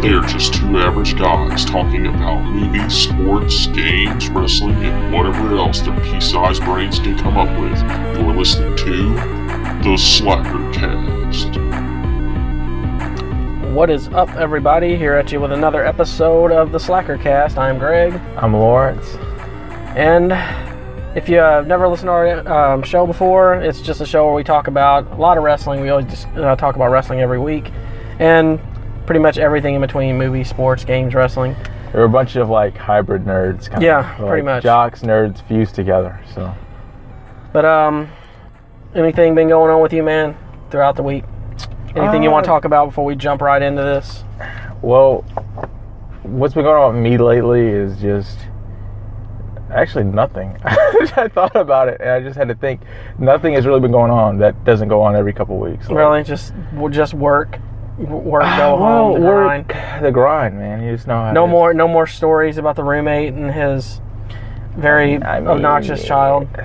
They're 0.00 0.20
just 0.22 0.54
two 0.54 0.78
average 0.78 1.18
guys 1.18 1.64
talking 1.64 2.06
about 2.06 2.44
movies, 2.44 2.94
sports, 2.94 3.66
games, 3.66 4.28
wrestling, 4.28 4.76
and 4.76 5.12
whatever 5.12 5.56
else 5.56 5.80
their 5.80 5.98
pea-sized 6.00 6.62
brains 6.62 7.00
can 7.00 7.18
come 7.18 7.36
up 7.36 7.48
with. 7.60 7.76
You're 8.16 8.32
listening 8.32 8.76
to 8.76 9.14
The 9.82 9.96
Slackercast. 9.98 11.56
What 13.74 13.90
is 13.90 14.06
up, 14.08 14.30
everybody? 14.36 14.96
Here 14.96 15.14
at 15.14 15.32
you 15.32 15.40
with 15.40 15.50
another 15.50 15.84
episode 15.84 16.52
of 16.52 16.70
the 16.70 16.78
Slackercast. 16.78 17.56
I'm 17.58 17.78
Greg, 17.78 18.14
I'm 18.36 18.54
Lawrence. 18.54 19.16
and 19.96 20.32
if 21.16 21.28
you 21.28 21.38
have 21.38 21.66
never 21.66 21.88
listened 21.88 22.06
to 22.06 22.12
our 22.12 22.48
um, 22.74 22.84
show 22.84 23.04
before, 23.04 23.54
it's 23.56 23.80
just 23.80 24.00
a 24.00 24.06
show 24.06 24.26
where 24.26 24.34
we 24.34 24.44
talk 24.44 24.68
about 24.68 25.10
a 25.10 25.16
lot 25.16 25.36
of 25.38 25.42
wrestling. 25.42 25.80
We 25.80 25.88
always 25.88 26.06
just 26.06 26.28
uh, 26.36 26.54
talk 26.54 26.76
about 26.76 26.92
wrestling 26.92 27.20
every 27.20 27.40
week, 27.40 27.72
and 28.20 28.60
pretty 29.08 29.20
much 29.20 29.38
everything 29.38 29.74
in 29.74 29.80
between: 29.80 30.18
movies, 30.18 30.50
sports, 30.50 30.84
games, 30.84 31.14
wrestling. 31.14 31.56
We're 31.94 32.04
a 32.04 32.08
bunch 32.10 32.36
of 32.36 32.50
like 32.50 32.76
hybrid 32.76 33.24
nerds, 33.24 33.70
kind 33.70 33.82
Yeah, 33.82 34.10
of. 34.12 34.28
pretty 34.28 34.42
like 34.42 34.56
much. 34.56 34.62
Jocks, 34.62 35.00
nerds 35.00 35.40
fused 35.48 35.74
together. 35.74 36.20
So 36.34 36.54
But 37.54 37.64
um, 37.64 38.10
anything 38.94 39.34
been 39.34 39.48
going 39.48 39.70
on 39.72 39.80
with 39.80 39.94
you, 39.94 40.02
man, 40.02 40.36
throughout 40.70 40.96
the 40.96 41.02
week? 41.02 41.24
Anything 41.96 42.22
you 42.22 42.30
want 42.30 42.44
to 42.44 42.50
Uh, 42.50 42.54
talk 42.54 42.66
about 42.66 42.84
before 42.90 43.06
we 43.06 43.16
jump 43.16 43.40
right 43.40 43.62
into 43.62 43.82
this? 43.82 44.22
Well, 44.82 45.22
what's 46.22 46.52
been 46.52 46.64
going 46.64 46.76
on 46.76 46.94
with 46.94 47.02
me 47.02 47.16
lately 47.16 47.66
is 47.66 47.98
just 47.98 48.38
actually 49.72 50.04
nothing. 50.04 50.56
I 50.64 51.28
thought 51.32 51.56
about 51.56 51.88
it 51.88 52.00
and 52.02 52.10
I 52.10 52.20
just 52.20 52.36
had 52.36 52.48
to 52.48 52.54
think 52.54 52.82
nothing 53.18 53.54
has 53.54 53.64
really 53.66 53.80
been 53.80 53.90
going 53.90 54.10
on 54.10 54.38
that 54.38 54.62
doesn't 54.64 54.88
go 54.88 55.00
on 55.00 55.16
every 55.16 55.32
couple 55.32 55.58
weeks. 55.58 55.88
Like, 55.88 55.96
Really, 55.96 56.22
just 56.22 56.52
just 56.90 57.14
work, 57.14 57.58
work, 57.98 58.42
Ah, 58.44 58.58
well, 58.58 58.76
home, 58.78 59.20
the 59.20 59.26
work, 59.26 59.68
grind. 59.68 60.04
the 60.04 60.10
grind, 60.10 60.58
man. 60.58 60.82
You 60.82 60.92
just 60.92 61.06
know 61.06 61.16
how. 61.16 61.32
No 61.32 61.46
more, 61.46 61.74
no 61.74 61.88
more 61.88 62.06
stories 62.06 62.58
about 62.58 62.76
the 62.76 62.84
roommate 62.84 63.34
and 63.34 63.50
his 63.50 64.00
very 64.76 65.22
I 65.22 65.40
mean, 65.40 65.48
obnoxious 65.48 66.04
child. 66.04 66.48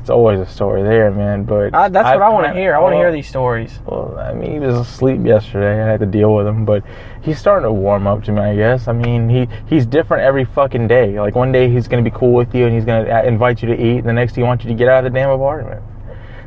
It's 0.00 0.08
always 0.08 0.40
a 0.40 0.46
story 0.46 0.82
there, 0.82 1.10
man. 1.10 1.44
But 1.44 1.74
I, 1.74 1.90
that's 1.90 2.06
what 2.06 2.14
I've 2.14 2.22
I 2.22 2.28
want 2.30 2.46
to 2.46 2.54
hear. 2.54 2.74
I 2.74 2.78
want 2.78 2.92
to 2.92 2.96
well, 2.96 3.04
hear 3.04 3.12
these 3.12 3.28
stories. 3.28 3.80
Well, 3.84 4.18
I 4.18 4.32
mean, 4.32 4.52
he 4.52 4.58
was 4.58 4.74
asleep 4.74 5.20
yesterday. 5.26 5.82
I 5.82 5.86
had 5.86 6.00
to 6.00 6.06
deal 6.06 6.34
with 6.34 6.46
him, 6.46 6.64
but 6.64 6.82
he's 7.20 7.38
starting 7.38 7.64
to 7.64 7.72
warm 7.72 8.06
up 8.06 8.24
to 8.24 8.32
me. 8.32 8.40
I 8.40 8.56
guess. 8.56 8.88
I 8.88 8.92
mean, 8.92 9.28
he 9.28 9.46
he's 9.68 9.84
different 9.84 10.22
every 10.22 10.46
fucking 10.46 10.88
day. 10.88 11.20
Like 11.20 11.34
one 11.34 11.52
day 11.52 11.68
he's 11.70 11.86
gonna 11.86 12.00
be 12.02 12.10
cool 12.12 12.32
with 12.32 12.54
you 12.54 12.64
and 12.64 12.74
he's 12.74 12.86
gonna 12.86 13.10
uh, 13.10 13.22
invite 13.24 13.60
you 13.60 13.68
to 13.68 13.74
eat, 13.78 13.98
and 13.98 14.08
the 14.08 14.14
next 14.14 14.36
he 14.36 14.42
wants 14.42 14.64
you 14.64 14.70
to 14.70 14.74
get 14.74 14.88
out 14.88 15.04
of 15.04 15.12
the 15.12 15.18
damn 15.18 15.28
apartment. 15.28 15.82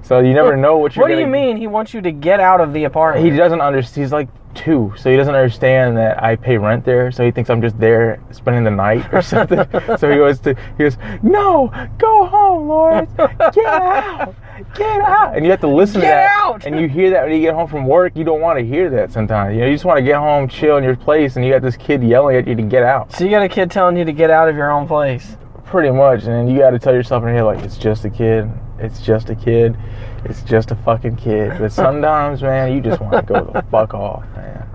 So 0.03 0.19
you 0.19 0.33
never 0.33 0.55
know 0.57 0.77
what 0.77 0.95
you're. 0.95 1.03
What 1.07 1.13
do 1.15 1.19
you 1.19 1.27
mean 1.27 1.57
he 1.57 1.67
wants 1.67 1.93
you 1.93 2.01
to 2.01 2.11
get 2.11 2.39
out 2.39 2.59
of 2.61 2.73
the 2.73 2.83
apartment? 2.83 3.25
He 3.25 3.35
doesn't 3.35 3.61
understand. 3.61 4.03
He's 4.03 4.11
like 4.11 4.27
two, 4.53 4.93
so 4.97 5.09
he 5.09 5.15
doesn't 5.17 5.33
understand 5.33 5.97
that 5.97 6.21
I 6.21 6.35
pay 6.35 6.57
rent 6.57 6.83
there. 6.85 7.11
So 7.11 7.23
he 7.23 7.31
thinks 7.31 7.49
I'm 7.49 7.61
just 7.61 7.79
there 7.79 8.21
spending 8.31 8.63
the 8.65 8.69
night 8.71 9.11
or 9.13 9.21
something. 9.21 9.59
so 9.97 10.11
he 10.11 10.17
goes 10.17 10.39
to 10.41 10.55
he 10.77 10.83
goes, 10.83 10.97
"No, 11.23 11.71
go 11.97 12.25
home, 12.25 12.67
Lawrence. 12.67 13.11
Get 13.17 13.65
out, 13.65 14.35
get 14.75 14.99
out." 15.01 15.35
And 15.37 15.45
you 15.45 15.51
have 15.51 15.61
to 15.61 15.67
listen 15.67 15.95
to 15.95 16.01
Get 16.01 16.11
that. 16.15 16.31
out! 16.37 16.65
And 16.65 16.77
you 16.79 16.89
hear 16.89 17.09
that 17.11 17.23
when 17.23 17.31
you 17.33 17.39
get 17.39 17.53
home 17.53 17.69
from 17.69 17.87
work. 17.87 18.11
You 18.15 18.25
don't 18.25 18.41
want 18.41 18.59
to 18.59 18.65
hear 18.65 18.89
that 18.89 19.11
sometimes. 19.13 19.55
You 19.55 19.61
know, 19.61 19.67
you 19.67 19.73
just 19.73 19.85
want 19.85 19.97
to 19.99 20.03
get 20.03 20.17
home, 20.17 20.49
chill 20.49 20.75
in 20.77 20.83
your 20.83 20.97
place, 20.97 21.37
and 21.37 21.45
you 21.45 21.51
got 21.53 21.61
this 21.61 21.77
kid 21.77 22.03
yelling 22.03 22.35
at 22.35 22.45
you 22.45 22.55
to 22.55 22.61
get 22.61 22.83
out. 22.83 23.13
so 23.13 23.23
you 23.23 23.29
got 23.31 23.41
a 23.41 23.49
kid 23.49 23.71
telling 23.71 23.95
you 23.95 24.03
to 24.03 24.11
get 24.13 24.29
out 24.29 24.49
of 24.49 24.55
your 24.57 24.69
own 24.69 24.85
place. 24.85 25.37
Pretty 25.63 25.89
much, 25.91 26.25
and 26.25 26.51
you 26.51 26.59
got 26.59 26.71
to 26.71 26.77
tell 26.79 26.93
yourself 26.93 27.23
in 27.23 27.29
your 27.29 27.37
head 27.37 27.43
like, 27.45 27.63
"It's 27.65 27.77
just 27.77 28.03
a 28.05 28.09
kid. 28.09 28.51
It's 28.79 29.01
just 29.01 29.29
a 29.29 29.35
kid. 29.35 29.77
It's 30.25 30.41
just 30.43 30.71
a 30.71 30.75
fucking 30.75 31.17
kid." 31.17 31.57
But 31.59 31.71
sometimes, 31.83 32.41
man, 32.41 32.73
you 32.73 32.81
just 32.81 33.01
want 33.01 33.27
to 33.27 33.33
go 33.33 33.51
the 33.53 33.61
fuck 33.71 33.93
off, 33.93 34.23
man. 34.35 34.67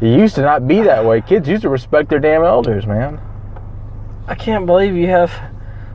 It 0.00 0.18
used 0.18 0.34
to 0.34 0.42
not 0.42 0.66
be 0.66 0.80
that 0.82 1.04
way. 1.04 1.20
Kids 1.20 1.48
used 1.48 1.62
to 1.62 1.68
respect 1.68 2.10
their 2.10 2.18
damn 2.18 2.42
elders, 2.42 2.86
man. 2.86 3.20
I 4.26 4.34
can't 4.34 4.66
believe 4.66 4.94
you 4.94 5.08
have 5.08 5.32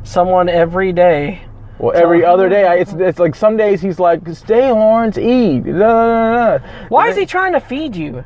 someone 0.04 0.48
every 0.50 0.94
day. 0.94 1.42
Well, 1.80 1.96
every 1.96 2.26
other 2.26 2.50
day, 2.50 2.66
I, 2.66 2.76
it's 2.76 2.94
it's 2.94 3.20
like 3.20 3.36
some 3.36 3.56
days 3.56 3.82
he's 3.82 4.00
like, 4.00 4.28
"Stay, 4.30 4.72
Lawrence, 4.72 5.18
eat." 5.18 5.66
Da, 5.66 5.72
da, 5.74 6.58
da. 6.58 6.68
Why 6.90 7.10
is 7.10 7.16
he 7.18 7.26
trying 7.26 7.54
to 7.54 7.60
feed 7.60 7.96
you? 7.96 8.24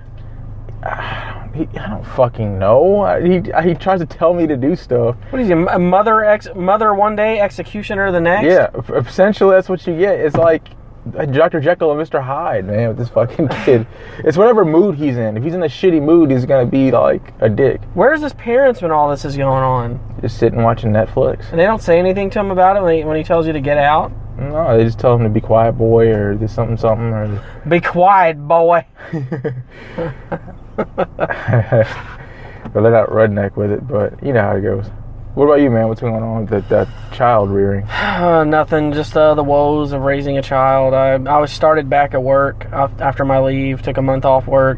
He, 1.53 1.67
I 1.77 1.89
don't 1.89 2.05
fucking 2.15 2.57
know. 2.57 3.19
He 3.21 3.41
he 3.67 3.75
tries 3.75 3.99
to 3.99 4.05
tell 4.05 4.33
me 4.33 4.47
to 4.47 4.55
do 4.55 4.73
stuff. 4.73 5.17
What 5.31 5.41
is 5.41 5.49
he, 5.49 5.53
a 5.53 5.77
mother 5.77 6.23
ex, 6.23 6.47
mother 6.55 6.93
one 6.93 7.17
day, 7.17 7.41
executioner 7.41 8.09
the 8.09 8.21
next? 8.21 8.45
Yeah, 8.45 8.69
essentially 8.95 9.53
that's 9.55 9.67
what 9.67 9.85
you 9.85 9.97
get. 9.97 10.17
It's 10.21 10.37
like 10.37 10.69
uh, 11.17 11.25
Dr. 11.25 11.59
Jekyll 11.59 11.91
and 11.91 11.99
Mr. 11.99 12.23
Hyde, 12.23 12.65
man, 12.65 12.89
with 12.89 12.97
this 12.97 13.09
fucking 13.09 13.47
kid. 13.65 13.85
It's 14.19 14.37
whatever 14.37 14.63
mood 14.63 14.95
he's 14.95 15.17
in. 15.17 15.35
If 15.35 15.43
he's 15.43 15.53
in 15.53 15.63
a 15.63 15.67
shitty 15.67 16.01
mood, 16.01 16.31
he's 16.31 16.45
gonna 16.45 16.65
be 16.65 16.91
like 16.91 17.33
a 17.41 17.49
dick, 17.49 17.81
Where's 17.95 18.21
his 18.21 18.33
parents 18.33 18.81
when 18.81 18.91
all 18.91 19.09
this 19.09 19.25
is 19.25 19.35
going 19.35 19.63
on? 19.63 19.99
just 20.21 20.37
sitting 20.37 20.61
watching 20.61 20.91
Netflix. 20.91 21.49
And 21.49 21.59
they 21.59 21.65
don't 21.65 21.81
say 21.81 21.99
anything 21.99 22.29
to 22.29 22.39
him 22.39 22.51
about 22.51 22.77
it 22.77 22.83
when 22.83 22.95
he, 22.95 23.03
when 23.03 23.17
he 23.17 23.23
tells 23.23 23.47
you 23.47 23.53
to 23.53 23.61
get 23.61 23.77
out. 23.77 24.11
No, 24.37 24.77
they 24.77 24.85
just 24.85 24.99
tell 24.99 25.15
him 25.15 25.23
to 25.23 25.29
be 25.29 25.41
quiet, 25.41 25.73
boy, 25.73 26.07
or 26.13 26.35
this 26.35 26.53
something 26.53 26.77
something, 26.77 27.07
or. 27.07 27.43
Be 27.67 27.81
quiet, 27.81 28.37
boy. 28.47 28.85
but 30.75 30.97
they're 32.73 32.91
not 32.91 33.09
redneck 33.09 33.55
with 33.55 33.71
it, 33.71 33.87
but 33.87 34.21
you 34.23 34.33
know 34.33 34.41
how 34.41 34.55
it 34.55 34.61
goes. 34.61 34.87
What 35.33 35.45
about 35.45 35.61
you, 35.61 35.69
man? 35.69 35.87
What's 35.87 36.01
going 36.01 36.21
on 36.21 36.41
with 36.41 36.49
that, 36.49 36.67
that 36.69 37.13
child 37.13 37.49
rearing? 37.49 37.87
Uh, 38.21 38.43
nothing, 38.43 38.93
just 38.93 39.17
uh, 39.17 39.33
the 39.33 39.43
woes 39.43 39.93
of 39.93 40.01
raising 40.01 40.37
a 40.37 40.43
child. 40.43 40.93
I, 40.93 41.13
I 41.13 41.39
was 41.39 41.51
started 41.51 41.89
back 41.89 42.13
at 42.13 42.21
work 42.21 42.65
after 42.65 43.25
my 43.25 43.39
leave, 43.39 43.81
took 43.81 43.97
a 43.97 44.01
month 44.01 44.25
off 44.25 44.45
work, 44.45 44.77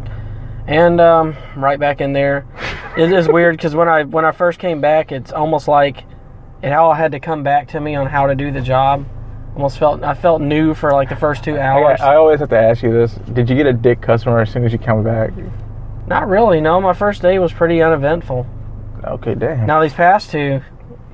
and 0.65 1.01
um, 1.01 1.35
right 1.57 1.77
back 1.77 1.99
in 1.99 2.13
there. 2.13 2.45
It 2.95 3.11
is 3.11 3.27
weird 3.27 3.57
because 3.57 3.73
when 3.73 3.89
I 3.89 4.03
when 4.03 4.23
I 4.23 4.31
first 4.31 4.59
came 4.59 4.79
back, 4.79 5.11
it's 5.11 5.31
almost 5.31 5.67
like 5.67 6.03
it 6.61 6.71
all 6.71 6.93
had 6.93 7.13
to 7.13 7.19
come 7.19 7.41
back 7.41 7.69
to 7.69 7.79
me 7.79 7.95
on 7.95 8.05
how 8.05 8.27
to 8.27 8.35
do 8.35 8.51
the 8.51 8.61
job. 8.61 9.07
Almost 9.55 9.79
felt 9.79 10.03
I 10.03 10.13
felt 10.13 10.43
new 10.43 10.75
for 10.75 10.91
like 10.91 11.09
the 11.09 11.15
first 11.15 11.43
two 11.43 11.55
I, 11.55 11.65
hours. 11.65 12.01
I 12.01 12.13
always 12.13 12.39
have 12.39 12.49
to 12.49 12.59
ask 12.59 12.83
you 12.83 12.93
this: 12.93 13.15
Did 13.33 13.49
you 13.49 13.55
get 13.55 13.65
a 13.65 13.73
dick 13.73 13.99
customer 13.99 14.41
as 14.41 14.51
soon 14.51 14.63
as 14.63 14.71
you 14.71 14.77
come 14.77 15.03
back? 15.03 15.31
Not 16.08 16.28
really. 16.28 16.59
No, 16.62 16.81
my 16.81 16.94
first 16.94 17.22
day 17.22 17.40
was 17.40 17.52
pretty 17.53 17.81
uneventful. 17.81 18.46
Okay, 19.03 19.36
damn. 19.36 19.66
Now 19.66 19.81
these 19.81 19.94
past 19.94 20.31
two, 20.31 20.62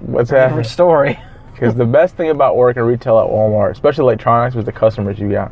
What's 0.02 0.30
happening? 0.30 0.50
different 0.50 0.68
story. 0.68 1.20
Because 1.54 1.76
the 1.76 1.86
best 1.86 2.16
thing 2.16 2.30
about 2.30 2.56
working 2.56 2.84
retail 2.84 3.20
at 3.20 3.26
Walmart, 3.28 3.72
especially 3.72 4.04
electronics, 4.04 4.56
was 4.56 4.64
the 4.64 4.72
customers 4.72 5.20
you 5.20 5.30
got. 5.30 5.52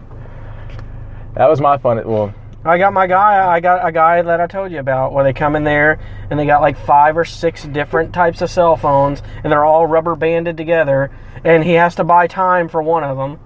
That 1.36 1.50
was 1.50 1.59
my 1.59 1.78
fun. 1.78 2.02
Well, 2.08 2.34
I 2.64 2.78
got 2.78 2.94
my 2.94 3.08
guy. 3.08 3.46
I 3.46 3.59
got 3.59 3.86
a 3.86 3.92
guy 3.92 4.22
that 4.22 4.40
I 4.40 4.48
told 4.48 4.72
you 4.72 4.80
about 4.80 5.12
where 5.12 5.25
they 5.25 5.34
come 5.34 5.58
in 5.58 5.66
there 5.66 6.00
and 6.30 6.40
they 6.40 6.46
got 6.46 6.62
like 6.62 6.78
five 6.80 7.18
or 7.18 7.25
six 7.25 7.66
different 7.66 8.14
types 8.14 8.42
of 8.42 8.50
cell 8.50 8.78
phones 8.78 9.22
and 9.44 9.52
they're 9.52 9.66
all 9.66 9.86
rubber 9.86 10.16
banded 10.16 10.56
together. 10.56 11.12
And 11.44 11.62
he 11.62 11.74
has 11.74 11.96
to 11.96 12.06
buy 12.06 12.28
time 12.28 12.69
for 12.69 12.81
one 12.81 13.04
of 13.04 13.18
them, 13.18 13.38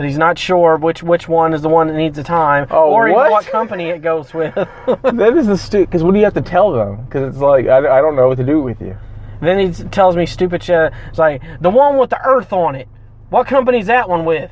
but 0.00 0.06
he's 0.08 0.16
not 0.16 0.38
sure 0.38 0.78
which 0.78 1.02
which 1.02 1.28
one 1.28 1.52
is 1.52 1.60
the 1.60 1.68
one 1.68 1.86
that 1.88 1.92
needs 1.92 2.16
the 2.16 2.22
time 2.24 2.66
Oh, 2.70 2.90
or 2.90 3.12
what? 3.12 3.30
what 3.30 3.44
company 3.44 3.90
it 3.90 4.00
goes 4.00 4.32
with. 4.32 4.54
that 4.54 5.34
is 5.36 5.46
the 5.46 5.58
stupid. 5.58 5.90
Because 5.90 6.02
what 6.02 6.12
do 6.14 6.18
you 6.18 6.24
have 6.24 6.32
to 6.32 6.40
tell 6.40 6.72
them? 6.72 7.04
Because 7.04 7.34
it's 7.34 7.42
like 7.42 7.66
I, 7.66 7.98
I 7.98 8.00
don't 8.00 8.16
know 8.16 8.26
what 8.26 8.38
to 8.38 8.42
do 8.44 8.62
with 8.62 8.80
you. 8.80 8.96
then 9.42 9.58
he 9.58 9.84
tells 9.90 10.16
me 10.16 10.24
stupid 10.24 10.62
shit. 10.62 10.94
It's 11.10 11.18
like 11.18 11.42
the 11.60 11.68
one 11.68 11.98
with 11.98 12.08
the 12.08 12.18
Earth 12.26 12.50
on 12.50 12.76
it. 12.76 12.88
What 13.28 13.46
company's 13.46 13.88
that 13.88 14.08
one 14.08 14.24
with? 14.24 14.50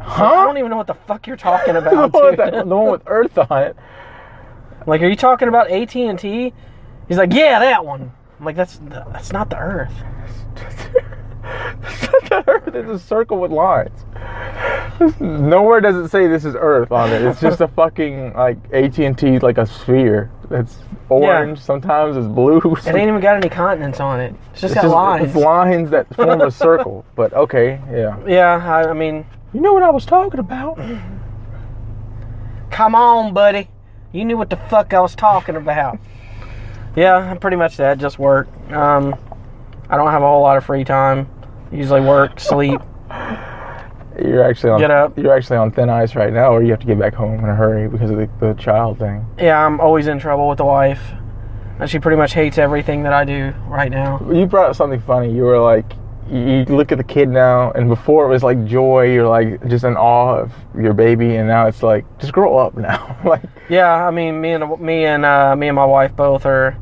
Huh? 0.00 0.24
I 0.24 0.44
don't 0.46 0.58
even 0.58 0.68
know 0.72 0.78
what 0.78 0.88
the 0.88 0.94
fuck 0.94 1.28
you're 1.28 1.36
talking 1.36 1.74
the, 1.74 1.78
about. 1.78 2.12
one 2.12 2.24
with 2.30 2.36
that- 2.38 2.52
the 2.52 2.64
one 2.76 2.90
with 2.90 3.02
Earth 3.06 3.38
on 3.38 3.62
it. 3.62 3.76
Like, 4.84 5.00
are 5.00 5.06
you 5.06 5.14
talking 5.14 5.46
about 5.46 5.70
AT 5.70 5.94
and 5.94 6.18
T? 6.18 6.52
He's 7.06 7.18
like, 7.18 7.32
yeah, 7.32 7.60
that 7.60 7.86
one. 7.86 8.10
I'm 8.40 8.44
like, 8.44 8.56
that's 8.56 8.80
that's 8.82 9.32
not 9.32 9.48
the 9.48 9.58
Earth. 9.58 9.94
the 11.42 12.44
Earth 12.46 12.74
is 12.74 12.88
a 12.88 12.98
circle 12.98 13.38
with 13.38 13.50
lines. 13.50 14.04
Nowhere 15.20 15.80
does 15.80 15.96
it 15.96 16.08
say 16.08 16.28
this 16.28 16.44
is 16.44 16.54
Earth 16.56 16.92
on 16.92 17.10
it. 17.10 17.22
It's 17.22 17.40
just 17.40 17.60
a 17.60 17.68
fucking 17.68 18.34
like 18.34 18.56
AT 18.72 18.98
and 19.00 19.18
T, 19.18 19.38
like 19.40 19.58
a 19.58 19.66
sphere. 19.66 20.30
It's 20.50 20.78
orange. 21.08 21.58
Sometimes 21.58 22.16
it's 22.16 22.26
blue. 22.26 22.58
It 22.58 22.86
ain't 22.94 23.08
even 23.08 23.20
got 23.20 23.36
any 23.36 23.48
continents 23.48 24.00
on 24.00 24.20
it. 24.20 24.34
It's 24.52 24.60
just 24.60 24.72
It's 24.72 24.74
got 24.74 24.82
just- 24.82 24.94
lines. 24.94 25.26
It's 25.28 25.36
lines 25.36 25.90
that 25.90 26.14
form 26.14 26.40
a 26.40 26.50
circle. 26.50 27.04
But 27.16 27.32
okay, 27.32 27.80
yeah. 27.90 28.16
Yeah, 28.26 28.64
I, 28.64 28.90
I 28.90 28.92
mean, 28.92 29.26
You 29.52 29.60
know 29.60 29.72
what 29.72 29.82
I 29.82 29.90
was 29.90 30.06
talking 30.06 30.40
about? 30.40 30.78
come 32.70 32.94
on, 32.94 33.34
buddy. 33.34 33.68
You 34.12 34.24
knew 34.24 34.36
what 34.36 34.50
the 34.50 34.56
fuck 34.56 34.92
I 34.94 35.00
was 35.00 35.14
talking 35.14 35.56
about. 35.56 35.98
Yeah, 36.96 37.34
pretty 37.34 37.56
much 37.56 37.76
that. 37.78 37.98
Just 37.98 38.18
work. 38.18 38.48
Um, 38.70 39.14
I 39.88 39.96
don't 39.96 40.10
have 40.10 40.22
a 40.22 40.26
whole 40.26 40.42
lot 40.42 40.56
of 40.58 40.64
free 40.64 40.84
time. 40.84 41.28
Usually 41.72 42.00
work, 42.00 42.38
sleep. 42.38 42.80
You're 44.22 44.44
actually 44.44 44.70
on 44.70 44.80
Get 44.80 44.90
up. 44.90 45.16
You're 45.16 45.34
actually 45.34 45.56
on 45.56 45.70
thin 45.72 45.88
ice 45.88 46.14
right 46.14 46.32
now, 46.32 46.52
or 46.52 46.62
you 46.62 46.70
have 46.70 46.80
to 46.80 46.86
get 46.86 46.98
back 46.98 47.14
home 47.14 47.38
in 47.38 47.48
a 47.48 47.54
hurry 47.54 47.88
because 47.88 48.10
of 48.10 48.18
the, 48.18 48.28
the 48.40 48.52
child 48.54 48.98
thing. 48.98 49.24
Yeah, 49.38 49.64
I'm 49.64 49.80
always 49.80 50.06
in 50.06 50.18
trouble 50.18 50.48
with 50.48 50.58
the 50.58 50.64
wife. 50.64 51.00
And 51.80 51.88
she 51.88 51.98
pretty 51.98 52.18
much 52.18 52.34
hates 52.34 52.58
everything 52.58 53.02
that 53.04 53.12
I 53.12 53.24
do 53.24 53.54
right 53.66 53.90
now. 53.90 54.20
You 54.30 54.46
brought 54.46 54.70
up 54.70 54.76
something 54.76 55.00
funny. 55.00 55.34
You 55.34 55.42
were 55.42 55.58
like, 55.58 55.90
you 56.30 56.64
look 56.66 56.92
at 56.92 56.98
the 56.98 57.04
kid 57.04 57.28
now, 57.28 57.72
and 57.72 57.88
before 57.88 58.26
it 58.26 58.28
was 58.28 58.42
like 58.42 58.64
joy, 58.66 59.12
you're 59.12 59.28
like 59.28 59.66
just 59.68 59.84
in 59.84 59.96
awe 59.96 60.38
of 60.38 60.52
your 60.78 60.92
baby, 60.92 61.36
and 61.36 61.48
now 61.48 61.66
it's 61.66 61.82
like 61.82 62.04
just 62.18 62.32
grow 62.32 62.56
up 62.56 62.76
now. 62.76 63.18
like 63.24 63.42
Yeah, 63.68 64.06
I 64.06 64.10
mean, 64.10 64.40
me 64.40 64.52
and 64.52 64.80
me 64.80 65.04
and 65.06 65.24
uh, 65.24 65.56
me 65.56 65.68
and 65.68 65.76
my 65.76 65.84
wife 65.84 66.14
both 66.14 66.46
are. 66.46 66.76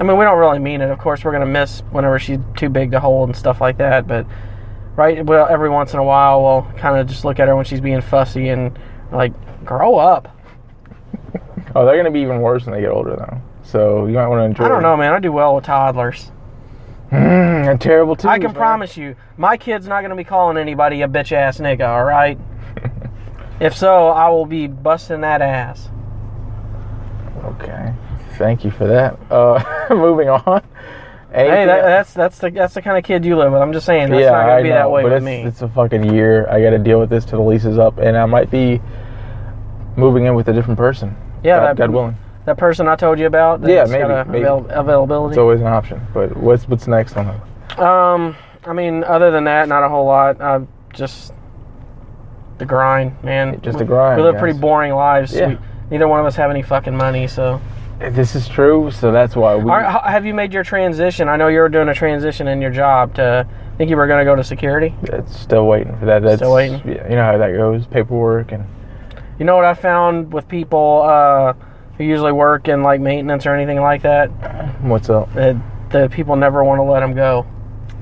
I 0.00 0.02
mean, 0.02 0.16
we 0.16 0.24
don't 0.24 0.38
really 0.38 0.58
mean 0.58 0.80
it. 0.80 0.90
Of 0.90 0.98
course, 0.98 1.24
we're 1.24 1.32
gonna 1.32 1.44
miss 1.44 1.80
whenever 1.90 2.18
she's 2.18 2.38
too 2.56 2.70
big 2.70 2.90
to 2.92 3.00
hold 3.00 3.28
and 3.28 3.36
stuff 3.36 3.60
like 3.60 3.76
that. 3.78 4.08
But 4.08 4.26
right, 4.96 5.24
well, 5.24 5.46
every 5.48 5.68
once 5.68 5.92
in 5.92 5.98
a 5.98 6.04
while, 6.04 6.42
we'll 6.42 6.78
kind 6.78 6.98
of 6.98 7.06
just 7.06 7.22
look 7.26 7.38
at 7.38 7.48
her 7.48 7.54
when 7.54 7.66
she's 7.66 7.82
being 7.82 8.00
fussy 8.00 8.48
and 8.48 8.78
like, 9.12 9.34
grow 9.62 9.96
up. 9.96 10.34
oh, 11.76 11.84
they're 11.84 11.98
gonna 11.98 12.10
be 12.10 12.20
even 12.20 12.40
worse 12.40 12.64
when 12.64 12.74
they 12.74 12.80
get 12.80 12.90
older 12.90 13.14
though. 13.14 13.42
So 13.62 14.06
you 14.06 14.14
might 14.14 14.26
want 14.26 14.40
to 14.40 14.44
enjoy. 14.44 14.64
I 14.64 14.68
don't 14.68 14.82
know, 14.82 14.96
man. 14.96 15.12
I 15.12 15.20
do 15.20 15.32
well 15.32 15.54
with 15.54 15.64
toddlers. 15.64 16.32
Mm, 17.12 17.70
and 17.70 17.80
terrible 17.80 18.16
too. 18.16 18.28
I 18.28 18.38
can 18.38 18.54
promise 18.54 18.96
you, 18.96 19.16
my 19.36 19.58
kid's 19.58 19.86
not 19.86 20.00
gonna 20.00 20.16
be 20.16 20.24
calling 20.24 20.56
anybody 20.56 21.02
a 21.02 21.08
bitch 21.08 21.32
ass 21.32 21.58
nigga. 21.58 21.86
All 21.86 22.04
right. 22.04 22.38
if 23.60 23.76
so, 23.76 24.08
I 24.08 24.30
will 24.30 24.46
be 24.46 24.66
busting 24.66 25.20
that 25.20 25.42
ass. 25.42 25.90
Okay, 27.44 27.92
thank 28.40 28.64
you 28.64 28.70
for 28.70 28.86
that. 28.88 29.18
Uh, 29.30 29.62
moving 29.94 30.28
on. 30.30 30.62
Hey, 31.32 31.64
that, 31.66 31.82
that's 31.82 32.12
that's 32.12 32.38
the 32.38 32.50
that's 32.50 32.74
the 32.74 32.82
kind 32.82 32.98
of 32.98 33.04
kid 33.04 33.24
you 33.24 33.36
live 33.36 33.52
with. 33.52 33.62
I'm 33.62 33.72
just 33.72 33.86
saying 33.86 34.10
that's 34.10 34.22
yeah, 34.22 34.30
not 34.32 34.40
gonna 34.46 34.52
I 34.52 34.62
be 34.62 34.68
know, 34.70 34.74
that 34.74 34.90
way 34.90 35.02
but 35.02 35.12
with 35.12 35.16
it's, 35.18 35.24
me. 35.24 35.42
it's 35.42 35.62
a 35.62 35.68
fucking 35.68 36.12
year. 36.12 36.48
I 36.48 36.60
got 36.60 36.70
to 36.70 36.78
deal 36.78 36.98
with 36.98 37.08
this 37.10 37.24
till 37.24 37.38
the 37.44 37.48
lease 37.48 37.64
is 37.64 37.78
up, 37.78 37.98
and 37.98 38.16
I 38.16 38.26
might 38.26 38.50
be 38.50 38.80
moving 39.96 40.24
in 40.24 40.34
with 40.34 40.48
a 40.48 40.52
different 40.52 40.78
person. 40.78 41.14
yeah, 41.44 41.58
God, 41.58 41.66
that, 41.68 41.76
God 41.76 41.90
willing. 41.90 42.16
that 42.46 42.58
person 42.58 42.88
I 42.88 42.96
told 42.96 43.20
you 43.20 43.26
about. 43.26 43.60
Yeah, 43.60 43.76
that's 43.76 43.90
maybe, 43.90 44.02
got 44.02 44.26
a 44.26 44.30
maybe. 44.30 44.42
avail- 44.42 44.66
availability. 44.70 45.32
It's 45.34 45.38
always 45.38 45.60
an 45.60 45.68
option. 45.68 46.00
But 46.12 46.36
what's 46.36 46.66
what's 46.66 46.88
next 46.88 47.16
on 47.16 47.28
it? 47.28 47.78
Um, 47.78 48.34
I 48.64 48.72
mean, 48.72 49.04
other 49.04 49.30
than 49.30 49.44
that, 49.44 49.68
not 49.68 49.84
a 49.84 49.88
whole 49.88 50.06
lot. 50.06 50.40
Uh, 50.40 50.62
just 50.92 51.32
the 52.58 52.66
grind, 52.66 53.22
man. 53.22 53.60
Just 53.62 53.78
the 53.78 53.84
grind, 53.84 54.16
We 54.16 54.24
live 54.24 54.34
guys. 54.34 54.40
pretty 54.40 54.58
boring 54.58 54.94
lives. 54.94 55.32
Yeah. 55.32 55.46
We, 55.48 55.58
neither 55.92 56.08
one 56.08 56.18
of 56.18 56.26
us 56.26 56.34
have 56.34 56.50
any 56.50 56.62
fucking 56.62 56.96
money, 56.96 57.28
so. 57.28 57.60
This 58.00 58.34
is 58.34 58.48
true, 58.48 58.90
so 58.90 59.12
that's 59.12 59.36
why 59.36 59.56
we. 59.56 59.70
Are, 59.70 59.82
have 59.82 60.24
you 60.24 60.32
made 60.34 60.52
your 60.52 60.64
transition? 60.64 61.28
I 61.28 61.36
know 61.36 61.48
you 61.48 61.60
were 61.60 61.68
doing 61.68 61.88
a 61.88 61.94
transition 61.94 62.48
in 62.48 62.60
your 62.62 62.70
job 62.70 63.14
to. 63.16 63.46
I 63.46 63.76
think 63.76 63.90
you 63.90 63.96
were 63.96 64.06
going 64.06 64.18
to 64.18 64.24
go 64.24 64.36
to 64.36 64.44
security. 64.44 64.94
It's 65.04 65.38
still 65.38 65.66
waiting 65.66 65.96
for 65.98 66.04
that. 66.06 66.22
That's, 66.22 66.36
Still 66.36 66.52
waiting? 66.52 66.80
Yeah, 66.86 67.08
you 67.08 67.16
know 67.16 67.24
how 67.24 67.38
that 67.38 67.52
goes. 67.52 67.86
Paperwork 67.86 68.52
and 68.52 68.66
You 69.38 69.46
know 69.46 69.56
what 69.56 69.64
I 69.64 69.72
found 69.72 70.32
with 70.32 70.46
people 70.48 71.02
uh, 71.02 71.54
who 71.96 72.04
usually 72.04 72.32
work 72.32 72.68
in 72.68 72.82
like 72.82 73.00
maintenance 73.00 73.46
or 73.46 73.54
anything 73.54 73.80
like 73.80 74.02
that? 74.02 74.28
what's 74.82 75.08
up? 75.08 75.32
That 75.32 75.56
the 75.90 76.08
people 76.10 76.36
never 76.36 76.62
want 76.62 76.78
to 76.78 76.82
let 76.82 77.00
them 77.00 77.14
go 77.14 77.46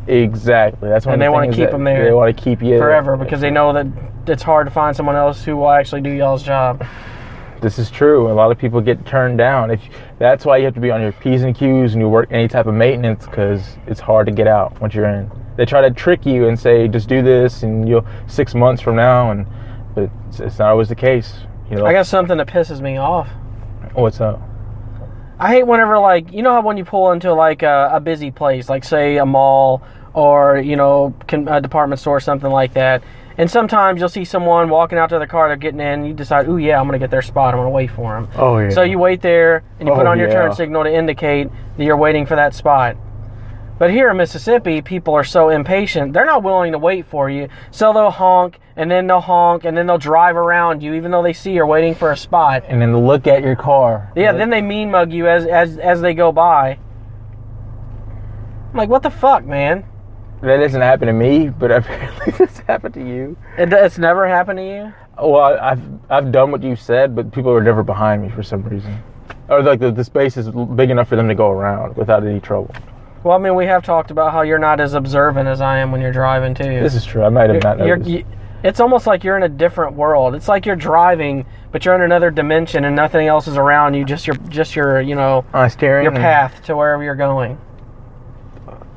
Exactly. 0.08 0.88
That's 0.88 1.04
one. 1.04 1.14
And 1.14 1.22
of 1.22 1.26
they 1.26 1.28
the 1.28 1.32
wanna 1.32 1.52
keep 1.52 1.70
them 1.70 1.84
there 1.84 2.04
They 2.04 2.12
want 2.12 2.34
to 2.36 2.42
keep 2.42 2.62
you 2.62 2.78
forever 2.78 3.16
because 3.16 3.40
they 3.40 3.50
know 3.50 3.72
that 3.74 3.86
it's 4.26 4.42
hard 4.42 4.66
to 4.66 4.70
find 4.70 4.96
someone 4.96 5.16
else 5.16 5.44
who 5.44 5.56
will 5.56 5.70
actually 5.70 6.00
do 6.00 6.10
y'all's 6.10 6.42
job. 6.42 6.84
This 7.60 7.78
is 7.78 7.90
true. 7.90 8.30
A 8.30 8.34
lot 8.34 8.52
of 8.52 8.58
people 8.58 8.80
get 8.80 9.04
turned 9.04 9.38
down. 9.38 9.70
If 9.70 9.80
that's 10.18 10.44
why 10.44 10.58
you 10.58 10.64
have 10.64 10.74
to 10.74 10.80
be 10.80 10.90
on 10.90 11.00
your 11.00 11.12
p's 11.12 11.42
and 11.42 11.56
q's 11.56 11.94
and 11.94 12.02
you 12.02 12.08
work 12.08 12.28
any 12.30 12.46
type 12.46 12.66
of 12.66 12.74
maintenance 12.74 13.26
because 13.26 13.76
it's 13.86 14.00
hard 14.00 14.26
to 14.26 14.32
get 14.32 14.46
out 14.46 14.80
once 14.80 14.94
you're 14.94 15.08
in. 15.08 15.30
They 15.56 15.64
try 15.64 15.80
to 15.80 15.90
trick 15.90 16.24
you 16.24 16.46
and 16.46 16.58
say 16.58 16.86
just 16.86 17.08
do 17.08 17.20
this 17.20 17.64
and 17.64 17.88
you'll 17.88 18.06
six 18.28 18.54
months 18.54 18.80
from 18.80 18.94
now 18.94 19.32
and 19.32 19.46
but 19.94 20.10
it's, 20.28 20.40
it's 20.40 20.58
not 20.60 20.70
always 20.70 20.88
the 20.88 20.94
case. 20.94 21.34
You 21.68 21.76
know. 21.76 21.86
I 21.86 21.92
got 21.92 22.06
something 22.06 22.38
that 22.38 22.46
pisses 22.46 22.80
me 22.80 22.96
off. 22.96 23.28
what's 23.94 24.20
up? 24.20 24.40
I 25.40 25.48
hate 25.48 25.66
whenever 25.66 25.98
like 25.98 26.32
you 26.32 26.42
know 26.42 26.52
how 26.52 26.62
when 26.62 26.76
you 26.76 26.84
pull 26.84 27.12
into 27.12 27.32
like 27.32 27.62
a, 27.62 27.90
a 27.92 28.00
busy 28.00 28.30
place, 28.30 28.68
like 28.68 28.84
say 28.84 29.18
a 29.18 29.26
mall 29.26 29.82
or 30.14 30.58
you 30.58 30.76
know 30.76 31.14
a 31.30 31.60
department 31.60 32.00
store, 32.00 32.16
or 32.16 32.20
something 32.20 32.50
like 32.50 32.74
that. 32.74 33.02
And 33.38 33.48
sometimes 33.48 34.00
you'll 34.00 34.08
see 34.08 34.24
someone 34.24 34.68
walking 34.68 34.98
out 34.98 35.10
to 35.10 35.18
the 35.20 35.26
car, 35.26 35.46
they're 35.48 35.56
getting 35.56 35.80
in. 35.80 36.04
You 36.04 36.12
decide, 36.12 36.48
oh 36.48 36.56
yeah, 36.56 36.80
I'm 36.80 36.86
gonna 36.86 36.98
get 36.98 37.10
their 37.10 37.22
spot. 37.22 37.54
I'm 37.54 37.60
gonna 37.60 37.70
wait 37.70 37.90
for 37.92 38.14
them. 38.14 38.28
Oh 38.36 38.58
yeah. 38.58 38.68
So 38.70 38.82
you 38.82 38.98
wait 38.98 39.22
there 39.22 39.62
and 39.78 39.88
you 39.88 39.94
put 39.94 40.06
Oh, 40.06 40.10
on 40.10 40.18
your 40.18 40.26
yeah. 40.28 40.34
turn 40.34 40.54
signal 40.54 40.82
to 40.84 40.92
indicate 40.92 41.48
that 41.76 41.84
you're 41.84 41.96
waiting 41.96 42.26
for 42.26 42.34
that 42.34 42.52
spot. 42.54 42.96
But 43.78 43.92
here 43.92 44.10
in 44.10 44.16
Mississippi, 44.16 44.82
people 44.82 45.14
are 45.14 45.22
so 45.22 45.50
impatient. 45.50 46.12
They're 46.12 46.26
not 46.26 46.42
willing 46.42 46.72
to 46.72 46.78
wait 46.78 47.06
for 47.06 47.30
you. 47.30 47.48
So 47.70 47.92
they'll 47.92 48.10
honk 48.10 48.58
and 48.74 48.90
then 48.90 49.06
they'll 49.06 49.20
honk 49.20 49.64
and 49.64 49.76
then 49.76 49.86
they'll 49.86 49.98
drive 49.98 50.34
around 50.34 50.82
you 50.82 50.94
even 50.94 51.12
though 51.12 51.22
they 51.22 51.32
see 51.32 51.52
you're 51.52 51.64
waiting 51.64 51.94
for 51.94 52.10
a 52.10 52.16
spot. 52.16 52.64
and 52.66 52.82
then 52.82 53.06
look 53.06 53.28
at 53.28 53.44
your 53.44 53.54
car. 53.54 54.12
Yeah, 54.16 54.32
then 54.32 54.50
they 54.50 54.62
mean 54.62 54.90
mug 54.90 55.12
you 55.12 55.28
as 55.28 55.46
as 55.46 55.78
as 55.78 56.00
they 56.00 56.12
go 56.12 56.32
by. 56.32 56.76
I'm 58.70 58.76
like, 58.76 58.88
what 58.88 59.04
the 59.04 59.10
fuck, 59.10 59.44
man? 59.44 59.84
That 60.42 60.56
doesn't 60.58 60.80
happen 60.80 61.06
to 61.08 61.12
me, 61.12 61.48
but 61.48 61.70
apparently 61.78 62.32
this 62.32 62.58
happened 62.60 62.94
to 62.94 63.00
you. 63.06 63.36
It, 63.56 63.72
it's 63.72 63.98
never 63.98 64.26
happened 64.28 64.58
to 64.58 64.64
you. 64.64 64.92
Well, 65.20 65.58
I've 65.60 65.82
I've 66.10 66.30
done 66.32 66.50
what 66.50 66.62
you 66.62 66.76
said, 66.76 67.16
but 67.16 67.32
people 67.32 67.50
are 67.52 67.62
never 67.62 67.82
behind 67.82 68.22
me 68.22 68.28
for 68.30 68.42
some 68.42 68.62
reason, 68.62 69.02
or 69.48 69.62
like 69.62 69.80
the, 69.80 69.90
the 69.90 70.04
space 70.04 70.36
is 70.36 70.48
big 70.76 70.90
enough 70.90 71.08
for 71.08 71.16
them 71.16 71.28
to 71.28 71.34
go 71.34 71.50
around 71.50 71.96
without 71.96 72.24
any 72.24 72.40
trouble. 72.40 72.74
Well, 73.24 73.36
I 73.36 73.40
mean, 73.40 73.56
we 73.56 73.66
have 73.66 73.82
talked 73.82 74.12
about 74.12 74.32
how 74.32 74.42
you're 74.42 74.60
not 74.60 74.78
as 74.80 74.94
observant 74.94 75.48
as 75.48 75.60
I 75.60 75.78
am 75.78 75.90
when 75.90 76.00
you're 76.00 76.12
driving 76.12 76.54
too. 76.54 76.80
This 76.80 76.94
is 76.94 77.04
true. 77.04 77.24
I 77.24 77.28
might 77.30 77.50
have 77.50 77.62
not 77.62 77.78
noticed. 77.78 78.08
you- 78.08 78.24
it's 78.62 78.80
almost 78.80 79.06
like 79.06 79.22
you're 79.22 79.36
in 79.36 79.44
a 79.44 79.48
different 79.48 79.94
world. 79.94 80.34
It's 80.34 80.48
like 80.48 80.66
you're 80.66 80.74
driving, 80.76 81.46
but 81.70 81.84
you're 81.84 81.94
in 81.94 82.02
another 82.02 82.30
dimension, 82.30 82.84
and 82.84 82.96
nothing 82.96 83.28
else 83.28 83.46
is 83.46 83.56
around 83.56 83.94
you. 83.94 84.04
Just 84.04 84.26
your, 84.26 84.34
just 84.48 84.74
your, 84.74 85.00
you 85.00 85.14
know, 85.14 85.44
on 85.54 85.70
steering. 85.70 86.02
your 86.02 86.12
path 86.12 86.64
to 86.64 86.76
wherever 86.76 87.02
you're 87.04 87.14
going. 87.14 87.56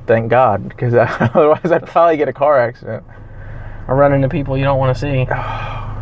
Thank 0.07 0.29
God, 0.29 0.67
because 0.67 0.93
otherwise 0.95 1.71
I'd 1.71 1.85
probably 1.85 2.17
get 2.17 2.27
a 2.27 2.33
car 2.33 2.59
accident. 2.59 3.03
Or 3.87 3.95
run 3.95 4.13
into 4.13 4.29
people 4.29 4.57
you 4.57 4.63
don't 4.63 4.79
want 4.79 4.95
to 4.95 4.99
see. 4.99 5.27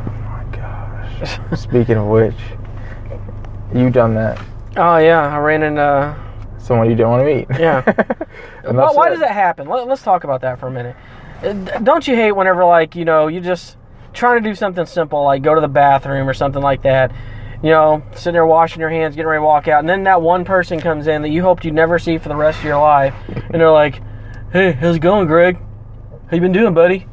Oh 0.02 0.12
my 0.26 0.56
gosh. 0.56 1.60
Speaking 1.60 1.98
of 1.98 2.08
which, 2.08 2.36
you 3.74 3.90
done 3.90 4.14
that? 4.16 4.40
Oh 4.78 4.98
yeah, 4.98 5.36
I 5.36 5.38
ran 5.40 5.64
into. 5.64 6.16
Someone 6.58 6.90
you 6.90 6.96
don't 6.96 7.10
want 7.10 7.28
to 7.28 7.36
meet. 7.36 7.48
Yeah. 7.60 7.82
Why, 8.64 8.92
why 8.92 9.10
does 9.10 9.20
that 9.22 9.32
happen? 9.32 9.68
Let, 9.68 9.88
let's 9.88 10.04
talk 10.04 10.24
about 10.24 10.42
that 10.42 10.60
for 10.60 10.68
a 10.68 10.72
minute. 10.72 10.96
Uh, 11.42 11.54
Don't 11.80 12.08
you 12.08 12.16
hate 12.16 12.34
whenever, 12.34 12.64
like, 12.66 12.96
you 12.96 13.06
know, 13.06 13.28
you 13.28 13.40
just 13.40 13.78
trying 14.14 14.44
to 14.44 14.50
do 14.50 14.54
something 14.54 14.86
simple, 14.86 15.24
like 15.24 15.42
go 15.42 15.56
to 15.56 15.62
the 15.62 15.68
bathroom 15.68 16.30
or 16.30 16.34
something 16.34 16.62
like 16.62 16.84
that. 16.84 17.12
You 17.62 17.72
know, 17.72 18.04
sitting 18.14 18.34
there 18.34 18.46
washing 18.46 18.80
your 18.80 18.90
hands, 18.90 19.16
getting 19.16 19.28
ready 19.28 19.40
to 19.40 19.46
walk 19.46 19.68
out, 19.68 19.80
and 19.80 19.90
then 19.90 20.04
that 20.04 20.22
one 20.22 20.46
person 20.46 20.80
comes 20.80 21.08
in 21.08 21.22
that 21.24 21.30
you 21.30 21.42
hoped 21.42 21.66
you'd 21.66 21.74
never 21.74 22.00
see 22.00 22.18
for 22.18 22.30
the 22.30 22.36
rest 22.36 22.60
of 22.60 22.66
your 22.66 22.80
life, 22.80 23.14
and 23.28 23.56
they're 23.60 23.72
like, 23.72 24.02
"Hey, 24.52 24.72
how's 24.72 24.96
it 24.96 25.00
going, 25.00 25.28
Greg? 25.28 25.58
How 26.30 26.36
you 26.36 26.42
been 26.42 26.54
doing, 26.54 26.74
buddy?" 26.74 27.06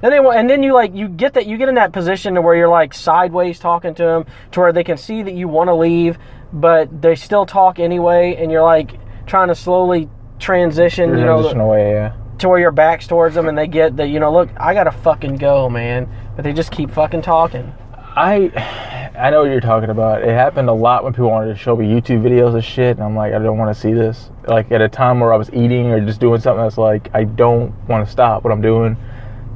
Then 0.00 0.12
they 0.12 0.18
and 0.18 0.48
then 0.48 0.62
you 0.62 0.72
like 0.72 0.94
you 0.94 1.08
get 1.08 1.34
that 1.34 1.46
you 1.46 1.58
get 1.58 1.68
in 1.68 1.74
that 1.74 1.92
position 1.92 2.34
to 2.34 2.40
where 2.40 2.54
you're 2.54 2.68
like 2.68 2.94
sideways 2.94 3.58
talking 3.58 3.94
to 3.96 4.02
them 4.02 4.24
to 4.52 4.60
where 4.60 4.72
they 4.72 4.84
can 4.84 4.96
see 4.96 5.22
that 5.22 5.34
you 5.34 5.48
want 5.48 5.68
to 5.68 5.74
leave, 5.74 6.18
but 6.52 7.02
they 7.02 7.14
still 7.14 7.44
talk 7.44 7.78
anyway, 7.78 8.36
and 8.38 8.50
you're 8.50 8.62
like 8.62 8.98
trying 9.26 9.48
to 9.48 9.54
slowly 9.54 10.08
transition, 10.38 11.10
you 11.10 11.16
know, 11.16 11.34
Transition 11.34 11.60
away, 11.60 11.92
yeah. 11.92 12.14
to 12.38 12.48
where 12.48 12.58
your 12.58 12.72
back's 12.72 13.06
towards 13.06 13.34
them, 13.34 13.48
and 13.48 13.58
they 13.58 13.66
get 13.66 13.98
that 13.98 14.08
you 14.08 14.18
know, 14.18 14.32
look, 14.32 14.48
I 14.56 14.72
gotta 14.72 14.90
fucking 14.92 15.36
go, 15.36 15.68
man, 15.68 16.08
but 16.34 16.42
they 16.42 16.54
just 16.54 16.72
keep 16.72 16.90
fucking 16.90 17.20
talking. 17.20 17.74
I 18.20 19.12
I 19.16 19.30
know 19.30 19.40
what 19.40 19.50
you're 19.50 19.62
talking 19.62 19.88
about. 19.88 20.22
It 20.22 20.28
happened 20.28 20.68
a 20.68 20.74
lot 20.74 21.04
when 21.04 21.14
people 21.14 21.30
wanted 21.30 21.54
to 21.54 21.56
show 21.56 21.74
me 21.74 21.86
YouTube 21.86 22.22
videos 22.22 22.54
of 22.54 22.62
shit, 22.62 22.98
and 22.98 23.02
I'm 23.02 23.16
like, 23.16 23.32
I 23.32 23.38
don't 23.38 23.56
want 23.56 23.74
to 23.74 23.80
see 23.80 23.94
this. 23.94 24.28
Like 24.46 24.70
at 24.70 24.82
a 24.82 24.90
time 24.90 25.20
where 25.20 25.32
I 25.32 25.36
was 25.36 25.48
eating 25.54 25.86
or 25.86 26.04
just 26.04 26.20
doing 26.20 26.38
something 26.38 26.62
that's 26.62 26.76
like, 26.76 27.08
I 27.14 27.24
don't 27.24 27.72
want 27.88 28.04
to 28.04 28.12
stop 28.12 28.44
what 28.44 28.52
I'm 28.52 28.60
doing 28.60 28.98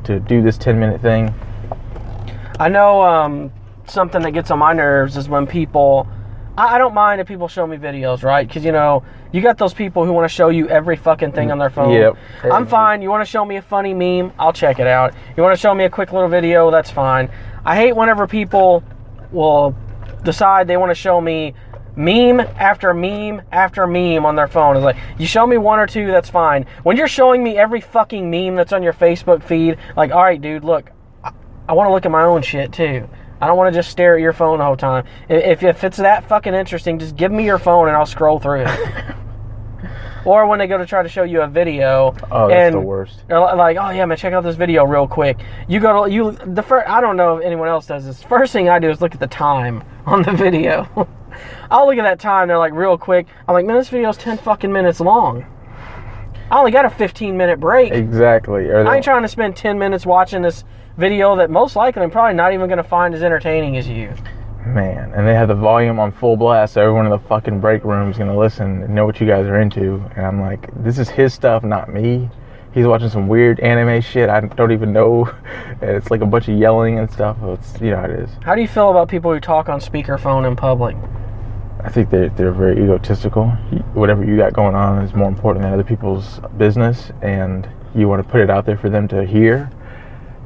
to 0.04 0.18
do 0.18 0.40
this 0.40 0.56
10 0.56 0.80
minute 0.80 1.02
thing. 1.02 1.34
I 2.58 2.70
know 2.70 3.02
um, 3.02 3.52
something 3.86 4.22
that 4.22 4.30
gets 4.30 4.50
on 4.50 4.60
my 4.60 4.72
nerves 4.72 5.18
is 5.18 5.28
when 5.28 5.46
people. 5.46 6.08
I, 6.56 6.74
I 6.74 6.78
don't 6.78 6.94
mind 6.94 7.20
if 7.20 7.26
people 7.26 7.48
show 7.48 7.66
me 7.66 7.76
videos, 7.76 8.22
right? 8.22 8.46
Because 8.46 8.64
you 8.64 8.72
know, 8.72 9.04
you 9.32 9.40
got 9.40 9.58
those 9.58 9.74
people 9.74 10.04
who 10.04 10.12
want 10.12 10.28
to 10.28 10.34
show 10.34 10.48
you 10.48 10.68
every 10.68 10.96
fucking 10.96 11.32
thing 11.32 11.50
on 11.50 11.58
their 11.58 11.70
phone. 11.70 11.92
Yep. 11.92 12.16
I'm 12.44 12.66
fine. 12.66 13.02
You 13.02 13.10
want 13.10 13.24
to 13.24 13.30
show 13.30 13.44
me 13.44 13.56
a 13.56 13.62
funny 13.62 13.94
meme? 13.94 14.32
I'll 14.38 14.52
check 14.52 14.78
it 14.78 14.86
out. 14.86 15.14
You 15.36 15.42
want 15.42 15.54
to 15.54 15.60
show 15.60 15.74
me 15.74 15.84
a 15.84 15.90
quick 15.90 16.12
little 16.12 16.28
video? 16.28 16.70
That's 16.70 16.90
fine. 16.90 17.30
I 17.64 17.76
hate 17.76 17.96
whenever 17.96 18.26
people 18.26 18.84
will 19.32 19.74
decide 20.22 20.68
they 20.68 20.76
want 20.76 20.90
to 20.90 20.94
show 20.94 21.20
me 21.20 21.54
meme 21.96 22.40
after 22.40 22.92
meme 22.92 23.42
after 23.52 23.86
meme 23.86 24.26
on 24.26 24.36
their 24.36 24.48
phone. 24.48 24.76
It's 24.76 24.84
like, 24.84 24.96
you 25.18 25.26
show 25.26 25.46
me 25.46 25.56
one 25.58 25.78
or 25.78 25.86
two, 25.86 26.06
that's 26.08 26.28
fine. 26.28 26.66
When 26.82 26.96
you're 26.96 27.08
showing 27.08 27.42
me 27.42 27.56
every 27.56 27.80
fucking 27.80 28.30
meme 28.30 28.56
that's 28.56 28.72
on 28.72 28.82
your 28.82 28.92
Facebook 28.92 29.42
feed, 29.42 29.78
like, 29.96 30.10
all 30.10 30.22
right, 30.22 30.40
dude, 30.40 30.64
look, 30.64 30.90
I, 31.22 31.32
I 31.68 31.72
want 31.72 31.88
to 31.88 31.92
look 31.92 32.04
at 32.04 32.10
my 32.10 32.24
own 32.24 32.42
shit 32.42 32.72
too. 32.72 33.08
I 33.44 33.46
don't 33.46 33.58
want 33.58 33.70
to 33.74 33.78
just 33.78 33.90
stare 33.90 34.14
at 34.14 34.22
your 34.22 34.32
phone 34.32 34.58
the 34.58 34.64
whole 34.64 34.74
time. 34.74 35.04
If, 35.28 35.62
if 35.62 35.84
it's 35.84 35.98
that 35.98 36.26
fucking 36.26 36.54
interesting, 36.54 36.98
just 36.98 37.14
give 37.14 37.30
me 37.30 37.44
your 37.44 37.58
phone 37.58 37.88
and 37.88 37.94
I'll 37.96 38.06
scroll 38.06 38.38
through 38.38 38.62
it. 38.62 39.14
or 40.24 40.46
when 40.46 40.58
they 40.58 40.66
go 40.66 40.78
to 40.78 40.86
try 40.86 41.02
to 41.02 41.08
show 41.10 41.24
you 41.24 41.42
a 41.42 41.46
video, 41.46 42.14
Oh, 42.30 42.48
that's 42.48 42.58
and 42.58 42.74
the 42.74 42.80
worst. 42.80 43.24
they're 43.28 43.38
li- 43.38 43.52
like, 43.54 43.76
oh 43.78 43.90
yeah, 43.90 44.06
man, 44.06 44.16
check 44.16 44.32
out 44.32 44.42
this 44.44 44.56
video 44.56 44.84
real 44.86 45.06
quick. 45.06 45.36
You 45.68 45.78
go 45.78 46.06
to 46.06 46.10
you 46.10 46.32
the 46.46 46.62
first. 46.62 46.88
I 46.88 47.02
don't 47.02 47.18
know 47.18 47.36
if 47.36 47.44
anyone 47.44 47.68
else 47.68 47.84
does 47.86 48.06
this. 48.06 48.22
First 48.22 48.54
thing 48.54 48.70
I 48.70 48.78
do 48.78 48.88
is 48.88 49.02
look 49.02 49.12
at 49.12 49.20
the 49.20 49.26
time 49.26 49.84
on 50.06 50.22
the 50.22 50.32
video. 50.36 50.88
I'll 51.70 51.86
look 51.86 51.98
at 51.98 52.04
that 52.04 52.18
time. 52.20 52.48
They're 52.48 52.56
like 52.56 52.72
real 52.72 52.96
quick. 52.96 53.26
I'm 53.46 53.52
like, 53.52 53.66
man, 53.66 53.76
this 53.76 53.90
video's 53.90 54.16
ten 54.16 54.38
fucking 54.38 54.72
minutes 54.72 55.00
long. 55.00 55.44
I 56.50 56.58
only 56.58 56.70
got 56.70 56.84
a 56.84 56.90
15 56.90 57.36
minute 57.36 57.60
break. 57.60 57.92
Exactly. 57.92 58.72
I 58.72 58.94
ain't 58.96 59.04
trying 59.04 59.22
to 59.22 59.28
spend 59.28 59.56
10 59.56 59.78
minutes 59.78 60.06
watching 60.06 60.40
this 60.42 60.62
video 60.96 61.36
that 61.36 61.50
most 61.50 61.76
likely 61.76 62.02
I'm 62.02 62.10
probably 62.10 62.34
not 62.34 62.52
even 62.52 62.68
going 62.68 62.78
to 62.78 62.84
find 62.84 63.14
as 63.14 63.22
entertaining 63.22 63.76
as 63.76 63.88
you. 63.88 64.12
Man, 64.66 65.12
and 65.12 65.26
they 65.26 65.34
have 65.34 65.48
the 65.48 65.54
volume 65.54 65.98
on 65.98 66.10
full 66.10 66.36
blast, 66.38 66.74
so 66.74 66.80
everyone 66.80 67.04
in 67.04 67.10
the 67.10 67.18
fucking 67.18 67.60
break 67.60 67.84
room 67.84 68.10
is 68.10 68.16
gonna 68.16 68.36
listen 68.36 68.82
and 68.82 68.94
know 68.94 69.04
what 69.04 69.20
you 69.20 69.26
guys 69.26 69.44
are 69.46 69.60
into. 69.60 70.02
And 70.16 70.24
I'm 70.24 70.40
like, 70.40 70.70
this 70.82 70.98
is 70.98 71.10
his 71.10 71.34
stuff, 71.34 71.62
not 71.64 71.92
me. 71.92 72.30
He's 72.72 72.86
watching 72.86 73.10
some 73.10 73.28
weird 73.28 73.60
anime 73.60 74.00
shit 74.00 74.30
I 74.30 74.40
don't 74.40 74.72
even 74.72 74.92
know. 74.92 75.30
And 75.82 75.90
it's 75.90 76.10
like 76.10 76.22
a 76.22 76.26
bunch 76.26 76.48
of 76.48 76.56
yelling 76.56 76.98
and 76.98 77.10
stuff. 77.10 77.36
It's 77.42 77.78
you 77.80 77.90
know 77.90 77.98
how 77.98 78.04
it 78.04 78.12
is. 78.12 78.30
How 78.42 78.54
do 78.54 78.62
you 78.62 78.68
feel 78.68 78.90
about 78.90 79.08
people 79.08 79.30
who 79.32 79.38
talk 79.38 79.68
on 79.68 79.80
speakerphone 79.80 80.46
in 80.48 80.56
public? 80.56 80.96
I 81.80 81.90
think 81.90 82.08
they're 82.08 82.30
they're 82.30 82.52
very 82.52 82.82
egotistical. 82.82 83.50
Whatever 83.92 84.24
you 84.24 84.38
got 84.38 84.54
going 84.54 84.74
on 84.74 85.02
is 85.02 85.12
more 85.12 85.28
important 85.28 85.64
than 85.64 85.74
other 85.74 85.84
people's 85.84 86.40
business, 86.56 87.12
and 87.20 87.68
you 87.94 88.08
want 88.08 88.24
to 88.24 88.28
put 88.28 88.40
it 88.40 88.48
out 88.48 88.64
there 88.64 88.78
for 88.78 88.88
them 88.88 89.08
to 89.08 89.26
hear. 89.26 89.70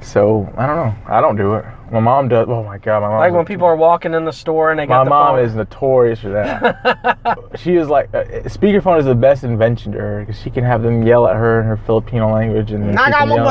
So 0.01 0.53
I 0.57 0.67
don't 0.67 0.77
know. 0.77 0.95
I 1.07 1.21
don't 1.21 1.37
do 1.37 1.55
it. 1.55 1.65
My 1.91 2.01
mom 2.01 2.29
does. 2.29 2.47
Oh 2.49 2.63
my 2.63 2.77
god, 2.79 3.01
my 3.01 3.09
mom. 3.09 3.19
Like 3.19 3.33
when 3.33 3.45
people 3.47 3.67
are 3.67 3.77
walking 3.77 4.13
in 4.13 4.25
the 4.25 4.33
store 4.33 4.71
and 4.71 4.79
they 4.79 4.85
My 4.85 4.97
got 4.97 5.05
the 5.05 5.11
mom 5.11 5.37
phone. 5.37 5.45
is 5.45 5.55
notorious 5.55 6.21
for 6.21 6.29
that. 6.31 7.39
she 7.59 7.77
is 7.77 7.89
like, 7.89 8.13
uh, 8.15 8.25
speakerphone 8.45 8.99
is 8.99 9.07
the 9.07 9.15
best 9.15 9.43
invention 9.43 9.93
to 9.93 9.99
her 9.99 10.21
because 10.21 10.39
she 10.41 10.51
can 10.51 10.65
have 10.65 10.83
them 10.83 11.03
yell 11.07 11.27
at 11.27 11.35
her 11.37 11.61
in 11.61 11.67
her 11.67 11.79
Filipino 11.79 12.31
language 12.33 12.73
and 12.73 12.83
then 12.85 12.95
yell, 13.37 13.45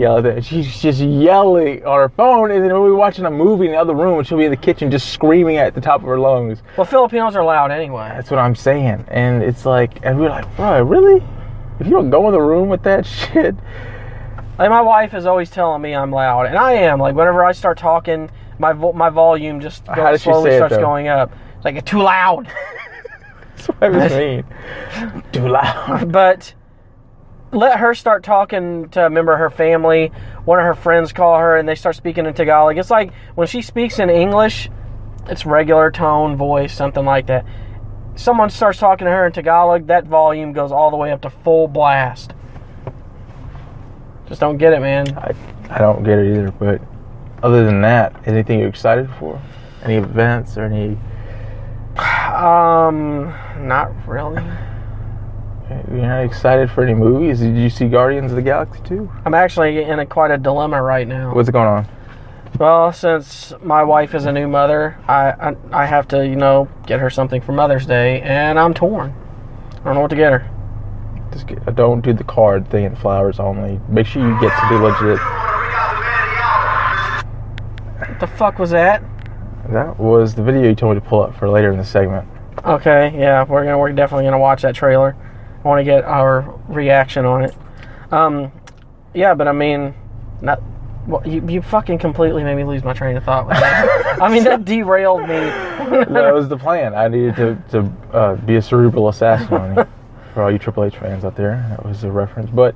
yell 0.00 0.18
at 0.18 0.24
them. 0.24 0.40
She's 0.42 0.80
just 0.80 1.00
yelling 1.00 1.84
on 1.86 1.98
her 1.98 2.08
phone, 2.08 2.50
and 2.50 2.64
then 2.64 2.72
we'll 2.72 2.86
be 2.90 2.96
watching 2.96 3.24
a 3.26 3.30
movie 3.30 3.66
in 3.66 3.72
the 3.72 3.78
other 3.78 3.94
room, 3.94 4.18
and 4.18 4.26
she'll 4.26 4.38
be 4.38 4.44
in 4.44 4.50
the 4.50 4.56
kitchen 4.56 4.90
just 4.90 5.10
screaming 5.12 5.56
at 5.56 5.74
the 5.74 5.80
top 5.80 6.00
of 6.00 6.06
her 6.08 6.18
lungs. 6.18 6.62
Well, 6.76 6.84
Filipinos 6.84 7.36
are 7.36 7.44
loud 7.44 7.70
anyway. 7.70 8.10
That's 8.14 8.30
what 8.30 8.40
I'm 8.40 8.56
saying, 8.56 9.04
and 9.08 9.42
it's 9.42 9.64
like, 9.64 10.04
and 10.04 10.18
we're 10.18 10.30
like, 10.30 10.56
bro, 10.56 10.82
really? 10.82 11.22
If 11.78 11.86
you 11.86 11.92
don't 11.92 12.10
go 12.10 12.26
in 12.26 12.32
the 12.32 12.40
room 12.40 12.68
with 12.68 12.82
that 12.82 13.06
shit, 13.06 13.54
Like 14.58 14.70
my 14.70 14.80
wife 14.82 15.14
is 15.14 15.26
always 15.26 15.50
telling 15.50 15.80
me 15.82 15.94
I'm 15.94 16.10
loud, 16.10 16.46
and 16.46 16.58
I 16.58 16.72
am. 16.74 16.98
Like 17.00 17.14
whenever 17.14 17.44
I 17.44 17.52
start 17.52 17.78
talking, 17.78 18.30
my 18.58 18.72
vo- 18.72 18.92
my 18.92 19.08
volume 19.10 19.60
just 19.60 19.86
How 19.86 19.94
goes, 19.94 20.04
does 20.12 20.20
she 20.22 20.30
slowly 20.30 20.50
say 20.50 20.54
it, 20.56 20.58
starts 20.58 20.74
though? 20.76 20.80
going 20.82 21.08
up. 21.08 21.32
It's 21.56 21.64
like 21.64 21.76
it's 21.76 21.90
too 21.90 22.00
loud. 22.02 22.46
that's 23.56 23.68
what 23.68 23.82
I 23.82 23.88
was 23.88 24.12
mean. 24.12 24.44
Too 25.32 25.48
loud. 25.48 26.10
but 26.12 26.54
let 27.52 27.78
her 27.78 27.94
start 27.94 28.24
talking 28.24 28.88
to 28.90 29.06
a 29.06 29.10
member 29.10 29.32
of 29.32 29.38
her 29.38 29.50
family. 29.50 30.08
One 30.44 30.58
of 30.58 30.64
her 30.64 30.74
friends 30.74 31.12
call 31.12 31.38
her 31.38 31.56
and 31.56 31.68
they 31.68 31.74
start 31.74 31.96
speaking 31.96 32.26
in 32.26 32.34
Tagalog. 32.34 32.76
It's 32.78 32.90
like 32.90 33.12
when 33.34 33.46
she 33.46 33.62
speaks 33.62 33.98
in 33.98 34.10
English, 34.10 34.68
it's 35.28 35.46
regular 35.46 35.90
tone, 35.90 36.36
voice, 36.36 36.74
something 36.74 37.04
like 37.04 37.26
that. 37.26 37.44
Someone 38.16 38.50
starts 38.50 38.78
talking 38.78 39.04
to 39.04 39.10
her 39.10 39.26
in 39.26 39.32
Tagalog, 39.32 39.86
that 39.86 40.06
volume 40.06 40.52
goes 40.52 40.72
all 40.72 40.90
the 40.90 40.96
way 40.96 41.12
up 41.12 41.22
to 41.22 41.30
full 41.30 41.68
blast. 41.68 42.34
Just 44.32 44.40
don't 44.40 44.56
get 44.56 44.72
it, 44.72 44.80
man. 44.80 45.06
I, 45.18 45.34
I 45.68 45.76
don't 45.76 46.02
get 46.04 46.18
it 46.18 46.32
either, 46.32 46.50
but 46.52 46.80
other 47.42 47.66
than 47.66 47.82
that, 47.82 48.16
anything 48.24 48.60
you're 48.60 48.68
excited 48.70 49.10
for? 49.18 49.38
Any 49.82 49.96
events 49.96 50.56
or 50.56 50.64
any? 50.64 50.96
Um, 51.98 53.26
not 53.58 53.92
really. 54.08 54.42
You're 55.68 56.06
not 56.06 56.24
excited 56.24 56.70
for 56.70 56.82
any 56.82 56.94
movies? 56.94 57.40
Did 57.40 57.58
you 57.58 57.68
see 57.68 57.88
Guardians 57.88 58.32
of 58.32 58.36
the 58.36 58.42
Galaxy 58.42 58.80
2? 58.84 59.12
I'm 59.26 59.34
actually 59.34 59.82
in 59.82 59.98
a, 59.98 60.06
quite 60.06 60.30
a 60.30 60.38
dilemma 60.38 60.80
right 60.80 61.06
now. 61.06 61.34
What's 61.34 61.50
going 61.50 61.68
on? 61.68 61.86
Well, 62.58 62.90
since 62.90 63.52
my 63.62 63.84
wife 63.84 64.14
is 64.14 64.24
a 64.24 64.32
new 64.32 64.48
mother, 64.48 64.98
I, 65.06 65.32
I 65.32 65.56
I 65.72 65.84
have 65.84 66.08
to 66.08 66.26
you 66.26 66.36
know 66.36 66.68
get 66.86 67.00
her 67.00 67.10
something 67.10 67.42
for 67.42 67.52
Mother's 67.52 67.84
Day, 67.84 68.22
and 68.22 68.58
I'm 68.58 68.72
torn. 68.72 69.14
I 69.72 69.84
don't 69.84 69.94
know 69.94 70.00
what 70.00 70.10
to 70.10 70.16
get 70.16 70.32
her. 70.32 70.50
Just 71.32 71.46
get, 71.46 71.66
uh, 71.66 71.70
don't 71.70 72.00
do 72.02 72.12
the 72.12 72.24
card 72.24 72.68
thing 72.70 72.84
and 72.84 72.98
flowers 72.98 73.40
only. 73.40 73.80
Make 73.88 74.06
sure 74.06 74.26
you 74.26 74.38
get 74.40 74.56
something 74.58 74.82
legit. 74.82 75.18
What 77.98 78.20
the 78.20 78.26
fuck 78.26 78.58
was 78.58 78.70
that? 78.70 79.02
That 79.70 79.98
was 79.98 80.34
the 80.34 80.42
video 80.42 80.68
you 80.68 80.74
told 80.74 80.94
me 80.94 81.00
to 81.00 81.06
pull 81.06 81.22
up 81.22 81.36
for 81.36 81.48
later 81.48 81.72
in 81.72 81.78
the 81.78 81.84
segment. 81.84 82.28
Okay, 82.64 83.12
yeah, 83.18 83.44
we're 83.44 83.64
gonna 83.64 83.78
we're 83.78 83.92
definitely 83.92 84.24
gonna 84.24 84.38
watch 84.38 84.62
that 84.62 84.74
trailer. 84.74 85.16
I 85.64 85.68
want 85.68 85.80
to 85.80 85.84
get 85.84 86.04
our 86.04 86.60
reaction 86.68 87.24
on 87.24 87.44
it. 87.44 87.54
Um, 88.10 88.52
yeah, 89.14 89.34
but 89.34 89.48
I 89.48 89.52
mean, 89.52 89.94
not. 90.40 90.62
Well, 91.06 91.26
you, 91.26 91.44
you 91.48 91.62
fucking 91.62 91.98
completely 91.98 92.44
made 92.44 92.54
me 92.54 92.62
lose 92.62 92.84
my 92.84 92.92
train 92.92 93.16
of 93.16 93.24
thought 93.24 93.48
with 93.48 93.56
that. 93.58 94.18
I 94.22 94.28
mean, 94.32 94.44
that 94.44 94.64
derailed 94.64 95.22
me. 95.22 95.26
that 96.14 96.30
was 96.32 96.48
the 96.48 96.56
plan. 96.56 96.94
I 96.94 97.08
needed 97.08 97.34
to, 97.36 97.62
to 97.70 97.92
uh, 98.12 98.36
be 98.36 98.54
a 98.54 98.62
cerebral 98.62 99.08
assassin 99.08 99.54
on 99.54 99.76
you. 99.76 99.86
For 100.34 100.42
all 100.42 100.50
you 100.50 100.58
Triple 100.58 100.84
H 100.84 100.96
fans 100.96 101.24
out 101.24 101.36
there, 101.36 101.64
that 101.70 101.84
was 101.84 102.04
a 102.04 102.10
reference. 102.10 102.50
But 102.50 102.74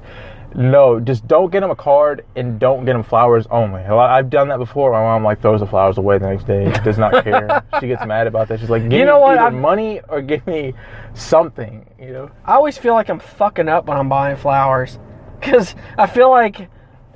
no, 0.54 1.00
just 1.00 1.26
don't 1.26 1.50
get 1.50 1.60
them 1.60 1.70
a 1.70 1.76
card 1.76 2.24
and 2.36 2.58
don't 2.58 2.84
get 2.84 2.92
them 2.92 3.02
flowers 3.02 3.46
only. 3.50 3.82
I've 3.82 4.30
done 4.30 4.48
that 4.48 4.58
before. 4.58 4.92
My 4.92 5.00
mom 5.00 5.24
like 5.24 5.40
throws 5.42 5.60
the 5.60 5.66
flowers 5.66 5.98
away 5.98 6.18
the 6.18 6.28
next 6.28 6.46
day. 6.46 6.70
Does 6.84 6.98
not 6.98 7.24
care. 7.24 7.62
she 7.80 7.88
gets 7.88 8.04
mad 8.06 8.26
about 8.26 8.48
that. 8.48 8.60
She's 8.60 8.70
like, 8.70 8.82
give 8.82 8.92
You 8.92 9.04
know 9.04 9.16
me 9.16 9.22
what? 9.22 9.38
either 9.38 9.46
I've- 9.48 9.56
money 9.56 10.00
or 10.08 10.20
give 10.22 10.46
me 10.46 10.74
something. 11.14 11.86
You 11.98 12.12
know. 12.12 12.30
I 12.44 12.54
always 12.54 12.78
feel 12.78 12.94
like 12.94 13.08
I'm 13.08 13.18
fucking 13.20 13.68
up 13.68 13.86
when 13.86 13.96
I'm 13.98 14.08
buying 14.08 14.36
flowers. 14.36 14.98
Because 15.40 15.74
I 15.98 16.06
feel 16.06 16.30
like 16.30 16.68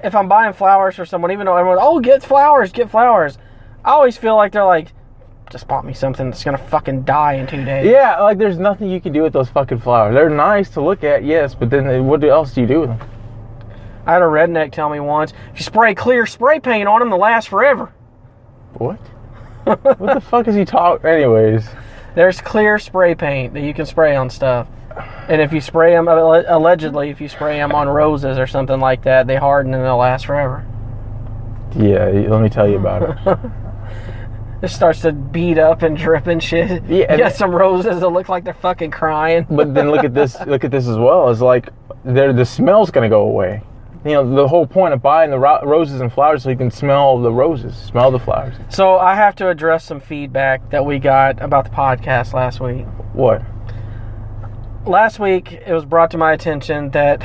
if 0.02 0.14
I'm 0.14 0.28
buying 0.28 0.52
flowers 0.52 0.97
for 0.97 1.04
someone, 1.04 1.30
even 1.32 1.47
though 1.47 1.56
everyone's, 1.56 1.80
oh, 1.82 2.00
get 2.00 2.23
flowers, 2.23 2.73
get 2.73 2.90
flowers, 2.90 3.38
I 3.85 3.90
always 3.90 4.16
feel 4.16 4.37
like 4.37 4.52
they're 4.52 4.64
like, 4.64 4.92
just 5.50 5.66
bought 5.66 5.85
me 5.85 5.92
something 5.92 6.30
that's 6.30 6.45
to 6.45 6.57
fucking 6.57 7.02
die 7.02 7.35
in 7.35 7.47
two 7.47 7.64
days. 7.64 7.87
Yeah, 7.87 8.21
like 8.21 8.38
there's 8.38 8.59
nothing 8.59 8.88
you 8.88 9.00
can 9.00 9.12
do 9.12 9.23
with 9.23 9.33
those 9.33 9.49
fucking 9.50 9.80
flowers. 9.80 10.14
They're 10.14 10.30
nice 10.30 10.71
to 10.71 10.80
look 10.80 11.02
at, 11.04 11.25
yes, 11.25 11.54
but 11.54 11.71
then 11.71 11.87
they- 11.87 12.00
what 12.00 12.23
else 12.25 12.54
do 12.54 12.61
you 12.61 12.66
do 12.69 12.80
with 12.80 12.90
them? 12.90 13.00
I 14.07 14.12
had 14.14 14.23
a 14.23 14.26
redneck 14.26 14.73
tell 14.73 14.88
me 14.88 15.00
once, 15.00 15.33
if 15.52 15.59
you 15.61 15.64
spray 15.64 15.95
clear 15.95 16.25
spray 16.26 16.61
paint 16.61 16.88
on 16.88 17.00
them, 17.00 17.11
they'll 17.11 17.19
last 17.19 17.49
forever. 17.49 17.92
What? 18.75 18.99
what 19.64 20.14
the 20.14 20.21
fuck 20.21 20.49
is 20.49 20.54
he 20.54 20.64
talking? 20.64 21.07
Anyways, 21.09 21.69
There's 22.14 22.40
clear 22.40 22.78
spray 22.78 23.14
paint 23.14 23.52
that 23.54 23.61
you 23.61 23.75
can 23.75 23.87
spray 23.87 24.16
on 24.16 24.30
stuff. 24.30 24.69
And 25.28 25.40
if 25.40 25.52
you 25.52 25.61
spray 25.61 25.92
them, 25.92 26.09
allegedly, 26.09 27.11
if 27.11 27.21
you 27.21 27.28
spray 27.28 27.57
them 27.59 27.73
on 27.73 27.88
roses 27.88 28.38
or 28.38 28.47
something 28.47 28.80
like 28.80 29.02
that, 29.02 29.26
they 29.26 29.37
harden 29.37 29.75
and 29.75 29.85
they'll 29.85 29.97
last 29.97 30.26
forever. 30.26 30.64
yeah, 31.76 32.07
let 32.07 32.40
me 32.42 32.49
tell 32.49 32.69
you 32.69 32.76
about 32.76 33.02
it. 33.02 33.38
It 34.62 34.69
starts 34.69 35.00
to 35.02 35.12
beat 35.12 35.57
up 35.59 35.83
and 35.83 35.97
drip 35.97 36.26
and 36.26 36.43
shit. 36.43 36.83
Yeah, 36.85 37.12
you 37.12 37.19
got 37.19 37.33
some 37.33 37.50
roses 37.50 38.00
that 38.00 38.09
look 38.09 38.29
like 38.29 38.45
they're 38.45 38.52
fucking 38.55 38.90
crying. 38.90 39.47
But 39.49 39.75
then 39.75 39.90
look 39.90 40.05
at 40.05 40.12
this. 40.14 40.37
Look 40.47 40.64
at 40.64 40.71
this 40.71 40.87
as 40.87 40.99
well. 40.99 41.31
It's 41.31 41.40
like 41.40 41.71
the 42.05 42.45
smell's 42.45 42.90
gonna 42.90 43.09
go 43.09 43.23
away. 43.23 43.62
You 44.05 44.12
know 44.12 44.35
the 44.35 44.49
whole 44.49 44.67
point 44.67 44.95
of 44.95 45.02
buying 45.02 45.31
the 45.31 45.38
ro- 45.38 45.61
roses 45.62 46.00
and 46.00 46.12
flowers 46.12 46.43
so 46.43 46.50
you 46.50 46.57
can 46.57 46.71
smell 46.71 47.21
the 47.21 47.31
roses, 47.31 47.76
smell 47.76 48.11
the 48.11 48.19
flowers. 48.19 48.55
So 48.71 48.99
I 48.99 49.14
have 49.14 49.35
to 49.37 49.49
address 49.49 49.85
some 49.85 50.00
feedback 50.00 50.71
that 50.71 50.85
we 50.85 50.99
got 50.99 51.40
about 51.43 51.64
the 51.64 51.71
podcast 51.71 52.33
last 52.33 52.61
week. 52.61 52.87
What? 53.12 53.43
Last 54.87 55.19
week, 55.19 55.52
it 55.52 55.73
was 55.73 55.85
brought 55.85 56.11
to 56.12 56.19
my 56.19 56.33
attention 56.33 56.90
that 56.90 57.23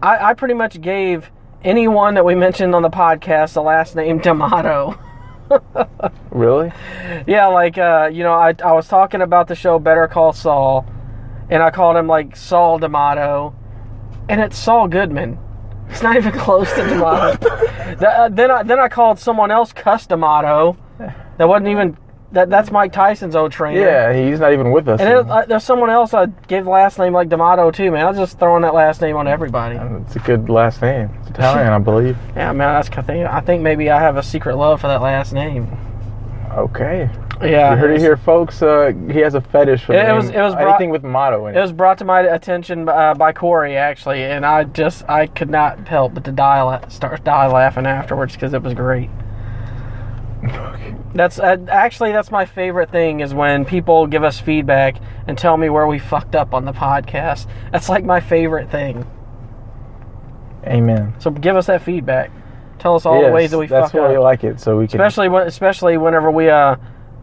I, 0.00 0.30
I 0.30 0.34
pretty 0.34 0.54
much 0.54 0.80
gave 0.80 1.30
anyone 1.64 2.14
that 2.14 2.24
we 2.24 2.36
mentioned 2.36 2.74
on 2.74 2.82
the 2.82 2.90
podcast 2.90 3.54
the 3.54 3.62
last 3.62 3.96
name 3.96 4.18
D'Amato. 4.18 4.98
Really? 6.30 6.72
Yeah, 7.26 7.46
like 7.46 7.78
uh, 7.78 8.10
you 8.12 8.22
know, 8.22 8.32
I, 8.32 8.54
I 8.64 8.72
was 8.72 8.86
talking 8.86 9.22
about 9.22 9.48
the 9.48 9.54
show 9.54 9.78
Better 9.78 10.06
Call 10.06 10.32
Saul, 10.32 10.86
and 11.50 11.62
I 11.62 11.70
called 11.70 11.96
him 11.96 12.06
like 12.06 12.36
Saul 12.36 12.78
D'Amato, 12.78 13.54
and 14.28 14.40
it's 14.40 14.56
Saul 14.58 14.88
Goodman. 14.88 15.38
It's 15.88 16.02
not 16.02 16.16
even 16.16 16.32
close 16.38 16.70
to 16.74 16.82
D'Amato. 16.82 17.36
Th- 17.86 18.02
uh, 18.02 18.28
then 18.28 18.50
I 18.50 18.62
then 18.62 18.78
I 18.78 18.88
called 18.88 19.18
someone 19.18 19.50
else 19.50 19.72
Cus 19.72 20.06
D'Amato. 20.06 20.76
That 21.38 21.48
wasn't 21.48 21.68
even 21.68 21.96
that. 22.32 22.50
That's 22.50 22.70
Mike 22.70 22.92
Tyson's 22.92 23.34
old 23.36 23.52
trainer. 23.52 23.80
Yeah, 23.80 24.12
he's 24.12 24.40
not 24.40 24.52
even 24.52 24.70
with 24.72 24.88
us. 24.88 25.00
And 25.00 25.08
it, 25.08 25.30
uh, 25.30 25.44
there's 25.46 25.64
someone 25.64 25.90
else 25.90 26.14
I 26.14 26.26
gave 26.26 26.64
the 26.64 26.70
last 26.70 26.98
name 26.98 27.12
like 27.12 27.28
D'Amato 27.28 27.70
too, 27.70 27.90
man. 27.90 28.04
I 28.06 28.08
was 28.10 28.18
just 28.18 28.38
throwing 28.38 28.62
that 28.62 28.74
last 28.74 29.00
name 29.00 29.16
on 29.16 29.26
everybody. 29.28 29.76
it's 30.04 30.16
a 30.16 30.20
good 30.20 30.48
last 30.48 30.82
name. 30.82 31.10
It's 31.20 31.30
Italian, 31.30 31.72
I 31.72 31.78
believe. 31.78 32.16
Yeah, 32.36 32.52
man, 32.52 32.74
that's 32.74 32.88
I 32.96 33.02
think 33.02 33.26
I 33.26 33.40
think 33.40 33.62
maybe 33.62 33.90
I 33.90 34.00
have 34.00 34.16
a 34.16 34.22
secret 34.22 34.56
love 34.56 34.80
for 34.80 34.88
that 34.88 35.02
last 35.02 35.32
name. 35.32 35.66
Okay. 36.52 37.08
Yeah, 37.40 37.70
You 37.72 37.76
heard 37.76 37.90
it 37.92 38.00
here, 38.00 38.16
folks. 38.16 38.62
Uh, 38.62 38.92
he 39.12 39.20
has 39.20 39.34
a 39.34 39.40
fetish 39.40 39.84
for 39.84 39.92
It- 39.92 40.08
it 40.08 40.12
was- 40.12 40.28
it 40.30 40.40
was 40.40 40.54
brought- 40.54 40.68
anything 40.70 40.90
with 40.90 41.04
motto 41.04 41.46
in 41.46 41.54
It 41.54 41.58
it. 41.58 41.62
was 41.62 41.70
brought 41.72 41.98
to 41.98 42.04
my 42.04 42.20
attention 42.22 42.88
uh, 42.88 43.14
by 43.14 43.32
Corey 43.32 43.76
actually, 43.76 44.24
and 44.24 44.44
I 44.44 44.64
just 44.64 45.08
I 45.08 45.26
could 45.28 45.48
not 45.50 45.86
help 45.86 46.14
but 46.14 46.24
to 46.24 46.32
die 46.32 46.80
start 46.88 47.22
die 47.22 47.46
laughing 47.46 47.86
afterwards 47.86 48.32
because 48.34 48.54
it 48.54 48.62
was 48.62 48.74
great. 48.74 49.08
That's 51.14 51.38
uh, 51.38 51.56
actually 51.68 52.12
that's 52.12 52.30
my 52.30 52.44
favorite 52.44 52.90
thing 52.90 53.20
is 53.20 53.32
when 53.32 53.64
people 53.64 54.06
give 54.06 54.24
us 54.24 54.38
feedback 54.38 54.96
and 55.26 55.38
tell 55.38 55.56
me 55.56 55.70
where 55.70 55.86
we 55.86 55.98
fucked 55.98 56.34
up 56.34 56.54
on 56.54 56.64
the 56.64 56.72
podcast. 56.72 57.46
That's 57.72 57.88
like 57.88 58.04
my 58.04 58.20
favorite 58.20 58.70
thing. 58.70 59.06
Amen. 60.66 61.14
So 61.18 61.30
give 61.30 61.56
us 61.56 61.66
that 61.66 61.82
feedback. 61.82 62.30
Tell 62.78 62.94
us 62.94 63.06
all 63.06 63.22
the 63.22 63.30
ways 63.30 63.50
that 63.50 63.58
we 63.58 63.66
that's 63.66 63.92
fuck 63.92 64.02
why 64.02 64.12
we 64.12 64.18
like 64.18 64.44
it, 64.44 64.60
so 64.60 64.76
we 64.78 64.86
can. 64.86 65.00
especially 65.00 65.28
when 65.28 65.46
especially 65.46 65.96
whenever 65.96 66.30
we 66.30 66.48
uh 66.48 66.76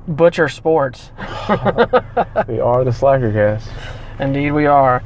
butcher 0.08 0.50
sports. 0.50 1.12
we 1.18 2.60
are 2.60 2.84
the 2.84 2.92
Slackercast. 2.92 3.68
Indeed, 4.20 4.52
we 4.52 4.66
are. 4.66 5.04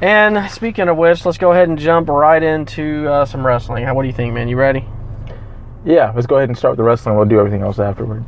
And 0.00 0.50
speaking 0.50 0.88
of 0.88 0.96
which, 0.96 1.24
let's 1.24 1.38
go 1.38 1.52
ahead 1.52 1.68
and 1.68 1.78
jump 1.78 2.08
right 2.08 2.42
into 2.42 3.08
uh, 3.08 3.24
some 3.24 3.46
wrestling. 3.46 3.86
What 3.94 4.02
do 4.02 4.08
you 4.08 4.14
think, 4.14 4.34
man? 4.34 4.48
You 4.48 4.56
ready? 4.56 4.86
Yeah, 5.84 6.12
let's 6.14 6.26
go 6.26 6.36
ahead 6.36 6.48
and 6.48 6.56
start 6.56 6.72
with 6.72 6.78
the 6.78 6.84
wrestling. 6.84 7.16
We'll 7.16 7.26
do 7.26 7.38
everything 7.38 7.62
else 7.62 7.78
afterward. 7.78 8.22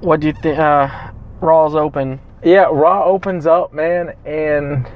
What 0.00 0.20
do 0.20 0.26
you 0.26 0.32
think? 0.42 0.58
Uh, 0.58 1.10
Raw's 1.40 1.74
open. 1.74 2.20
Yeah, 2.42 2.66
Raw 2.70 3.04
opens 3.04 3.46
up, 3.46 3.72
man, 3.72 4.14
and 4.26 4.86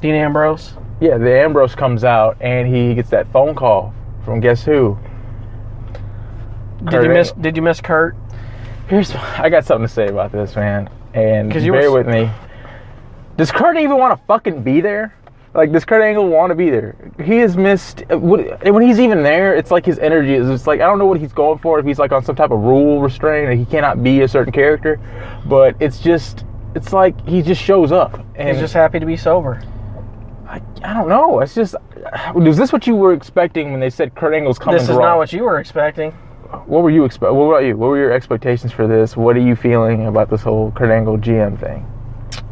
Dean 0.00 0.14
Ambrose. 0.14 0.74
yeah, 1.00 1.18
the 1.18 1.38
Ambrose 1.38 1.74
comes 1.74 2.04
out 2.04 2.36
and 2.40 2.74
he 2.74 2.94
gets 2.94 3.10
that 3.10 3.30
phone 3.32 3.54
call 3.54 3.92
from 4.24 4.40
guess 4.40 4.64
who? 4.64 4.96
Did 6.78 6.90
Kurt 6.90 7.04
you 7.04 7.10
miss? 7.10 7.28
Angle. 7.28 7.42
Did 7.42 7.56
you 7.56 7.62
miss 7.62 7.80
Kurt? 7.80 8.16
Here's 8.88 9.14
I 9.14 9.48
got 9.50 9.64
something 9.64 9.86
to 9.86 9.92
say 9.92 10.08
about 10.08 10.32
this, 10.32 10.56
man. 10.56 10.88
And 11.12 11.52
bear 11.52 11.90
were- 11.90 11.98
with 11.98 12.06
me. 12.08 12.30
Does 13.36 13.50
Kurt 13.50 13.76
even 13.76 13.98
want 13.98 14.18
to 14.18 14.26
fucking 14.26 14.62
be 14.62 14.80
there? 14.80 15.14
Like, 15.54 15.70
does 15.70 15.84
Kurt 15.84 16.02
Angle 16.02 16.28
want 16.28 16.50
to 16.50 16.56
be 16.56 16.68
there? 16.68 16.96
He 17.22 17.36
has 17.38 17.56
missed. 17.56 18.02
uh, 18.10 18.18
When 18.18 18.82
he's 18.82 18.98
even 18.98 19.22
there, 19.22 19.54
it's 19.54 19.70
like 19.70 19.86
his 19.86 20.00
energy 20.00 20.34
is. 20.34 20.48
It's 20.50 20.66
like 20.66 20.80
I 20.80 20.86
don't 20.86 20.98
know 20.98 21.06
what 21.06 21.20
he's 21.20 21.32
going 21.32 21.58
for. 21.60 21.78
If 21.78 21.86
he's 21.86 21.98
like 22.00 22.10
on 22.10 22.24
some 22.24 22.34
type 22.34 22.50
of 22.50 22.58
rule 22.58 23.00
restraint, 23.00 23.50
and 23.50 23.58
he 23.58 23.64
cannot 23.64 24.02
be 24.02 24.22
a 24.22 24.28
certain 24.28 24.52
character, 24.52 24.98
but 25.46 25.76
it's 25.80 26.00
just. 26.00 26.44
It's 26.74 26.92
like 26.92 27.14
he 27.28 27.40
just 27.40 27.62
shows 27.62 27.92
up, 27.92 28.18
and 28.34 28.48
He's 28.48 28.58
just 28.58 28.74
happy 28.74 28.98
to 28.98 29.06
be 29.06 29.16
sober. 29.16 29.62
I, 30.48 30.60
I 30.82 30.92
don't 30.92 31.08
know. 31.08 31.38
It's 31.38 31.54
just. 31.54 31.76
Was 32.34 32.56
this 32.56 32.72
what 32.72 32.88
you 32.88 32.96
were 32.96 33.12
expecting 33.12 33.70
when 33.70 33.78
they 33.80 33.90
said 33.90 34.16
Kurt 34.16 34.34
Angle's 34.34 34.58
coming? 34.58 34.78
This 34.80 34.88
is 34.88 34.96
Raw? 34.96 35.04
not 35.04 35.18
what 35.18 35.32
you 35.32 35.44
were 35.44 35.60
expecting. 35.60 36.10
What 36.66 36.82
were 36.82 36.90
you 36.90 37.04
expect? 37.04 37.32
What 37.32 37.44
about 37.44 37.58
you? 37.64 37.76
What 37.76 37.88
were 37.90 37.96
your 37.98 38.12
expectations 38.12 38.72
for 38.72 38.88
this? 38.88 39.16
What 39.16 39.36
are 39.36 39.40
you 39.40 39.54
feeling 39.54 40.06
about 40.08 40.30
this 40.30 40.42
whole 40.42 40.72
Kurt 40.72 40.90
Angle 40.90 41.18
GM 41.18 41.58
thing? 41.60 41.86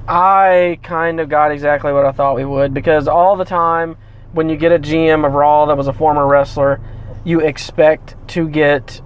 I 0.08 0.78
kind 0.82 1.20
of 1.20 1.28
got 1.28 1.52
exactly 1.52 1.92
what 1.92 2.04
I 2.04 2.12
thought 2.12 2.36
we 2.36 2.44
would 2.44 2.74
because 2.74 3.06
all 3.08 3.36
the 3.36 3.44
time 3.44 3.96
when 4.32 4.48
you 4.48 4.56
get 4.56 4.72
a 4.72 4.78
GM 4.78 5.26
of 5.26 5.32
Raw 5.32 5.66
that 5.66 5.76
was 5.76 5.86
a 5.86 5.92
former 5.92 6.26
wrestler, 6.26 6.80
you 7.24 7.40
expect 7.40 8.16
to 8.28 8.48
get, 8.48 9.00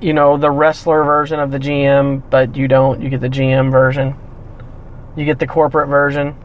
you 0.00 0.12
know, 0.12 0.36
the 0.36 0.50
wrestler 0.50 1.04
version 1.04 1.40
of 1.40 1.50
the 1.50 1.58
GM, 1.58 2.28
but 2.30 2.56
you 2.56 2.68
don't. 2.68 3.02
You 3.02 3.10
get 3.10 3.20
the 3.20 3.28
GM 3.28 3.70
version. 3.70 4.14
You 5.16 5.24
get 5.24 5.38
the 5.38 5.46
corporate 5.46 5.88
version. 5.88 6.36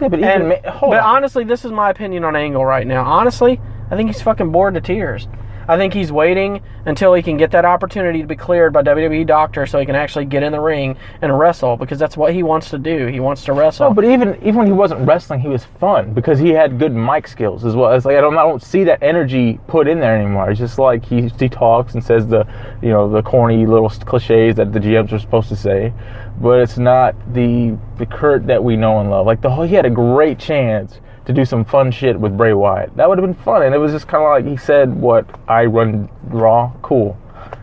Yeah, 0.00 0.08
but 0.08 0.18
even 0.18 0.50
hold 0.66 0.92
but 0.92 1.00
honestly, 1.00 1.44
this 1.44 1.64
is 1.64 1.70
my 1.70 1.90
opinion 1.90 2.24
on 2.24 2.34
Angle 2.34 2.64
right 2.64 2.86
now. 2.86 3.04
Honestly, 3.04 3.60
I 3.90 3.96
think 3.96 4.10
he's 4.10 4.20
fucking 4.22 4.50
bored 4.50 4.74
to 4.74 4.80
tears. 4.80 5.28
I 5.68 5.76
think 5.76 5.94
he's 5.94 6.12
waiting 6.12 6.62
until 6.86 7.14
he 7.14 7.22
can 7.22 7.36
get 7.36 7.50
that 7.52 7.64
opportunity 7.64 8.20
to 8.20 8.26
be 8.26 8.36
cleared 8.36 8.72
by 8.72 8.82
WWE 8.82 9.26
doctor 9.26 9.66
so 9.66 9.78
he 9.78 9.86
can 9.86 9.94
actually 9.94 10.26
get 10.26 10.42
in 10.42 10.52
the 10.52 10.60
ring 10.60 10.96
and 11.22 11.38
wrestle 11.38 11.76
because 11.76 11.98
that's 11.98 12.16
what 12.16 12.34
he 12.34 12.42
wants 12.42 12.70
to 12.70 12.78
do. 12.78 13.06
He 13.06 13.20
wants 13.20 13.44
to 13.44 13.52
wrestle. 13.52 13.88
No, 13.88 13.94
but 13.94 14.04
even 14.04 14.36
even 14.42 14.56
when 14.56 14.66
he 14.66 14.72
wasn't 14.72 15.06
wrestling, 15.06 15.40
he 15.40 15.48
was 15.48 15.64
fun 15.64 16.12
because 16.12 16.38
he 16.38 16.50
had 16.50 16.78
good 16.78 16.92
mic 16.92 17.26
skills 17.28 17.64
as 17.64 17.74
well. 17.74 17.92
It's 17.92 18.04
like 18.04 18.16
I 18.16 18.20
don't 18.20 18.36
I 18.36 18.42
don't 18.42 18.62
see 18.62 18.84
that 18.84 19.02
energy 19.02 19.58
put 19.66 19.88
in 19.88 20.00
there 20.00 20.16
anymore. 20.16 20.50
It's 20.50 20.60
just 20.60 20.78
like 20.78 21.04
he 21.04 21.28
he 21.28 21.48
talks 21.48 21.94
and 21.94 22.04
says 22.04 22.26
the 22.26 22.46
you 22.82 22.90
know 22.90 23.08
the 23.08 23.22
corny 23.22 23.66
little 23.66 23.88
cliches 23.88 24.56
that 24.56 24.72
the 24.72 24.80
GMs 24.80 25.12
are 25.12 25.18
supposed 25.18 25.48
to 25.48 25.56
say, 25.56 25.92
but 26.40 26.60
it's 26.60 26.78
not 26.78 27.14
the 27.32 27.76
the 27.98 28.06
Kurt 28.06 28.46
that 28.46 28.62
we 28.62 28.76
know 28.76 29.00
and 29.00 29.10
love. 29.10 29.26
Like 29.26 29.40
the 29.40 29.50
whole 29.50 29.64
he 29.64 29.74
had 29.74 29.86
a 29.86 29.90
great 29.90 30.38
chance 30.38 31.00
to 31.26 31.32
do 31.32 31.44
some 31.44 31.64
fun 31.64 31.90
shit 31.90 32.18
with 32.18 32.36
Bray 32.36 32.52
Wyatt. 32.52 32.96
That 32.96 33.08
would 33.08 33.18
have 33.18 33.26
been 33.26 33.42
fun, 33.44 33.62
and 33.62 33.74
it 33.74 33.78
was 33.78 33.92
just 33.92 34.06
kind 34.06 34.22
of 34.22 34.30
like 34.30 34.44
he 34.44 34.56
said, 34.56 34.94
"What 34.94 35.26
I 35.48 35.64
run 35.64 36.08
Raw, 36.24 36.72
cool." 36.82 37.16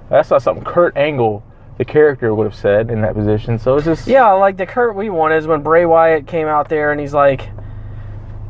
That's 0.09 0.29
not 0.29 0.41
something 0.41 0.63
Kurt 0.63 0.97
Angle, 0.97 1.43
the 1.77 1.85
character, 1.85 2.33
would 2.35 2.45
have 2.45 2.55
said 2.55 2.91
in 2.91 3.01
that 3.01 3.13
position. 3.13 3.57
So 3.57 3.77
it's 3.77 3.85
just 3.85 4.07
yeah, 4.07 4.31
like 4.33 4.57
the 4.57 4.65
Kurt 4.65 4.95
we 4.95 5.09
want 5.09 5.33
is 5.33 5.47
when 5.47 5.61
Bray 5.61 5.85
Wyatt 5.85 6.27
came 6.27 6.47
out 6.47 6.69
there 6.69 6.91
and 6.91 6.99
he's 6.99 7.13
like, 7.13 7.49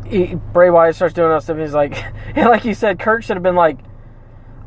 he, 0.07 0.35
Bray 0.53 0.69
Wyatt 0.69 0.95
starts 0.95 1.13
doing 1.13 1.29
that 1.29 1.43
stuff. 1.43 1.55
And 1.55 1.61
he's 1.61 1.73
like, 1.73 2.03
and 2.35 2.49
like 2.49 2.65
you 2.65 2.73
said, 2.73 2.99
Kurt 2.99 3.23
should 3.23 3.35
have 3.35 3.43
been 3.43 3.55
like, 3.55 3.77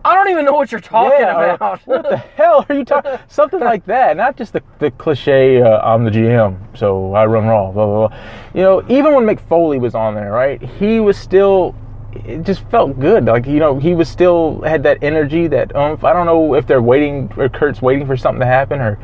I 0.05 0.15
don't 0.15 0.29
even 0.29 0.45
know 0.45 0.53
what 0.53 0.71
you're 0.71 0.81
talking 0.83 1.19
Yeah, 1.19 1.55
about. 1.55 1.81
what 1.87 2.03
the 2.09 2.17
hell 2.37 2.67
are 2.69 2.75
you 2.75 2.85
talking? 2.85 3.13
Something 3.29 3.61
like 3.61 3.87
that. 3.87 4.17
Not 4.17 4.37
just 4.37 4.53
the, 4.53 4.63
the 4.79 4.91
cliche, 4.91 5.63
uh, 5.63 5.79
I'm 5.81 6.05
the 6.05 6.11
GM, 6.11 6.59
so 6.77 7.15
I 7.15 7.25
run 7.25 7.47
Raw, 7.47 7.73
blah, 7.73 7.87
blah, 7.87 8.09
blah. 8.09 8.19
You 8.55 8.63
know, 8.63 8.83
even 8.89 9.15
when 9.15 9.25
Mick 9.25 9.41
Foley 9.41 9.79
was 9.79 9.95
on 9.95 10.15
there, 10.15 10.31
right? 10.31 10.61
He 10.63 11.01
was 11.01 11.17
still, 11.17 11.75
it 12.13 12.43
just 12.43 12.69
felt 12.71 13.01
good. 13.01 13.25
Like, 13.25 13.47
you 13.47 13.59
know, 13.61 13.79
he 13.79 13.95
was 13.95 14.09
still, 14.09 14.61
had 14.61 14.83
that 14.83 15.03
energy, 15.03 15.47
that 15.49 15.75
umph. 15.75 16.05
I 16.05 16.13
don't 16.13 16.27
know 16.27 16.55
if 16.55 16.67
they're 16.67 16.83
waiting, 16.83 17.33
or 17.39 17.49
Kurt's 17.49 17.81
waiting 17.81 18.07
for 18.07 18.17
something 18.17 18.41
to 18.41 18.47
happen, 18.47 18.81
or 18.83 18.99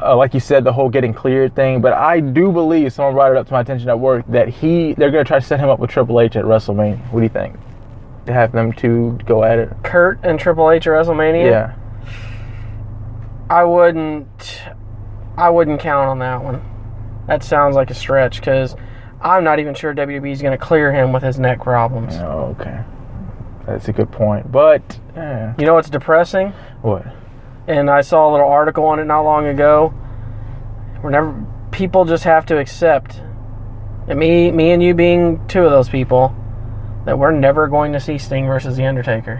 uh, 0.00 0.16
like 0.16 0.34
you 0.34 0.40
said, 0.40 0.62
the 0.62 0.72
whole 0.72 0.88
getting 0.88 1.12
cleared 1.12 1.54
thing. 1.56 1.80
But 1.80 1.94
I 1.94 2.20
do 2.20 2.52
believe, 2.52 2.92
someone 2.92 3.14
brought 3.14 3.32
it 3.32 3.36
up 3.36 3.48
to 3.48 3.52
my 3.52 3.60
attention 3.60 3.88
at 3.88 3.98
work, 3.98 4.24
that 4.28 4.48
he, 4.48 4.92
they're 4.94 5.10
going 5.10 5.24
to 5.24 5.28
try 5.28 5.40
to 5.40 5.44
set 5.44 5.58
him 5.58 5.68
up 5.68 5.80
with 5.80 5.90
Triple 5.90 6.20
H 6.20 6.36
at 6.36 6.44
WrestleMania. 6.44 6.98
What 7.10 7.18
do 7.20 7.24
you 7.24 7.28
think? 7.28 7.56
To 8.26 8.32
have 8.32 8.52
them 8.52 8.72
two 8.72 9.18
go 9.26 9.42
at 9.44 9.58
it? 9.58 9.70
Kurt 9.82 10.20
and 10.22 10.38
Triple 10.38 10.70
H 10.70 10.86
at 10.86 10.90
WrestleMania. 10.92 11.44
yeah. 11.50 11.74
I 13.50 13.64
wouldn't. 13.64 14.62
I 15.36 15.50
wouldn't 15.50 15.80
count 15.80 16.08
on 16.08 16.18
that 16.20 16.42
one. 16.42 16.62
That 17.26 17.42
sounds 17.42 17.74
like 17.76 17.90
a 17.90 17.94
stretch 17.94 18.36
because 18.40 18.76
I'm 19.20 19.44
not 19.44 19.58
even 19.58 19.74
sure 19.74 19.94
WWE 19.94 20.30
is 20.32 20.40
going 20.42 20.56
to 20.56 20.62
clear 20.64 20.92
him 20.92 21.12
with 21.12 21.22
his 21.22 21.38
neck 21.38 21.60
problems. 21.62 22.14
Oh, 22.16 22.56
okay. 22.60 22.80
That's 23.66 23.88
a 23.88 23.92
good 23.92 24.10
point. 24.10 24.50
But, 24.50 24.98
eh, 25.16 25.52
You 25.58 25.66
know 25.66 25.74
what's 25.74 25.90
depressing? 25.90 26.48
what? 26.82 27.04
And 27.68 27.88
I 27.88 28.00
saw 28.00 28.28
a 28.28 28.32
little 28.32 28.48
article 28.48 28.84
on 28.86 28.98
it 28.98 29.04
not 29.04 29.20
long 29.22 29.46
ago. 29.46 29.88
Whenever 31.00 31.34
people 31.70 32.04
just 32.04 32.24
have 32.24 32.44
to 32.46 32.58
accept, 32.58 33.20
and 34.08 34.18
me, 34.18 34.50
me 34.50 34.72
and 34.72 34.82
you 34.82 34.94
being 34.94 35.46
two 35.46 35.64
of 35.64 35.70
those 35.70 35.88
people, 35.88 36.34
that 37.04 37.18
we're 37.18 37.32
never 37.32 37.66
going 37.68 37.92
to 37.92 38.00
see 38.00 38.18
Sting 38.18 38.46
versus 38.46 38.76
The 38.76 38.84
Undertaker. 38.86 39.38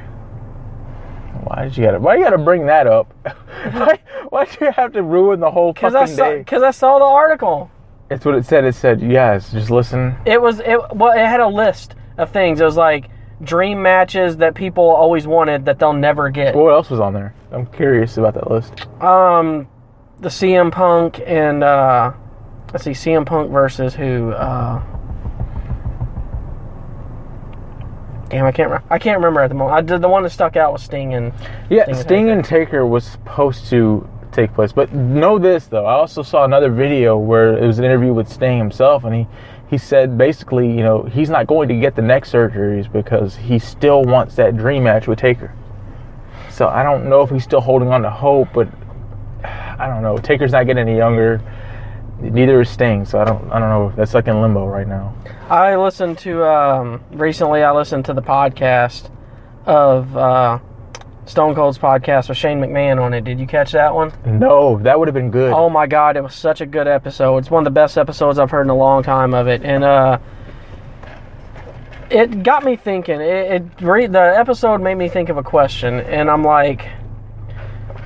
Why 1.44 1.64
did 1.64 1.76
you 1.76 1.84
gotta? 1.84 1.98
Why 1.98 2.16
you 2.16 2.22
gotta 2.24 2.38
bring 2.38 2.66
that 2.66 2.86
up? 2.86 3.12
why? 3.72 3.98
Why 4.28 4.44
do 4.44 4.64
you 4.64 4.70
have 4.72 4.92
to 4.92 5.02
ruin 5.02 5.40
the 5.40 5.50
whole 5.50 5.72
Because 5.72 5.94
I 5.94 6.02
fucking 6.02 6.16
saw, 6.16 6.30
day? 6.30 6.38
because 6.38 6.62
I 6.62 6.70
saw 6.70 6.98
the 6.98 7.04
article. 7.04 7.70
It's 8.10 8.24
what 8.24 8.34
it 8.34 8.44
said. 8.46 8.64
It 8.64 8.74
said, 8.74 9.00
yes, 9.00 9.50
just 9.52 9.70
listen. 9.70 10.16
It 10.24 10.40
was 10.40 10.60
it 10.60 10.78
well 10.94 11.12
it 11.12 11.18
had 11.26 11.40
a 11.40 11.48
list 11.48 11.94
of 12.18 12.30
things. 12.30 12.60
It 12.60 12.64
was 12.64 12.76
like 12.76 13.10
dream 13.42 13.82
matches 13.82 14.36
that 14.36 14.54
people 14.54 14.84
always 14.84 15.26
wanted 15.26 15.64
that 15.64 15.78
they'll 15.78 15.92
never 15.92 16.30
get. 16.30 16.54
What 16.54 16.70
else 16.72 16.90
was 16.90 17.00
on 17.00 17.12
there? 17.12 17.34
I'm 17.50 17.66
curious 17.66 18.16
about 18.18 18.34
that 18.34 18.50
list. 18.50 18.86
Um 19.02 19.66
the 20.20 20.28
CM 20.28 20.70
Punk 20.70 21.20
and 21.26 21.64
uh 21.64 22.12
let's 22.72 22.84
see 22.84 22.92
CM 22.92 23.26
Punk 23.26 23.50
versus 23.50 23.94
who 23.94 24.30
uh 24.30 24.82
Damn, 28.32 28.46
I 28.46 28.52
can't. 28.52 28.70
Re- 28.70 28.78
I 28.88 28.98
can't 28.98 29.18
remember 29.18 29.40
at 29.40 29.48
the 29.48 29.54
moment. 29.54 29.76
I 29.76 29.82
did 29.82 30.00
the 30.00 30.08
one 30.08 30.22
that 30.22 30.30
stuck 30.30 30.56
out 30.56 30.72
was 30.72 30.82
Sting 30.82 31.12
and 31.12 31.34
Yeah, 31.68 31.82
Sting 31.82 31.94
and 31.94 31.96
Sting 31.98 32.30
and 32.30 32.44
Taker 32.44 32.86
was 32.86 33.04
supposed 33.04 33.66
to 33.68 34.08
take 34.32 34.54
place, 34.54 34.72
but 34.72 34.90
know 34.94 35.38
this 35.38 35.66
though. 35.66 35.84
I 35.84 35.92
also 35.92 36.22
saw 36.22 36.44
another 36.44 36.70
video 36.70 37.18
where 37.18 37.58
it 37.58 37.66
was 37.66 37.78
an 37.78 37.84
interview 37.84 38.14
with 38.14 38.32
Sting 38.32 38.56
himself, 38.56 39.04
and 39.04 39.14
he 39.14 39.26
he 39.68 39.76
said 39.76 40.16
basically, 40.16 40.66
you 40.66 40.82
know, 40.82 41.02
he's 41.02 41.28
not 41.28 41.46
going 41.46 41.68
to 41.68 41.74
get 41.74 41.94
the 41.94 42.00
neck 42.00 42.24
surgeries 42.24 42.90
because 42.90 43.36
he 43.36 43.58
still 43.58 44.02
wants 44.02 44.34
that 44.36 44.56
dream 44.56 44.84
match 44.84 45.06
with 45.06 45.18
Taker. 45.18 45.54
So 46.50 46.68
I 46.68 46.82
don't 46.82 47.10
know 47.10 47.20
if 47.20 47.28
he's 47.28 47.44
still 47.44 47.60
holding 47.60 47.88
on 47.88 48.00
to 48.00 48.10
hope, 48.10 48.48
but 48.54 48.66
I 49.44 49.88
don't 49.88 50.02
know. 50.02 50.16
Taker's 50.16 50.52
not 50.52 50.66
getting 50.66 50.88
any 50.88 50.96
younger. 50.96 51.42
Neither 52.30 52.60
is 52.60 52.70
Sting, 52.70 53.04
so 53.04 53.20
I 53.20 53.24
don't. 53.24 53.50
I 53.50 53.58
don't 53.58 53.68
know. 53.68 53.92
That's 53.96 54.14
like 54.14 54.28
in 54.28 54.40
limbo 54.40 54.66
right 54.66 54.86
now. 54.86 55.14
I 55.50 55.76
listened 55.76 56.18
to 56.18 56.44
um, 56.44 57.02
recently. 57.10 57.62
I 57.62 57.72
listened 57.72 58.04
to 58.06 58.14
the 58.14 58.22
podcast 58.22 59.10
of 59.66 60.16
uh, 60.16 60.58
Stone 61.26 61.54
Cold's 61.54 61.78
podcast 61.78 62.28
with 62.28 62.38
Shane 62.38 62.60
McMahon 62.60 63.00
on 63.00 63.12
it. 63.12 63.24
Did 63.24 63.38
you 63.40 63.46
catch 63.46 63.72
that 63.72 63.94
one? 63.94 64.12
No, 64.24 64.78
that 64.78 64.98
would 64.98 65.08
have 65.08 65.14
been 65.14 65.30
good. 65.30 65.52
Oh 65.52 65.68
my 65.68 65.86
god, 65.86 66.16
it 66.16 66.22
was 66.22 66.34
such 66.34 66.60
a 66.60 66.66
good 66.66 66.86
episode. 66.88 67.38
It's 67.38 67.50
one 67.50 67.60
of 67.60 67.64
the 67.64 67.70
best 67.70 67.98
episodes 67.98 68.38
I've 68.38 68.50
heard 68.50 68.62
in 68.66 68.70
a 68.70 68.76
long 68.76 69.02
time 69.02 69.34
of 69.34 69.48
it, 69.48 69.62
and 69.64 69.84
uh, 69.84 70.18
it 72.10 72.42
got 72.42 72.64
me 72.64 72.76
thinking. 72.76 73.20
It, 73.20 73.52
it 73.52 73.62
re- 73.80 74.06
the 74.06 74.20
episode 74.36 74.80
made 74.80 74.96
me 74.96 75.08
think 75.08 75.28
of 75.28 75.36
a 75.38 75.42
question, 75.42 76.00
and 76.00 76.30
I'm 76.30 76.44
like, 76.44 76.88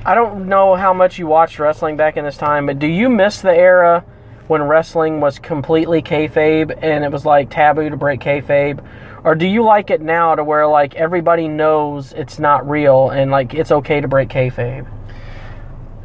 I 0.07 0.15
don't 0.15 0.47
know 0.47 0.77
how 0.77 0.93
much 0.93 1.19
you 1.19 1.27
watched 1.27 1.59
wrestling 1.59 1.97
back 1.97 2.17
in 2.17 2.25
this 2.25 2.37
time, 2.37 2.67
but 2.67 2.79
do 2.79 2.87
you 2.87 3.11
miss 3.11 3.41
the 3.41 3.53
era 3.53 4.05
when 4.47 4.63
wrestling 4.63 5.21
was 5.21 5.41
completely 5.41 6.01
kayfabe 6.01 6.79
and 6.81 7.05
it 7.05 7.11
was 7.11 7.27
like 7.27 7.51
taboo 7.51 7.91
to 7.91 7.97
break 7.97 8.21
kayfabe? 8.21 8.87
Or 9.25 9.35
do 9.35 9.49
you 9.49 9.65
like 9.65 9.91
it 9.91 10.01
now 10.01 10.37
to 10.37 10.45
where 10.45 10.65
like 10.69 10.95
everybody 10.95 11.49
knows 11.49 12.13
it's 12.13 12.39
not 12.39 12.71
real 12.71 13.11
and 13.11 13.33
like 13.33 13.53
it's 13.53 13.73
okay 13.73 14.01
to 14.01 14.07
break 14.07 14.29
kayfabe? 14.29 14.87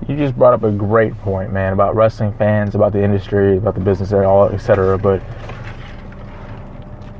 You 0.07 0.17
just 0.17 0.35
brought 0.35 0.55
up 0.55 0.63
a 0.63 0.71
great 0.71 1.15
point, 1.19 1.53
man, 1.53 1.71
about 1.71 1.95
wrestling 1.95 2.33
fans, 2.39 2.73
about 2.73 2.93
the 2.93 3.03
industry, 3.03 3.57
about 3.57 3.75
the 3.75 3.81
business, 3.81 4.11
all, 4.13 4.49
etc. 4.49 4.97
But 4.97 5.21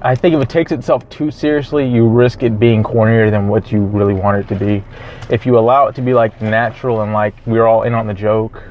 I 0.04 0.16
think 0.16 0.34
if 0.34 0.42
it 0.42 0.50
takes 0.50 0.72
itself 0.72 1.08
too 1.10 1.30
seriously, 1.30 1.88
you 1.88 2.08
risk 2.08 2.42
it 2.42 2.60
being 2.60 2.82
cornier 2.82 3.30
than 3.30 3.48
what 3.48 3.72
you 3.72 3.82
really 3.82 4.16
want 4.16 4.38
it 4.38 4.48
to 4.48 4.56
be. 4.56 4.84
If 5.30 5.46
you 5.46 5.60
allow 5.60 5.88
it 5.88 5.96
to 5.96 6.02
be 6.02 6.16
like 6.16 6.42
natural 6.42 7.02
and 7.02 7.14
like 7.14 7.36
we're 7.46 7.68
all 7.68 7.84
in 7.84 7.94
on 7.94 8.08
the 8.08 8.14
joke, 8.14 8.64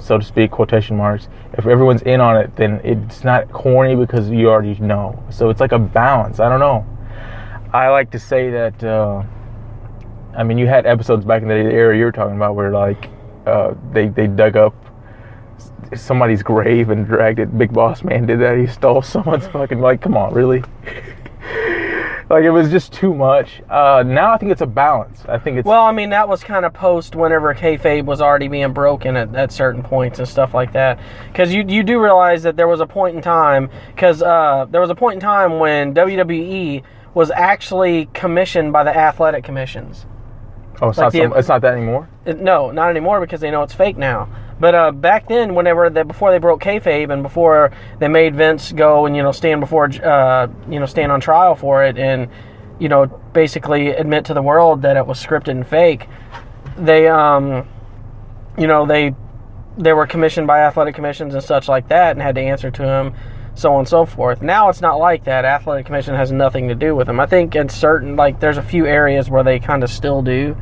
so 0.00 0.16
to 0.16 0.24
speak, 0.24 0.50
quotation 0.50 0.96
marks. 0.96 1.28
If 1.52 1.66
everyone's 1.66 2.00
in 2.02 2.20
on 2.20 2.38
it, 2.38 2.56
then 2.56 2.80
it's 2.82 3.24
not 3.24 3.52
corny 3.52 3.94
because 3.94 4.30
you 4.30 4.48
already 4.48 4.74
know. 4.80 5.22
So 5.28 5.50
it's 5.50 5.60
like 5.60 5.72
a 5.72 5.78
balance. 5.78 6.40
I 6.40 6.48
don't 6.48 6.60
know. 6.60 6.86
I 7.72 7.88
like 7.88 8.10
to 8.12 8.18
say 8.18 8.50
that. 8.50 8.82
Uh, 8.82 9.22
I 10.34 10.44
mean, 10.44 10.56
you 10.56 10.66
had 10.66 10.86
episodes 10.86 11.26
back 11.26 11.42
in 11.42 11.48
the 11.48 11.54
era 11.54 11.96
you 11.96 12.04
were 12.04 12.12
talking 12.12 12.36
about 12.36 12.54
where 12.54 12.70
like 12.70 13.10
uh, 13.46 13.74
they 13.92 14.08
they 14.08 14.26
dug 14.26 14.56
up 14.56 14.74
somebody's 15.98 16.42
grave 16.42 16.90
and 16.90 17.06
dragged 17.06 17.38
it. 17.38 17.56
Big 17.56 17.72
Boss 17.72 18.02
Man 18.02 18.26
did 18.26 18.40
that. 18.40 18.56
He 18.58 18.66
stole 18.66 19.02
someone's 19.14 19.46
fucking 19.48 19.80
like. 19.80 20.00
Come 20.00 20.16
on, 20.16 20.32
really? 20.34 20.62
like 22.30 22.44
it 22.44 22.50
was 22.50 22.70
just 22.70 22.92
too 22.92 23.14
much. 23.14 23.62
Uh, 23.68 24.02
now 24.06 24.32
I 24.32 24.38
think 24.38 24.50
it's 24.52 24.62
a 24.62 24.66
balance. 24.66 25.22
I 25.28 25.38
think 25.38 25.58
it's 25.58 25.66
Well, 25.66 25.82
I 25.82 25.92
mean, 25.92 26.10
that 26.10 26.28
was 26.28 26.42
kind 26.42 26.64
of 26.64 26.72
post 26.72 27.14
whenever 27.14 27.54
kayfabe 27.54 28.04
was 28.04 28.20
already 28.20 28.48
being 28.48 28.72
broken 28.72 29.16
at, 29.16 29.34
at 29.34 29.52
certain 29.52 29.82
points 29.82 30.18
and 30.18 30.26
stuff 30.26 30.54
like 30.54 30.72
that. 30.72 30.98
Because 31.28 31.52
you 31.52 31.64
you 31.66 31.82
do 31.82 32.02
realize 32.02 32.42
that 32.44 32.56
there 32.56 32.68
was 32.68 32.80
a 32.80 32.86
point 32.86 33.16
in 33.16 33.22
time, 33.22 33.68
because 33.94 34.22
uh, 34.22 34.66
there 34.70 34.80
was 34.80 34.90
a 34.90 34.94
point 34.94 35.14
in 35.14 35.20
time 35.20 35.58
when 35.58 35.94
WWE 35.94 36.82
was 37.14 37.30
actually 37.30 38.06
commissioned 38.14 38.72
by 38.72 38.82
the 38.84 38.96
athletic 38.96 39.44
commissions. 39.44 40.06
oh, 40.82 40.88
it's 40.88 40.98
like 40.98 41.04
not 41.06 41.12
the- 41.12 41.22
some, 41.22 41.38
it's 41.38 41.48
not 41.48 41.60
that 41.60 41.74
anymore. 41.74 42.08
It- 42.24 42.40
no, 42.40 42.70
not 42.70 42.88
anymore 42.90 43.20
because 43.20 43.40
they 43.40 43.50
know 43.50 43.62
it's 43.62 43.74
fake 43.74 43.96
now. 43.96 44.28
But 44.60 44.74
uh, 44.74 44.92
back 44.92 45.28
then, 45.28 45.54
whenever 45.54 45.90
they, 45.90 46.02
before 46.02 46.30
they 46.30 46.38
broke 46.38 46.62
kayfabe 46.62 47.12
and 47.12 47.22
before 47.22 47.72
they 47.98 48.08
made 48.08 48.36
Vince 48.36 48.72
go 48.72 49.06
and 49.06 49.16
you 49.16 49.22
know 49.22 49.32
stand 49.32 49.60
before 49.60 49.86
uh, 49.86 50.48
you 50.68 50.78
know 50.78 50.86
stand 50.86 51.10
on 51.10 51.20
trial 51.20 51.54
for 51.54 51.84
it 51.84 51.98
and 51.98 52.28
you 52.78 52.88
know 52.88 53.06
basically 53.32 53.88
admit 53.88 54.26
to 54.26 54.34
the 54.34 54.42
world 54.42 54.82
that 54.82 54.96
it 54.96 55.06
was 55.06 55.24
scripted 55.24 55.48
and 55.48 55.66
fake, 55.66 56.08
they 56.76 57.08
um, 57.08 57.68
you 58.56 58.66
know 58.66 58.86
they 58.86 59.14
they 59.76 59.92
were 59.92 60.06
commissioned 60.06 60.46
by 60.46 60.60
athletic 60.60 60.94
commissions 60.94 61.34
and 61.34 61.42
such 61.42 61.68
like 61.68 61.88
that 61.88 62.12
and 62.12 62.22
had 62.22 62.36
to 62.36 62.40
answer 62.40 62.70
to 62.70 62.82
him 62.82 63.14
so 63.56 63.72
on 63.72 63.80
and 63.80 63.88
so 63.88 64.04
forth. 64.04 64.42
Now 64.42 64.68
it's 64.68 64.80
not 64.80 64.96
like 64.96 65.24
that. 65.24 65.44
Athletic 65.44 65.86
commission 65.86 66.16
has 66.16 66.32
nothing 66.32 66.68
to 66.68 66.74
do 66.74 66.94
with 66.94 67.06
them 67.06 67.20
i 67.20 67.26
think 67.26 67.54
in 67.54 67.68
certain 67.68 68.16
like 68.16 68.40
there's 68.40 68.58
a 68.58 68.62
few 68.62 68.86
areas 68.86 69.28
where 69.30 69.42
they 69.42 69.58
kind 69.58 69.82
of 69.82 69.90
still 69.90 70.22
do 70.22 70.56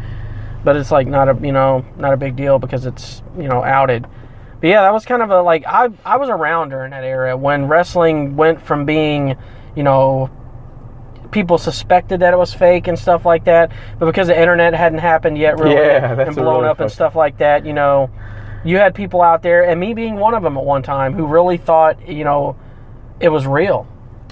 but 0.64 0.76
it's 0.76 0.90
like 0.90 1.06
not 1.06 1.28
a 1.28 1.38
you 1.44 1.52
know 1.52 1.84
not 1.96 2.12
a 2.12 2.16
big 2.16 2.36
deal 2.36 2.58
because 2.58 2.86
it's 2.86 3.22
you 3.36 3.48
know 3.48 3.62
outed. 3.62 4.06
But 4.60 4.68
yeah 4.68 4.82
that 4.82 4.92
was 4.92 5.04
kind 5.04 5.22
of 5.22 5.30
a 5.30 5.42
like 5.42 5.64
i 5.66 5.88
i 6.04 6.16
was 6.16 6.28
around 6.28 6.68
during 6.68 6.92
that 6.92 7.02
era 7.02 7.36
when 7.36 7.66
wrestling 7.66 8.36
went 8.36 8.62
from 8.62 8.84
being 8.84 9.36
you 9.74 9.82
know 9.82 10.30
people 11.32 11.58
suspected 11.58 12.20
that 12.20 12.32
it 12.32 12.36
was 12.36 12.54
fake 12.54 12.86
and 12.86 12.96
stuff 12.96 13.26
like 13.26 13.44
that 13.46 13.72
but 13.98 14.06
because 14.06 14.28
the 14.28 14.38
internet 14.38 14.72
hadn't 14.72 15.00
happened 15.00 15.36
yet 15.36 15.58
really 15.58 15.74
Yeah, 15.74 16.14
that's 16.14 16.28
and 16.28 16.36
blown 16.36 16.58
really 16.58 16.68
up 16.68 16.78
and 16.78 16.92
stuff 16.92 17.16
like 17.16 17.38
that 17.38 17.66
you 17.66 17.72
know 17.72 18.08
you 18.64 18.76
had 18.76 18.94
people 18.94 19.20
out 19.20 19.42
there 19.42 19.68
and 19.68 19.80
me 19.80 19.94
being 19.94 20.14
one 20.14 20.32
of 20.32 20.44
them 20.44 20.56
at 20.56 20.64
one 20.64 20.84
time 20.84 21.12
who 21.12 21.26
really 21.26 21.56
thought 21.56 22.08
you 22.08 22.22
know 22.22 22.56
it 23.22 23.28
was 23.28 23.46
real. 23.46 23.86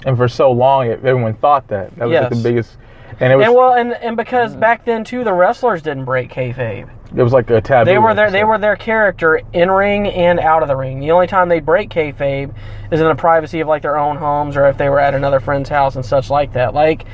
And 0.05 0.17
for 0.17 0.27
so 0.27 0.51
long, 0.51 0.87
everyone 0.87 1.33
thought 1.35 1.67
that. 1.69 1.95
That 1.95 2.07
was 2.07 2.19
like 2.19 2.29
the 2.29 2.35
biggest. 2.35 2.77
And 3.19 3.33
it 3.33 3.35
was 3.35 3.45
and 3.45 3.55
well 3.55 3.73
and, 3.73 3.93
and 3.93 4.17
because 4.17 4.55
back 4.55 4.85
then 4.85 5.03
too 5.03 5.23
the 5.23 5.33
wrestlers 5.33 5.81
didn't 5.81 6.05
break 6.05 6.31
kayfabe 6.31 6.89
it 7.15 7.21
was 7.21 7.33
like 7.33 7.49
a 7.49 7.59
taboo. 7.59 7.85
They 7.85 7.97
were 7.97 8.13
their 8.13 8.31
they 8.31 8.45
were 8.45 8.57
their 8.57 8.77
character 8.77 9.41
in 9.51 9.69
ring 9.69 10.07
and 10.07 10.39
out 10.39 10.61
of 10.61 10.69
the 10.69 10.77
ring. 10.77 10.99
The 10.99 11.11
only 11.11 11.27
time 11.27 11.49
they 11.49 11.59
break 11.59 11.89
kayfabe 11.89 12.53
is 12.91 13.01
in 13.01 13.07
the 13.07 13.15
privacy 13.15 13.59
of 13.59 13.67
like 13.67 13.81
their 13.81 13.97
own 13.97 14.15
homes 14.15 14.55
or 14.55 14.67
if 14.67 14.77
they 14.77 14.89
were 14.89 14.99
at 14.99 15.13
another 15.13 15.41
friend's 15.41 15.67
house 15.67 15.97
and 15.97 16.05
such 16.05 16.29
like 16.29 16.53
that. 16.53 16.73
Like 16.73 17.05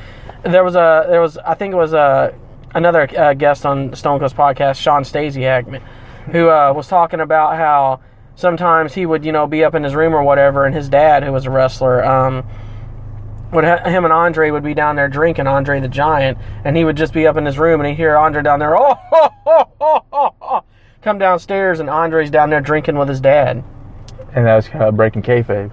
there 0.44 0.62
was 0.62 0.76
a 0.76 1.06
there 1.08 1.20
was 1.20 1.36
I 1.38 1.54
think 1.54 1.72
it 1.72 1.76
was 1.76 1.94
a 1.94 2.32
another 2.74 3.08
uh, 3.18 3.34
guest 3.34 3.66
on 3.66 3.94
Stone 3.94 4.20
Cold's 4.20 4.34
podcast, 4.34 4.76
Shawn 4.76 5.02
Stasiak, 5.02 5.82
who 6.30 6.48
uh, 6.48 6.72
was 6.74 6.86
talking 6.86 7.20
about 7.20 7.56
how 7.56 8.00
sometimes 8.36 8.94
he 8.94 9.04
would 9.04 9.24
you 9.24 9.32
know 9.32 9.48
be 9.48 9.64
up 9.64 9.74
in 9.74 9.82
his 9.82 9.96
room 9.96 10.14
or 10.14 10.22
whatever, 10.22 10.64
and 10.64 10.76
his 10.76 10.88
dad, 10.88 11.24
who 11.24 11.32
was 11.32 11.46
a 11.46 11.50
wrestler. 11.50 12.04
Um, 12.04 12.46
would 13.52 13.64
ha- 13.64 13.88
him 13.88 14.04
and 14.04 14.12
Andre 14.12 14.50
would 14.50 14.62
be 14.62 14.74
down 14.74 14.96
there 14.96 15.08
drinking 15.08 15.46
Andre 15.46 15.80
the 15.80 15.88
Giant, 15.88 16.38
and 16.64 16.76
he 16.76 16.84
would 16.84 16.96
just 16.96 17.12
be 17.12 17.26
up 17.26 17.36
in 17.36 17.46
his 17.46 17.58
room, 17.58 17.80
and 17.80 17.88
he'd 17.88 17.96
hear 17.96 18.16
Andre 18.16 18.42
down 18.42 18.58
there, 18.58 18.76
oh, 18.76 18.94
ho, 18.94 19.28
ho, 19.44 19.68
ho, 19.80 20.04
ho, 20.12 20.34
ho," 20.40 20.64
come 21.02 21.18
downstairs, 21.18 21.80
and 21.80 21.88
Andre's 21.88 22.30
down 22.30 22.50
there 22.50 22.60
drinking 22.60 22.96
with 22.98 23.08
his 23.08 23.20
dad. 23.20 23.62
and 24.34 24.46
that 24.46 24.56
was 24.56 24.68
kind 24.68 24.84
of 24.84 24.96
breaking 24.96 25.22
kayfabe. 25.22 25.70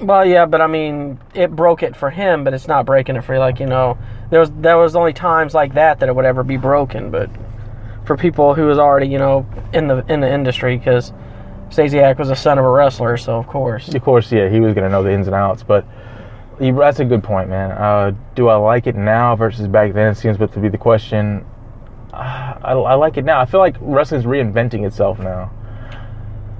Well, 0.00 0.24
yeah, 0.26 0.44
but 0.46 0.60
I 0.60 0.66
mean, 0.66 1.18
it 1.34 1.56
broke 1.56 1.82
it 1.82 1.96
for 1.96 2.10
him, 2.10 2.44
but 2.44 2.52
it's 2.54 2.68
not 2.68 2.84
breaking 2.86 3.16
it 3.16 3.24
for 3.24 3.34
you, 3.34 3.40
like 3.40 3.58
you 3.58 3.66
know. 3.66 3.96
There 4.30 4.40
was 4.40 4.50
there 4.58 4.76
was 4.76 4.94
only 4.94 5.12
times 5.14 5.54
like 5.54 5.74
that 5.74 5.98
that 6.00 6.08
it 6.08 6.14
would 6.14 6.26
ever 6.26 6.42
be 6.44 6.56
broken, 6.58 7.10
but 7.10 7.30
for 8.04 8.16
people 8.16 8.54
who 8.54 8.66
was 8.66 8.78
already 8.78 9.06
you 9.08 9.18
know 9.18 9.46
in 9.72 9.88
the 9.88 10.04
in 10.12 10.20
the 10.20 10.30
industry, 10.32 10.76
because 10.76 11.12
Stasiak 11.70 12.18
was 12.18 12.30
a 12.30 12.36
son 12.36 12.58
of 12.58 12.64
a 12.64 12.68
wrestler, 12.68 13.16
so 13.16 13.36
of 13.38 13.46
course. 13.46 13.92
Of 13.94 14.02
course, 14.02 14.30
yeah, 14.30 14.48
he 14.50 14.60
was 14.60 14.74
gonna 14.74 14.90
know 14.90 15.02
the 15.02 15.12
ins 15.12 15.26
and 15.28 15.34
outs, 15.34 15.62
but 15.62 15.86
that's 16.58 17.00
a 17.00 17.04
good 17.04 17.22
point, 17.22 17.48
man. 17.48 17.72
Uh, 17.72 18.12
do 18.34 18.48
I 18.48 18.56
like 18.56 18.86
it 18.86 18.96
now 18.96 19.36
versus 19.36 19.68
back 19.68 19.92
then? 19.92 20.14
Seems 20.14 20.38
to 20.38 20.46
be 20.60 20.68
the 20.68 20.78
question. 20.78 21.44
Uh, 22.12 22.58
I, 22.62 22.72
I 22.72 22.94
like 22.94 23.16
it 23.16 23.24
now. 23.24 23.40
I 23.40 23.46
feel 23.46 23.60
like 23.60 23.76
wrestling's 23.80 24.24
reinventing 24.24 24.86
itself 24.86 25.18
now. 25.18 25.52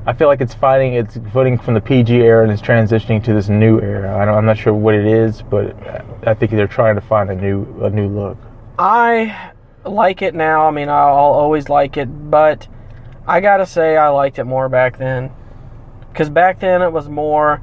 I 0.08 0.12
feel 0.12 0.28
like 0.28 0.40
it's 0.40 0.54
finding 0.54 0.94
its 0.94 1.18
footing 1.32 1.58
from 1.58 1.74
the 1.74 1.80
PG 1.80 2.14
era 2.14 2.44
and 2.44 2.52
it's 2.52 2.62
transitioning 2.62 3.24
to 3.24 3.34
this 3.34 3.48
new 3.48 3.80
era. 3.80 4.16
I 4.16 4.30
I'm 4.30 4.46
not 4.46 4.56
sure 4.56 4.72
what 4.72 4.94
it 4.94 5.04
is, 5.04 5.42
but 5.42 5.74
I 6.26 6.32
think 6.32 6.52
they're 6.52 6.68
trying 6.68 6.94
to 6.94 7.00
find 7.00 7.28
a 7.28 7.34
new 7.34 7.66
a 7.82 7.90
new 7.90 8.06
look. 8.06 8.38
I 8.78 9.52
like 9.84 10.22
it 10.22 10.34
now. 10.34 10.68
I 10.68 10.70
mean, 10.70 10.88
I'll 10.88 11.14
always 11.14 11.68
like 11.68 11.96
it, 11.96 12.06
but 12.30 12.68
I 13.26 13.40
gotta 13.40 13.66
say 13.66 13.96
I 13.96 14.08
liked 14.10 14.38
it 14.38 14.44
more 14.44 14.68
back 14.68 14.96
then. 14.96 15.32
Because 16.12 16.30
back 16.30 16.60
then 16.60 16.82
it 16.82 16.92
was 16.92 17.08
more 17.08 17.60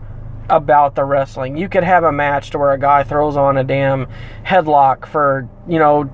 about 0.50 0.96
the 0.96 1.04
wrestling. 1.04 1.58
You 1.58 1.70
could 1.70 1.84
have 1.84 2.04
a 2.04 2.12
match 2.12 2.52
to 2.52 2.60
where 2.60 2.72
a 2.72 2.80
guy 2.80 3.04
throws 3.04 3.38
on 3.38 3.58
a 3.58 3.64
damn 3.64 4.08
headlock 4.46 5.06
for, 5.06 5.48
you 5.68 5.80
know, 5.80 6.12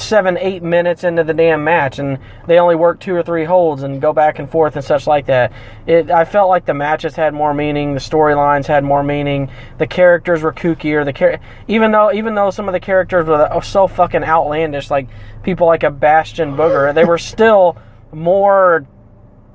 seven, 0.00 0.38
eight 0.38 0.62
minutes 0.62 1.04
into 1.04 1.22
the 1.22 1.34
damn 1.34 1.62
match, 1.62 1.98
and 1.98 2.18
they 2.46 2.58
only 2.58 2.74
work 2.74 3.00
two 3.00 3.14
or 3.14 3.22
three 3.22 3.44
holds 3.44 3.82
and 3.82 4.00
go 4.00 4.12
back 4.12 4.38
and 4.38 4.50
forth 4.50 4.76
and 4.76 4.84
such 4.84 5.06
like 5.06 5.26
that. 5.26 5.52
It, 5.86 6.10
I 6.10 6.24
felt 6.24 6.48
like 6.48 6.66
the 6.66 6.74
matches 6.74 7.14
had 7.14 7.34
more 7.34 7.52
meaning, 7.52 7.94
the 7.94 8.00
storylines 8.00 8.66
had 8.66 8.82
more 8.84 9.02
meaning, 9.02 9.50
the 9.78 9.86
characters 9.86 10.42
were 10.42 10.52
kookier. 10.52 11.04
The 11.04 11.12
char- 11.12 11.40
even 11.68 11.92
though 11.92 12.12
even 12.12 12.34
though 12.34 12.50
some 12.50 12.68
of 12.68 12.72
the 12.72 12.80
characters 12.80 13.26
were 13.26 13.60
so 13.62 13.86
fucking 13.86 14.24
outlandish, 14.24 14.90
like 14.90 15.08
people 15.42 15.66
like 15.66 15.82
a 15.82 15.90
Bastion 15.90 16.56
Booger, 16.56 16.94
they 16.94 17.04
were 17.04 17.18
still 17.18 17.76
more, 18.12 18.86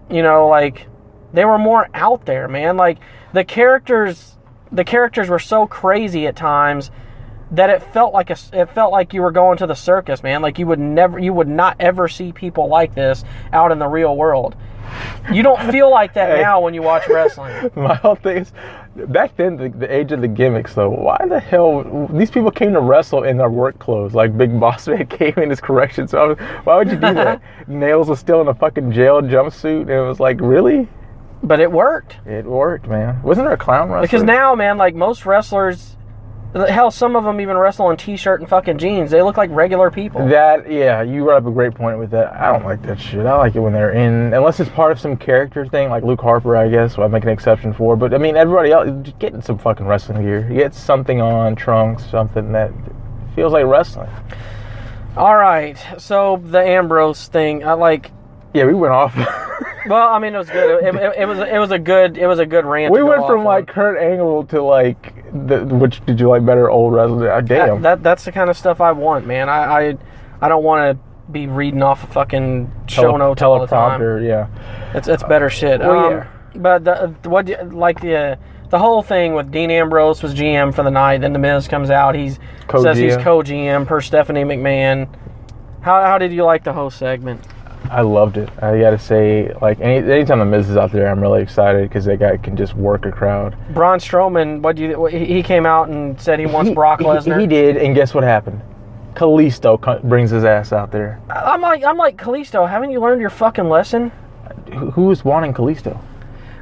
you 0.10 0.22
know, 0.22 0.48
like 0.48 0.88
they 1.34 1.46
were 1.46 1.58
more 1.58 1.88
out 1.94 2.26
there, 2.26 2.48
man. 2.48 2.78
Like 2.78 3.00
the 3.36 3.43
characters, 3.43 4.38
the 4.71 4.86
characters 4.86 5.28
were 5.30 5.39
so 5.39 5.67
crazy 5.67 6.26
at 6.26 6.36
times 6.38 6.89
that 7.52 7.69
it 7.69 7.84
felt 7.93 8.13
like 8.13 8.30
a, 8.30 8.38
it 8.54 8.69
felt 8.71 8.91
like 8.93 9.13
you 9.13 9.21
were 9.21 9.32
going 9.32 9.58
to 9.58 9.67
the 9.67 9.76
circus, 9.76 10.24
man. 10.24 10.41
Like 10.41 10.58
you 10.58 10.65
would 10.67 10.80
never, 10.80 11.19
you 11.19 11.34
would 11.34 11.48
not 11.48 11.76
ever 11.80 12.08
see 12.08 12.32
people 12.32 12.67
like 12.69 12.95
this 12.95 13.24
out 13.52 13.71
in 13.71 13.78
the 13.80 13.88
real 13.88 14.15
world. 14.15 14.56
You 15.34 15.41
don't 15.43 15.60
feel 15.71 15.89
like 15.91 16.13
that 16.13 16.36
Hey. 16.38 16.41
now 16.43 16.62
when 16.62 16.74
you 16.74 16.82
watch 16.82 17.08
wrestling. 17.10 17.71
My 17.76 17.95
whole 17.95 18.15
thing 18.15 18.38
is, 18.38 18.54
back 18.95 19.36
then, 19.36 19.58
the, 19.58 19.69
the 19.69 19.91
age 19.93 20.12
of 20.12 20.21
the 20.21 20.28
gimmicks, 20.28 20.76
though, 20.76 20.89
why 20.89 21.17
the 21.28 21.39
hell 21.39 22.08
these 22.13 22.30
people 22.32 22.52
came 22.52 22.71
to 22.74 22.80
wrestle 22.80 23.24
in 23.24 23.36
their 23.38 23.50
work 23.50 23.78
clothes? 23.80 24.13
Like 24.13 24.38
Big 24.38 24.58
Boss 24.60 24.88
Man 24.88 25.06
came 25.19 25.34
in 25.38 25.50
his 25.50 25.60
correction. 25.60 26.08
So 26.08 26.17
I 26.19 26.26
was- 26.28 26.38
why 26.65 26.78
would 26.78 26.88
you 26.89 26.95
do 26.95 27.13
that? 27.15 27.41
Nails 27.67 28.08
was 28.10 28.19
still 28.19 28.41
in 28.41 28.48
a 28.48 28.54
fucking 28.56 28.91
jail 28.91 29.21
jumpsuit, 29.21 29.82
and 29.82 29.89
it 29.89 30.02
was 30.02 30.19
like, 30.19 30.39
really? 30.39 30.88
But 31.48 31.60
it 31.60 31.72
worked 31.72 32.18
It 32.26 32.46
worked, 32.46 32.88
man. 32.88 33.22
Wasn't 33.22 33.46
there 33.46 33.54
a 33.54 33.58
clown 33.58 33.90
wrestler? 33.90 34.02
because 34.02 34.24
now, 34.24 34.56
man, 34.56 34.78
like 34.78 34.96
most 34.96 35.26
wrestlers, 35.26 35.96
hell, 36.54 36.90
some 36.90 37.16
of 37.16 37.24
them 37.26 37.42
even 37.42 37.58
wrestle 37.58 37.90
in 37.92 37.98
t-shirt 37.98 38.40
and 38.40 38.50
fucking 38.50 38.78
jeans. 38.78 39.12
They 39.12 39.22
look 39.22 39.36
like 39.38 39.50
regular 39.52 39.92
people. 39.92 40.26
That 40.28 40.72
yeah, 40.72 41.02
you 41.02 41.24
brought 41.24 41.38
up 41.38 41.46
a 41.48 41.52
great 41.52 41.76
point 41.76 42.00
with 42.00 42.12
that. 42.12 42.34
I 42.34 42.52
don't 42.52 42.64
like 42.64 42.82
that 42.84 43.00
shit. 43.00 43.26
I 43.26 43.36
like 43.36 43.56
it 43.56 43.60
when 43.60 43.74
they're 43.74 43.92
in, 43.92 44.34
unless 44.34 44.60
it's 44.60 44.70
part 44.70 44.92
of 44.92 45.00
some 45.00 45.18
character 45.18 45.66
thing, 45.66 45.90
like 45.90 46.04
Luke 46.04 46.22
Harper, 46.22 46.56
I 46.56 46.70
guess. 46.70 46.98
I 46.98 47.08
make 47.08 47.24
an 47.24 47.30
exception 47.30 47.74
for. 47.74 47.96
But 47.96 48.14
I 48.14 48.18
mean, 48.18 48.38
everybody 48.38 48.72
else, 48.72 48.90
getting 49.20 49.42
some 49.42 49.58
fucking 49.58 49.86
wrestling 49.86 50.22
gear. 50.24 50.44
Get 50.44 50.74
something 50.74 51.22
on, 51.22 51.56
trunks, 51.56 52.06
something 52.10 52.54
that 52.54 52.72
feels 53.36 53.52
like 53.52 53.66
wrestling. 53.66 54.10
All 55.18 55.36
right, 55.36 55.78
so 55.98 56.42
the 56.44 56.60
Ambrose 56.60 57.28
thing, 57.28 57.66
I 57.66 57.74
like. 57.74 58.12
Yeah, 58.56 58.65
we 58.65 58.74
went 58.74 58.94
off. 58.94 59.15
Well, 59.88 60.10
I 60.10 60.18
mean, 60.18 60.34
it 60.34 60.38
was 60.39 60.50
good. 60.50 60.84
It, 60.84 60.96
it, 60.96 61.13
it 61.20 61.26
was 61.28 61.39
it 61.39 61.60
was 61.60 61.72
a 61.72 61.78
good 61.78 62.18
it 62.18 62.26
was 62.26 62.39
a 62.39 62.46
good 62.46 62.65
rant. 62.65 62.91
we 62.91 63.04
went 63.04 63.26
from 63.28 63.41
on. 63.41 63.46
like 63.46 63.68
Kurt 63.68 64.00
Angle 64.00 64.46
to 64.48 64.63
like 64.63 65.24
the 65.48 65.63
which 65.63 66.04
did 66.06 66.20
you 66.20 66.28
like 66.28 66.44
better, 66.44 66.70
old 66.70 66.94
wrestler? 66.94 67.32
Uh, 67.32 67.41
damn. 67.41 67.82
That, 67.82 67.98
that 67.98 68.04
that's 68.04 68.26
the 68.26 68.32
kind 68.32 68.50
of 68.50 68.58
stuff 68.58 68.82
I 68.82 68.91
want, 68.94 69.28
man. 69.28 69.48
I 69.48 69.89
I, 69.89 69.98
I 70.41 70.48
don't 70.50 70.63
want 70.63 70.98
to 70.98 71.32
be 71.32 71.46
reading 71.48 71.84
off 71.84 72.04
a 72.04 72.08
fucking 72.08 72.72
show 72.88 73.04
Tele- 73.04 73.18
notes 73.20 73.41
all 73.44 73.60
the 73.60 73.68
time. 73.68 74.00
teleprompter, 74.02 74.28
yeah. 74.28 74.91
It's 74.98 75.08
it's 75.08 75.24
better 75.24 75.50
shit. 75.50 75.82
Well, 75.82 76.06
um, 76.06 76.12
yeah. 76.13 76.28
But 76.56 76.84
the, 76.84 77.30
what 77.30 77.48
you- 77.48 77.62
like 77.65 78.02
the 78.02 78.39
the 78.72 78.80
whole 78.80 79.04
thing 79.04 79.36
with 79.36 79.52
Dean 79.52 79.70
Ambrose 79.70 80.24
was 80.24 80.34
GM 80.34 80.74
for 80.74 80.82
the 80.82 80.89
night. 80.91 81.22
Then 81.22 81.32
the 81.32 81.39
Miz 81.39 81.68
comes 81.68 81.91
out. 81.91 82.15
He's 82.15 82.39
says 82.82 82.98
he's 82.98 83.18
Co-GM. 83.18 83.24
co 83.24 83.44
GM 83.44 83.86
per 83.86 84.02
Stephanie 84.02 84.44
McMahon. 84.44 85.08
How 85.82 86.04
how 86.06 86.18
did 86.18 86.34
you 86.34 86.44
like 86.44 86.63
the 86.63 86.74
whole 86.74 86.89
segment? 86.89 87.46
I 87.91 88.02
loved 88.02 88.38
it. 88.38 88.50
I 88.62 88.80
gotta 88.80 88.98
say, 89.00 89.54
like 89.62 89.80
any 89.80 89.98
anytime 90.12 90.39
the 90.39 90.45
Miz 90.45 90.69
is 90.69 90.78
out 90.78 90.91
there, 90.91 91.08
I'm 91.10 91.19
really 91.21 91.41
excited 91.41 91.88
because 91.89 92.06
that 92.06 92.19
guy 92.19 92.38
can 92.38 92.56
just 92.56 92.74
work 92.76 93.06
a 93.06 93.12
crowd. 93.12 93.56
Braun 93.74 94.00
Strowman, 94.00 94.62
what 94.62 94.76
do 94.76 94.84
you? 94.84 95.00
what- 95.00 95.13
He 95.13 95.26
he 95.26 95.43
came 95.43 95.65
out 95.65 95.89
and 95.89 96.19
said 96.19 96.39
he 96.39 96.45
wants 96.45 96.69
He- 96.69 96.76
Brock 96.76 97.00
he- 97.00 97.06
Lesnar. 97.06 97.39
He, 97.39 97.48
did, 97.48 97.78
and 97.78 97.95
guess 97.95 98.13
what 98.13 98.24
happened? 98.24 98.62
Kalisto 99.13 99.80
co- 99.80 100.00
brings 100.04 100.30
his 100.30 100.43
ass 100.43 100.74
out 100.74 100.91
there. 100.91 101.19
I'm 101.30 101.62
like, 101.62 101.84
I'm 101.86 101.98
like 101.98 102.17
Kalisto. 102.17 102.67
Haven't 102.69 102.91
you 102.91 103.00
learned 103.00 103.21
your 103.21 103.30
fucking 103.30 103.69
lesson? 103.69 104.12
Who- 104.74 104.91
Who's 104.91 105.24
wanting 105.24 105.54
Kalisto? 105.54 105.98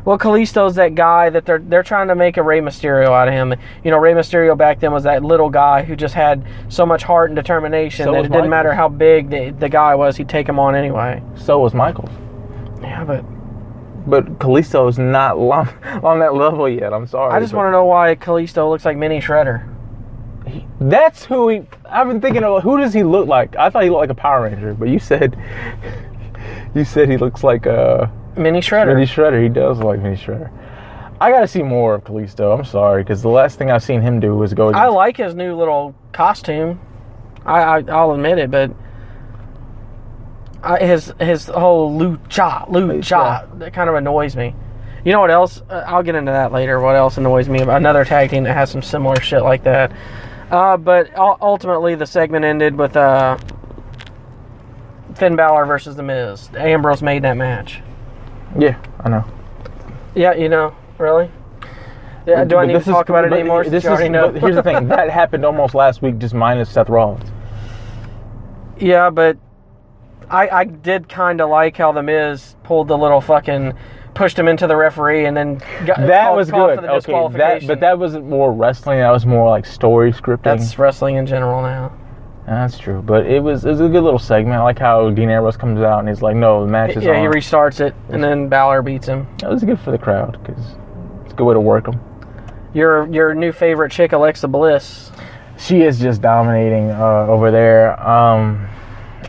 Well, 0.06 0.18
Kalisto's 0.18 0.76
that 0.76 0.96
guy 0.96 1.30
that 1.30 1.46
they're 1.46 1.60
they're 1.60 1.84
trying 1.84 2.10
to 2.10 2.16
make 2.16 2.38
a 2.38 2.44
Rey 2.44 2.60
Mysterio 2.60 3.08
out 3.10 3.28
of 3.30 3.34
him. 3.34 3.54
You 3.84 3.92
know, 3.92 3.98
Rey 3.98 4.14
Mysterio 4.14 4.58
back 4.58 4.80
then 4.82 4.92
was 4.92 5.04
that 5.04 5.24
little 5.24 5.50
guy 5.50 5.84
who 5.84 5.96
just 5.96 6.14
had 6.14 6.46
so 6.68 6.86
much 6.86 7.04
heart 7.04 7.30
and 7.30 7.36
determination 7.38 8.06
So 8.06 8.12
that 8.12 8.26
it 8.26 8.32
didn't 8.32 8.50
matter 8.50 8.74
how 8.74 8.90
big 8.90 9.30
the, 9.30 9.52
the 9.52 9.70
guy 9.70 9.96
was, 9.96 10.18
he'd 10.18 10.28
take 10.30 10.48
him 10.50 10.60
on 10.60 10.76
anyway. 10.76 11.24
So 11.36 11.60
was 11.60 11.74
Michaels. 11.74 12.10
Yeah, 12.82 13.06
but 13.06 13.24
But 14.06 14.40
Kalisto 14.40 14.90
is 14.90 15.00
not 15.00 15.38
on, 15.38 15.70
on 16.04 16.20
that 16.20 16.34
level 16.36 16.68
yet. 16.68 16.94
I'm 16.94 17.08
sorry. 17.08 17.34
I 17.34 17.40
just 17.40 17.54
want 17.54 17.68
to 17.68 17.72
know 17.72 17.86
why 17.86 18.16
Kalisto 18.16 18.70
looks 18.70 18.84
like 18.84 18.98
Mini 18.98 19.20
Shredder. 19.22 19.64
he- 20.46 20.68
That's 20.82 21.24
who 21.24 21.48
he. 21.48 21.62
I've 21.90 22.08
been 22.10 22.20
thinking 22.20 22.44
of. 22.44 22.62
Who 22.64 22.78
does 22.78 22.94
he 22.94 23.04
look 23.04 23.28
like? 23.30 23.56
I 23.56 23.70
thought 23.70 23.84
he 23.84 23.90
looked 23.90 24.02
like 24.02 24.10
a 24.10 24.16
Power 24.16 24.44
Ranger, 24.44 24.74
but 24.74 24.90
you 24.90 25.00
said 25.00 25.38
you 26.76 26.84
said 26.84 27.10
he 27.10 27.16
looks 27.16 27.42
like 27.44 27.66
a 27.66 28.12
Mini 28.38 28.60
Shredder. 28.60 28.94
Mini 28.94 29.06
Shredder. 29.06 29.42
He 29.42 29.50
does 29.50 29.80
like 29.80 30.00
Mini 30.00 30.16
Shredder. 30.16 30.52
I 31.22 31.32
gotta 31.32 31.48
see 31.48 31.64
more 31.64 31.96
of 31.96 32.04
Kalisto. 32.04 32.58
I'm 32.58 32.66
sorry, 32.66 33.04
because 33.04 33.22
the 33.22 33.30
last 33.30 33.58
thing 33.58 33.72
I've 33.72 33.84
seen 33.84 34.02
him 34.02 34.20
do 34.20 34.36
was 34.36 34.54
go. 34.54 34.72
I 34.72 34.88
like 34.88 35.18
his 35.18 35.36
new 35.36 35.56
little 35.56 35.96
costume. 36.12 36.80
I, 37.46 37.62
I 37.62 37.84
I'll 37.90 38.12
admit 38.12 38.40
it, 38.40 38.52
but 38.52 38.72
I, 40.64 40.84
his 40.84 41.14
his 41.20 41.46
whole 41.48 41.98
lucha 41.98 42.68
lucha 42.70 43.60
that 43.60 43.74
kind 43.74 43.90
of 43.90 43.96
annoys 43.96 44.36
me. 44.36 44.56
You 45.06 45.12
know 45.12 45.20
what 45.20 45.32
else? 45.32 45.62
Uh, 45.70 45.84
I'll 45.86 46.04
get 46.04 46.16
into 46.16 46.32
that 46.32 46.52
later. 46.52 46.80
What 46.80 46.96
else 46.96 47.18
annoys 47.18 47.50
me? 47.50 47.60
Another 47.60 48.06
tag 48.06 48.30
team 48.30 48.44
that 48.44 48.54
has 48.54 48.72
some 48.72 48.82
similar 48.82 49.20
shit 49.20 49.44
like 49.44 49.64
that. 49.64 49.92
Uh, 50.50 50.78
but 50.78 51.10
ultimately, 51.18 51.96
the 51.96 52.06
segment 52.06 52.46
ended 52.46 52.76
with 52.76 52.96
uh, 52.96 53.38
Finn 55.16 55.36
Balor 55.36 55.66
versus 55.66 55.96
The 55.96 56.04
Miz. 56.04 56.50
Ambrose 56.56 57.02
made 57.02 57.24
that 57.24 57.38
match. 57.38 57.82
Yeah, 58.58 58.78
I 59.02 59.10
know. 59.10 59.24
Yeah, 60.16 60.34
you 60.34 60.50
know, 60.50 60.76
really. 60.98 61.30
Yeah, 62.26 62.46
do 62.46 62.58
I 62.58 62.66
need 62.66 62.74
to 62.74 62.80
this 62.80 62.88
is- 62.88 62.94
talk 62.94 63.10
about 63.10 63.26
it 63.26 63.34
anymore? 63.34 63.64
This 63.66 63.84
is, 63.84 63.90
here's 64.00 64.56
the 64.56 64.64
thing. 64.64 64.88
That 64.88 65.10
happened 65.10 65.44
almost 65.46 65.76
last 65.76 66.02
week, 66.02 66.20
just 66.20 66.34
minus 66.34 66.70
Seth 66.70 66.88
Rollins. 66.90 67.30
Yeah, 68.80 69.10
but 69.10 69.38
I 70.30 70.50
I 70.50 70.64
did 70.64 71.10
kind 71.10 71.42
of 71.42 71.50
like 71.50 71.76
how 71.78 71.92
the 71.92 72.02
Miz 72.04 72.56
pulled 72.64 72.88
the 72.88 72.98
little 72.98 73.22
fucking 73.22 73.74
pushed 74.14 74.38
him 74.38 74.48
into 74.48 74.68
the 74.68 74.76
referee 74.76 75.26
and 75.26 75.36
then 75.36 75.56
got, 75.86 75.98
That 76.00 76.26
called- 76.26 76.38
was 76.38 76.52
called 76.52 76.70
good. 76.70 76.76
for 76.76 76.82
the 76.82 76.92
Okay, 76.94 77.38
that 77.38 77.68
but 77.68 77.80
that 77.80 77.98
wasn't 77.98 78.28
more 78.28 78.54
wrestling. 78.54 79.00
That 79.00 79.12
was 79.12 79.26
more 79.26 79.50
like 79.50 79.66
story 79.66 80.14
scripting. 80.14 80.44
that's 80.44 80.78
wrestling 80.78 81.16
in 81.16 81.26
general 81.26 81.62
now. 81.64 81.92
That's 82.46 82.78
true, 82.78 83.02
but 83.02 83.26
it 83.26 83.42
was 83.42 83.64
it 83.64 83.70
was 83.70 83.80
a 83.80 83.88
good 83.88 84.04
little 84.04 84.20
segment. 84.20 84.58
I 84.58 84.64
like 84.64 84.80
how 84.80 85.10
Dean 85.12 85.30
Ambrose 85.30 85.56
comes 85.56 85.80
out 85.80 86.00
and 86.00 86.10
he's 86.10 86.22
like, 86.22 86.36
"No, 86.36 86.66
the 86.66 86.72
match 86.72 86.98
is 86.98 87.04
Yeah, 87.04 87.20
he 87.22 87.28
restarts 87.28 87.80
it 87.80 87.96
and 88.10 88.22
then 88.22 88.50
Balor 88.50 88.82
beats 88.82 89.08
him. 89.08 89.28
That 89.40 89.50
was 89.50 89.64
good 89.64 89.80
for 89.80 89.92
the 89.92 89.98
crowd 89.98 90.38
because 90.44 90.62
it's 91.24 91.34
a 91.34 91.36
good 91.36 91.46
way 91.46 91.54
to 91.54 91.62
work 91.62 91.86
them. 91.86 92.02
Your 92.74 93.08
your 93.08 93.34
new 93.34 93.54
favorite 93.54 93.92
chick 93.92 94.12
Alexa 94.12 94.48
Bliss. 94.50 95.12
She 95.58 95.84
is 95.84 96.00
just 96.00 96.22
dominating 96.22 96.90
uh, 96.92 97.28
over 97.30 97.50
there. 97.50 97.98
Um, 98.06 98.68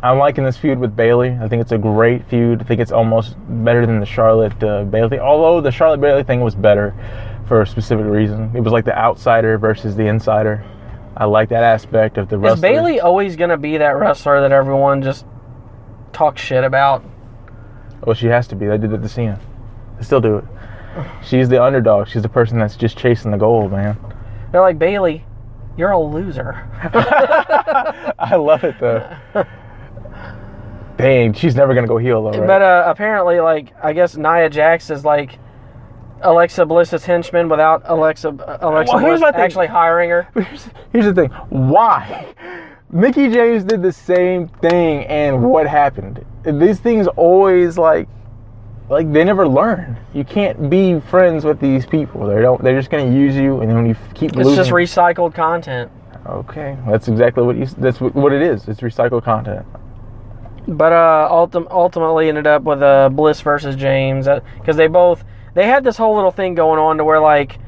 I'm 0.02 0.18
liking 0.18 0.42
this 0.42 0.56
feud 0.56 0.78
with 0.78 0.96
Bayley. 0.96 1.38
I 1.40 1.46
think 1.46 1.62
it's 1.62 1.72
a 1.72 1.78
great 1.78 2.26
feud. 2.28 2.62
I 2.62 2.64
think 2.64 2.80
it's 2.80 2.90
almost 2.92 3.36
better 3.64 3.86
than 3.86 4.00
the 4.00 4.06
Charlotte 4.06 4.60
uh, 4.62 4.84
Bayley 4.84 5.10
thing. 5.10 5.20
Although 5.20 5.60
the 5.60 5.70
Charlotte 5.70 6.00
Bayley 6.00 6.24
thing 6.24 6.40
was 6.40 6.54
better 6.54 6.94
for 7.46 7.62
a 7.62 7.66
specific 7.66 8.06
reason. 8.06 8.50
It 8.56 8.60
was 8.60 8.72
like 8.72 8.84
the 8.84 8.98
outsider 8.98 9.56
versus 9.58 9.94
the 9.94 10.06
insider. 10.06 10.64
I 11.16 11.26
like 11.26 11.48
that 11.50 11.62
aspect 11.62 12.18
of 12.18 12.28
the 12.28 12.38
wrestler. 12.38 12.56
Is. 12.56 12.60
Bayley 12.60 13.00
always 13.00 13.36
gonna 13.36 13.56
be 13.56 13.78
that 13.78 13.96
wrestler 13.96 14.40
that 14.40 14.52
everyone 14.52 15.02
just 15.02 15.24
talks 16.12 16.40
shit 16.40 16.64
about? 16.64 17.04
Well, 18.04 18.14
she 18.14 18.26
has 18.26 18.48
to 18.48 18.56
be. 18.56 18.66
They 18.66 18.78
did 18.78 18.92
it 18.92 19.02
to 19.02 19.08
Cena. 19.08 19.40
They 19.98 20.04
still 20.04 20.20
do 20.20 20.38
it. 20.38 20.44
She's 21.24 21.48
the 21.48 21.62
underdog. 21.62 22.08
She's 22.08 22.22
the 22.22 22.28
person 22.28 22.58
that's 22.58 22.76
just 22.76 22.96
chasing 22.96 23.30
the 23.30 23.36
gold, 23.36 23.72
man. 23.72 23.96
They're 24.52 24.60
like 24.60 24.78
Bayley, 24.78 25.24
you're 25.76 25.90
a 25.90 26.00
loser. 26.00 26.68
I 28.18 28.36
love 28.36 28.64
it 28.64 28.78
though. 28.78 29.16
Dang, 30.96 31.32
she's 31.32 31.56
never 31.56 31.74
gonna 31.74 31.88
go 31.88 31.98
heel 31.98 32.22
though, 32.22 32.38
right? 32.38 32.46
But 32.46 32.62
uh, 32.62 32.84
apparently, 32.86 33.40
like 33.40 33.72
I 33.82 33.92
guess 33.92 34.16
Nia 34.16 34.48
Jax 34.48 34.90
is 34.90 35.04
like 35.04 35.38
Alexa 36.22 36.64
Bliss's 36.66 37.04
henchman 37.04 37.48
without 37.48 37.82
Alexa 37.86 38.28
uh, 38.30 38.58
Alexa 38.60 38.96
Well, 38.96 39.18
Bliss 39.18 39.22
actually 39.34 39.66
hiring 39.66 40.10
her. 40.10 40.28
here's, 40.34 40.68
here's 40.92 41.04
the 41.06 41.14
thing. 41.14 41.30
Why? 41.50 42.26
Mickie 42.90 43.28
James 43.28 43.64
did 43.64 43.82
the 43.82 43.92
same 43.92 44.48
thing, 44.48 45.04
and 45.06 45.42
what 45.42 45.66
happened? 45.66 46.24
These 46.44 46.78
things 46.78 47.08
always 47.08 47.76
like, 47.76 48.08
like 48.88 49.12
they 49.12 49.24
never 49.24 49.48
learn. 49.48 49.96
You 50.12 50.24
can't 50.24 50.70
be 50.70 51.00
friends 51.00 51.44
with 51.44 51.58
these 51.60 51.86
people. 51.86 52.26
They 52.26 52.40
don't. 52.40 52.62
They're 52.62 52.78
just 52.78 52.90
gonna 52.90 53.10
use 53.10 53.34
you, 53.34 53.60
and 53.60 53.68
then 53.68 53.76
when 53.76 53.86
you 53.86 53.96
keep 54.14 54.30
It's 54.30 54.38
losing. 54.38 54.54
just 54.54 54.70
recycled 54.70 55.34
content. 55.34 55.90
okay, 56.26 56.76
that's 56.86 57.08
exactly 57.08 57.42
what 57.42 57.56
you. 57.56 57.66
That's 57.66 58.00
what, 58.00 58.32
it 58.32 58.42
is. 58.42 58.68
It's 58.68 58.80
recycled 58.80 59.24
content. 59.24 59.66
But 60.68 60.92
uh, 60.92 61.28
ultim- 61.30 61.66
ultimately 61.70 62.28
ended 62.28 62.46
up 62.46 62.62
with 62.62 62.80
uh, 62.82 63.08
Bliss 63.10 63.40
versus 63.40 63.74
James 63.76 64.26
because 64.60 64.76
they 64.76 64.86
both 64.86 65.24
they 65.54 65.66
had 65.66 65.84
this 65.84 65.96
whole 65.96 66.14
little 66.14 66.30
thing 66.30 66.54
going 66.54 66.78
on 66.78 66.98
to 66.98 67.04
where 67.04 67.20
like 67.20 67.58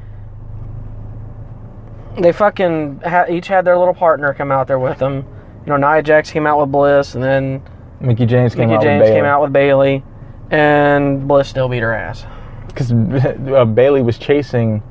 they 2.18 2.32
fucking 2.32 3.00
ha- 3.04 3.26
each 3.28 3.46
had 3.48 3.64
their 3.64 3.76
little 3.78 3.94
partner 3.94 4.32
come 4.34 4.50
out 4.50 4.66
there 4.66 4.78
with 4.78 4.98
them. 4.98 5.24
You 5.66 5.72
know, 5.72 5.76
Nia 5.76 6.02
Jax 6.02 6.30
came 6.30 6.46
out 6.46 6.58
with 6.60 6.70
Bliss, 6.72 7.14
and 7.14 7.22
then 7.22 7.62
Mickie 8.00 8.26
James 8.26 8.54
came 8.54 8.68
Mickie 8.68 8.76
out 8.78 8.82
James 8.82 9.02
with 9.02 9.12
came 9.12 9.24
out 9.24 9.42
with 9.42 9.52
Bayley, 9.52 10.02
and 10.50 11.26
Bliss 11.28 11.48
still 11.48 11.68
beat 11.68 11.82
her 11.82 11.92
ass. 11.92 12.24
because 12.68 12.92
uh, 12.92 13.64
Bayley 13.64 14.02
was 14.02 14.16
chasing 14.18 14.82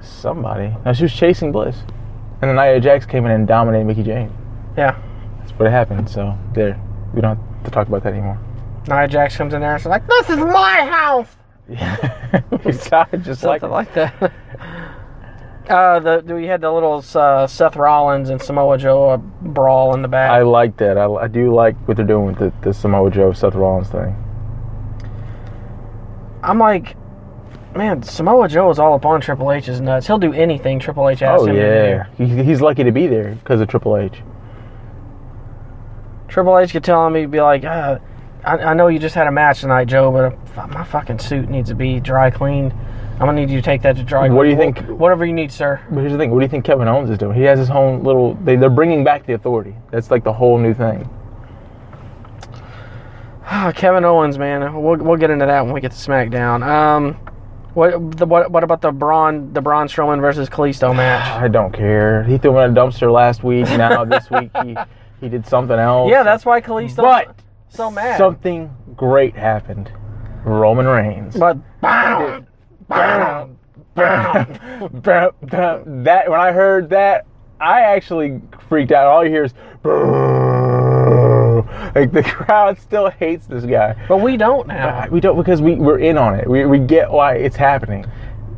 somebody. 0.00 0.74
No, 0.84 0.92
she 0.92 1.04
was 1.04 1.12
chasing 1.14 1.52
Bliss, 1.52 1.76
and 2.42 2.50
then 2.50 2.56
Nia 2.56 2.80
Jax 2.80 3.06
came 3.06 3.24
in 3.24 3.30
and 3.32 3.46
dominated 3.46 3.84
Mickie 3.86 4.02
James. 4.02 4.32
Yeah, 4.76 5.00
That's 5.38 5.52
what 5.52 5.70
happened. 5.70 6.10
So 6.10 6.36
there, 6.52 6.78
we 7.14 7.20
don't 7.20 7.36
have 7.38 7.64
to 7.64 7.70
talk 7.70 7.88
about 7.88 8.02
that 8.02 8.12
anymore. 8.12 8.38
Nia 8.88 9.08
Jax 9.08 9.36
comes 9.36 9.54
in 9.54 9.60
there 9.62 9.72
and 9.74 9.80
she's 9.80 9.86
like, 9.86 10.06
"This 10.06 10.28
is 10.30 10.38
my 10.38 10.84
house." 10.90 11.28
Yeah, 11.68 12.42
we 12.64 12.72
just 12.72 12.90
like 12.92 13.60
Something 13.60 13.70
like 13.70 13.94
that. 13.94 14.32
Uh, 15.68 15.98
the 15.98 16.34
we 16.34 16.44
had 16.44 16.60
the 16.60 16.70
little 16.70 17.02
uh, 17.14 17.46
Seth 17.46 17.74
Rollins 17.76 18.28
and 18.28 18.38
Samoa 18.40 18.76
Joe 18.76 19.08
uh, 19.08 19.16
brawl 19.16 19.94
in 19.94 20.02
the 20.02 20.08
back. 20.08 20.30
I 20.30 20.42
like 20.42 20.76
that. 20.76 20.98
I, 20.98 21.06
I 21.06 21.26
do 21.26 21.54
like 21.54 21.74
what 21.88 21.96
they're 21.96 22.04
doing 22.04 22.26
with 22.26 22.38
the, 22.38 22.52
the 22.60 22.74
Samoa 22.74 23.10
Joe 23.10 23.32
Seth 23.32 23.54
Rollins 23.54 23.88
thing. 23.88 24.14
I'm 26.42 26.58
like, 26.58 26.96
man, 27.74 28.02
Samoa 28.02 28.46
Joe 28.46 28.68
is 28.68 28.78
all 28.78 28.92
up 28.92 29.06
on 29.06 29.22
Triple 29.22 29.50
H's 29.52 29.80
nuts. 29.80 30.06
He'll 30.06 30.18
do 30.18 30.34
anything 30.34 30.78
Triple 30.78 31.08
H 31.08 31.22
asks 31.22 31.44
Oh 31.44 31.46
him 31.46 31.56
yeah, 31.56 32.02
to 32.04 32.10
do. 32.18 32.24
he, 32.26 32.44
he's 32.44 32.60
lucky 32.60 32.84
to 32.84 32.92
be 32.92 33.06
there 33.06 33.34
because 33.36 33.62
of 33.62 33.68
Triple 33.68 33.96
H. 33.96 34.20
Triple 36.28 36.58
H 36.58 36.72
could 36.72 36.84
tell 36.84 37.06
him 37.06 37.14
he'd 37.14 37.30
be 37.30 37.40
like, 37.40 37.64
uh, 37.64 37.98
I, 38.44 38.58
I 38.58 38.74
know 38.74 38.88
you 38.88 38.98
just 38.98 39.14
had 39.14 39.26
a 39.26 39.32
match 39.32 39.60
tonight, 39.60 39.86
Joe, 39.86 40.10
but 40.10 40.68
my 40.70 40.84
fucking 40.84 41.18
suit 41.18 41.48
needs 41.48 41.68
to 41.70 41.74
be 41.74 42.00
dry 42.00 42.30
cleaned. 42.30 42.72
I'm 43.14 43.20
gonna 43.20 43.34
need 43.34 43.48
you 43.50 43.56
to 43.58 43.62
take 43.62 43.82
that 43.82 43.96
to 43.96 44.02
dry. 44.02 44.28
What 44.28 44.42
do 44.42 44.50
you 44.50 44.56
think- 44.56 44.78
Whatever 44.88 45.24
you 45.24 45.32
need, 45.32 45.52
sir. 45.52 45.80
But 45.90 46.00
here's 46.00 46.12
the 46.12 46.18
thing: 46.18 46.30
what 46.32 46.40
do 46.40 46.44
you 46.44 46.48
think 46.50 46.64
Kevin 46.64 46.88
Owens 46.88 47.10
is 47.10 47.18
doing? 47.18 47.36
He 47.36 47.42
has 47.44 47.58
his 47.58 47.70
own 47.70 48.02
little. 48.02 48.34
They, 48.34 48.56
they're 48.56 48.68
bringing 48.70 49.04
back 49.04 49.24
the 49.24 49.34
Authority. 49.34 49.74
That's 49.90 50.10
like 50.10 50.24
the 50.24 50.32
whole 50.32 50.58
new 50.58 50.74
thing. 50.74 51.08
Kevin 53.74 54.04
Owens, 54.04 54.36
man. 54.38 54.82
We'll, 54.82 54.96
we'll 54.96 55.16
get 55.16 55.30
into 55.30 55.46
that 55.46 55.64
when 55.64 55.72
we 55.74 55.80
get 55.80 55.92
to 55.92 55.96
SmackDown. 55.96 56.66
Um, 56.66 57.14
what 57.74 58.16
the 58.16 58.26
what, 58.26 58.50
what 58.50 58.64
about 58.64 58.80
the 58.80 58.90
Braun 58.90 59.52
the 59.52 59.60
Braun 59.60 59.86
Strowman 59.88 60.20
versus 60.20 60.48
Kalisto 60.48 60.94
match? 60.94 61.24
I 61.42 61.48
don't 61.48 61.72
care. 61.72 62.24
He 62.24 62.38
threw 62.38 62.58
him 62.58 62.70
in 62.70 62.76
a 62.76 62.80
dumpster 62.80 63.12
last 63.12 63.44
week. 63.44 63.66
Now 63.66 64.04
this 64.04 64.30
week 64.30 64.50
he 64.64 64.76
he 65.20 65.28
did 65.28 65.46
something 65.46 65.78
else. 65.78 66.10
Yeah, 66.10 66.22
that's 66.22 66.44
why 66.44 66.60
Kalisto 66.60 66.96
But 66.96 67.36
so 67.74 67.90
mad. 67.90 68.18
something 68.18 68.74
great 68.96 69.34
happened. 69.34 69.90
Roman 70.44 70.86
Reigns. 70.86 71.36
but 71.36 71.56
bam, 71.80 72.46
bam, 73.94 73.94
that 73.94 76.24
when 76.28 76.40
I 76.40 76.52
heard 76.52 76.90
that, 76.90 77.26
I 77.60 77.82
actually 77.82 78.40
freaked 78.68 78.92
out. 78.92 79.06
All 79.06 79.24
you 79.24 79.30
hear 79.30 79.44
is 79.44 79.54
like 81.94 82.12
the 82.12 82.22
crowd 82.22 82.78
still 82.78 83.10
hates 83.10 83.46
this 83.46 83.64
guy. 83.64 83.94
but 84.08 84.18
we 84.18 84.36
don't 84.36 84.66
now. 84.66 84.88
Uh, 84.88 85.06
we 85.10 85.20
don't 85.20 85.36
because 85.36 85.62
we 85.62 85.76
we're 85.76 85.98
in 85.98 86.18
on 86.18 86.34
it. 86.34 86.48
We 86.48 86.66
we 86.66 86.78
get 86.78 87.10
why 87.10 87.36
it's 87.36 87.56
happening. 87.56 88.04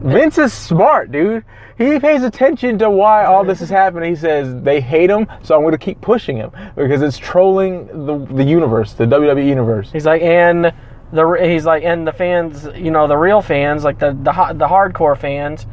Vince 0.06 0.38
is 0.38 0.52
smart, 0.52 1.10
dude. 1.10 1.44
He 1.78 1.98
pays 1.98 2.22
attention 2.22 2.78
to 2.78 2.88
why 2.88 3.24
all 3.24 3.44
this 3.44 3.60
is 3.60 3.68
happening. 3.68 4.10
He 4.10 4.16
says 4.16 4.62
they 4.62 4.80
hate 4.80 5.10
him, 5.10 5.26
so 5.42 5.54
I'm 5.54 5.62
going 5.62 5.72
to 5.72 5.78
keep 5.78 6.00
pushing 6.00 6.36
him 6.36 6.50
because 6.74 7.02
it's 7.02 7.18
trolling 7.18 7.86
the 8.06 8.18
the 8.34 8.44
universe, 8.44 8.94
the 8.94 9.04
WWE 9.04 9.46
universe. 9.46 9.90
He's 9.92 10.06
like, 10.06 10.22
and 10.22 10.72
the 11.12 11.38
he's 11.42 11.66
like, 11.66 11.84
and 11.84 12.06
the 12.06 12.12
fans, 12.12 12.66
you 12.74 12.90
know, 12.90 13.06
the 13.06 13.16
real 13.16 13.42
fans, 13.42 13.84
like 13.84 13.98
the 13.98 14.12
the 14.12 14.32
the 14.54 14.66
hardcore 14.66 15.18
fans, 15.18 15.66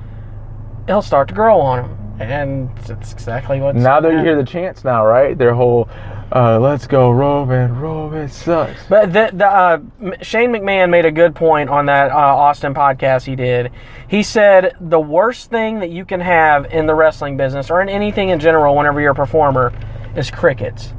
he'll 0.87 1.01
start 1.01 1.29
to 1.29 1.33
grow 1.33 1.59
on 1.61 1.85
him, 1.85 1.97
and 2.19 2.77
that's 2.79 3.13
exactly 3.13 3.61
what. 3.61 3.75
Now 3.75 4.01
that 4.01 4.11
you 4.11 4.19
hear 4.19 4.35
the 4.35 4.45
chants 4.45 4.83
now, 4.83 5.05
right? 5.05 5.37
Their 5.37 5.53
whole 5.53 5.87
uh, 6.33 6.59
"Let's 6.59 6.87
go, 6.87 7.11
Roman, 7.11 7.79
Roman 7.79 8.27
sucks." 8.27 8.85
But 8.89 9.13
the, 9.13 9.29
the 9.33 9.47
uh, 9.47 9.79
Shane 10.21 10.51
McMahon 10.51 10.89
made 10.89 11.05
a 11.05 11.11
good 11.11 11.35
point 11.35 11.69
on 11.69 11.85
that 11.85 12.11
uh, 12.11 12.15
Austin 12.15 12.73
podcast 12.73 13.23
he 13.23 13.35
did. 13.35 13.71
He 14.13 14.21
said 14.21 14.75
the 14.79 14.99
worst 14.99 15.49
thing 15.49 15.79
that 15.79 15.89
you 15.89 16.05
can 16.05 16.19
have 16.19 16.71
in 16.71 16.85
the 16.85 16.93
wrestling 16.93 17.35
business 17.35 17.71
or 17.71 17.81
in 17.81 17.89
anything 17.89 18.29
in 18.29 18.39
general, 18.39 18.75
whenever 18.75 19.01
you're 19.01 19.13
a 19.13 19.15
performer, 19.15 19.73
is 20.15 20.29
crickets. 20.29 20.93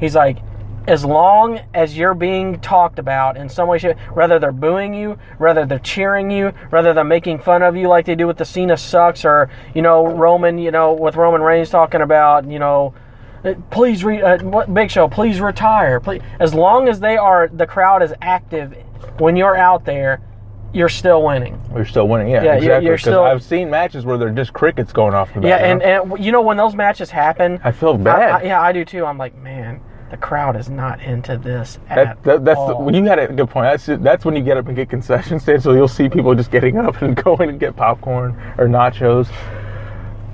He's 0.00 0.14
like, 0.14 0.38
as 0.86 1.04
long 1.04 1.60
as 1.74 1.98
you're 1.98 2.14
being 2.14 2.58
talked 2.60 2.98
about 2.98 3.36
in 3.36 3.50
some 3.50 3.68
way, 3.68 3.78
whether 4.14 4.38
they're 4.38 4.50
booing 4.50 4.94
you, 4.94 5.18
whether 5.36 5.66
they're 5.66 5.78
cheering 5.78 6.30
you, 6.30 6.54
whether 6.70 6.94
they're 6.94 7.04
making 7.04 7.40
fun 7.40 7.62
of 7.62 7.76
you 7.76 7.86
like 7.86 8.06
they 8.06 8.14
do 8.14 8.26
with 8.26 8.38
the 8.38 8.46
Cena 8.46 8.78
sucks, 8.78 9.26
or 9.26 9.50
you 9.74 9.82
know 9.82 10.06
Roman, 10.06 10.56
you 10.56 10.70
know 10.70 10.94
with 10.94 11.16
Roman 11.16 11.42
Reigns 11.42 11.68
talking 11.68 12.00
about 12.00 12.50
you 12.50 12.58
know 12.58 12.94
uh, 13.44 13.52
please 13.70 14.02
re- 14.02 14.22
uh, 14.22 14.64
Big 14.64 14.90
Show, 14.90 15.06
please 15.06 15.38
retire. 15.38 16.00
Please, 16.00 16.22
as 16.40 16.54
long 16.54 16.88
as 16.88 16.98
they 16.98 17.18
are, 17.18 17.48
the 17.48 17.66
crowd 17.66 18.02
is 18.02 18.14
active 18.22 18.74
when 19.18 19.36
you're 19.36 19.54
out 19.54 19.84
there, 19.84 20.22
you're 20.72 20.88
still 20.88 21.22
winning. 21.22 21.60
You're 21.74 21.84
still 21.86 22.08
winning, 22.08 22.28
yeah, 22.28 22.42
Yeah, 22.42 22.54
exactly. 22.56 22.98
still- 22.98 23.22
I've 23.24 23.42
seen 23.42 23.70
matches 23.70 24.04
where 24.04 24.18
they're 24.18 24.30
just 24.30 24.52
crickets 24.52 24.92
going 24.92 25.14
off 25.14 25.32
the. 25.34 25.40
Yeah, 25.46 25.56
and, 25.56 25.82
and 25.82 26.22
you 26.24 26.30
know 26.32 26.42
when 26.42 26.56
those 26.56 26.74
matches 26.74 27.10
happen, 27.10 27.60
I 27.64 27.72
feel 27.72 27.96
bad. 27.96 28.42
I- 28.42 28.46
yeah, 28.46 28.60
I 28.60 28.72
do 28.72 28.84
too. 28.84 29.04
I'm 29.06 29.16
like, 29.18 29.34
man, 29.36 29.80
the 30.10 30.16
crowd 30.16 30.56
is 30.56 30.68
not 30.70 31.00
into 31.02 31.36
this 31.38 31.78
at 31.88 31.96
That, 31.96 32.22
that, 32.24 32.44
that's 32.44 32.58
the, 32.60 32.74
all. 32.74 32.84
when 32.84 32.94
you 32.94 33.04
had 33.04 33.18
a 33.18 33.28
good 33.32 33.48
point. 33.50 33.64
That's 33.64 34.02
that's 34.02 34.24
when 34.24 34.36
you 34.36 34.42
get 34.42 34.56
up 34.56 34.66
and 34.66 34.76
get 34.76 34.88
concession 34.90 35.38
stands. 35.40 35.64
So 35.64 35.72
you'll 35.72 35.88
see 35.88 36.08
people 36.08 36.34
just 36.34 36.50
getting 36.50 36.76
up 36.78 37.00
and 37.02 37.16
going 37.24 37.48
and 37.48 37.58
get 37.60 37.74
popcorn 37.76 38.32
or 38.58 38.66
nachos. 38.66 39.28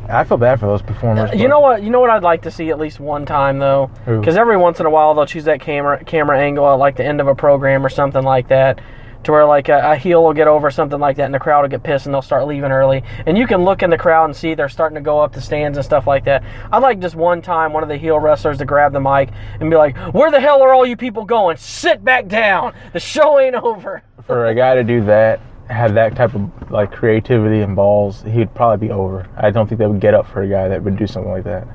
I 0.09 0.23
feel 0.25 0.37
bad 0.37 0.61
for 0.61 0.67
those 0.67 0.83
performers. 0.83 1.31
You 1.35 1.49
know 1.49 1.61
what? 1.61 1.83
You 1.83 1.89
know 1.91 1.99
what 2.01 2.11
I'd 2.11 2.23
like 2.23 2.43
to 2.43 2.51
see 2.51 2.69
at 2.71 2.79
least 2.79 3.01
one 3.01 3.25
time 3.25 3.59
though, 3.59 3.91
because 4.05 4.37
every 4.37 4.57
once 4.59 4.79
in 4.79 4.85
a 4.87 4.91
while 4.91 5.15
they'll 5.15 5.25
choose 5.27 5.45
that 5.45 5.61
camera 5.61 6.05
camera 6.05 6.39
angle 6.39 6.69
at 6.69 6.75
like 6.75 6.97
the 6.97 7.05
end 7.05 7.21
of 7.23 7.27
a 7.29 7.35
program 7.35 7.85
or 7.87 7.89
something 7.89 8.23
like 8.23 8.49
that, 8.49 8.81
to 9.25 9.33
where 9.33 9.45
like 9.45 9.69
a, 9.69 9.93
a 9.93 9.97
heel 9.97 10.23
will 10.23 10.33
get 10.33 10.49
over 10.49 10.71
something 10.71 11.01
like 11.01 11.17
that, 11.17 11.25
and 11.25 11.35
the 11.35 11.39
crowd 11.39 11.63
will 11.63 11.69
get 11.69 11.83
pissed 11.83 12.07
and 12.07 12.15
they'll 12.15 12.23
start 12.23 12.47
leaving 12.47 12.71
early, 12.71 13.03
and 13.27 13.37
you 13.37 13.47
can 13.47 13.65
look 13.65 13.83
in 13.83 13.91
the 13.91 13.99
crowd 13.99 14.27
and 14.27 14.37
see 14.37 14.55
they're 14.55 14.69
starting 14.69 14.95
to 14.95 15.01
go 15.01 15.21
up 15.21 15.33
the 15.33 15.41
stands 15.41 15.79
and 15.79 15.85
stuff 15.85 16.07
like 16.07 16.25
that. 16.25 16.43
I'd 16.73 16.79
like 16.79 17.01
just 17.01 17.15
one 17.15 17.43
time 17.43 17.73
one 17.73 17.83
of 17.83 17.89
the 17.89 17.97
heel 17.97 18.19
wrestlers 18.19 18.59
to 18.59 18.65
grab 18.65 18.93
the 18.93 19.01
mic 19.01 19.31
and 19.61 19.71
be 19.71 19.77
like, 19.77 19.97
"Where 20.15 20.31
the 20.31 20.41
hell 20.41 20.63
are 20.63 20.75
all 20.75 20.87
you 20.87 20.97
people 20.97 21.25
going? 21.25 21.57
Sit 21.57 22.05
back 22.05 22.29
down. 22.29 22.75
The 22.93 23.01
show 23.01 23.39
ain't 23.39 23.57
over." 23.57 24.03
for 24.27 24.47
a 24.47 24.55
guy 24.55 24.75
to 24.75 24.85
do 24.85 25.05
that, 25.05 25.41
have 25.69 25.95
that 25.95 26.17
type 26.17 26.35
of 26.35 26.71
like 26.71 26.93
creativity 26.93 27.61
and 27.61 27.75
balls, 27.77 28.23
he'd 28.23 28.55
probably 28.55 28.89
be 28.89 28.93
over. 28.93 29.29
I 29.37 29.51
don't 29.51 29.69
think 29.69 29.79
they 29.79 29.87
would 29.87 30.01
get 30.01 30.15
up 30.15 30.27
for 30.27 30.43
a 30.43 30.49
guy 30.49 30.69
that 30.69 30.83
would 30.83 30.97
do 30.97 31.07
something 31.07 31.31
like 31.31 31.45
that. 31.45 31.67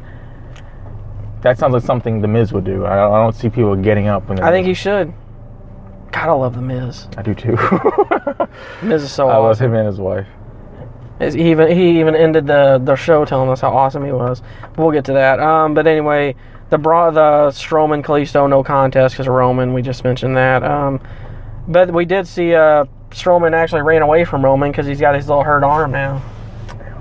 That 1.41 1.57
sounds 1.57 1.73
like 1.73 1.83
something 1.83 2.21
the 2.21 2.27
Miz 2.27 2.51
would 2.51 2.65
do. 2.65 2.85
I 2.85 2.95
don't, 2.95 3.13
I 3.13 3.23
don't 3.23 3.35
see 3.35 3.49
people 3.49 3.75
getting 3.75 4.07
up 4.07 4.27
when. 4.27 4.39
I 4.39 4.51
think 4.51 4.67
he 4.67 4.73
should. 4.73 5.13
God, 6.12 6.30
I 6.30 6.32
love 6.32 6.56
the 6.56 6.62
Miz. 6.62 7.08
I 7.17 7.22
do 7.22 7.34
too. 7.34 7.58
Miz 8.82 9.04
is 9.04 9.12
so 9.12 9.30
I 9.30 9.38
love 9.38 9.60
him 9.60 9.74
and 9.76 9.86
his 9.88 10.00
wife. 10.00 10.28
Is- 11.19 11.34
He 11.34 11.52
even 11.52 11.72
he 11.76 12.00
even 12.00 12.15
ended 12.15 12.48
the 12.48 12.80
the 12.84 12.95
show 12.95 13.26
telling 13.26 13.50
us 13.50 13.62
how 13.62 13.69
awesome 13.76 14.06
he 14.06 14.12
was. 14.12 14.41
We'll 14.78 14.91
get 14.91 15.06
to 15.06 15.13
that. 15.13 15.39
Um, 15.39 15.74
but 15.74 15.86
anyway, 15.86 16.36
the 16.69 16.78
bra 16.78 17.12
the 17.12 17.50
Strowman 17.52 18.04
Kalisto 18.04 18.50
no 18.50 18.63
contest 18.63 19.15
because 19.15 19.28
Roman. 19.28 19.74
We 19.74 19.82
just 19.82 20.04
mentioned 20.04 20.36
that. 20.38 20.63
Um, 20.63 21.00
but 21.67 21.91
we 21.93 22.06
did 22.06 22.28
see 22.28 22.56
uh 22.56 22.86
Strowman 23.12 23.54
actually 23.54 23.82
ran 23.82 24.02
away 24.02 24.24
from 24.26 24.43
Roman 24.43 24.72
because 24.72 24.86
he's 24.88 25.00
got 25.02 25.15
his 25.15 25.28
little 25.28 25.43
hurt 25.43 25.63
arm 25.63 25.91
now. 25.91 26.22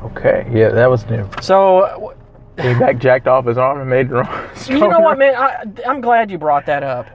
Okay, 0.05 0.49
yeah, 0.53 0.69
that 0.71 0.89
was 0.91 1.07
new. 1.07 1.29
So 1.41 2.15
he 2.61 2.75
back, 2.75 2.99
jacked 2.99 3.27
off 3.29 3.45
his 3.47 3.59
arm, 3.59 3.81
and 3.81 3.89
made 3.91 4.11
wrong. 4.11 4.49
you 4.69 4.79
know 4.79 5.01
what, 5.01 5.19
man? 5.19 5.35
I, 5.35 5.65
I'm 5.87 6.01
glad 6.01 6.31
you 6.31 6.39
brought 6.39 6.67
that 6.67 6.83
up. 6.83 7.07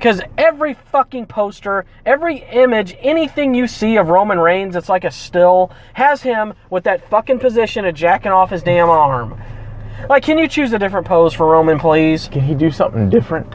Because 0.00 0.22
every 0.38 0.72
fucking 0.72 1.26
poster, 1.26 1.84
every 2.06 2.38
image, 2.52 2.96
anything 3.00 3.54
you 3.54 3.66
see 3.66 3.98
of 3.98 4.08
Roman 4.08 4.40
Reigns 4.40 4.72
that's 4.72 4.88
like 4.88 5.04
a 5.04 5.10
still 5.10 5.70
has 5.92 6.22
him 6.22 6.54
with 6.70 6.84
that 6.84 7.06
fucking 7.10 7.38
position 7.38 7.84
of 7.84 7.94
jacking 7.94 8.32
off 8.32 8.48
his 8.48 8.62
damn 8.62 8.88
arm. 8.88 9.38
Like, 10.08 10.22
can 10.22 10.38
you 10.38 10.48
choose 10.48 10.72
a 10.72 10.78
different 10.78 11.06
pose 11.06 11.34
for 11.34 11.46
Roman, 11.46 11.78
please? 11.78 12.28
Can 12.28 12.40
he 12.40 12.54
do 12.54 12.70
something 12.70 13.10
different? 13.10 13.52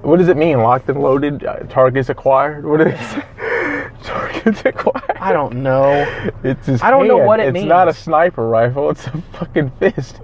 What 0.00 0.16
does 0.16 0.28
it 0.28 0.38
mean? 0.38 0.62
Locked 0.62 0.88
and 0.88 1.02
loaded, 1.02 1.44
uh, 1.44 1.58
targets 1.68 2.08
acquired. 2.08 2.64
What 2.64 2.80
is 2.80 2.98
targets 4.02 4.62
acquired? 4.64 5.18
I 5.20 5.34
don't 5.34 5.56
know. 5.56 6.32
It's 6.42 6.68
his 6.68 6.80
I 6.80 6.90
don't 6.90 7.06
know 7.06 7.18
what 7.18 7.40
it 7.40 7.52
means. 7.52 7.64
It's 7.64 7.68
not 7.68 7.86
a 7.86 7.92
sniper 7.92 8.48
rifle. 8.48 8.88
It's 8.88 9.06
a 9.08 9.22
fucking 9.34 9.72
fist. 9.72 10.22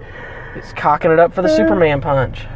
He's 0.55 0.73
cocking 0.73 1.11
it 1.11 1.19
up 1.19 1.31
for 1.31 1.43
the 1.43 1.55
Superman 1.55 2.01
punch. 2.01 2.47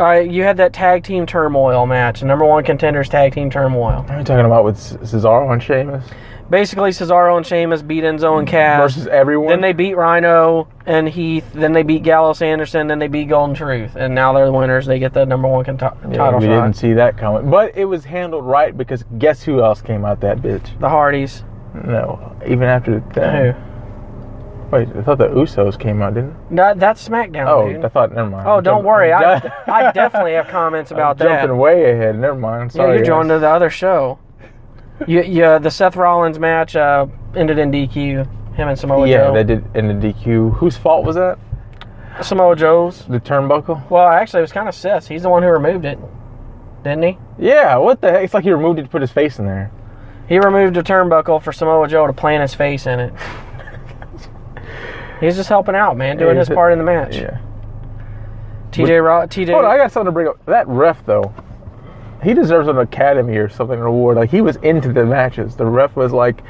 All 0.00 0.06
right, 0.06 0.30
you 0.30 0.44
had 0.44 0.56
that 0.56 0.72
tag 0.72 1.04
team 1.04 1.26
turmoil 1.26 1.84
match, 1.84 2.22
number 2.22 2.46
one 2.46 2.64
contenders 2.64 3.10
tag 3.10 3.34
team 3.34 3.50
turmoil. 3.50 4.00
What 4.00 4.10
are 4.12 4.18
you 4.18 4.24
talking 4.24 4.46
about 4.46 4.64
with 4.64 4.78
Cesaro 4.78 5.52
and 5.52 5.62
Sheamus 5.62 6.02
Basically, 6.48 6.88
Cesaro 6.88 7.36
and 7.36 7.44
Sheamus 7.46 7.82
beat 7.82 8.02
Enzo 8.02 8.38
and 8.38 8.48
Cass. 8.48 8.80
versus 8.80 9.06
everyone? 9.08 9.50
Then 9.50 9.60
they 9.60 9.74
beat 9.74 9.94
Rhino 9.98 10.68
and 10.86 11.06
Heath. 11.06 11.44
Then 11.52 11.74
they 11.74 11.82
beat 11.82 12.02
Gallows 12.02 12.40
Anderson. 12.40 12.86
Then 12.86 12.98
they 12.98 13.08
beat 13.08 13.28
Golden 13.28 13.54
Truth. 13.54 13.94
And 13.94 14.14
now 14.14 14.32
they're 14.32 14.46
the 14.46 14.52
winners. 14.52 14.86
They 14.86 14.98
get 14.98 15.12
the 15.12 15.26
number 15.26 15.46
one 15.48 15.66
con- 15.66 15.76
Yeah, 15.78 16.16
title 16.16 16.40
we 16.40 16.46
shot. 16.46 16.64
didn't 16.64 16.76
see 16.76 16.94
that 16.94 17.18
coming, 17.18 17.50
but 17.50 17.76
it 17.76 17.84
was 17.84 18.06
handled 18.06 18.46
right 18.46 18.74
because 18.74 19.04
guess 19.18 19.42
who 19.42 19.62
else 19.62 19.82
came 19.82 20.06
out 20.06 20.22
that 20.22 20.38
bitch? 20.38 20.80
The 20.80 20.88
Hardys. 20.88 21.44
No, 21.74 22.34
even 22.46 22.64
after 22.64 23.00
Who? 23.00 23.69
Wait, 24.70 24.88
I 24.96 25.02
thought 25.02 25.18
the 25.18 25.28
Usos 25.28 25.78
came 25.78 26.00
out, 26.00 26.14
didn't? 26.14 26.30
it? 26.30 26.56
That, 26.56 26.78
that's 26.78 27.08
SmackDown, 27.08 27.46
Oh, 27.48 27.72
dude. 27.72 27.84
I 27.84 27.88
thought. 27.88 28.12
Never 28.14 28.30
mind. 28.30 28.46
oh, 28.46 28.58
I'm 28.58 28.62
don't 28.62 28.74
jumping- 28.76 28.86
worry. 28.86 29.12
I, 29.12 29.34
I'm 29.66 29.92
definitely 29.92 30.32
have 30.34 30.46
comments 30.48 30.90
about 30.92 31.18
that. 31.18 31.40
jumping 31.40 31.56
way 31.58 31.90
ahead. 31.92 32.16
Never 32.18 32.36
mind. 32.38 32.72
Yeah, 32.74 32.86
you're 32.94 33.04
guys. 33.04 33.28
to 33.28 33.38
the 33.40 33.48
other 33.48 33.68
show. 33.70 34.18
You, 35.08 35.22
you, 35.22 35.58
the 35.58 35.70
Seth 35.70 35.96
Rollins 35.96 36.38
match 36.38 36.76
uh, 36.76 37.06
ended 37.34 37.58
in 37.58 37.72
DQ. 37.72 38.54
Him 38.54 38.68
and 38.68 38.78
Samoa 38.78 39.08
Yeah, 39.08 39.16
Joe. 39.16 39.26
Yeah, 39.34 39.42
they 39.42 39.54
did 39.54 39.64
in 39.76 40.00
the 40.00 40.12
DQ. 40.12 40.56
Whose 40.58 40.76
fault 40.76 41.04
was 41.04 41.16
that? 41.16 41.38
Samoa 42.22 42.54
Joe's. 42.54 43.06
The 43.06 43.18
turnbuckle? 43.18 43.88
Well, 43.90 44.06
actually, 44.06 44.40
it 44.40 44.42
was 44.42 44.52
kind 44.52 44.68
of 44.68 44.74
Seth. 44.74 45.08
He's 45.08 45.22
the 45.22 45.30
one 45.30 45.42
who 45.42 45.48
removed 45.48 45.84
it, 45.86 45.98
didn't 46.84 47.02
he? 47.02 47.18
Yeah, 47.38 47.76
what 47.78 48.00
the 48.02 48.10
heck? 48.10 48.24
It's 48.24 48.34
like 48.34 48.44
he 48.44 48.52
removed 48.52 48.78
it 48.78 48.82
to 48.82 48.88
put 48.88 49.00
his 49.00 49.10
face 49.10 49.38
in 49.38 49.46
there. 49.46 49.72
He 50.28 50.38
removed 50.38 50.76
a 50.76 50.82
turnbuckle 50.82 51.42
for 51.42 51.52
Samoa 51.52 51.88
Joe 51.88 52.06
to 52.06 52.12
plant 52.12 52.42
his 52.42 52.54
face 52.54 52.86
in 52.86 53.00
it. 53.00 53.14
He's 55.20 55.36
just 55.36 55.48
helping 55.48 55.74
out, 55.74 55.96
man, 55.96 56.16
doing 56.16 56.36
his 56.36 56.48
part 56.48 56.72
in 56.72 56.78
the 56.78 56.84
match. 56.84 57.16
Yeah. 57.16 57.38
TJ 58.72 59.04
Raw, 59.04 59.26
TJ. 59.26 59.52
Hold 59.52 59.64
on, 59.64 59.70
I 59.70 59.76
got 59.76 59.92
something 59.92 60.06
to 60.06 60.12
bring 60.12 60.28
up. 60.28 60.44
That 60.46 60.66
ref, 60.68 61.04
though, 61.04 61.34
he 62.22 62.34
deserves 62.34 62.68
an 62.68 62.78
Academy 62.78 63.36
or 63.36 63.48
something 63.48 63.78
an 63.78 63.84
award. 63.84 64.16
Like, 64.16 64.30
he 64.30 64.40
was 64.40 64.56
into 64.56 64.92
the 64.92 65.04
matches. 65.04 65.56
The 65.56 65.66
ref 65.66 65.96
was 65.96 66.12
like, 66.12 66.42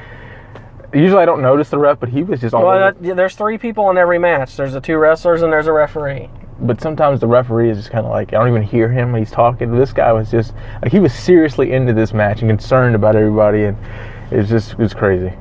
usually 0.93 1.21
I 1.21 1.25
don't 1.25 1.41
notice 1.41 1.69
the 1.69 1.79
ref, 1.79 1.99
but 1.99 2.09
he 2.09 2.23
was 2.23 2.41
just 2.41 2.53
all 2.53 2.65
well, 2.65 2.93
that, 2.93 3.15
there's 3.15 3.35
three 3.35 3.57
people 3.57 3.89
in 3.89 3.97
every 3.97 4.19
match. 4.19 4.55
There's 4.55 4.73
the 4.73 4.81
two 4.81 4.97
wrestlers 4.97 5.41
and 5.41 5.51
there's 5.51 5.67
a 5.67 5.71
referee. 5.71 6.29
But 6.59 6.79
sometimes 6.79 7.19
the 7.19 7.27
referee 7.27 7.71
is 7.71 7.77
just 7.77 7.89
kind 7.89 8.05
of 8.05 8.11
like, 8.11 8.33
I 8.33 8.37
don't 8.37 8.49
even 8.49 8.61
hear 8.61 8.87
him 8.87 9.11
when 9.11 9.21
he's 9.21 9.31
talking. 9.31 9.75
This 9.75 9.93
guy 9.93 10.13
was 10.13 10.29
just, 10.29 10.53
like, 10.81 10.91
he 10.91 10.99
was 10.99 11.13
seriously 11.13 11.71
into 11.71 11.93
this 11.93 12.13
match 12.13 12.41
and 12.41 12.49
concerned 12.49 12.93
about 12.93 13.15
everybody, 13.15 13.63
and 13.63 13.77
it's 14.29 14.49
just, 14.49 14.73
it 14.73 14.77
was 14.77 14.93
crazy. 14.93 15.33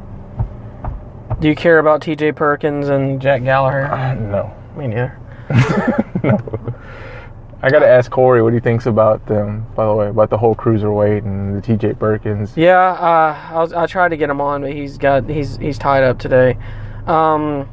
Do 1.41 1.49
you 1.49 1.55
care 1.55 1.79
about 1.79 2.03
TJ 2.03 2.37
Perkins 2.37 2.91
and 2.91 3.21
Jack 3.21 3.43
Gallagher? 3.43 3.87
Uh, 3.87 4.15
no. 4.15 4.55
Me 4.77 4.87
neither. 4.87 5.19
no. 6.23 6.75
I 7.63 7.71
got 7.71 7.81
to 7.81 7.89
ask 7.89 8.11
Corey 8.11 8.43
what 8.43 8.53
he 8.53 8.61
thinks 8.61 8.87
about 8.87 9.27
them, 9.27 9.67
by 9.75 9.87
the 9.87 9.95
way, 9.95 10.09
about 10.09 10.31
the 10.31 10.39
whole 10.39 10.55
cruiserweight 10.55 11.25
and 11.25 11.63
the 11.63 11.67
TJ 11.67 11.99
Perkins. 11.99 12.57
Yeah, 12.57 12.79
uh, 12.79 13.55
I, 13.55 13.59
was, 13.59 13.73
I 13.73 13.87
tried 13.87 14.11
to 14.11 14.17
get 14.17 14.31
him 14.31 14.41
on, 14.41 14.63
but 14.63 14.73
he's 14.73 14.97
got 14.97 15.29
he's 15.29 15.57
he's 15.57 15.79
tied 15.79 16.03
up 16.03 16.19
today. 16.19 16.57
Um, 17.07 17.69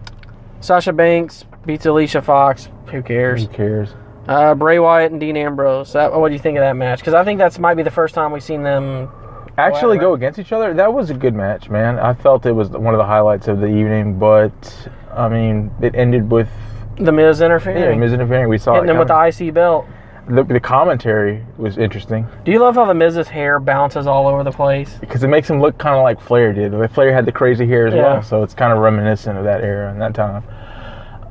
Sasha 0.60 0.92
Banks 0.92 1.46
beats 1.66 1.86
Alicia 1.86 2.22
Fox. 2.22 2.70
Who 2.88 3.02
cares? 3.02 3.44
Who 3.44 3.48
cares? 3.50 3.96
Uh, 4.28 4.56
Bray 4.56 4.80
Wyatt 4.80 5.12
and 5.12 5.22
Dean 5.22 5.38
Ambrose. 5.38 5.94
That, 5.94 6.12
what 6.12 6.30
do 6.30 6.34
you 6.34 6.40
think 6.40 6.58
of 6.58 6.62
that 6.62 6.76
match? 6.76 7.00
Because 7.00 7.14
I 7.14 7.24
think 7.24 7.38
that's 7.38 7.60
might 7.60 7.76
be 7.76 7.84
the 7.84 7.92
first 7.92 8.14
time 8.14 8.32
we've 8.32 8.44
seen 8.44 8.64
them. 8.64 9.10
Actually 9.58 9.98
go 9.98 10.14
against 10.14 10.40
each 10.40 10.52
other. 10.52 10.74
That 10.74 10.94
was 10.94 11.10
a 11.10 11.14
good 11.14 11.34
match, 11.34 11.70
man. 11.70 12.00
I 12.00 12.14
felt 12.14 12.46
it 12.46 12.52
was 12.52 12.70
one 12.70 12.94
of 12.94 12.98
the 13.00 13.06
highlights 13.06 13.48
of 13.48 13.60
the 13.60 13.68
evening, 13.68 14.18
but 14.20 14.90
I 15.16 15.28
mean, 15.30 15.72
it 15.82 15.96
ended 15.96 16.30
with 16.32 16.50
The 16.98 17.12
Miz 17.12 17.42
interfering. 17.42 17.78
yeah, 17.84 17.96
Miz 17.96 18.14
interfering. 18.14 18.50
We 18.50 18.58
saw 18.58 18.74
hitting 18.76 18.90
it 18.90 18.94
him 18.94 19.00
with 19.00 19.08
the. 19.08 19.46
IC 19.48 19.54
belt. 19.54 19.86
the, 20.28 20.44
the 20.44 20.60
commentary 20.60 21.44
was 21.58 21.78
interesting 21.78 22.28
Do 22.44 22.52
you 22.52 22.60
love 22.60 22.76
how 22.76 22.86
the 22.86 22.94
Miz's 22.94 23.28
hair 23.30 23.60
bounces 23.60 24.06
all 24.08 24.28
over 24.28 24.44
the 24.44 24.52
place? 24.52 24.96
because 25.00 25.24
it 25.24 25.28
makes 25.30 25.50
him 25.50 25.60
look 25.62 25.78
kind 25.78 25.96
of 25.96 26.04
like 26.04 26.20
Flair 26.22 26.54
did. 26.54 26.74
Flair 26.92 27.14
had 27.14 27.26
the 27.26 27.32
crazy 27.32 27.66
hair 27.66 27.88
as 27.88 27.94
Yeah. 27.94 28.02
well, 28.14 28.22
so 28.24 28.44
it's 28.44 28.54
kind 28.54 28.72
of 28.74 28.80
reminiscent 28.80 29.38
of 29.38 29.44
that 29.46 29.64
era 29.64 29.90
and 29.92 30.02
that 30.02 30.14
time. 30.14 30.44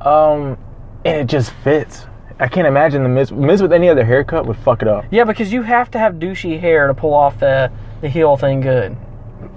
Um, 0.01 0.57
and 1.05 1.17
it 1.17 1.27
just 1.27 1.51
fits. 1.63 2.05
I 2.39 2.47
can't 2.47 2.67
imagine 2.67 3.01
the 3.03 3.09
Miz, 3.09 3.31
Miz 3.31 3.61
with 3.61 3.73
any 3.73 3.89
other 3.89 4.03
haircut 4.05 4.45
would 4.45 4.57
fuck 4.57 4.81
it 4.81 4.87
up. 4.87 5.05
Yeah, 5.11 5.23
because 5.23 5.51
you 5.51 5.63
have 5.63 5.89
to 5.91 5.99
have 5.99 6.15
douchey 6.15 6.59
hair 6.59 6.87
to 6.87 6.93
pull 6.93 7.13
off 7.13 7.39
the 7.39 7.71
the 8.01 8.09
heel 8.09 8.37
thing 8.37 8.61
good. 8.61 8.95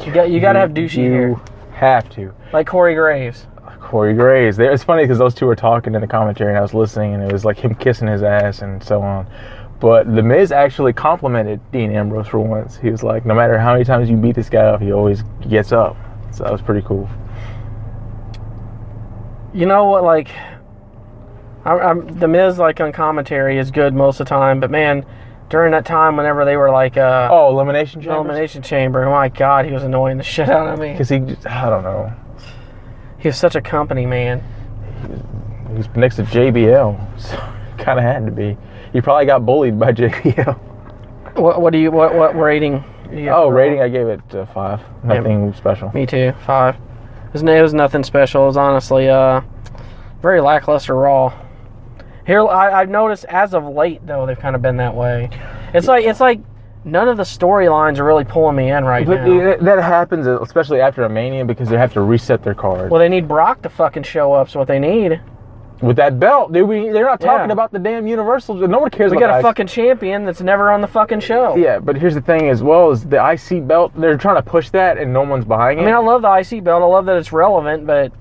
You 0.04 0.12
got 0.12 0.30
you 0.30 0.40
got 0.40 0.52
to 0.54 0.60
have 0.60 0.70
douchey 0.70 1.04
you 1.04 1.12
hair, 1.12 1.40
have 1.72 2.08
to. 2.10 2.32
like 2.52 2.66
Corey 2.66 2.94
Graves. 2.94 3.46
Corey 3.80 4.14
Graves. 4.14 4.56
There- 4.56 4.72
It's 4.72 4.84
funny 4.84 5.02
because 5.04 5.18
those 5.18 5.34
two 5.34 5.46
were 5.46 5.56
talking 5.56 5.94
in 5.94 6.00
the 6.00 6.06
commentary, 6.06 6.50
and 6.50 6.58
I 6.58 6.62
was 6.62 6.74
listening, 6.74 7.14
and 7.14 7.22
it 7.22 7.32
was 7.32 7.44
like 7.44 7.58
him 7.58 7.74
kissing 7.74 8.08
his 8.08 8.22
ass 8.22 8.62
and 8.62 8.82
so 8.82 9.02
on. 9.02 9.26
But 9.80 10.14
The 10.14 10.22
Miz 10.22 10.52
actually 10.52 10.92
complimented 10.92 11.58
Dean 11.72 11.90
Ambrose 11.90 12.28
for 12.28 12.38
once. 12.38 12.76
He 12.76 12.90
was 12.90 13.02
like, 13.02 13.24
no 13.24 13.34
matter 13.34 13.58
how 13.58 13.72
many 13.72 13.84
times 13.84 14.10
you 14.10 14.16
beat 14.16 14.34
this 14.34 14.50
guy 14.50 14.64
up, 14.66 14.80
he 14.82 14.92
always 14.92 15.22
gets 15.48 15.72
up. 15.72 15.96
So 16.32 16.44
that 16.44 16.52
was 16.52 16.60
pretty 16.60 16.82
cool. 16.86 17.08
You 19.52 19.66
know 19.66 19.84
what? 19.86 20.04
Like, 20.04 20.30
I, 21.64 21.72
I'm, 21.72 22.06
the 22.18 22.28
Miz 22.28 22.58
like 22.58 22.80
on 22.80 22.92
commentary 22.92 23.58
is 23.58 23.70
good 23.70 23.94
most 23.94 24.20
of 24.20 24.26
the 24.26 24.30
time, 24.30 24.60
but 24.60 24.70
man, 24.70 25.04
during 25.50 25.72
that 25.72 25.84
time 25.84 26.16
whenever 26.16 26.44
they 26.44 26.56
were 26.56 26.70
like 26.70 26.96
uh, 26.96 27.28
Oh, 27.30 27.50
Elimination 27.50 28.00
Chamber? 28.00 28.16
elimination 28.16 28.62
chamber, 28.62 29.04
oh 29.04 29.10
my 29.10 29.28
god, 29.28 29.66
he 29.66 29.72
was 29.72 29.82
annoying 29.82 30.16
the 30.16 30.22
shit 30.22 30.48
out 30.48 30.68
of 30.68 30.78
me. 30.78 30.92
Because 30.92 31.08
he, 31.10 31.16
I 31.46 31.68
don't 31.68 31.82
know. 31.82 32.12
He 33.18 33.28
was 33.28 33.36
such 33.36 33.54
a 33.56 33.60
company 33.60 34.06
man. 34.06 34.42
He 35.68 35.74
was 35.74 35.88
next 35.94 36.16
to 36.16 36.22
JBL, 36.22 37.20
so 37.20 37.36
kind 37.78 37.98
of 37.98 38.04
had 38.04 38.24
to 38.26 38.32
be. 38.32 38.56
He 38.92 39.00
probably 39.00 39.26
got 39.26 39.44
bullied 39.44 39.78
by 39.78 39.92
JBL. 39.92 40.58
What, 41.36 41.60
what 41.60 41.72
do 41.72 41.78
you 41.78 41.90
what 41.90 42.14
what 42.14 42.34
rating? 42.36 42.82
you 43.12 43.28
Oh, 43.30 43.48
rating, 43.48 43.80
I 43.82 43.88
gave 43.88 44.06
it 44.08 44.20
uh, 44.34 44.46
five. 44.46 44.80
Nothing 45.04 45.52
special. 45.54 45.90
Me 45.92 46.06
too. 46.06 46.32
Five. 46.46 46.76
It 46.76 47.32
was, 47.34 47.42
it 47.42 47.62
was 47.62 47.74
nothing 47.74 48.02
special. 48.04 48.44
It 48.44 48.46
was 48.46 48.56
honestly 48.56 49.08
uh, 49.08 49.40
very 50.22 50.40
lackluster 50.40 50.94
Raw. 50.94 51.32
Here, 52.30 52.46
I, 52.46 52.80
I've 52.82 52.88
noticed 52.88 53.24
as 53.24 53.54
of 53.54 53.64
late 53.64 54.06
though 54.06 54.24
they've 54.24 54.38
kind 54.38 54.54
of 54.54 54.62
been 54.62 54.76
that 54.76 54.94
way. 54.94 55.28
It's 55.74 55.88
like 55.88 56.04
it's 56.04 56.20
like 56.20 56.38
none 56.84 57.08
of 57.08 57.16
the 57.16 57.24
storylines 57.24 57.98
are 57.98 58.04
really 58.04 58.24
pulling 58.24 58.54
me 58.54 58.70
in 58.70 58.84
right 58.84 59.04
But 59.04 59.24
now. 59.24 59.48
it- 59.50 59.64
that 59.64 59.82
happens, 59.82 60.28
uh, 60.28 60.40
especially 60.40 60.80
after 60.80 61.02
a 61.02 61.08
Mania, 61.08 61.44
because 61.44 61.68
they 61.68 61.76
have 61.76 61.92
to 61.94 62.02
reset 62.02 62.44
their 62.44 62.54
card. 62.54 62.88
Well, 62.88 63.00
they 63.00 63.08
need 63.08 63.26
Brock 63.26 63.62
to 63.62 63.68
fucking 63.68 64.04
show 64.04 64.32
up. 64.32 64.48
So 64.48 64.60
what 64.60 64.68
they 64.68 64.78
need, 64.78 65.20
With 65.82 65.96
that 65.96 66.20
belt, 66.20 66.52
dude, 66.52 66.68
we, 66.68 66.90
they're 66.90 67.04
not 67.04 67.20
talking 67.20 67.48
Yeah. 67.48 67.52
about 67.54 67.72
the 67.72 67.80
damn 67.80 68.06
Universal. 68.06 68.54
No 68.68 68.78
one 68.78 68.90
cares 68.90 69.10
we 69.10 69.16
about 69.16 69.26
got 69.30 69.34
a 69.34 69.42
the 69.42 69.48
fucking 69.48 69.66
champion 69.66 70.24
that's 70.24 70.40
never 70.40 70.70
on 70.70 70.82
the 70.82 70.86
fucking 70.86 71.20
show. 71.20 71.56
Yeah, 71.56 71.80
but 71.80 71.96
here's 71.96 72.14
the 72.14 72.20
thing 72.20 72.48
as 72.48 72.62
well 72.62 72.90
is 72.92 73.04
the 73.04 73.16
IC 73.18 73.66
belt. 73.66 73.90
They're 73.96 74.16
trying 74.16 74.36
to 74.36 74.42
push 74.42 74.70
that, 74.70 74.98
and 74.98 75.12
no 75.12 75.22
one's 75.22 75.44
buying 75.46 75.78
it. 75.78 75.82
I 75.82 75.84
mean, 75.86 75.94
I 75.94 75.98
love 75.98 76.22
the 76.22 76.30
IC 76.32 76.62
belt. 76.62 76.80
I 76.82 76.86
love 76.86 77.06
that 77.06 77.16
it's 77.16 77.32
relevant, 77.32 77.86
but 77.88 78.12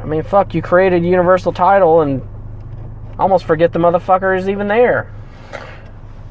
I 0.00 0.04
mean, 0.04 0.22
fuck, 0.22 0.54
you 0.54 0.62
created 0.62 1.02
a 1.02 1.06
Universal 1.08 1.54
title 1.54 2.02
and 2.02 2.22
almost 3.18 3.44
forget 3.44 3.72
the 3.72 3.78
motherfucker 3.78 4.36
is 4.38 4.48
even 4.48 4.68
there. 4.68 5.12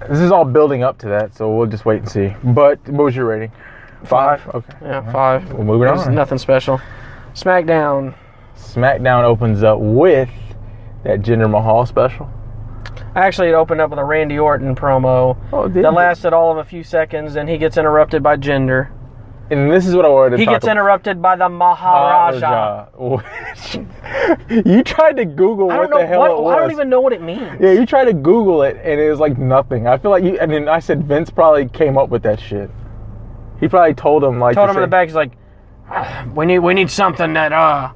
this 0.10 0.20
is 0.20 0.32
all 0.32 0.46
building 0.46 0.84
up 0.84 0.98
to 1.00 1.08
that, 1.10 1.36
so 1.36 1.54
we'll 1.56 1.68
just 1.68 1.86
wait 1.86 2.00
and 2.02 2.10
see. 2.10 2.34
But 2.44 2.80
what 2.88 3.06
was 3.06 3.16
your 3.16 3.26
rating? 3.26 3.52
Five. 4.04 4.46
Okay. 4.54 4.74
Yeah, 4.82 5.12
five. 5.12 5.52
Well, 5.54 5.64
moving 5.64 5.88
It 5.88 5.98
on. 5.98 6.14
nothing 6.16 6.38
special. 6.38 6.80
SmackDown. 7.34 8.14
SmackDown 8.56 9.24
opens 9.24 9.64
up 9.64 9.80
with 9.80 10.30
that 11.04 11.22
Jinder 11.22 11.50
Mahal 11.50 11.86
special. 11.86 12.30
Actually, 13.16 13.50
it 13.50 13.54
opened 13.54 13.80
up 13.82 13.90
with 13.90 14.00
a 14.00 14.04
Randy 14.04 14.38
Orton 14.38 14.76
promo 14.76 15.38
Oh, 15.54 15.68
that 15.70 15.94
lasted 15.94 16.34
all 16.34 16.52
of 16.52 16.58
a 16.58 16.64
few 16.64 16.84
seconds, 16.84 17.36
and 17.36 17.50
he 17.50 17.58
gets 17.58 17.78
interrupted 17.78 18.22
by 18.22 18.36
Jinder. 18.38 18.90
And 19.52 19.72
this 19.72 19.86
is 19.86 19.96
what 19.96 20.06
I 20.06 20.10
wanted 20.10 20.32
to 20.32 20.38
He 20.38 20.46
gets 20.46 20.64
about. 20.66 20.72
interrupted 20.72 21.22
by 21.22 21.36
the 21.36 21.48
Maharaja. 21.48 22.88
Maharaja. 22.98 23.82
you 24.66 24.84
tried 24.84 25.18
to 25.18 25.26
Google 25.26 25.70
I 25.72 25.78
what 25.80 25.90
know 25.92 26.00
the 26.00 26.08
hell 26.08 26.20
what. 26.20 26.32
it 26.32 26.40
was. 26.42 26.56
I 26.56 26.60
don't 26.60 26.72
even 26.72 26.90
know 26.90 27.00
what 27.02 27.14
it 27.14 27.22
means. 27.22 27.60
Yeah, 27.60 27.74
you 27.74 27.86
tried 27.86 28.06
to 28.06 28.14
Google 28.14 28.64
it 28.64 28.78
and 28.84 29.00
it 29.00 29.10
was 29.10 29.20
like 29.20 29.38
nothing. 29.38 29.88
I 29.88 29.98
feel 29.98 30.10
like 30.12 30.24
you. 30.24 30.40
And 30.40 30.52
then 30.52 30.68
I 30.68 30.80
said 30.80 31.04
Vince 31.04 31.30
probably 31.30 31.68
came 31.70 31.98
up 31.98 32.10
with 32.10 32.24
that 32.24 32.40
shit. 32.40 32.72
He 33.60 33.68
probably 33.68 33.94
told 33.94 34.24
him 34.24 34.40
like. 34.40 34.56
Told 34.56 34.68
to 34.68 34.72
him 34.72 34.78
in 34.78 34.82
the 34.82 34.88
back, 34.88 35.08
he's 35.08 35.16
like, 35.16 35.32
"Ah, 35.90 36.28
"We 36.36 36.46
need, 36.46 36.60
we 36.60 36.74
need 36.74 36.90
something 36.90 37.34
that 37.34 37.54
uh, 37.54 37.92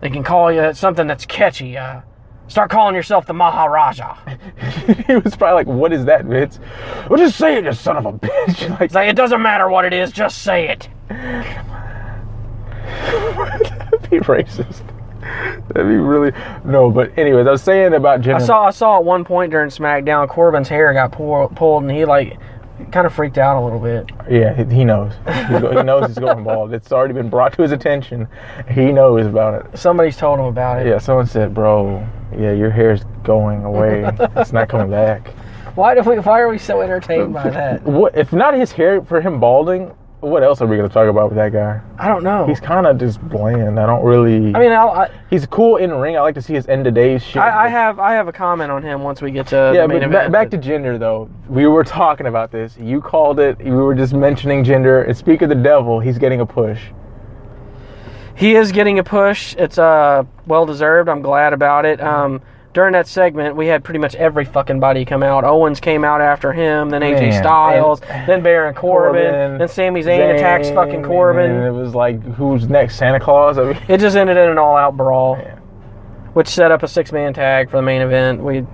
they 0.00 0.10
can 0.10 0.24
call 0.24 0.52
you 0.52 0.74
something 0.74 1.06
that's 1.06 1.24
catchy. 1.24 1.78
Uh, 1.78 2.00
start 2.48 2.70
calling 2.70 2.94
yourself 2.94 3.26
the 3.26 3.34
Maharaja." 3.34 4.16
he 5.06 5.16
was 5.16 5.36
probably 5.36 5.54
like, 5.54 5.66
"What 5.66 5.92
is 5.92 6.04
that, 6.04 6.24
Vince?" 6.24 6.60
Well, 7.08 7.18
just 7.18 7.36
say 7.36 7.56
it, 7.56 7.64
you 7.64 7.72
son 7.72 7.96
of 7.96 8.06
a 8.06 8.12
bitch. 8.12 8.70
like, 8.70 8.80
It's 8.82 8.94
like 8.94 9.08
it 9.08 9.16
doesn't 9.16 9.42
matter 9.42 9.68
what 9.68 9.84
it 9.84 9.92
is, 9.92 10.12
just 10.12 10.42
say 10.42 10.68
it. 10.68 10.88
that'd 12.94 14.10
be 14.10 14.18
racist. 14.20 14.82
That'd 15.68 15.88
be 15.88 15.96
really 15.96 16.32
no. 16.64 16.90
But 16.90 17.16
anyways, 17.18 17.46
I 17.46 17.50
was 17.52 17.62
saying 17.62 17.94
about 17.94 18.20
Jinder. 18.20 18.36
I 18.36 18.46
saw, 18.46 18.64
I 18.66 18.70
saw 18.70 18.98
at 18.98 19.04
one 19.04 19.24
point 19.24 19.50
during 19.50 19.70
SmackDown, 19.70 20.28
Corbin's 20.28 20.68
hair 20.68 20.92
got 20.92 21.12
pull, 21.12 21.48
pulled, 21.48 21.84
and 21.84 21.92
he 21.92 22.04
like 22.04 22.38
kind 22.90 23.06
of 23.06 23.14
freaked 23.14 23.38
out 23.38 23.60
a 23.60 23.62
little 23.62 23.78
bit. 23.78 24.10
Yeah, 24.30 24.54
he, 24.64 24.84
knows. 24.84 25.12
He's 25.26 25.60
go- 25.60 25.76
he 25.76 25.82
knows 25.82 26.06
he's 26.08 26.18
going 26.18 26.44
bald. 26.44 26.72
It's 26.72 26.92
already 26.92 27.14
been 27.14 27.28
brought 27.30 27.52
to 27.54 27.62
his 27.62 27.72
attention. 27.72 28.28
He 28.70 28.92
knows 28.92 29.26
about 29.26 29.64
it. 29.66 29.78
Somebody's 29.78 30.16
told 30.16 30.38
him 30.38 30.46
about 30.46 30.82
it. 30.82 30.88
Yeah, 30.88 30.98
someone 30.98 31.26
said, 31.26 31.54
"Bro, 31.54 32.06
yeah, 32.36 32.52
your 32.52 32.70
hair's 32.70 33.04
going 33.22 33.64
away. 33.64 34.04
it's 34.36 34.52
not 34.52 34.68
coming 34.68 34.90
back." 34.90 35.28
Why 35.74 35.94
do 35.94 36.08
we? 36.08 36.18
Why 36.18 36.40
are 36.40 36.48
we 36.48 36.58
so 36.58 36.82
entertained 36.82 37.32
by 37.32 37.50
that? 37.50 37.82
What 37.82 38.16
if 38.16 38.32
not 38.32 38.54
his 38.54 38.70
hair 38.70 39.02
for 39.02 39.20
him 39.20 39.40
balding? 39.40 39.92
What 40.24 40.42
else 40.42 40.60
are 40.60 40.66
we 40.66 40.76
gonna 40.76 40.88
talk 40.88 41.08
about 41.08 41.28
with 41.28 41.36
that 41.36 41.52
guy? 41.52 41.80
I 41.98 42.08
don't 42.08 42.24
know. 42.24 42.46
He's 42.46 42.60
kind 42.60 42.86
of 42.86 42.98
just 42.98 43.20
bland. 43.28 43.78
I 43.78 43.86
don't 43.86 44.04
really. 44.04 44.54
I 44.54 44.58
mean, 44.58 44.72
I'll, 44.72 44.88
I, 44.90 45.10
he's 45.30 45.46
cool 45.46 45.76
in 45.76 45.92
ring. 45.92 46.16
I 46.16 46.20
like 46.20 46.34
to 46.36 46.42
see 46.42 46.54
his 46.54 46.66
end 46.68 46.86
of 46.86 46.94
days 46.94 47.22
shit. 47.22 47.42
I, 47.42 47.66
I 47.66 47.68
have, 47.68 47.98
I 47.98 48.12
have 48.14 48.26
a 48.28 48.32
comment 48.32 48.70
on 48.70 48.82
him 48.82 49.02
once 49.02 49.20
we 49.20 49.30
get 49.30 49.46
to 49.48 49.72
Yeah, 49.74 49.82
the 49.82 49.88
main 49.88 50.10
but 50.10 50.26
ba- 50.26 50.30
back 50.30 50.50
to 50.50 50.58
Jinder 50.58 50.98
though. 50.98 51.28
We 51.48 51.66
were 51.66 51.84
talking 51.84 52.26
about 52.26 52.50
this. 52.50 52.76
You 52.78 53.00
called 53.00 53.38
it. 53.38 53.58
We 53.58 53.70
were 53.70 53.94
just 53.94 54.14
mentioning 54.14 54.64
Jinder. 54.64 55.06
And 55.06 55.16
speak 55.16 55.42
of 55.42 55.48
the 55.50 55.54
devil, 55.54 56.00
he's 56.00 56.18
getting 56.18 56.40
a 56.40 56.46
push. 56.46 56.80
he 58.34 58.54
is 58.56 58.72
getting 58.72 58.98
a 58.98 59.04
push. 59.04 59.54
It's 59.56 59.78
uh 59.78 60.24
well 60.46 60.66
deserved. 60.66 61.08
I'm 61.08 61.22
glad 61.22 61.52
about 61.52 61.84
it. 61.84 62.00
Um, 62.00 62.40
during 62.74 62.92
that 62.92 63.06
segment, 63.06 63.56
we 63.56 63.66
had 63.68 63.82
pretty 63.84 64.00
much 64.00 64.14
every 64.16 64.44
fucking 64.44 64.80
body 64.80 65.04
come 65.04 65.22
out. 65.22 65.44
Owens 65.44 65.80
came 65.80 66.04
out 66.04 66.20
after 66.20 66.52
him, 66.52 66.90
then 66.90 67.00
AJ 67.02 67.30
Man, 67.30 67.42
Styles, 67.42 68.00
and- 68.02 68.28
then 68.28 68.42
Baron 68.42 68.74
Corbin, 68.74 69.22
Corbin, 69.22 69.58
then 69.58 69.68
Sami 69.68 70.02
Zayn 70.02 70.34
attacks 70.34 70.68
Zayn, 70.68 70.74
fucking 70.74 70.94
And 70.96 71.04
Corbin. 71.06 71.50
it 71.52 71.70
was 71.70 71.94
like, 71.94 72.20
who's 72.34 72.68
next? 72.68 72.96
Santa 72.96 73.20
Claus. 73.20 73.56
I 73.58 73.64
mean, 73.72 73.78
It 73.88 73.98
just 73.98 74.16
ended 74.16 74.36
in 74.36 74.50
an 74.50 74.58
all-out 74.58 74.96
brawl, 74.96 75.36
Man. 75.36 75.58
which 76.34 76.48
set 76.48 76.70
up 76.70 76.82
a 76.82 76.88
six-man 76.88 77.32
tag 77.32 77.70
for 77.70 77.76
the 77.76 77.82
main 77.82 78.02
event. 78.02 78.42
We, 78.42 78.66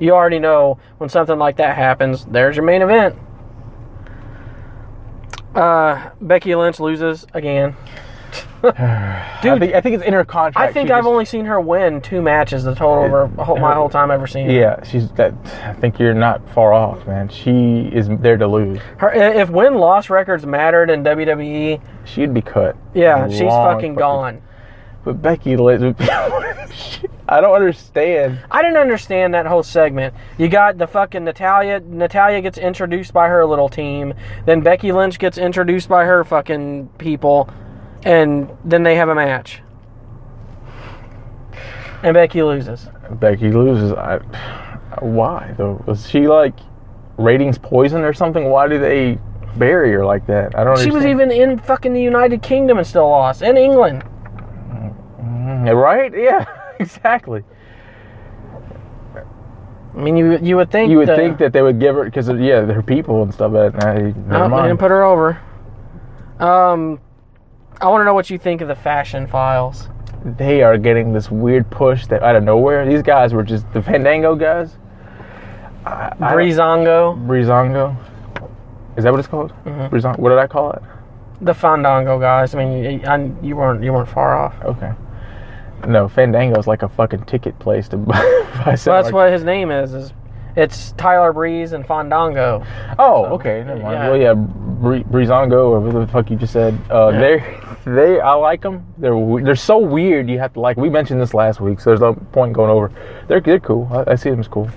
you 0.00 0.12
already 0.12 0.38
know 0.40 0.78
when 0.98 1.08
something 1.10 1.38
like 1.38 1.56
that 1.58 1.76
happens, 1.76 2.24
there's 2.24 2.56
your 2.56 2.64
main 2.64 2.82
event. 2.82 3.14
Uh, 5.54 6.08
Becky 6.20 6.54
Lynch 6.54 6.80
loses 6.80 7.26
again. 7.34 7.76
I 8.64 9.38
Dude, 9.42 9.58
think, 9.60 9.74
I 9.74 9.80
think 9.80 9.96
it's 9.96 10.04
in 10.04 10.12
her 10.12 10.24
contract. 10.24 10.70
I 10.70 10.72
think 10.72 10.90
I've 10.90 10.98
just- 11.00 11.08
only 11.08 11.24
seen 11.24 11.44
her 11.46 11.60
win 11.60 12.00
two 12.00 12.22
matches 12.22 12.64
the 12.64 12.74
total 12.74 13.04
over 13.04 13.26
whole- 13.42 13.56
my 13.58 13.74
whole 13.74 13.88
time 13.88 14.10
ever 14.10 14.26
seen 14.26 14.46
her. 14.46 14.52
Yeah, 14.52 14.82
she's 14.84 15.10
that. 15.12 15.34
I 15.64 15.72
think 15.74 15.98
you're 15.98 16.14
not 16.14 16.48
far 16.50 16.72
off, 16.72 17.06
man. 17.06 17.28
She 17.28 17.90
is 17.92 18.08
there 18.08 18.36
to 18.36 18.46
lose. 18.46 18.78
Her 18.98 19.12
if 19.12 19.50
win 19.50 19.74
loss 19.74 20.10
records 20.10 20.46
mattered 20.46 20.90
in 20.90 21.02
WWE, 21.02 21.80
She'd 22.04 22.32
be 22.32 22.42
cut. 22.42 22.76
yeah, 22.94 23.28
she's 23.28 23.42
long 23.42 23.74
fucking 23.74 23.94
gone. 23.96 24.42
But 25.04 25.20
Becky 25.20 25.56
Lynch, 25.56 25.96
I 27.28 27.40
don't 27.40 27.54
understand. 27.54 28.38
I 28.50 28.62
didn't 28.62 28.76
understand 28.76 29.34
that 29.34 29.46
whole 29.46 29.64
segment. 29.64 30.14
You 30.38 30.48
got 30.48 30.78
the 30.78 30.86
fucking 30.86 31.24
Natalya. 31.24 31.80
Natalya 31.80 32.40
gets 32.40 32.56
introduced 32.58 33.12
by 33.12 33.26
her 33.28 33.44
little 33.44 33.68
team. 33.68 34.14
Then 34.46 34.60
Becky 34.60 34.92
Lynch 34.92 35.18
gets 35.18 35.38
introduced 35.38 35.88
by 35.88 36.04
her 36.04 36.22
fucking 36.22 36.88
people, 36.98 37.48
and 38.04 38.50
then 38.64 38.82
they 38.82 38.94
have 38.96 39.08
a 39.08 39.14
match. 39.14 39.62
And 42.02 42.14
Becky 42.14 42.42
loses. 42.42 42.88
Becky 43.12 43.52
loses. 43.52 43.92
I, 43.92 44.18
why 45.00 45.54
though? 45.56 45.82
Was 45.86 46.08
she 46.08 46.26
like 46.26 46.54
ratings 47.16 47.58
poison 47.58 48.02
or 48.02 48.12
something? 48.12 48.46
Why 48.50 48.66
do 48.68 48.78
they 48.78 49.18
bury 49.56 49.92
her 49.92 50.04
like 50.04 50.26
that? 50.26 50.56
I 50.58 50.64
don't. 50.64 50.76
Know. 50.76 50.82
She 50.82 50.90
was 50.90 51.06
even 51.06 51.30
in 51.30 51.58
fucking 51.58 51.92
the 51.92 52.02
United 52.02 52.42
Kingdom 52.42 52.78
and 52.78 52.86
still 52.86 53.08
lost. 53.08 53.42
In 53.42 53.56
England. 53.56 54.02
Mm, 55.20 55.80
right. 55.80 56.12
Yeah, 56.16 56.44
exactly. 56.80 57.44
I 59.14 59.98
mean, 59.98 60.16
you 60.16 60.38
you 60.38 60.56
would 60.56 60.70
think 60.72 60.90
You 60.90 60.98
would 60.98 61.08
the- 61.08 61.16
think 61.16 61.38
that 61.38 61.52
they 61.52 61.62
would 61.62 61.78
give 61.78 61.94
her 61.94 62.04
because 62.04 62.28
yeah, 62.30 62.62
they're 62.62 62.82
people 62.82 63.22
and 63.22 63.32
stuff. 63.32 63.52
But 63.52 63.74
nah, 63.74 63.92
never 63.92 64.08
Oh, 64.08 64.42
they 64.44 64.48
mind. 64.48 64.68
didn't 64.70 64.80
put 64.80 64.90
her 64.90 65.04
over. 65.04 65.38
Um, 66.40 66.98
I 67.82 67.88
want 67.88 68.00
to 68.00 68.04
know 68.04 68.14
what 68.14 68.30
you 68.30 68.38
think 68.38 68.60
of 68.60 68.68
the 68.68 68.74
fashion 68.76 69.26
files. 69.26 69.88
they 70.24 70.62
are 70.62 70.78
getting 70.78 71.12
this 71.12 71.30
weird 71.30 71.68
push 71.70 72.06
that 72.06 72.22
out 72.22 72.36
of 72.36 72.44
nowhere. 72.44 72.86
These 72.86 73.02
guys 73.02 73.34
were 73.34 73.42
just 73.42 73.70
the 73.72 73.82
Fandango 73.82 74.36
guys. 74.36 74.76
I, 75.84 76.12
I- 76.20 76.32
Breezango, 76.32 77.16
Breezango. 77.26 77.96
Is 78.96 79.02
that 79.04 79.10
what 79.10 79.18
it's 79.18 79.28
called? 79.28 79.52
Mhm. 79.64 79.90
Breezango. 79.90 80.18
What 80.18 80.28
did 80.30 80.38
I 80.38 80.46
call 80.46 80.72
it? 80.72 80.82
the 81.40 81.52
Fandango 81.52 82.20
guys. 82.20 82.54
I 82.54 82.64
mean, 82.64 83.04
I, 83.04 83.28
you 83.44 83.56
weren't 83.56 83.82
you 83.82 83.92
weren't 83.92 84.08
far 84.08 84.38
off. 84.38 84.54
Okay. 84.64 84.92
No, 85.88 86.06
Fandango 86.06 86.56
is 86.60 86.68
like 86.68 86.82
a 86.84 86.88
fucking 86.88 87.24
ticket 87.24 87.58
place 87.58 87.88
to 87.88 87.96
buy. 87.96 88.14
buy 88.54 88.62
Well, 88.64 88.64
that's 88.76 88.86
like- 88.86 89.12
what 89.12 89.32
his 89.32 89.42
name 89.42 89.72
is. 89.72 89.92
Is 89.92 90.12
it's 90.56 90.92
Tyler 90.92 91.32
Breeze 91.32 91.72
and 91.72 91.86
Fandango. 91.86 92.64
Oh, 92.98 93.24
okay. 93.34 93.64
Never 93.64 93.80
mind. 93.82 93.94
yeah. 93.94 94.08
Well, 94.08 94.16
yeah, 94.20 94.34
Bree- 94.34 95.04
Breezango 95.04 95.70
or 95.70 95.80
whatever 95.80 96.04
the 96.04 96.12
fuck 96.12 96.30
you 96.30 96.36
just 96.36 96.52
said. 96.52 96.78
Uh, 96.90 97.10
Yeah. 97.12 97.20
They, 97.20 97.92
they, 97.94 98.20
I 98.20 98.34
like 98.34 98.60
them. 98.62 98.86
They're 98.98 99.42
they're 99.42 99.56
so 99.56 99.78
weird. 99.78 100.28
You 100.30 100.38
have 100.38 100.52
to 100.54 100.60
like. 100.60 100.76
We 100.76 100.88
mentioned 100.88 101.20
this 101.20 101.34
last 101.34 101.60
week, 101.60 101.80
so 101.80 101.90
there's 101.90 102.00
no 102.00 102.14
point 102.14 102.52
going 102.52 102.70
over. 102.70 102.92
They're 103.28 103.40
they're 103.40 103.58
cool. 103.58 103.88
I, 103.90 104.12
I 104.12 104.14
see 104.14 104.30
them 104.30 104.38
as 104.40 104.46
cool. 104.46 104.68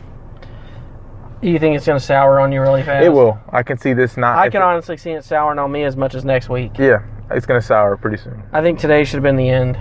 You 1.41 1.59
think 1.59 1.75
it's 1.75 1.85
gonna 1.85 1.99
sour 1.99 2.39
on 2.39 2.51
you 2.51 2.61
really 2.61 2.81
fast? 2.81 3.05
It 3.05 3.09
will. 3.09 3.37
I 3.49 3.61
can 3.61 3.77
see 3.77 3.93
this 3.93 4.17
not. 4.17 4.37
I 4.37 4.49
can 4.49 4.61
it- 4.61 4.65
honestly 4.65 4.97
see 4.97 5.11
it 5.11 5.23
souring 5.23 5.59
on 5.59 5.71
me 5.71 5.83
as 5.83 5.95
much 5.95 6.15
as 6.15 6.25
next 6.25 6.49
week. 6.49 6.77
Yeah, 6.79 7.03
it's 7.29 7.45
gonna 7.45 7.61
sour 7.61 7.97
pretty 7.97 8.17
soon. 8.17 8.41
I 8.53 8.61
think 8.61 8.79
today 8.79 9.03
should 9.03 9.15
have 9.17 9.23
been 9.23 9.35
the 9.35 9.49
end. 9.49 9.77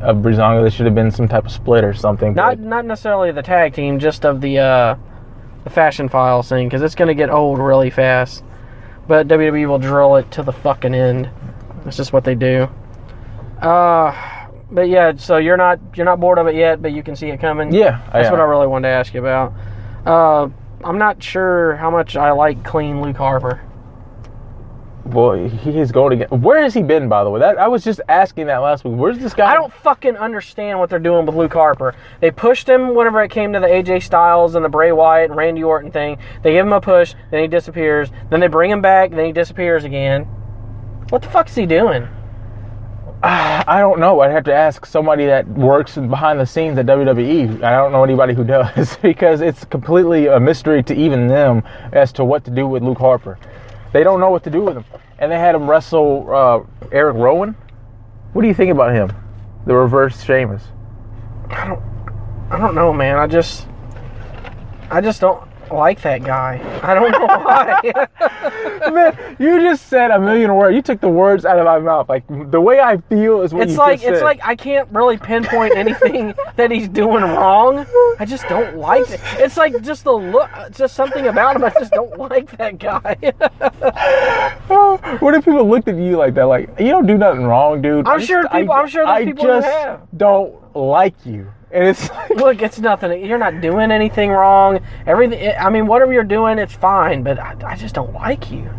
Of 0.00 0.18
Breezango, 0.18 0.60
there 0.62 0.70
should 0.70 0.84
have 0.86 0.94
been 0.94 1.10
some 1.10 1.26
type 1.26 1.46
of 1.46 1.50
split 1.52 1.82
or 1.84 1.92
something. 1.92 2.34
Not 2.34 2.58
not 2.58 2.84
necessarily 2.86 3.32
the 3.32 3.42
tag 3.42 3.74
team, 3.74 3.98
just 3.98 4.24
of 4.24 4.40
the 4.40 4.58
uh, 4.58 4.94
the 5.66 5.70
fashion 5.70 6.08
files 6.08 6.48
thing, 6.48 6.68
because 6.68 6.80
it's 6.80 6.94
gonna 6.94 7.12
get 7.12 7.28
old 7.28 7.58
really 7.58 7.90
fast. 7.90 8.44
But 9.08 9.26
WWE 9.26 9.68
will 9.68 9.80
drill 9.80 10.14
it 10.14 10.30
to 10.32 10.44
the 10.44 10.52
fucking 10.52 10.94
end. 10.94 11.28
That's 11.84 11.96
just 11.96 12.12
what 12.12 12.22
they 12.22 12.36
do. 12.36 12.68
Uh, 13.60 14.14
but 14.70 14.88
yeah, 14.88 15.14
so 15.16 15.38
you're 15.38 15.56
not 15.56 15.80
you're 15.96 16.06
not 16.06 16.20
bored 16.20 16.38
of 16.38 16.46
it 16.46 16.54
yet, 16.54 16.80
but 16.80 16.92
you 16.92 17.02
can 17.02 17.16
see 17.16 17.30
it 17.30 17.40
coming. 17.40 17.72
yeah, 17.74 18.00
That's 18.12 18.30
what 18.30 18.38
I 18.38 18.44
really 18.44 18.68
wanted 18.68 18.88
to 18.88 18.94
ask 18.94 19.12
you 19.12 19.18
about. 19.18 19.52
Uh, 20.06 20.48
I'm 20.84 20.98
not 20.98 21.20
sure 21.20 21.74
how 21.74 21.90
much 21.90 22.14
I 22.16 22.30
like 22.30 22.62
clean 22.62 23.02
Luke 23.02 23.16
Harper. 23.16 23.60
Well, 25.06 25.48
he 25.48 25.78
is 25.78 25.92
going 25.92 26.20
again. 26.20 26.40
Where 26.40 26.60
has 26.62 26.74
he 26.74 26.82
been, 26.82 27.08
by 27.08 27.22
the 27.22 27.30
way? 27.30 27.38
That 27.38 27.58
I 27.58 27.68
was 27.68 27.84
just 27.84 28.00
asking 28.08 28.48
that 28.48 28.58
last 28.58 28.84
week. 28.84 28.94
Where's 28.96 29.18
this 29.18 29.34
guy? 29.34 29.52
I 29.52 29.54
don't 29.54 29.72
fucking 29.72 30.16
understand 30.16 30.80
what 30.80 30.90
they're 30.90 30.98
doing 30.98 31.26
with 31.26 31.36
Luke 31.36 31.52
Harper. 31.52 31.94
They 32.20 32.32
pushed 32.32 32.68
him 32.68 32.94
whenever 32.94 33.22
it 33.22 33.30
came 33.30 33.52
to 33.52 33.60
the 33.60 33.68
AJ 33.68 34.02
Styles 34.02 34.56
and 34.56 34.64
the 34.64 34.68
Bray 34.68 34.90
Wyatt 34.90 35.30
and 35.30 35.36
Randy 35.38 35.62
Orton 35.62 35.92
thing. 35.92 36.18
They 36.42 36.52
give 36.52 36.66
him 36.66 36.72
a 36.72 36.80
push, 36.80 37.14
then 37.30 37.40
he 37.40 37.46
disappears. 37.46 38.10
Then 38.30 38.40
they 38.40 38.48
bring 38.48 38.70
him 38.70 38.82
back, 38.82 39.10
then 39.10 39.24
he 39.24 39.32
disappears 39.32 39.84
again. 39.84 40.24
What 41.10 41.22
the 41.22 41.28
fuck 41.28 41.48
is 41.48 41.54
he 41.54 41.66
doing? 41.66 42.08
I 43.22 43.78
don't 43.78 44.00
know. 44.00 44.20
I'd 44.20 44.32
have 44.32 44.44
to 44.44 44.54
ask 44.54 44.84
somebody 44.86 45.26
that 45.26 45.48
works 45.48 45.94
behind 45.94 46.40
the 46.40 46.46
scenes 46.46 46.78
at 46.78 46.86
WWE. 46.86 47.62
I 47.62 47.70
don't 47.76 47.92
know 47.92 48.02
anybody 48.02 48.34
who 48.34 48.44
does 48.44 48.96
because 48.96 49.40
it's 49.40 49.64
completely 49.64 50.26
a 50.26 50.40
mystery 50.40 50.82
to 50.82 50.94
even 50.94 51.28
them 51.28 51.62
as 51.92 52.12
to 52.14 52.24
what 52.24 52.44
to 52.46 52.50
do 52.50 52.66
with 52.66 52.82
Luke 52.82 52.98
Harper. 52.98 53.38
They 53.96 54.04
don't 54.04 54.20
know 54.20 54.28
what 54.28 54.44
to 54.44 54.50
do 54.50 54.60
with 54.60 54.76
him. 54.76 54.84
And 55.18 55.32
they 55.32 55.38
had 55.38 55.54
him 55.54 55.70
wrestle 55.70 56.28
uh, 56.30 56.88
Eric 56.92 57.16
Rowan. 57.16 57.56
What 58.34 58.42
do 58.42 58.48
you 58.48 58.52
think 58.52 58.70
about 58.70 58.92
him? 58.92 59.10
The 59.64 59.74
reverse 59.74 60.22
Sheamus. 60.22 60.62
I 61.48 61.66
don't 61.66 61.82
I 62.50 62.58
don't 62.58 62.74
know, 62.74 62.92
man. 62.92 63.16
I 63.16 63.26
just 63.26 63.66
I 64.90 65.00
just 65.00 65.22
don't 65.22 65.45
like 65.70 66.00
that 66.02 66.22
guy. 66.24 66.60
I 66.82 66.94
don't 66.94 67.10
know 67.10 67.26
why. 67.26 68.90
Man, 68.92 69.36
you 69.38 69.60
just 69.60 69.86
said 69.86 70.10
a 70.10 70.18
million 70.20 70.54
words. 70.54 70.74
You 70.74 70.82
took 70.82 71.00
the 71.00 71.08
words 71.08 71.44
out 71.44 71.58
of 71.58 71.64
my 71.64 71.78
mouth. 71.78 72.08
Like 72.08 72.24
the 72.50 72.60
way 72.60 72.80
I 72.80 72.98
feel 73.08 73.42
is 73.42 73.52
what 73.52 73.68
it's 73.68 73.76
like 73.76 73.96
it's 74.02 74.18
said. 74.18 74.22
like 74.22 74.40
I 74.44 74.54
can't 74.56 74.88
really 74.90 75.16
pinpoint 75.18 75.76
anything 75.76 76.34
that 76.56 76.70
he's 76.70 76.88
doing 76.88 77.22
wrong. 77.22 77.86
I 78.18 78.24
just 78.24 78.48
don't 78.48 78.76
like 78.76 79.08
it. 79.10 79.20
It's 79.38 79.56
like 79.56 79.80
just 79.82 80.04
the 80.04 80.12
look, 80.12 80.48
just 80.72 80.94
something 80.94 81.26
about 81.26 81.56
him. 81.56 81.64
I 81.64 81.70
just 81.70 81.92
don't 81.92 82.16
like 82.18 82.56
that 82.58 82.78
guy. 82.78 83.16
what 85.20 85.34
if 85.34 85.44
people 85.44 85.68
looked 85.68 85.88
at 85.88 85.96
you 85.96 86.16
like 86.16 86.34
that? 86.34 86.44
Like 86.44 86.68
you 86.78 86.88
don't 86.88 87.06
do 87.06 87.18
nothing 87.18 87.44
wrong, 87.44 87.82
dude. 87.82 88.06
I'm 88.06 88.20
I 88.20 88.24
sure 88.24 88.42
just- 88.42 88.52
people- 88.54 88.72
I, 88.72 88.80
I'm 88.80 88.88
sure 88.88 89.04
there's 89.04 89.16
I 89.16 89.24
people 89.24 89.44
just 89.44 90.16
don't 90.16 90.76
like 90.76 91.14
you, 91.24 91.50
and 91.70 91.84
it's 91.88 92.08
like, 92.10 92.30
Look, 92.30 92.62
it's 92.62 92.78
nothing. 92.78 93.24
You're 93.24 93.38
not 93.38 93.60
doing 93.60 93.90
anything 93.90 94.30
wrong. 94.30 94.80
Everything. 95.06 95.54
I 95.58 95.70
mean, 95.70 95.86
whatever 95.86 96.12
you're 96.12 96.24
doing, 96.24 96.58
it's 96.58 96.74
fine. 96.74 97.22
But 97.22 97.38
I, 97.38 97.56
I 97.66 97.76
just 97.76 97.94
don't 97.94 98.12
like 98.14 98.50
you. 98.50 98.70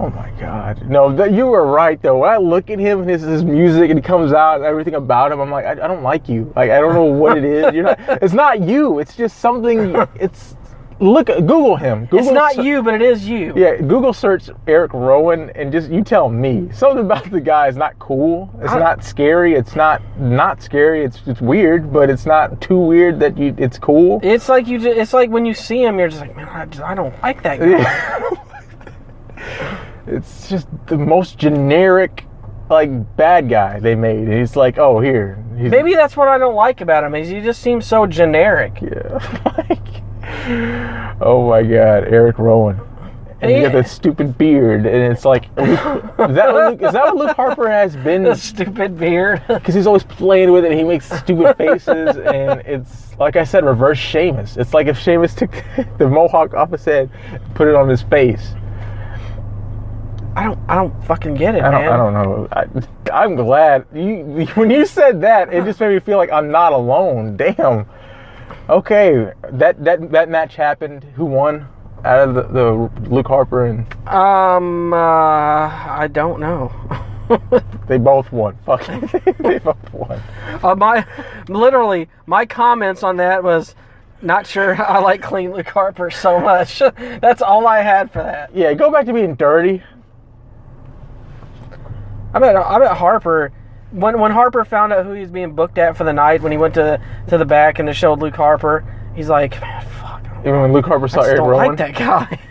oh 0.00 0.10
my 0.10 0.30
god, 0.40 0.88
no, 0.88 1.24
you 1.26 1.46
were 1.46 1.66
right 1.66 2.00
though. 2.02 2.18
When 2.18 2.30
I 2.30 2.36
look 2.38 2.70
at 2.70 2.78
him 2.78 3.00
and 3.02 3.10
his, 3.10 3.22
his 3.22 3.44
music 3.44 3.90
and 3.90 3.98
he 3.98 4.02
comes 4.02 4.32
out 4.32 4.56
and 4.56 4.64
everything 4.64 4.94
about 4.94 5.30
him, 5.32 5.40
I'm 5.40 5.50
like, 5.50 5.64
I, 5.66 5.72
I 5.72 5.86
don't 5.86 6.02
like 6.02 6.28
you. 6.28 6.52
Like 6.56 6.70
I 6.70 6.80
don't 6.80 6.94
know 6.94 7.04
what 7.04 7.38
it 7.38 7.44
is. 7.44 7.74
You're 7.74 7.84
not. 7.84 8.00
It's 8.22 8.34
not 8.34 8.60
you. 8.62 8.98
It's 8.98 9.14
just 9.16 9.38
something. 9.38 9.94
It's 10.16 10.56
look. 11.02 11.28
At 11.28 11.46
Google 11.46 11.76
him. 11.76 12.06
Google 12.06 12.18
It's 12.20 12.30
not 12.30 12.52
se- 12.52 12.64
you, 12.64 12.82
but 12.82 12.94
it 12.94 13.02
is 13.02 13.28
you. 13.28 13.52
Yeah, 13.56 13.76
Google 13.76 14.12
search 14.12 14.48
Eric 14.66 14.92
Rowan 14.92 15.50
and 15.50 15.72
just 15.72 15.90
you 15.90 16.02
tell 16.02 16.28
me 16.28 16.68
something 16.72 17.04
about 17.04 17.30
the 17.30 17.40
guy 17.40 17.68
is 17.68 17.76
not 17.76 17.98
cool. 17.98 18.50
It's 18.60 18.72
I- 18.72 18.78
not 18.78 19.04
scary. 19.04 19.54
It's 19.54 19.76
not 19.76 20.00
not 20.18 20.62
scary. 20.62 21.04
It's 21.04 21.20
it's 21.26 21.40
weird, 21.40 21.92
but 21.92 22.08
it's 22.10 22.26
not 22.26 22.60
too 22.60 22.78
weird 22.78 23.20
that 23.20 23.36
you 23.36 23.54
it's 23.58 23.78
cool. 23.78 24.20
It's 24.22 24.48
like 24.48 24.66
you. 24.66 24.78
Just, 24.78 24.96
it's 24.96 25.12
like 25.12 25.30
when 25.30 25.44
you 25.44 25.54
see 25.54 25.82
him, 25.82 25.98
you're 25.98 26.08
just 26.08 26.20
like, 26.20 26.36
man, 26.36 26.48
I, 26.48 26.66
just, 26.66 26.82
I 26.82 26.94
don't 26.94 27.20
like 27.22 27.42
that 27.42 27.58
guy. 27.58 28.46
it's 30.06 30.48
just 30.48 30.68
the 30.86 30.96
most 30.96 31.38
generic 31.38 32.24
like 32.70 33.16
bad 33.16 33.48
guy 33.48 33.80
they 33.80 33.94
made. 33.94 34.20
And 34.20 34.32
he's 34.32 34.56
like, 34.56 34.78
oh 34.78 35.00
here, 35.00 35.42
Maybe 35.52 35.94
that's 35.94 36.16
what 36.16 36.28
I 36.28 36.38
don't 36.38 36.54
like 36.54 36.80
about 36.80 37.04
him. 37.04 37.14
Is 37.14 37.28
he 37.28 37.40
just 37.40 37.60
seems 37.60 37.86
so 37.86 38.06
generic. 38.06 38.80
yeah. 38.80 39.18
like, 39.68 40.02
oh 41.20 41.48
my 41.48 41.62
god, 41.62 42.04
Eric 42.04 42.38
Rowan. 42.38 42.80
And 43.42 43.50
he 43.50 43.60
got 43.60 43.72
that 43.72 43.88
stupid 43.88 44.38
beard, 44.38 44.86
and 44.86 45.12
it's 45.12 45.24
like, 45.24 45.46
is 45.58 45.76
that 45.76 46.52
what 46.54 46.70
Luke, 46.70 46.82
is 46.82 46.92
that 46.92 47.04
what 47.06 47.16
Luke 47.16 47.36
Harper 47.36 47.68
has 47.68 47.96
been 47.96 48.22
The 48.22 48.36
stupid 48.36 48.96
beard. 48.96 49.42
because 49.48 49.74
he's 49.74 49.88
always 49.88 50.04
playing 50.04 50.52
with 50.52 50.64
it. 50.64 50.70
And 50.70 50.78
he 50.78 50.84
makes 50.86 51.10
stupid 51.10 51.56
faces, 51.56 52.16
and 52.18 52.60
it's 52.60 53.18
like 53.18 53.34
I 53.34 53.42
said, 53.42 53.64
reverse 53.64 53.98
Sheamus. 53.98 54.56
It's 54.56 54.72
like 54.72 54.86
if 54.86 54.96
Sheamus 54.96 55.34
took 55.34 55.50
the 55.98 56.08
mohawk 56.08 56.54
off 56.54 56.70
his 56.70 56.84
head, 56.84 57.10
and 57.32 57.54
put 57.56 57.66
it 57.66 57.74
on 57.74 57.88
his 57.88 58.02
face. 58.02 58.54
I 60.36 60.44
don't. 60.44 60.58
I 60.68 60.76
don't 60.76 61.04
fucking 61.04 61.34
get 61.34 61.56
it, 61.56 61.62
I 61.62 61.70
don't. 61.72 61.80
man. 61.82 61.92
I 61.92 61.96
don't 61.96 62.12
know. 62.12 62.48
I, 62.52 62.66
I'm 63.12 63.34
glad 63.34 63.86
you 63.92 64.46
when 64.54 64.70
you 64.70 64.86
said 64.86 65.20
that. 65.22 65.52
It 65.52 65.64
just 65.64 65.80
made 65.80 65.92
me 65.92 65.98
feel 65.98 66.16
like 66.16 66.30
I'm 66.30 66.52
not 66.52 66.72
alone. 66.72 67.36
Damn. 67.36 67.86
Okay, 68.68 69.32
that 69.50 69.82
that 69.84 70.10
that 70.12 70.28
match 70.28 70.54
happened. 70.56 71.04
Who 71.16 71.24
won? 71.24 71.68
Out 72.04 72.28
of 72.28 72.34
the, 72.34 72.42
the 72.42 73.10
Luke 73.10 73.28
Harper 73.28 73.66
and 73.66 73.86
Um, 74.08 74.92
uh, 74.92 74.96
I 74.96 76.08
don't 76.10 76.40
know. 76.40 76.72
they 77.86 77.98
both 77.98 78.32
won. 78.32 78.56
Fuck, 78.66 78.84
they 79.38 79.58
both 79.58 79.92
won. 79.92 80.20
uh, 80.64 80.74
my, 80.74 81.06
literally, 81.48 82.08
my 82.26 82.44
comments 82.44 83.04
on 83.04 83.16
that 83.18 83.44
was, 83.44 83.76
not 84.20 84.46
sure 84.46 84.80
I 84.80 85.00
like 85.00 85.22
Clean 85.22 85.52
Luke 85.52 85.68
Harper 85.68 86.10
so 86.10 86.40
much. 86.40 86.78
That's 86.98 87.42
all 87.42 87.66
I 87.66 87.82
had 87.82 88.10
for 88.12 88.22
that. 88.22 88.54
Yeah, 88.54 88.72
go 88.74 88.90
back 88.90 89.06
to 89.06 89.12
being 89.12 89.34
dirty. 89.34 89.82
I 92.34 92.38
bet. 92.38 92.56
I 92.56 92.78
bet 92.78 92.96
Harper. 92.96 93.52
When 93.92 94.18
when 94.18 94.32
Harper 94.32 94.64
found 94.64 94.92
out 94.92 95.04
who 95.04 95.12
he 95.12 95.20
was 95.20 95.30
being 95.30 95.52
booked 95.52 95.78
at 95.78 95.96
for 95.96 96.04
the 96.04 96.12
night, 96.12 96.42
when 96.42 96.52
he 96.52 96.58
went 96.58 96.74
to 96.74 97.00
to 97.28 97.38
the 97.38 97.44
back 97.44 97.78
and 97.78 97.88
it 97.88 97.94
showed 97.94 98.20
Luke 98.20 98.36
Harper, 98.36 98.84
he's 99.14 99.28
like, 99.28 99.60
man, 99.60 99.86
fuck. 100.00 100.24
Even 100.40 100.60
when 100.60 100.72
Luke 100.72 100.86
Harper 100.86 101.06
saw 101.08 101.18
just 101.18 101.28
Eric 101.28 101.38
don't 101.38 101.48
Rowan. 101.48 101.76
like 101.76 101.78
that 101.78 101.94
guy. 101.94 102.38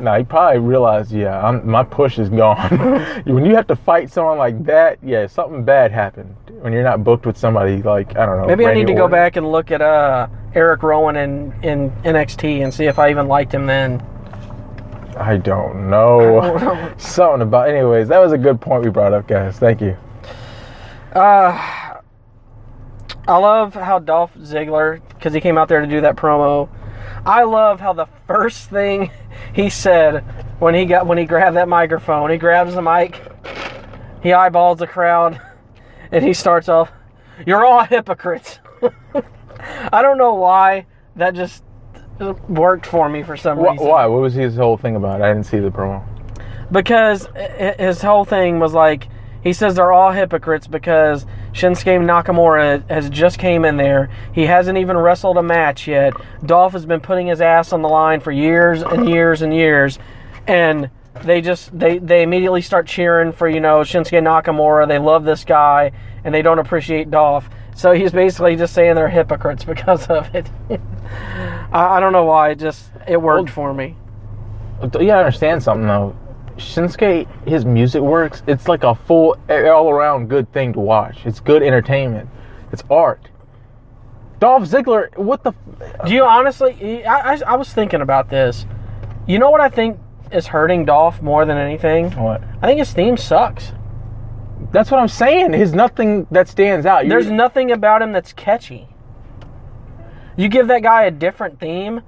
No, 0.00 0.16
he 0.16 0.22
probably 0.22 0.60
realized, 0.60 1.10
yeah, 1.10 1.44
I'm, 1.44 1.68
my 1.68 1.82
push 1.82 2.20
is 2.20 2.28
gone. 2.28 2.70
when 3.24 3.44
you 3.44 3.56
have 3.56 3.66
to 3.66 3.74
fight 3.74 4.08
someone 4.08 4.38
like 4.38 4.62
that, 4.66 5.00
yeah, 5.02 5.26
something 5.26 5.64
bad 5.64 5.90
happened. 5.90 6.32
When 6.60 6.72
you're 6.72 6.84
not 6.84 7.02
booked 7.02 7.26
with 7.26 7.36
somebody 7.36 7.82
like 7.82 8.16
I 8.16 8.24
don't 8.24 8.40
know. 8.40 8.46
Maybe 8.46 8.66
I 8.66 8.74
need 8.74 8.86
to 8.86 8.94
go 8.94 9.08
back 9.08 9.34
and 9.34 9.50
look 9.50 9.72
at 9.72 9.82
uh, 9.82 10.28
Eric 10.54 10.84
Rowan 10.84 11.16
in, 11.16 11.52
in 11.64 11.90
NXT 12.02 12.62
and 12.62 12.72
see 12.72 12.84
if 12.84 13.00
I 13.00 13.10
even 13.10 13.26
liked 13.26 13.52
him 13.52 13.66
then. 13.66 14.00
I 15.16 15.36
don't 15.36 15.90
know. 15.90 16.38
I 16.38 16.46
don't 16.46 16.62
know. 16.62 16.94
something 16.98 17.42
about. 17.42 17.68
Anyways, 17.68 18.06
that 18.08 18.18
was 18.18 18.30
a 18.30 18.38
good 18.38 18.60
point 18.60 18.84
we 18.84 18.90
brought 18.90 19.12
up, 19.12 19.26
guys. 19.26 19.58
Thank 19.58 19.80
you. 19.80 19.96
Uh, 21.18 22.00
I 23.26 23.36
love 23.36 23.74
how 23.74 23.98
Dolph 23.98 24.32
Ziggler, 24.34 25.00
because 25.08 25.34
he 25.34 25.40
came 25.40 25.58
out 25.58 25.68
there 25.68 25.80
to 25.80 25.86
do 25.86 26.00
that 26.02 26.14
promo. 26.14 26.68
I 27.26 27.42
love 27.42 27.80
how 27.80 27.92
the 27.92 28.06
first 28.28 28.70
thing 28.70 29.10
he 29.52 29.68
said 29.68 30.20
when 30.60 30.74
he 30.74 30.84
got 30.84 31.08
when 31.08 31.18
he 31.18 31.24
grabbed 31.24 31.56
that 31.56 31.68
microphone, 31.68 32.30
he 32.30 32.36
grabs 32.36 32.74
the 32.74 32.82
mic, 32.82 33.20
he 34.22 34.32
eyeballs 34.32 34.78
the 34.78 34.86
crowd, 34.86 35.40
and 36.12 36.24
he 36.24 36.32
starts 36.32 36.68
off, 36.68 36.92
"You're 37.44 37.66
all 37.66 37.82
hypocrites." 37.82 38.60
I 39.92 40.02
don't 40.02 40.18
know 40.18 40.34
why 40.34 40.86
that 41.16 41.34
just 41.34 41.64
worked 42.48 42.86
for 42.86 43.08
me 43.08 43.24
for 43.24 43.36
some 43.36 43.58
reason. 43.58 43.84
why? 43.84 44.06
What 44.06 44.22
was 44.22 44.34
his 44.34 44.54
whole 44.54 44.76
thing 44.76 44.94
about? 44.94 45.20
I 45.20 45.32
didn't 45.32 45.46
see 45.46 45.58
the 45.58 45.70
promo. 45.70 46.00
because 46.70 47.28
his 47.76 48.00
whole 48.00 48.24
thing 48.24 48.60
was 48.60 48.72
like 48.72 49.08
He 49.42 49.52
says 49.52 49.76
they're 49.76 49.92
all 49.92 50.12
hypocrites 50.12 50.66
because 50.66 51.24
Shinsuke 51.52 52.00
Nakamura 52.04 52.88
has 52.90 53.08
just 53.08 53.38
came 53.38 53.64
in 53.64 53.76
there. 53.76 54.10
He 54.32 54.46
hasn't 54.46 54.78
even 54.78 54.96
wrestled 54.96 55.36
a 55.38 55.42
match 55.42 55.86
yet. 55.86 56.12
Dolph 56.44 56.72
has 56.72 56.86
been 56.86 57.00
putting 57.00 57.28
his 57.28 57.40
ass 57.40 57.72
on 57.72 57.82
the 57.82 57.88
line 57.88 58.20
for 58.20 58.32
years 58.32 58.82
and 58.82 59.08
years 59.08 59.42
and 59.42 59.54
years, 59.54 59.98
and 60.46 60.90
they 61.22 61.40
just 61.40 61.76
they 61.76 61.98
they 61.98 62.22
immediately 62.22 62.62
start 62.62 62.86
cheering 62.86 63.32
for 63.32 63.48
you 63.48 63.60
know 63.60 63.80
Shinsuke 63.80 64.22
Nakamura. 64.22 64.86
They 64.86 64.98
love 64.98 65.24
this 65.24 65.44
guy 65.44 65.92
and 66.24 66.34
they 66.34 66.42
don't 66.42 66.58
appreciate 66.58 67.10
Dolph. 67.10 67.48
So 67.74 67.92
he's 67.92 68.12
basically 68.12 68.56
just 68.56 68.74
saying 68.74 68.96
they're 68.96 69.08
hypocrites 69.08 69.64
because 69.72 70.06
of 70.08 70.34
it. 70.34 70.48
I, 71.72 71.96
I 71.96 72.00
don't 72.00 72.12
know 72.12 72.24
why. 72.24 72.50
It 72.50 72.58
just 72.58 72.90
it 73.06 73.20
worked 73.20 73.56
Well, 73.56 73.72
for 73.72 73.74
me. 73.74 73.96
You 74.82 74.88
gotta 74.88 75.18
understand 75.18 75.62
something 75.62 75.86
though. 75.86 76.16
Shinsuke, 76.58 77.26
his 77.48 77.64
music 77.64 78.02
works. 78.02 78.42
It's 78.46 78.68
like 78.68 78.84
a 78.84 78.94
full, 78.94 79.36
all 79.48 79.90
around 79.90 80.28
good 80.28 80.52
thing 80.52 80.72
to 80.74 80.80
watch. 80.80 81.24
It's 81.24 81.40
good 81.40 81.62
entertainment. 81.62 82.28
It's 82.72 82.82
art. 82.90 83.28
Dolph 84.40 84.64
Ziggler, 84.64 85.16
what 85.16 85.42
the? 85.42 85.52
Do 86.06 86.12
you 86.12 86.24
honestly? 86.24 87.04
I, 87.04 87.34
I, 87.34 87.40
I 87.46 87.56
was 87.56 87.72
thinking 87.72 88.02
about 88.02 88.30
this. 88.30 88.66
You 89.26 89.38
know 89.38 89.50
what 89.50 89.60
I 89.60 89.68
think 89.68 89.98
is 90.30 90.46
hurting 90.46 90.84
Dolph 90.84 91.20
more 91.22 91.44
than 91.44 91.56
anything? 91.56 92.12
What? 92.12 92.42
I 92.62 92.66
think 92.66 92.78
his 92.78 92.92
theme 92.92 93.16
sucks. 93.16 93.72
That's 94.70 94.90
what 94.90 95.00
I'm 95.00 95.08
saying. 95.08 95.52
There's 95.52 95.72
nothing 95.72 96.26
that 96.30 96.48
stands 96.48 96.86
out. 96.86 97.04
You- 97.04 97.10
There's 97.10 97.30
nothing 97.30 97.72
about 97.72 98.02
him 98.02 98.12
that's 98.12 98.32
catchy. 98.32 98.88
You 100.36 100.48
give 100.48 100.68
that 100.68 100.82
guy 100.82 101.04
a 101.04 101.10
different 101.10 101.58
theme, 101.58 102.00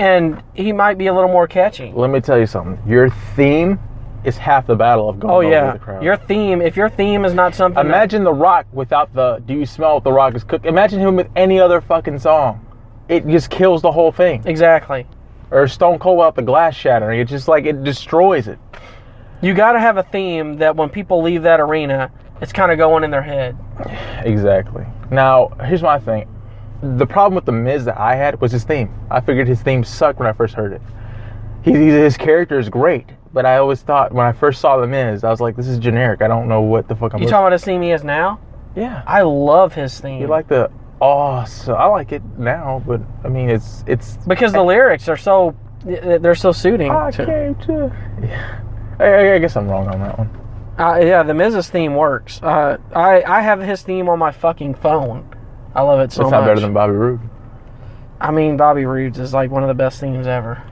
and 0.00 0.42
he 0.54 0.72
might 0.72 0.96
be 0.98 1.06
a 1.08 1.14
little 1.14 1.30
more 1.30 1.46
catchy. 1.46 1.92
Let 1.94 2.10
me 2.10 2.20
tell 2.20 2.38
you 2.38 2.46
something. 2.46 2.78
Your 2.90 3.10
theme 3.36 3.78
is 4.24 4.36
half 4.36 4.66
the 4.66 4.74
battle 4.74 5.08
of 5.08 5.20
going 5.20 5.32
Oh 5.32 5.36
over 5.38 5.50
yeah, 5.50 5.72
the 5.74 5.78
crowd. 5.78 6.02
your 6.02 6.16
theme. 6.16 6.60
If 6.62 6.76
your 6.76 6.88
theme 6.88 7.24
is 7.24 7.34
not 7.34 7.54
something, 7.54 7.74
that- 7.76 7.86
Imagine 7.86 8.24
The 8.24 8.32
Rock 8.32 8.66
without 8.72 9.12
the 9.14 9.42
"Do 9.46 9.54
you 9.54 9.66
smell 9.66 9.94
what 9.94 10.04
The 10.04 10.12
Rock 10.12 10.34
is 10.34 10.42
cooking?" 10.44 10.68
Imagine 10.68 11.00
him 11.00 11.16
with 11.16 11.28
any 11.36 11.60
other 11.60 11.80
fucking 11.80 12.18
song. 12.18 12.64
It 13.08 13.26
just 13.26 13.50
kills 13.50 13.82
the 13.82 13.92
whole 13.92 14.12
thing. 14.12 14.42
exactly. 14.46 15.06
Or 15.50 15.66
Stone 15.66 15.98
Cold 15.98 16.18
without 16.18 16.36
the 16.36 16.42
glass 16.42 16.74
shattering. 16.74 17.18
It 17.20 17.24
just 17.26 17.48
like 17.48 17.64
it 17.66 17.82
destroys 17.82 18.46
it. 18.48 18.58
You 19.42 19.52
got 19.54 19.72
to 19.72 19.80
have 19.80 19.96
a 19.96 20.02
theme 20.04 20.58
that 20.58 20.76
when 20.76 20.88
people 20.90 21.22
leave 21.22 21.42
that 21.42 21.60
arena, 21.60 22.10
it's 22.40 22.52
kind 22.52 22.70
of 22.70 22.78
going 22.78 23.04
in 23.04 23.10
their 23.10 23.22
head. 23.22 23.56
Exactly. 24.24 24.84
Now, 25.10 25.48
here's 25.64 25.82
my 25.82 25.98
thing. 25.98 26.28
The 26.82 27.06
problem 27.06 27.34
with 27.34 27.44
the 27.44 27.52
Miz 27.52 27.84
that 27.84 27.98
I 27.98 28.14
had 28.16 28.40
was 28.40 28.52
his 28.52 28.64
theme. 28.64 28.92
I 29.10 29.20
figured 29.20 29.46
his 29.48 29.60
theme 29.60 29.84
sucked 29.84 30.18
when 30.18 30.28
I 30.28 30.32
first 30.32 30.54
heard 30.54 30.72
it. 30.72 30.82
He, 31.62 31.72
he- 31.72 31.88
his 31.88 32.16
character 32.16 32.58
is 32.58 32.68
great, 32.70 33.06
but 33.34 33.44
I 33.44 33.58
always 33.58 33.82
thought 33.82 34.12
when 34.12 34.24
I 34.26 34.32
first 34.32 34.60
saw 34.60 34.78
the 34.78 34.86
Miz, 34.86 35.22
I 35.24 35.30
was 35.30 35.40
like, 35.40 35.56
this 35.56 35.66
is 35.68 35.78
generic. 35.78 36.22
I 36.22 36.28
don't 36.28 36.48
know 36.48 36.62
what 36.62 36.88
the 36.88 36.96
fuck 36.96 37.12
I'm. 37.14 37.20
You 37.20 37.28
talking 37.28 37.42
about 37.42 37.52
his 37.52 37.64
theme 37.64 37.82
he 37.82 37.90
is 37.90 38.02
now? 38.02 38.40
Yeah. 38.74 39.02
I 39.06 39.22
love 39.22 39.74
his 39.74 39.98
theme. 40.00 40.20
You 40.22 40.26
like 40.28 40.48
the 40.48 40.70
awesome? 41.00 41.74
I 41.74 41.84
like 41.86 42.12
it 42.12 42.22
now, 42.38 42.82
but 42.86 43.00
I 43.24 43.28
mean, 43.28 43.50
it's 43.50 43.84
it's. 43.86 44.16
because 44.26 44.52
the 44.52 44.62
lyrics 44.62 45.08
are 45.08 45.16
so 45.18 45.54
they're 45.84 46.34
so 46.34 46.52
suiting. 46.52 46.90
I 46.90 47.10
to- 47.10 47.26
came 47.26 47.54
to. 47.66 47.92
Yeah. 48.22 48.60
I, 48.98 49.34
I 49.34 49.38
guess 49.38 49.56
I'm 49.56 49.68
wrong 49.68 49.88
on 49.88 49.98
that 50.00 50.18
one. 50.18 50.30
Uh, 50.78 50.96
yeah, 51.02 51.22
the 51.22 51.34
Miz's 51.34 51.68
theme 51.68 51.94
works. 51.94 52.40
Uh, 52.42 52.78
I 52.94 53.22
I 53.22 53.40
have 53.42 53.60
his 53.60 53.82
theme 53.82 54.08
on 54.08 54.18
my 54.18 54.30
fucking 54.30 54.74
phone. 54.76 55.28
I 55.74 55.82
love 55.82 56.00
it 56.00 56.12
so 56.12 56.22
it's 56.22 56.30
much. 56.30 56.40
not 56.40 56.46
better 56.46 56.60
than 56.60 56.72
Bobby 56.72 56.92
Roode. 56.94 57.20
I 58.20 58.30
mean, 58.30 58.56
Bobby 58.56 58.84
Roode's 58.84 59.18
is 59.18 59.32
like 59.32 59.50
one 59.50 59.62
of 59.62 59.68
the 59.68 59.74
best 59.74 60.00
themes 60.00 60.26
ever. 60.26 60.62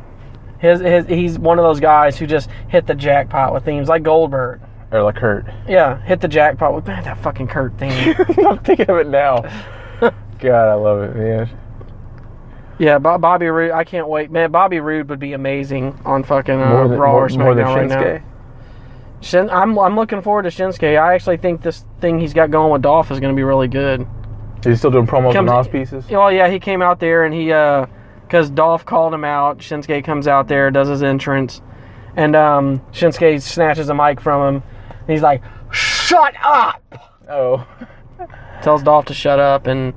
His, 0.58 0.80
his 0.80 1.06
he's 1.06 1.38
one 1.38 1.58
of 1.58 1.64
those 1.64 1.80
guys 1.80 2.18
who 2.18 2.26
just 2.26 2.50
hit 2.68 2.86
the 2.86 2.94
jackpot 2.94 3.54
with 3.54 3.64
themes 3.64 3.88
like 3.88 4.02
Goldberg. 4.02 4.60
Or 4.90 5.02
like 5.02 5.16
Kurt. 5.16 5.46
Yeah, 5.68 6.02
hit 6.02 6.20
the 6.20 6.28
jackpot 6.28 6.74
with 6.74 6.86
man 6.86 7.04
that 7.04 7.18
fucking 7.18 7.48
Kurt 7.48 7.78
theme. 7.78 8.14
I'm 8.46 8.58
thinking 8.58 8.90
of 8.90 8.96
it 8.98 9.06
now. 9.06 9.42
God, 10.40 10.68
I 10.68 10.74
love 10.74 11.02
it, 11.02 11.16
man. 11.16 11.50
yeah, 12.78 12.98
Bo- 12.98 13.18
Bobby 13.18 13.46
Roode. 13.46 13.72
I 13.72 13.84
can't 13.84 14.08
wait, 14.08 14.30
man. 14.30 14.50
Bobby 14.50 14.80
Roode 14.80 15.08
would 15.08 15.20
be 15.20 15.32
amazing 15.32 15.98
on 16.04 16.24
fucking 16.24 16.60
uh, 16.60 16.88
than 16.88 16.98
Raw 16.98 17.12
or 17.12 17.28
more 17.30 17.54
than 17.54 17.64
SmackDown 17.66 17.90
right 17.90 18.20
now. 18.20 18.24
Shin, 19.20 19.50
I'm 19.50 19.78
I'm 19.78 19.96
looking 19.96 20.22
forward 20.22 20.42
to 20.42 20.48
Shinsuke. 20.48 20.98
I 20.98 21.14
actually 21.14 21.38
think 21.38 21.62
this 21.62 21.84
thing 22.00 22.20
he's 22.20 22.32
got 22.34 22.50
going 22.50 22.72
with 22.72 22.82
Dolph 22.82 23.10
is 23.10 23.20
going 23.20 23.32
to 23.32 23.36
be 23.36 23.42
really 23.42 23.68
good. 23.68 24.06
Is 24.60 24.64
he 24.66 24.76
still 24.76 24.90
doing 24.90 25.06
promos 25.06 25.32
Comes- 25.32 25.48
and 25.48 25.50
Oz 25.50 25.68
pieces? 25.68 26.08
Well, 26.10 26.32
yeah, 26.32 26.48
he 26.48 26.58
came 26.58 26.82
out 26.82 27.00
there 27.00 27.24
and 27.24 27.32
he, 27.34 27.52
uh, 27.52 27.86
because 28.22 28.50
Dolph 28.50 28.84
called 28.84 29.14
him 29.14 29.24
out. 29.24 29.58
Shinsuke 29.58 30.04
comes 30.04 30.26
out 30.28 30.48
there, 30.48 30.70
does 30.70 30.88
his 30.88 31.02
entrance, 31.02 31.62
and 32.16 32.36
um, 32.36 32.80
Shinsuke 32.92 33.40
snatches 33.40 33.88
a 33.88 33.94
mic 33.94 34.20
from 34.20 34.56
him. 34.56 34.62
And 35.00 35.08
he's 35.08 35.22
like, 35.22 35.42
"Shut 35.70 36.34
up!" 36.44 36.82
Oh. 37.28 37.66
Tells 38.62 38.82
Dolph 38.82 39.06
to 39.06 39.14
shut 39.14 39.38
up, 39.38 39.66
and 39.66 39.94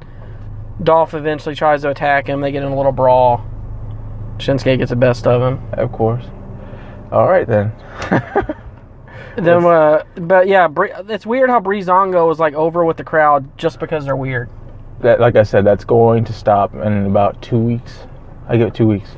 Dolph 0.84 1.14
eventually 1.14 1.56
tries 1.56 1.82
to 1.82 1.90
attack 1.90 2.28
him. 2.28 2.40
They 2.42 2.52
get 2.52 2.64
in 2.64 2.72
a 2.72 2.76
little 2.76 2.92
brawl. 2.92 3.44
Shinsuke 4.38 4.78
gets 4.78 4.92
the 4.92 4.96
best 4.96 5.28
of 5.28 5.42
him. 5.42 5.62
Of 5.74 5.92
course. 5.92 6.26
All 7.12 7.28
right 7.28 7.48
then. 7.48 7.74
Then, 9.38 9.66
uh, 9.66 10.04
but 10.16 10.48
yeah, 10.48 10.68
Bri- 10.68 10.92
it's 11.10 11.26
weird 11.26 11.50
how 11.50 11.60
Breezango 11.60 12.28
was 12.28 12.40
like 12.40 12.54
over 12.54 12.84
with 12.84 12.98
the 12.98 13.04
crowd 13.04 13.58
just 13.58 13.80
because 13.80 14.06
they're 14.06 14.16
weird. 14.16 14.50
that, 15.02 15.20
like 15.20 15.36
I 15.36 15.44
said, 15.44 15.66
that's 15.66 15.84
going 15.86 16.24
to 16.26 16.34
stop 16.34 16.74
in 16.76 17.06
about 17.06 17.42
two 17.42 17.58
weeks. 17.60 18.00
I 18.48 18.58
give 18.58 18.68
it 18.68 18.76
two 18.76 18.88
weeks. 18.88 19.10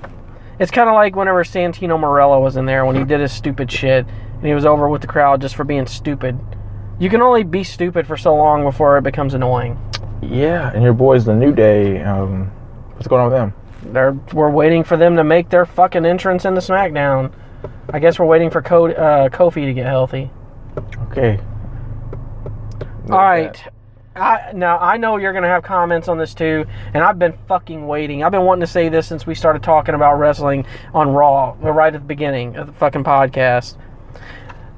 It's 0.60 0.72
kind 0.72 0.88
of 0.88 0.96
like 0.96 1.16
whenever 1.16 1.44
Santino 1.44 2.00
Marella 2.00 2.40
was 2.42 2.56
in 2.58 2.66
there 2.66 2.86
when 2.86 2.96
he 2.96 3.04
did 3.04 3.20
his 3.20 3.32
stupid 3.34 3.72
shit 3.72 4.06
and 4.38 4.46
he 4.46 4.54
was 4.54 4.66
over 4.66 4.88
with 4.88 5.02
the 5.02 5.08
crowd 5.08 5.42
just 5.42 5.56
for 5.56 5.64
being 5.64 5.88
stupid. 5.88 6.40
You 7.00 7.10
can 7.10 7.22
only 7.22 7.44
be 7.44 7.64
stupid 7.64 8.06
for 8.06 8.16
so 8.16 8.36
long 8.36 8.64
before 8.64 8.98
it 8.98 9.02
becomes 9.04 9.34
annoying. 9.34 9.78
Yeah, 10.22 10.72
and 10.74 10.84
your 10.84 10.94
boys, 10.94 11.26
the 11.26 11.34
New 11.34 11.54
Day. 11.54 12.02
Um, 12.02 12.46
what's 12.94 13.08
going 13.08 13.22
on 13.24 13.32
with 13.32 13.40
them? 13.40 13.94
They're, 13.94 14.12
we're 14.32 14.52
waiting 14.52 14.84
for 14.84 14.96
them 14.96 15.16
to 15.18 15.24
make 15.24 15.50
their 15.50 15.66
fucking 15.66 16.06
entrance 16.06 16.46
into 16.46 16.62
SmackDown. 16.62 17.34
I 17.92 18.00
guess 18.00 18.18
we're 18.20 18.26
waiting 18.26 18.50
for 18.50 18.62
Co- 18.62 18.92
uh, 18.92 19.30
Kofi 19.30 19.66
to 19.66 19.74
get 19.74 19.86
healthy. 19.86 20.30
Okay. 21.12 21.40
All 23.10 23.18
right. 23.18 23.62
I, 24.16 24.52
now 24.54 24.78
I 24.78 24.98
know 24.98 25.18
you're 25.18 25.34
gonna 25.34 25.48
have 25.48 25.64
comments 25.64 26.08
on 26.08 26.18
this 26.20 26.34
too, 26.36 26.66
and 26.94 27.04
I've 27.04 27.18
been 27.18 27.34
fucking 27.48 27.88
waiting. 27.88 28.24
I've 28.24 28.32
been 28.32 28.44
wanting 28.44 28.62
to 28.62 28.68
say 28.68 28.88
this 28.88 29.08
since 29.08 29.26
we 29.26 29.34
started 29.34 29.64
talking 29.64 29.96
about 29.96 30.20
wrestling 30.20 30.66
on 30.94 31.10
Raw, 31.10 31.56
right 31.60 31.94
at 31.94 32.00
the 32.02 32.08
beginning 32.08 32.56
of 32.56 32.68
the 32.68 32.74
fucking 32.74 33.04
podcast. 33.04 33.76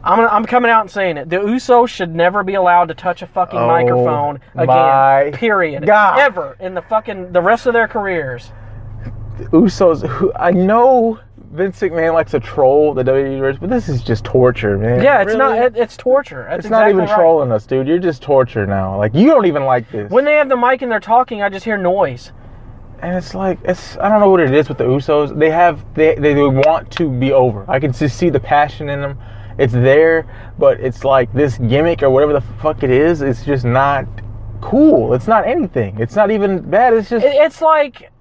I'm 0.06 0.18
gonna, 0.20 0.30
I'm 0.30 0.46
coming 0.46 0.72
out 0.72 0.82
and 0.82 0.92
saying 0.92 1.18
it. 1.18 1.30
The 1.30 1.38
Usos 1.38 1.90
should 1.90 2.14
never 2.16 2.44
be 2.44 2.54
allowed 2.54 2.88
to 2.90 2.94
touch 2.94 3.24
a 3.24 3.28
fucking 3.28 3.60
Oh, 3.60 3.68
microphone 3.68 4.40
again. 4.56 5.34
Period. 5.34 5.86
God. 5.86 6.20
Ever 6.20 6.56
in 6.62 6.74
the 6.74 6.82
fucking 6.84 7.34
the 7.34 7.42
rest 7.42 7.66
of 7.66 7.74
their 7.74 7.88
careers. 7.90 8.52
The 9.38 9.46
Usos. 9.46 10.08
Who, 10.08 10.32
I 10.36 10.52
know 10.52 11.20
Vince 11.56 11.80
McMahon 11.80 12.14
likes 12.14 12.32
to 12.32 12.40
troll 12.40 12.94
the 12.94 13.04
WWE 13.04 13.32
universe, 13.32 13.58
but 13.60 13.70
this 13.70 13.88
is 13.90 14.04
just 14.04 14.24
torture, 14.26 14.78
man. 14.78 15.02
Yeah, 15.02 15.22
it's 15.22 15.28
Really? 15.34 15.38
not. 15.40 15.58
It, 15.58 15.76
it's 15.78 15.96
torture. 15.98 16.46
That's 16.50 16.66
It's 16.66 16.70
not 16.70 16.90
even 16.90 17.06
right. 17.06 17.16
trolling 17.16 17.52
us, 17.52 17.66
dude. 17.66 17.88
You're 17.88 18.00
just 18.00 18.22
torture 18.22 18.66
now. 18.68 18.98
Like 18.98 19.14
you 19.16 19.28
don't 19.28 19.46
even 19.46 19.64
like 19.66 19.90
this. 19.92 20.12
When 20.12 20.26
they 20.26 20.36
have 20.36 20.50
the 20.50 20.58
mic 20.58 20.82
and 20.82 20.92
they're 20.92 21.00
talking, 21.00 21.42
I 21.42 21.50
just 21.50 21.66
hear 21.66 21.78
noise. 21.78 22.32
and 23.02 23.16
it's 23.16 23.34
like 23.36 23.60
it's 23.64 23.98
I 23.98 24.10
don't 24.10 24.20
know 24.20 24.30
what 24.30 24.40
it 24.40 24.54
is 24.54 24.70
with 24.70 24.78
the 24.78 24.86
Usos. 24.86 25.38
They 25.38 25.50
have 25.52 25.84
they 25.96 26.16
they, 26.16 26.34
they 26.34 26.44
want 26.44 26.92
to 26.92 27.10
be 27.10 27.32
over. 27.34 27.66
I 27.70 27.80
can 27.80 27.92
just 27.94 28.18
see 28.18 28.30
the 28.30 28.40
passion 28.40 28.90
in 28.90 29.02
them. 29.02 29.18
It's 29.58 29.74
there, 29.74 30.26
but 30.60 30.80
it's 30.82 31.04
like 31.06 31.32
this 31.34 31.58
gimmick 31.58 32.04
or 32.04 32.10
whatever 32.10 32.34
the 32.34 32.42
fuck 32.62 32.84
it 32.84 32.90
is. 32.90 33.22
It's 33.22 33.46
just 33.46 33.64
not 33.66 34.06
cool. 34.62 35.14
It's 35.14 35.28
not 35.28 35.48
anything. 35.48 35.98
It's 36.00 36.16
not 36.16 36.30
even 36.32 36.60
bad. 36.70 36.94
It's 36.94 37.10
just 37.10 37.26
It, 37.26 37.34
it's 37.36 37.62
like, 37.62 38.12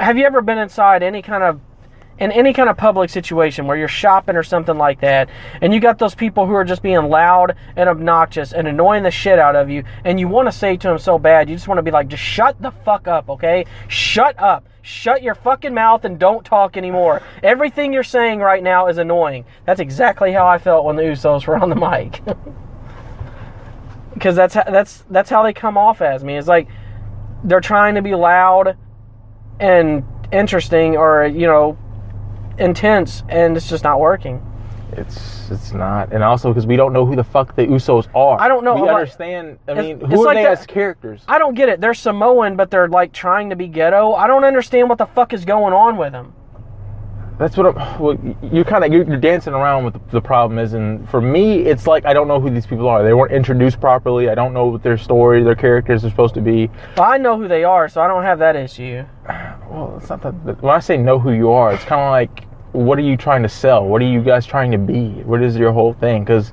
have 0.00 0.16
you 0.16 0.24
ever 0.24 0.40
been 0.40 0.56
inside 0.58 1.02
any 1.02 1.20
kind 1.20 1.42
of, 1.42 1.60
in 2.18 2.32
any 2.32 2.52
kind 2.52 2.68
of 2.68 2.76
public 2.76 3.10
situation 3.10 3.66
where 3.66 3.76
you're 3.76 3.88
shopping 3.88 4.36
or 4.36 4.42
something 4.42 4.78
like 4.78 5.00
that, 5.00 5.28
and 5.60 5.72
you 5.74 5.80
got 5.80 5.98
those 5.98 6.14
people 6.14 6.46
who 6.46 6.54
are 6.54 6.64
just 6.64 6.82
being 6.82 7.08
loud 7.08 7.56
and 7.76 7.88
obnoxious 7.88 8.52
and 8.52 8.66
annoying 8.66 9.02
the 9.02 9.10
shit 9.10 9.38
out 9.38 9.56
of 9.56 9.68
you, 9.68 9.84
and 10.04 10.18
you 10.18 10.28
want 10.28 10.48
to 10.48 10.52
say 10.52 10.76
to 10.76 10.88
them 10.88 10.98
so 10.98 11.18
bad, 11.18 11.48
you 11.48 11.56
just 11.56 11.68
want 11.68 11.78
to 11.78 11.82
be 11.82 11.90
like, 11.90 12.08
just 12.08 12.22
shut 12.22 12.60
the 12.60 12.70
fuck 12.70 13.06
up, 13.06 13.28
okay? 13.28 13.64
Shut 13.88 14.38
up. 14.38 14.68
Shut 14.82 15.22
your 15.22 15.34
fucking 15.34 15.74
mouth 15.74 16.04
and 16.04 16.16
don't 16.16 16.46
talk 16.46 16.76
anymore. 16.76 17.20
Everything 17.42 17.92
you're 17.92 18.04
saying 18.04 18.38
right 18.38 18.62
now 18.62 18.86
is 18.86 18.98
annoying. 18.98 19.44
That's 19.64 19.80
exactly 19.80 20.32
how 20.32 20.46
I 20.46 20.58
felt 20.58 20.84
when 20.84 20.94
the 20.94 21.02
Usos 21.02 21.46
were 21.46 21.56
on 21.56 21.70
the 21.70 21.76
mic. 21.76 22.22
Because 24.14 24.34
that's 24.34 24.54
how, 24.54 24.62
that's 24.62 25.04
that's 25.10 25.28
how 25.28 25.42
they 25.42 25.52
come 25.52 25.76
off 25.76 26.00
as 26.00 26.24
me. 26.24 26.38
It's 26.38 26.48
like 26.48 26.68
they're 27.44 27.60
trying 27.60 27.96
to 27.96 28.02
be 28.02 28.14
loud 28.14 28.78
and 29.60 30.04
interesting 30.32 30.96
or 30.96 31.26
you 31.26 31.46
know 31.46 31.76
intense 32.58 33.22
and 33.28 33.56
it's 33.56 33.68
just 33.68 33.84
not 33.84 34.00
working 34.00 34.42
it's 34.92 35.50
it's 35.50 35.72
not. 35.72 36.12
And 36.12 36.22
also 36.22 36.48
because 36.50 36.66
we 36.66 36.76
don't 36.76 36.92
know 36.92 37.04
who 37.04 37.16
the 37.16 37.24
fuck 37.24 37.54
the 37.56 37.66
Usos 37.66 38.08
are. 38.14 38.40
I 38.40 38.48
don't 38.48 38.64
know. 38.64 38.74
We 38.74 38.82
I'm 38.82 38.86
like- 38.86 38.94
understand. 38.94 39.58
I 39.68 39.74
mean, 39.74 40.00
who 40.00 40.22
are 40.22 40.26
like 40.26 40.36
they 40.36 40.44
that- 40.44 40.58
as 40.60 40.66
characters? 40.66 41.22
i 41.28 41.38
don't 41.38 41.54
get 41.54 41.68
it 41.68 41.80
they're 41.80 41.92
samoan 41.92 42.56
but 42.56 42.70
they're 42.70 42.88
like 42.88 43.12
trying 43.12 43.50
to 43.50 43.56
be 43.56 43.66
ghetto 43.68 44.12
i 44.14 44.26
don't 44.26 44.44
understand 44.44 44.88
what 44.88 44.96
the 44.98 45.06
fuck 45.06 45.32
is 45.32 45.44
going 45.44 45.72
on 45.74 45.96
with 45.96 46.12
them 46.12 46.32
That's 47.38 47.56
what 47.56 47.66
I'm, 47.66 48.00
well, 48.00 48.16
you're 48.50 48.64
kind 48.64 48.84
of 48.84 48.92
you're, 48.92 49.04
you're 49.04 49.18
dancing 49.18 49.52
around 49.52 49.84
with 49.84 49.94
the, 49.94 50.00
the 50.12 50.20
problem 50.22 50.58
is, 50.58 50.72
and 50.72 51.06
for 51.10 51.20
me, 51.20 51.58
it's 51.66 51.86
like 51.86 52.06
I 52.06 52.14
don't 52.14 52.28
know 52.28 52.40
who 52.40 52.48
these 52.48 52.64
people 52.66 52.88
are. 52.88 53.02
They 53.02 53.12
weren't 53.12 53.32
introduced 53.32 53.78
properly. 53.78 54.30
I 54.30 54.34
don't 54.34 54.54
know 54.54 54.66
what 54.68 54.82
their 54.82 54.96
story, 54.96 55.42
their 55.42 55.54
characters 55.54 56.02
are 56.04 56.08
supposed 56.10 56.32
to 56.36 56.40
be. 56.40 56.70
Well, 56.96 57.10
I 57.12 57.18
know 57.18 57.36
who 57.36 57.46
they 57.46 57.62
are, 57.64 57.88
so 57.90 58.00
I 58.00 58.06
don't 58.08 58.22
have 58.22 58.38
that 58.38 58.56
issue. 58.56 59.04
Well, 59.68 59.98
it's 59.98 60.08
not 60.08 60.22
that. 60.22 60.62
When 60.62 60.72
I 60.72 60.78
say 60.78 60.96
know 60.96 61.18
who 61.18 61.32
you 61.32 61.50
are, 61.50 61.74
it's 61.74 61.84
kind 61.84 62.00
of 62.00 62.10
like, 62.12 62.45
what 62.76 62.98
are 62.98 63.02
you 63.02 63.16
trying 63.16 63.42
to 63.42 63.48
sell? 63.48 63.84
What 63.86 64.02
are 64.02 64.06
you 64.06 64.22
guys 64.22 64.46
trying 64.46 64.70
to 64.72 64.78
be? 64.78 65.08
What 65.22 65.42
is 65.42 65.56
your 65.56 65.72
whole 65.72 65.94
thing? 65.94 66.24
Because 66.24 66.52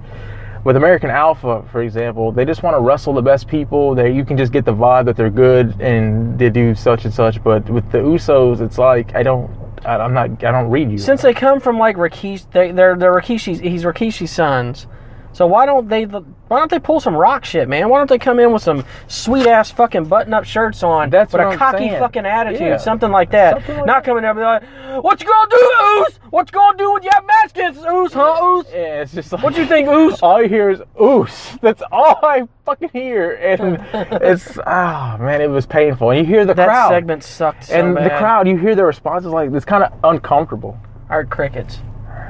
with 0.63 0.77
American 0.77 1.09
Alpha, 1.09 1.63
for 1.71 1.81
example, 1.81 2.31
they 2.31 2.45
just 2.45 2.63
want 2.63 2.75
to 2.75 2.79
wrestle 2.79 3.13
the 3.13 3.21
best 3.21 3.47
people. 3.47 3.93
They 3.93 4.11
you 4.11 4.23
can 4.23 4.37
just 4.37 4.53
get 4.53 4.63
the 4.65 4.73
vibe 4.73 5.05
that 5.05 5.17
they're 5.17 5.29
good 5.29 5.79
and 5.81 6.39
they 6.39 6.49
do 6.49 6.73
such 6.73 7.05
and 7.05 7.13
such. 7.13 7.43
But 7.43 7.69
with 7.69 7.91
the 7.91 7.97
Usos, 7.97 8.61
it's 8.61 8.77
like 8.77 9.13
I 9.15 9.23
don't. 9.23 9.51
I, 9.85 9.97
I'm 9.97 10.13
not. 10.13 10.43
I 10.43 10.51
don't 10.51 10.69
read 10.69 10.89
you. 10.89 10.97
Since 10.97 11.21
they 11.21 11.33
come 11.33 11.59
from 11.59 11.77
like 11.77 11.97
Rikishi, 11.97 12.49
they, 12.51 12.71
they're 12.71 12.95
they're 12.95 13.13
Rikishi's. 13.13 13.59
He's 13.59 13.83
Rikishi's 13.83 14.31
sons. 14.31 14.87
So 15.33 15.47
why 15.47 15.65
don't 15.65 15.89
they 15.89 16.03
why 16.05 16.59
don't 16.59 16.69
they 16.69 16.79
pull 16.79 16.99
some 16.99 17.15
rock 17.15 17.43
shit, 17.43 17.67
man? 17.67 17.89
Why 17.89 17.97
don't 17.97 18.09
they 18.09 18.19
come 18.19 18.39
in 18.39 18.53
with 18.53 18.61
some 18.61 18.85
sweet 19.07 19.47
ass 19.47 19.71
fucking 19.71 20.05
button 20.05 20.31
up 20.33 20.45
shirts 20.45 20.83
on 20.83 21.09
That's 21.09 21.33
with 21.33 21.41
a 21.41 21.45
I'm 21.45 21.57
cocky 21.57 21.89
saying. 21.89 21.99
fucking 21.99 22.25
attitude, 22.27 22.61
Yeah. 22.61 22.77
something 22.77 23.09
like 23.11 23.31
that. 23.31 23.55
Something 23.55 23.77
like 23.77 23.85
Not 23.87 24.03
that. 24.03 24.09
coming 24.09 24.35
be 24.35 24.41
like, 24.41 24.63
"What 25.03 25.19
you 25.21 25.27
gonna 25.27 25.49
do, 25.49 25.73
Oos? 26.07 26.19
What 26.29 26.49
you 26.51 26.59
gonna 26.59 26.77
do 26.77 26.93
with 26.93 27.03
your 27.03 27.21
match 27.23 27.51
against 27.51 27.83
Oos, 27.85 28.13
huh, 28.13 28.39
Oos? 28.43 28.65
Yeah, 28.71 29.01
it's 29.01 29.13
just 29.13 29.33
like 29.33 29.41
What 29.43 29.57
you 29.57 29.65
think, 29.65 29.89
Oos?" 29.89 30.19
all 30.23 30.41
you 30.41 30.47
hear 30.47 30.69
is 30.69 30.81
oos. 31.01 31.57
That's 31.61 31.81
all 31.91 32.19
I 32.21 32.43
fucking 32.65 32.89
hear, 32.93 33.31
and 33.33 33.83
it's 34.21 34.59
ah 34.67 35.17
man, 35.19 35.41
it 35.41 35.49
was 35.49 35.65
painful. 35.65 36.11
And 36.11 36.19
you 36.19 36.25
hear 36.25 36.45
the 36.45 36.53
That 36.53 36.67
crowd, 36.67 36.89
segment 36.89 37.23
sucked 37.23 37.63
so 37.65 37.73
and 37.73 37.97
the 37.97 38.09
crowd, 38.19 38.47
you 38.47 38.57
hear 38.57 38.75
the 38.75 38.85
responses 38.85 39.31
like 39.31 39.51
it's 39.51 39.65
kind 39.65 39.83
of 39.83 39.91
uncomfortable. 40.03 40.77
I 41.09 41.15
heard 41.15 41.31
crickets. 41.31 41.79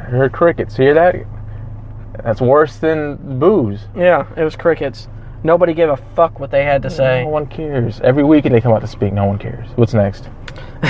You 0.09 0.15
hear 0.17 0.29
crickets. 0.29 0.77
You 0.77 0.85
hear 0.85 0.93
that? 0.93 1.15
That's 2.23 2.41
worse 2.41 2.77
than 2.77 3.39
boos. 3.39 3.81
Yeah, 3.95 4.27
it 4.35 4.43
was 4.43 4.55
crickets. 4.55 5.07
Nobody 5.43 5.73
gave 5.73 5.89
a 5.89 5.97
fuck 5.97 6.39
what 6.39 6.51
they 6.51 6.63
had 6.63 6.81
to 6.83 6.89
say. 6.89 7.23
No 7.23 7.29
one 7.29 7.47
cares. 7.47 7.99
Every 8.01 8.23
week 8.23 8.45
they 8.45 8.61
come 8.61 8.71
out 8.71 8.81
to 8.81 8.87
speak. 8.87 9.13
No 9.13 9.25
one 9.25 9.37
cares. 9.37 9.67
What's 9.75 9.93
next? 9.93 10.29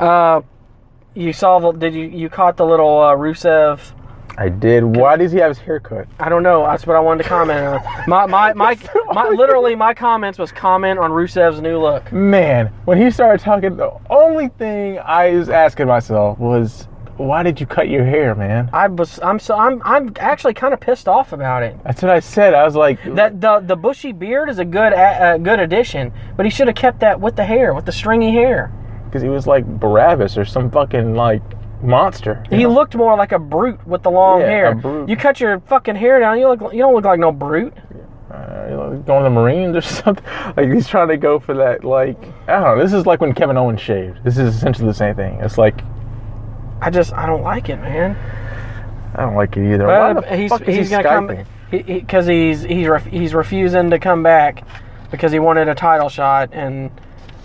Uh, 0.00 0.40
you 1.14 1.30
saw 1.30 1.58
the? 1.58 1.72
Did 1.72 1.92
you 1.92 2.06
you 2.06 2.30
caught 2.30 2.56
the 2.56 2.64
little 2.64 3.02
uh, 3.02 3.14
Rusev? 3.14 3.92
I 4.38 4.48
did. 4.48 4.82
Why 4.96 5.16
does 5.16 5.32
he 5.32 5.38
have 5.38 5.50
his 5.50 5.58
hair 5.58 5.78
cut? 5.78 6.08
I 6.18 6.30
don't 6.30 6.42
know. 6.42 6.64
That's 6.64 6.86
what 6.86 6.96
I 6.96 7.00
wanted 7.00 7.24
to 7.24 7.28
comment 7.28 7.60
on. 7.60 7.82
My 8.08 8.24
my 8.24 8.52
my, 8.54 8.78
my 9.12 9.28
literally 9.28 9.74
my 9.74 9.92
comments 9.92 10.38
was 10.38 10.50
comment 10.50 10.98
on 10.98 11.10
Rusev's 11.10 11.60
new 11.60 11.78
look. 11.78 12.10
Man, 12.10 12.68
when 12.86 12.96
he 12.96 13.10
started 13.10 13.44
talking, 13.44 13.76
the 13.76 13.92
only 14.08 14.48
thing 14.48 14.98
I 15.00 15.32
was 15.32 15.50
asking 15.50 15.88
myself 15.88 16.38
was, 16.38 16.88
why 17.26 17.42
did 17.42 17.60
you 17.60 17.66
cut 17.66 17.88
your 17.88 18.04
hair, 18.04 18.34
man? 18.34 18.70
I 18.72 18.88
was 18.88 19.20
I'm 19.22 19.38
so 19.38 19.56
I'm 19.56 19.80
I'm 19.84 20.12
actually 20.18 20.54
kind 20.54 20.72
of 20.74 20.80
pissed 20.80 21.08
off 21.08 21.32
about 21.32 21.62
it. 21.62 21.76
That's 21.84 22.02
what 22.02 22.10
I 22.10 22.20
said. 22.20 22.54
I 22.54 22.64
was 22.64 22.74
like, 22.76 22.98
That 23.14 23.40
the 23.40 23.60
the 23.60 23.76
bushy 23.76 24.12
beard 24.12 24.48
is 24.48 24.58
a 24.58 24.64
good 24.64 24.92
a, 24.92 25.34
a 25.34 25.38
good 25.38 25.60
addition, 25.60 26.12
but 26.36 26.46
he 26.46 26.50
should 26.50 26.66
have 26.66 26.76
kept 26.76 27.00
that 27.00 27.20
with 27.20 27.36
the 27.36 27.44
hair, 27.44 27.74
with 27.74 27.84
the 27.86 27.92
stringy 27.92 28.32
hair. 28.32 28.72
because 29.06 29.22
he 29.22 29.28
was 29.28 29.46
like 29.46 29.64
Barabbas 29.66 30.38
or 30.38 30.44
some 30.44 30.70
fucking 30.70 31.14
like 31.14 31.42
monster. 31.82 32.44
He 32.50 32.62
know? 32.64 32.70
looked 32.70 32.94
more 32.94 33.16
like 33.16 33.32
a 33.32 33.38
brute 33.38 33.86
with 33.86 34.02
the 34.02 34.10
long 34.10 34.40
Yeah, 34.40 34.46
hair. 34.48 34.66
a 34.72 34.74
brute. 34.74 35.08
You 35.08 35.16
cut 35.16 35.40
your 35.40 35.60
fucking 35.60 35.96
hair 35.96 36.20
down, 36.20 36.38
you 36.38 36.48
look 36.48 36.72
you 36.72 36.78
don't 36.80 36.94
look 36.94 37.04
like 37.04 37.20
no 37.20 37.32
brute. 37.32 37.72
uh, 38.30 38.66
you 38.70 38.76
know, 38.76 39.02
going 39.06 39.20
to 39.20 39.24
the 39.24 39.30
Marines 39.30 39.74
or 39.76 39.80
something. 39.98 40.24
Like 40.56 40.70
he's 40.72 40.86
trying 40.88 41.08
to 41.08 41.16
go 41.16 41.38
for 41.40 41.54
that. 41.56 41.84
Like 41.84 42.16
I 42.48 42.52
don't 42.60 42.62
know. 42.62 42.82
This 42.82 42.92
is 42.92 43.04
like 43.06 43.20
when 43.20 43.34
Kevin 43.34 43.56
Owens 43.56 43.80
shaved. 43.80 44.22
This 44.24 44.38
is 44.38 44.54
essentially 44.54 44.86
the 44.88 44.94
same 44.94 45.14
thing. 45.16 45.34
It's 45.40 45.58
like 45.58 45.80
I 46.80 46.90
just 46.90 47.12
I 47.12 47.26
don't 47.26 47.42
like 47.42 47.68
it, 47.68 47.76
man. 47.76 48.16
I 49.14 49.22
don't 49.22 49.34
like 49.34 49.56
it 49.56 49.72
either. 49.72 49.86
But 49.86 50.38
he's 50.38 50.56
he's 50.58 50.88
he 50.88 50.96
gonna 50.96 51.02
come 51.02 51.44
because 51.70 52.26
he's 52.26 52.62
he's 52.62 52.88
ref, 52.88 53.06
he's 53.06 53.34
refusing 53.34 53.90
to 53.90 53.98
come 53.98 54.22
back 54.22 54.64
because 55.10 55.32
he 55.32 55.38
wanted 55.38 55.68
a 55.68 55.74
title 55.74 56.08
shot 56.08 56.50
and 56.52 56.90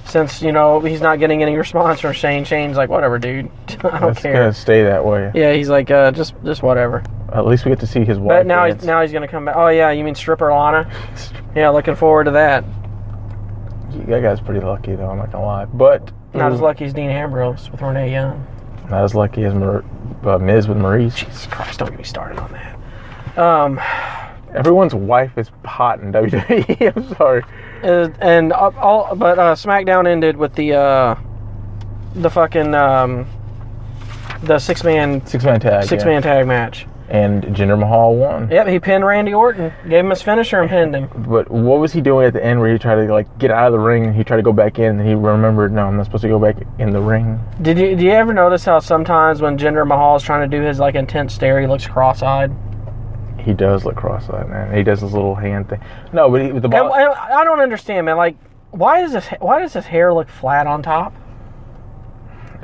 since 0.06 0.42
you 0.42 0.52
know 0.52 0.80
he's 0.80 1.02
not 1.02 1.20
getting 1.20 1.42
any 1.42 1.56
response 1.56 2.00
from 2.00 2.14
Shane, 2.14 2.46
Shane's 2.46 2.78
like 2.78 2.90
whatever, 2.90 3.18
dude. 3.20 3.50
I 3.84 4.00
don't 4.00 4.00
care. 4.00 4.10
It's 4.10 4.22
care. 4.22 4.34
gonna 4.34 4.54
stay 4.54 4.84
that 4.84 5.04
way. 5.04 5.32
Yeah, 5.34 5.54
he's 5.54 5.70
like 5.70 5.92
uh, 5.92 6.12
just 6.12 6.36
just 6.44 6.64
whatever. 6.64 7.04
At 7.34 7.46
least 7.46 7.66
we 7.66 7.72
get 7.72 7.80
to 7.80 7.88
see 7.88 8.06
his 8.06 8.20
wife. 8.20 8.40
But 8.40 8.46
now 8.46 8.68
dance. 8.68 8.82
he's 8.82 8.88
now 8.88 9.02
he's 9.02 9.12
gonna 9.12 9.28
come 9.28 9.46
back. 9.46 9.56
Oh 9.58 9.68
yeah, 9.68 9.92
you 9.92 10.04
mean 10.04 10.16
stripper 10.16 10.52
Lana? 10.52 10.90
Yeah, 11.56 11.70
looking 11.70 11.96
forward 11.96 12.26
to 12.26 12.32
that. 12.32 12.66
that 14.08 14.22
guy's 14.22 14.42
pretty 14.42 14.60
lucky 14.60 14.94
though. 14.94 15.08
I'm 15.10 15.18
not 15.18 15.32
gonna 15.32 15.46
lie. 15.46 15.64
But 15.64 16.12
Not 16.34 16.52
as 16.52 16.60
lucky 16.60 16.84
as 16.84 16.94
Dean 16.94 17.10
Ambrose 17.10 17.72
with 17.72 17.82
Renee 17.82 18.12
Young. 18.12 18.46
Not 18.90 19.04
as 19.04 19.16
lucky 19.16 19.44
as 19.44 19.54
Mar- 19.54 19.84
uh, 20.24 20.38
Miz 20.38 20.68
with 20.68 20.78
Maryse. 20.78 21.16
Jesus 21.16 21.48
Christ, 21.48 21.80
don't 21.80 21.90
get 21.90 21.98
me 21.98 22.04
started 22.04 22.38
on 22.40 22.52
that. 22.52 23.38
Um, 23.40 23.80
Everyone's 24.54 24.96
wife 24.96 25.38
is 25.38 25.52
hot 25.66 26.00
in 26.00 26.14
WWE. 26.14 26.96
I'm 26.96 27.16
sorry. 27.16 27.44
Uh, 27.84 28.10
and 28.20 28.54
all, 28.54 29.14
but 29.16 29.38
uh, 29.38 29.54
SmackDown 29.56 30.08
ended 30.08 30.38
with 30.38 30.56
the 30.56 30.74
uh, 30.74 31.16
the 32.16 32.30
fucking 32.30 32.74
um, 32.74 33.28
the 34.44 34.58
six 34.58 34.84
man 34.84 35.26
Six 35.28 35.44
man 35.44 35.60
tag. 35.60 35.84
six 35.84 36.04
yeah. 36.04 36.10
man 36.12 36.22
tag 36.22 36.48
match. 36.48 36.88
And 37.08 37.44
Jinder 37.44 37.78
Mahal 37.78 38.16
won. 38.16 38.50
Yep, 38.50 38.68
he 38.68 38.80
pinned 38.80 39.06
Randy 39.06 39.34
Orton, 39.34 39.72
gave 39.88 40.04
him 40.04 40.10
his 40.10 40.24
finisher, 40.24 40.60
and 40.62 40.70
pinned 40.70 40.96
him. 40.96 41.08
But 41.28 41.52
what 41.52 41.80
was 41.80 41.94
he 41.94 42.02
doing 42.02 42.26
at 42.26 42.34
the 42.34 42.44
end 42.44 42.60
where 42.60 42.72
he 42.74 42.80
tried 42.80 42.96
to 43.06 43.14
like 43.14 43.38
get 43.38 43.52
out 43.52 43.68
of 43.68 43.74
the 43.74 43.80
ring 43.80 44.08
and 44.08 44.16
he 44.16 44.24
tried 44.24 44.38
to 44.38 44.44
go 44.44 44.52
back 44.54 44.80
in 44.80 45.00
and 45.00 45.08
he 45.08 45.14
remembered 45.14 45.72
no 45.72 45.86
I'm 45.86 45.98
not 45.98 46.06
supposed 46.06 46.24
to 46.24 46.28
go 46.30 46.40
back 46.40 46.58
in 46.80 46.90
the 46.90 47.00
ring. 47.00 47.40
Did 47.62 47.78
you 47.78 47.96
do 47.96 48.06
you 48.06 48.12
ever 48.12 48.34
notice 48.34 48.66
how 48.66 48.80
sometimes 48.80 49.40
when 49.42 49.56
Jinder 49.58 49.86
Mahal 49.88 50.16
is 50.16 50.24
trying 50.24 50.50
to 50.50 50.58
do 50.58 50.64
his 50.64 50.80
like 50.80 50.96
intense 50.96 51.34
stare, 51.36 51.62
he 51.62 51.68
looks 51.68 51.86
cross 51.86 52.24
eyed? 52.24 52.52
He 53.38 53.54
does 53.54 53.86
look 53.86 53.96
cross-eyed, 53.96 54.50
man. 54.50 54.76
He 54.76 54.82
does 54.82 55.02
his 55.02 55.14
little 55.14 55.36
hand 55.36 55.70
thing. 55.70 55.80
No, 56.12 56.32
but 56.32 56.42
he, 56.42 56.52
with 56.52 56.64
the 56.64 56.68
And, 56.70 56.88
ball. 56.90 56.96
and 56.96 57.14
I 57.14 57.44
don't 57.44 57.60
understand, 57.60 58.08
man. 58.08 58.18
Like, 58.18 58.36
why 58.72 59.02
does 59.02 59.14
this 59.14 59.28
why 59.40 59.60
does 59.60 59.74
his 59.74 59.86
hair 59.86 60.12
look 60.12 60.28
flat 60.30 60.66
on 60.66 60.82
top? 60.82 61.14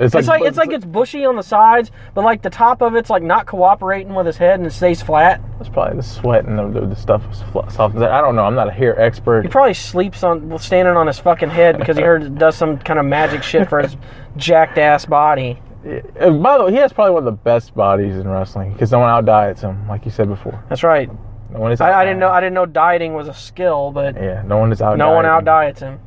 It's 0.02 0.16
It's 0.16 0.28
like 0.28 0.42
it's 0.42 0.58
like 0.58 0.72
it's 0.72 0.86
bushy 0.86 1.26
on 1.26 1.36
the 1.36 1.44
sides, 1.44 1.92
but 2.16 2.24
like 2.24 2.42
the 2.42 2.50
top 2.50 2.82
of 2.82 2.96
it's 2.96 3.10
like 3.10 3.22
not 3.22 3.46
cooperating 3.46 4.16
with 4.16 4.26
his 4.26 4.36
head 4.36 4.60
and 4.60 4.66
it 4.66 4.72
stays 4.72 5.02
flat. 5.02 5.40
It's 5.60 5.70
probably 5.70 5.98
the 5.98 6.04
sweat 6.04 6.46
and 6.46 6.58
the, 6.58 6.88
the, 6.88 6.96
stuff 6.96 7.24
softens. 7.72 8.02
it. 8.02 8.10
I 8.10 8.20
don't 8.20 8.36
know. 8.36 8.46
I'm 8.46 8.56
not 8.56 8.68
a 8.68 8.72
hair 8.72 9.00
expert. 9.00 9.44
He 9.44 9.50
probably 9.50 9.76
sleeps 9.76 10.24
on 10.24 10.58
standing 10.58 10.96
on 10.96 11.06
his 11.06 11.20
fucking 11.20 11.52
head 11.52 11.78
because 11.78 11.98
he 11.98 12.04
heard 12.04 12.24
it 12.24 12.36
does 12.36 12.56
some 12.56 12.80
kind 12.80 13.00
of 13.00 13.06
magic 13.06 13.44
shit 13.44 13.70
for 13.70 13.80
his 13.80 13.96
jacked 14.38 14.80
ass 14.80 15.06
body. 15.06 15.62
Uh, 15.86 16.32
By 16.32 16.58
the 16.58 16.66
way, 16.66 16.72
he 16.72 16.78
has 16.78 16.92
probably 16.92 17.14
one 17.14 17.22
of 17.22 17.26
the 17.26 17.44
best 17.44 17.76
bodies 17.76 18.16
in 18.16 18.28
wrestling 18.28 18.74
because 18.74 18.92
no 18.92 19.00
one 19.00 19.10
out 19.10 19.26
diets 19.26 19.62
him, 19.62 19.88
like 19.88 20.06
you 20.06 20.12
said 20.12 20.28
before. 20.30 20.64
That's 20.68 20.84
right. 20.84 21.10
No 21.52 21.60
one 21.60 21.72
is. 21.72 21.82
I, 21.82 22.02
I 22.02 22.06
didn't 22.06 22.20
know. 22.20 22.30
I 22.30 22.40
didn't 22.40 22.54
know 22.54 22.66
dieting 22.66 23.14
was 23.14 23.28
a 23.28 23.34
skill, 23.34 23.92
but 23.92 24.16
Yeah, 24.16 24.42
no 24.48 24.58
one 24.58 24.72
is 24.72 24.82
out. 24.82 24.98
no 24.98 25.12
one 25.12 25.26
out 25.26 25.46
diets 25.46 25.82
him. 25.82 26.00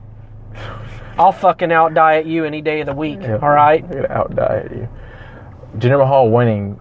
I'll 1.19 1.33
fucking 1.33 1.73
out 1.73 1.95
diet 1.95 2.27
you 2.27 2.45
any 2.45 2.61
day 2.61 2.81
of 2.81 2.87
the 2.87 2.93
week. 2.93 3.21
Yeah, 3.21 3.39
All 3.41 3.51
right. 3.51 3.89
They're 3.89 4.03
gonna 4.03 4.15
out 4.15 4.35
diet 4.35 4.73
you. 4.73 4.89
Jinder 5.79 5.99
Mahal 5.99 6.31
winning. 6.31 6.79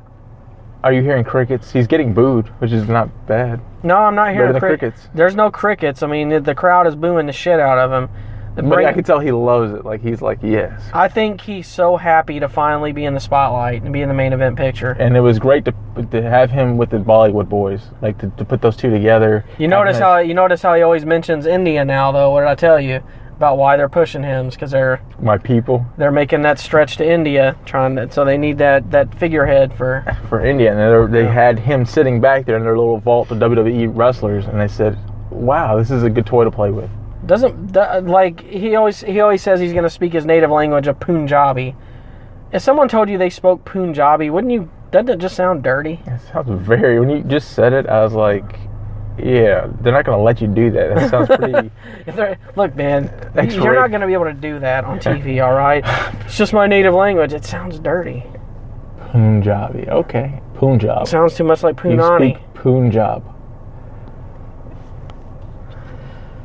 Are 0.84 0.92
you 0.92 1.02
hearing 1.02 1.24
crickets? 1.24 1.72
He's 1.72 1.88
getting 1.88 2.14
booed, 2.14 2.48
which 2.60 2.72
is 2.72 2.88
not 2.88 3.10
bad. 3.26 3.62
No, 3.84 3.96
I'm 3.96 4.16
not 4.16 4.34
hearing 4.34 4.52
than 4.52 4.60
crickets. 4.60 5.08
There's 5.14 5.36
no 5.36 5.50
crickets. 5.50 6.04
I 6.04 6.08
mean, 6.08 6.44
the- 6.44 6.56
crowd 6.56 6.88
is 6.88 6.96
booing 6.96 7.26
the 7.26 7.34
shit 7.34 7.60
out 7.60 7.78
of 7.78 7.92
him. 7.92 8.10
But 8.56 8.86
I 8.86 8.94
can 8.94 9.04
tell 9.04 9.20
he 9.20 9.32
loves 9.32 9.74
it. 9.74 9.84
Like 9.84 10.02
he's 10.02 10.22
like 10.22 10.40
yes. 10.44 10.80
I 10.94 11.08
think 11.08 11.42
he's 11.42 11.68
so 11.68 11.98
happy 11.98 12.40
to 12.40 12.48
finally 12.48 12.92
be 12.92 13.06
in 13.06 13.16
the 13.16 13.20
spotlight 13.20 13.82
and 13.82 13.92
be 13.92 14.02
in 14.02 14.10
the 14.10 14.14
main 14.14 14.32
event 14.32 14.58
picture. 14.58 14.92
And 14.92 15.18
it 15.18 15.22
was 15.22 15.40
great 15.40 15.66
to 15.66 15.74
to 16.12 16.22
have 16.22 16.52
him 16.52 16.78
with 16.78 16.92
the 16.92 16.98
Bollywood 16.98 17.50
boys, 17.50 17.82
like 18.04 18.20
to, 18.20 18.30
to 18.38 18.46
put 18.46 18.62
those 18.62 18.76
two 18.76 18.92
together. 18.92 19.44
You 19.58 19.68
notice 19.68 19.98
how 19.98 20.20
you 20.20 20.36
notice 20.36 20.62
how 20.62 20.76
he 20.76 20.84
always 20.84 21.04
mentions 21.04 21.48
India 21.48 21.84
now, 21.84 22.12
though. 22.12 22.30
What 22.30 22.42
did 22.42 22.50
I 22.50 22.56
tell 22.56 22.80
you 22.80 23.02
about 23.38 23.58
why 23.58 23.78
they're 23.78 23.90
pushing 23.90 24.24
him? 24.24 24.50
Because 24.50 24.72
they're 24.72 25.02
my 25.20 25.38
people 25.38 25.86
they're 25.98 26.12
making 26.12 26.42
that 26.44 26.60
stretch 26.60 26.98
to 26.98 27.06
India, 27.10 27.56
trying 27.66 27.96
to, 27.96 28.12
so 28.12 28.24
they 28.26 28.38
need 28.38 28.58
that 28.60 28.90
that 28.92 29.14
figurehead 29.16 29.74
for. 29.74 30.04
for 30.30 30.46
India, 30.46 30.72
and 30.72 30.80
they're- 30.80 31.24
Yeah. 31.24 31.32
had 31.32 31.60
him 31.60 31.86
sitting 31.86 32.20
back 32.22 32.46
there 32.46 32.58
in 32.58 32.64
their 32.64 32.78
little 32.78 32.98
vault 32.98 33.32
of 33.32 33.40
WWE 33.40 33.88
wrestlers, 33.88 34.46
and 34.48 34.60
they 34.60 34.68
said, 34.68 34.98
"Wow, 35.30 35.78
this 35.78 35.92
is 35.92 36.04
a 36.04 36.10
good 36.10 36.26
toy 36.26 36.44
to 36.44 36.52
play 36.52 36.72
with." 36.72 36.90
Doesn't 37.26 37.74
like 38.08 38.42
he 38.42 38.76
always 38.76 39.02
he 39.02 39.22
always 39.22 39.42
says 39.42 39.60
he's 39.60 39.72
going 39.74 39.84
to 39.84 39.90
speak 39.90 40.12
his 40.14 40.26
native 40.26 40.50
language 40.52 40.88
of 40.88 41.00
Punjabi. 41.00 41.76
If 42.52 42.62
someone 42.62 42.88
told 42.90 43.10
you 43.10 43.18
they 43.18 43.30
spoke 43.30 43.64
Punjabi, 43.66 44.30
wouldn't 44.30 44.52
you? 44.54 44.70
Doesn't 44.92 45.10
it 45.10 45.18
just 45.20 45.36
sound 45.36 45.64
dirty? 45.64 46.00
It 46.06 46.20
sounds 46.32 46.50
very. 46.50 47.00
When 47.00 47.10
you 47.10 47.24
just 47.24 47.54
said 47.54 47.74
it, 47.74 47.88
I 47.88 48.04
was 48.04 48.14
like, 48.14 48.60
"Yeah, 49.18 49.68
they're 49.82 49.94
not 49.94 50.06
going 50.06 50.18
to 50.18 50.24
let 50.24 50.42
you 50.42 50.48
do 50.48 50.72
that." 50.72 50.96
That 50.96 51.10
sounds 51.10 51.28
pretty. 51.28 51.70
Look, 52.56 52.76
man, 52.76 53.08
Thanks, 53.34 53.56
you're 53.56 53.76
not 53.76 53.90
going 53.90 54.02
to 54.02 54.08
be 54.08 54.14
able 54.14 54.26
to 54.26 54.34
do 54.34 54.60
that 54.60 54.84
on 54.86 55.00
TV. 55.00 55.44
All 55.46 55.54
right, 55.54 55.84
it's 56.26 56.38
just 56.38 56.54
my 56.54 56.68
native 56.68 56.94
language. 56.94 57.34
It 57.34 57.46
sounds 57.46 57.80
dirty. 57.80 58.24
Punjabi. 59.12 59.88
Okay, 59.90 60.42
Punjab. 60.56 61.04
It 61.04 61.08
sounds 61.08 61.36
too 61.36 61.44
much 61.44 61.62
like 61.64 61.76
you 61.84 61.92
Punani. 61.92 62.34
speak 62.36 62.54
Punjab. 62.56 63.24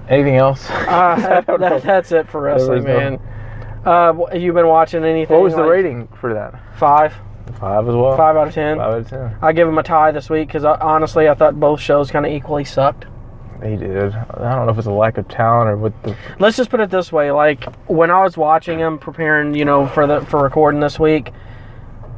Anything 0.09 0.37
else? 0.37 0.69
Uh, 0.71 1.17
that, 1.17 1.33
I 1.33 1.41
don't 1.43 1.61
know. 1.61 1.69
that- 1.71 1.83
that's 1.83 2.13
it 2.13 2.29
for 2.29 2.41
wrestling, 2.41 2.85
was 2.85 2.87
no- 2.87 2.99
man. 2.99 3.21
Uh, 3.85 4.13
wh- 4.13 4.35
you 4.37 4.53
been 4.53 4.67
watching 4.67 5.05
anything? 5.05 5.35
What 5.35 5.43
was 5.45 5.55
the 5.55 5.61
like 5.61 5.71
rating 5.71 6.09
for 6.21 6.35
that? 6.35 6.61
Five, 6.77 7.15
Five 7.61 7.89
as 7.89 7.95
well. 7.95 8.17
five 8.17 8.37
out 8.37 8.49
of 8.49 8.55
ten. 8.55 8.77
Five 8.79 8.93
out 8.93 8.99
of 9.01 9.09
ten. 9.11 9.37
I 9.43 9.53
give 9.53 9.67
them 9.67 9.79
a 9.79 9.83
tie 9.83 10.11
this 10.13 10.31
week 10.31 10.49
because 10.49 10.65
honestly, 10.65 11.29
I 11.29 11.35
thought 11.35 11.59
both 11.59 11.81
shows 11.81 12.11
kind 12.11 12.25
of 12.27 12.33
equally 12.33 12.65
sucked. 12.65 13.07
They 13.61 13.75
did. 13.75 14.15
I 14.15 14.55
don't 14.55 14.67
know 14.67 14.69
if 14.71 14.79
it's 14.79 14.87
a 14.87 14.93
lack 14.93 15.19
of 15.19 15.27
talent 15.29 15.69
or 15.71 15.77
what 15.77 16.03
the. 16.05 16.17
Let's 16.39 16.57
just 16.57 16.71
put 16.71 16.79
it 16.81 16.91
this 16.91 17.11
way: 17.11 17.33
like 17.33 17.65
when 17.89 18.11
I 18.11 18.23
was 18.23 18.37
watching 18.37 18.79
them, 18.79 18.99
preparing, 18.99 19.55
you 19.55 19.65
know, 19.65 19.87
for 19.89 20.07
the 20.07 20.21
for 20.27 20.41
recording 20.43 20.79
this 20.81 21.01
week, 21.01 21.33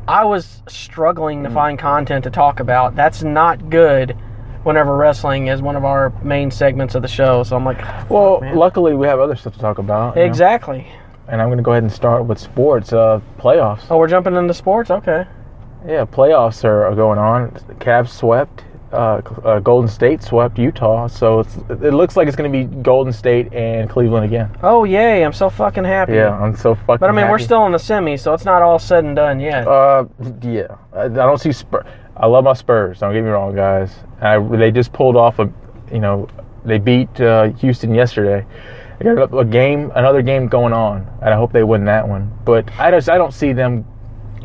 I 0.07 0.25
was 0.27 0.63
struggling 0.69 1.43
to 1.45 1.49
Mm. 1.49 1.55
find 1.55 1.79
content 1.79 2.25
to 2.25 2.31
talk 2.31 2.61
about. 2.61 2.95
That's 2.95 3.23
not 3.23 3.71
good. 3.71 4.17
Whenever 4.65 4.95
wrestling 4.95 5.47
is 5.47 5.63
one 5.63 5.75
of 5.77 5.87
our 5.87 6.13
main 6.23 6.51
segments 6.51 6.95
of 6.95 7.01
the 7.01 7.09
show, 7.09 7.43
so 7.45 7.57
I'm 7.57 7.65
like, 7.65 7.81
Well, 8.11 8.43
man. 8.43 8.57
luckily 8.57 8.95
we 8.95 9.07
have 9.07 9.19
other 9.19 9.35
stuff 9.35 9.55
to 9.55 9.59
talk 9.59 9.79
about. 9.79 10.19
Exactly. 10.19 10.81
know? 10.81 10.85
And 11.31 11.41
I'm 11.41 11.49
going 11.49 11.59
to 11.59 11.63
go 11.63 11.71
ahead 11.71 11.85
and 11.85 11.93
start 11.93 12.25
with 12.25 12.39
sports. 12.39 12.93
Uh, 12.93 13.21
playoffs. 13.39 13.85
Oh, 13.89 13.99
we're 13.99 14.09
jumping 14.09 14.35
into 14.35 14.53
sports. 14.53 14.91
Okay. 14.91 15.25
Yeah, 15.87 16.05
playoffs 16.05 16.65
are, 16.65 16.87
are 16.87 16.95
going 16.95 17.19
on. 17.19 17.53
The 17.69 17.75
Cavs 17.75 18.09
swept. 18.09 18.65
Uh, 18.93 19.23
uh, 19.45 19.61
Golden 19.61 19.89
State 19.89 20.21
swept 20.21 20.59
Utah, 20.59 21.07
so 21.07 21.39
it's, 21.39 21.57
it 21.69 21.95
looks 21.95 22.17
like 22.17 22.27
it's 22.27 22.37
going 22.37 22.53
to 22.53 22.59
be 22.59 22.65
Golden 22.83 23.13
State 23.13 23.53
and 23.53 23.89
Cleveland 23.89 24.25
again. 24.25 24.51
Oh 24.65 24.83
yay! 24.83 25.25
I'm 25.25 25.33
so 25.33 25.49
fucking 25.49 25.85
happy. 25.85 26.15
Yeah, 26.15 26.37
I'm 26.37 26.57
so 26.57 26.75
fucking. 26.75 26.97
But 26.99 27.09
I 27.09 27.13
mean, 27.13 27.29
we're 27.31 27.39
still 27.39 27.65
in 27.67 27.73
the 27.73 27.79
semi, 27.79 28.17
so 28.17 28.35
it's 28.35 28.45
not 28.45 28.63
all 28.63 28.81
said 28.81 29.05
and 29.05 29.15
done 29.15 29.39
yet. 29.39 29.69
Uh, 29.69 30.07
yeah, 30.43 30.75
I, 30.93 31.05
I 31.05 31.09
don't 31.09 31.41
see 31.41 31.53
Spurs. 31.53 31.87
I 32.17 32.27
love 32.27 32.43
my 32.43 32.53
Spurs. 32.53 32.99
Don't 32.99 33.13
get 33.13 33.23
me 33.23 33.31
wrong, 33.31 33.55
guys. 33.55 33.95
I, 34.21 34.41
they 34.41 34.73
just 34.73 34.93
pulled 34.93 35.15
off 35.15 35.39
a, 35.39 35.49
you 35.93 36.01
know, 36.01 36.27
they 36.65 36.79
beat 36.79 37.21
uh, 37.21 37.51
Houston 37.53 37.95
yesterday. 37.95 38.45
They 39.01 39.15
got 39.15 39.33
a, 39.33 39.39
a 39.39 39.45
game, 39.47 39.91
another 39.95 40.21
game 40.21 40.47
going 40.47 40.75
on, 40.75 41.09
and 41.23 41.31
I 41.33 41.37
hope 41.37 41.53
they 41.53 41.65
win 41.65 41.87
that 41.87 42.07
one. 42.07 42.31
But 42.45 42.71
I 42.79 42.91
just, 42.91 43.09
I 43.09 43.17
don't 43.17 43.33
see 43.33 43.55
them. 43.55 43.87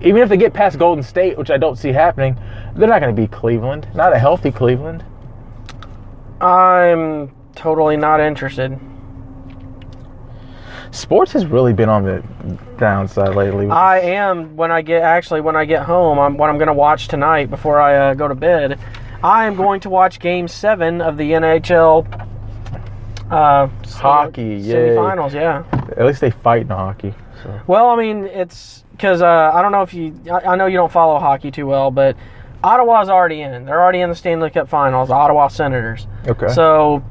Even 0.02 0.22
if 0.22 0.30
they 0.30 0.38
get 0.38 0.54
past 0.54 0.80
Golden 0.80 1.04
State, 1.04 1.38
which 1.38 1.52
I 1.52 1.58
don't 1.58 1.78
see 1.78 1.92
happening, 1.92 2.38
they're 2.74 2.88
not 2.88 3.02
going 3.02 3.14
to 3.14 3.22
be 3.22 3.28
Cleveland. 3.28 3.88
Not 3.94 4.14
a 4.14 4.20
healthy 4.20 4.52
Cleveland. 4.52 5.04
I'm 6.40 7.36
totally 7.54 7.98
not 7.98 8.22
interested. 8.22 8.80
Sports 10.92 11.34
has 11.34 11.46
really 11.46 11.74
been 11.74 11.90
on 11.90 12.04
the 12.06 12.24
downside 12.78 13.36
lately. 13.36 13.68
I 13.68 14.00
am 14.00 14.56
when 14.56 14.72
I 14.72 14.82
get 14.82 15.02
actually 15.02 15.42
when 15.42 15.58
I 15.58 15.66
get 15.66 15.84
home. 15.84 16.18
I'm 16.18 16.38
what 16.38 16.50
I'm 16.50 16.58
going 16.58 16.68
to 16.68 16.74
watch 16.74 17.10
tonight 17.10 17.50
before 17.50 17.82
I 17.82 18.12
uh, 18.12 18.14
go 18.14 18.30
to 18.30 18.36
bed. 18.36 18.80
I 19.22 19.46
am 19.46 19.56
going 19.56 19.82
to 19.82 19.90
watch 19.90 20.20
Game 20.20 20.48
Seven 20.48 21.02
of 21.02 21.18
the 21.18 21.32
NHL 21.32 22.26
uh, 23.32 23.68
Hockey, 23.88 24.56
yay. 24.56 24.74
semifinals. 24.74 25.34
Yeah. 25.34 25.64
At 25.98 26.06
least 26.06 26.22
they 26.22 26.32
fight 26.32 26.64
in 26.64 26.68
hockey. 26.70 27.14
So. 27.44 27.62
Well, 27.68 27.90
I 27.90 27.96
mean, 27.96 28.26
it's 28.26 28.84
because 28.92 29.22
uh, 29.22 29.52
I 29.54 29.62
don't 29.62 29.72
know 29.72 29.82
if 29.82 29.94
you. 29.94 30.20
I, 30.32 30.54
I 30.54 30.56
know 30.56 30.66
you 30.66 30.78
don't 30.78 30.92
follow 30.92 31.20
hockey 31.20 31.52
too 31.52 31.66
well, 31.66 31.92
but 31.92 32.16
Ottawa's 32.64 33.10
already 33.10 33.42
in. 33.42 33.66
They're 33.66 33.82
already 33.82 34.02
in 34.02 34.10
the 34.10 34.16
Stanley 34.16 34.50
Cup 34.50 34.70
Finals. 34.70 35.10
Ottawa 35.10 35.48
Senators. 35.48 36.08
Okay. 36.28 36.48
So 36.50 37.04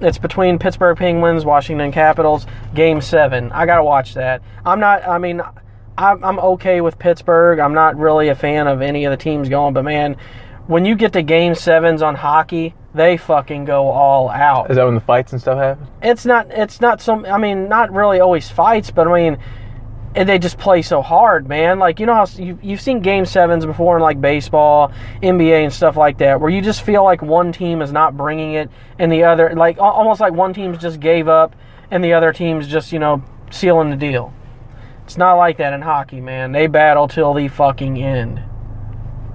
it's 0.00 0.18
between 0.18 0.58
Pittsburgh 0.58 0.96
Penguins, 0.96 1.44
Washington 1.44 1.92
Capitals, 1.92 2.46
Game 2.74 3.00
Seven. 3.00 3.50
I 3.52 3.66
gotta 3.66 3.84
watch 3.84 4.14
that. 4.14 4.42
I'm 4.64 4.80
not. 4.80 5.06
I 5.06 5.18
mean, 5.18 5.42
I'm, 5.96 6.22
I'm 6.24 6.38
okay 6.38 6.80
with 6.80 6.98
Pittsburgh. 6.98 7.58
I'm 7.58 7.74
not 7.74 7.96
really 7.96 8.28
a 8.28 8.34
fan 8.34 8.68
of 8.68 8.82
any 8.82 9.04
of 9.04 9.10
the 9.10 9.16
teams 9.16 9.48
going, 9.48 9.74
but 9.74 9.84
man, 9.84 10.16
when 10.68 10.84
you 10.84 10.94
get 10.94 11.14
to 11.14 11.22
Game 11.22 11.54
Sevens 11.54 12.02
on 12.02 12.14
hockey, 12.14 12.74
they 12.94 13.16
fucking 13.16 13.64
go 13.64 13.88
all 13.88 14.28
out. 14.28 14.70
Is 14.70 14.76
that 14.76 14.84
when 14.84 14.94
the 14.94 15.00
fights 15.00 15.32
and 15.32 15.40
stuff 15.40 15.58
happen? 15.58 15.86
It's 16.02 16.26
not. 16.26 16.46
It's 16.50 16.80
not 16.80 17.00
some. 17.00 17.24
I 17.24 17.38
mean, 17.38 17.68
not 17.68 17.90
really 17.90 18.20
always 18.20 18.48
fights, 18.48 18.90
but 18.90 19.08
I 19.08 19.30
mean. 19.30 19.38
And 20.14 20.26
they 20.26 20.38
just 20.38 20.58
play 20.58 20.80
so 20.80 21.02
hard, 21.02 21.48
man. 21.48 21.78
Like 21.78 22.00
you 22.00 22.06
know 22.06 22.14
how 22.14 22.26
you, 22.38 22.58
you've 22.62 22.80
seen 22.80 23.00
game 23.00 23.26
sevens 23.26 23.66
before 23.66 23.96
in 23.98 24.02
like 24.02 24.20
baseball, 24.20 24.90
NBA, 25.22 25.64
and 25.64 25.72
stuff 25.72 25.96
like 25.96 26.18
that, 26.18 26.40
where 26.40 26.50
you 26.50 26.62
just 26.62 26.82
feel 26.82 27.04
like 27.04 27.20
one 27.20 27.52
team 27.52 27.82
is 27.82 27.92
not 27.92 28.16
bringing 28.16 28.54
it, 28.54 28.70
and 28.98 29.12
the 29.12 29.24
other, 29.24 29.54
like 29.54 29.78
almost 29.78 30.20
like 30.20 30.32
one 30.32 30.54
team's 30.54 30.78
just 30.78 30.98
gave 30.98 31.28
up, 31.28 31.54
and 31.90 32.02
the 32.02 32.14
other 32.14 32.32
team's 32.32 32.66
just 32.66 32.90
you 32.90 32.98
know 32.98 33.22
sealing 33.50 33.90
the 33.90 33.96
deal. 33.96 34.32
It's 35.04 35.18
not 35.18 35.34
like 35.34 35.58
that 35.58 35.72
in 35.74 35.82
hockey, 35.82 36.20
man. 36.20 36.52
They 36.52 36.66
battle 36.66 37.06
till 37.06 37.34
the 37.34 37.48
fucking 37.48 38.02
end. 38.02 38.42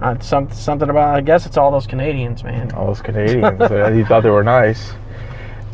Uh, 0.00 0.18
some, 0.18 0.50
something 0.50 0.90
about. 0.90 1.14
I 1.16 1.20
guess 1.20 1.46
it's 1.46 1.56
all 1.56 1.70
those 1.70 1.86
Canadians, 1.86 2.42
man. 2.44 2.72
All 2.72 2.86
those 2.86 3.00
Canadians. 3.00 3.60
uh, 3.60 3.92
you 3.94 4.04
thought 4.04 4.22
they 4.22 4.30
were 4.30 4.44
nice. 4.44 4.92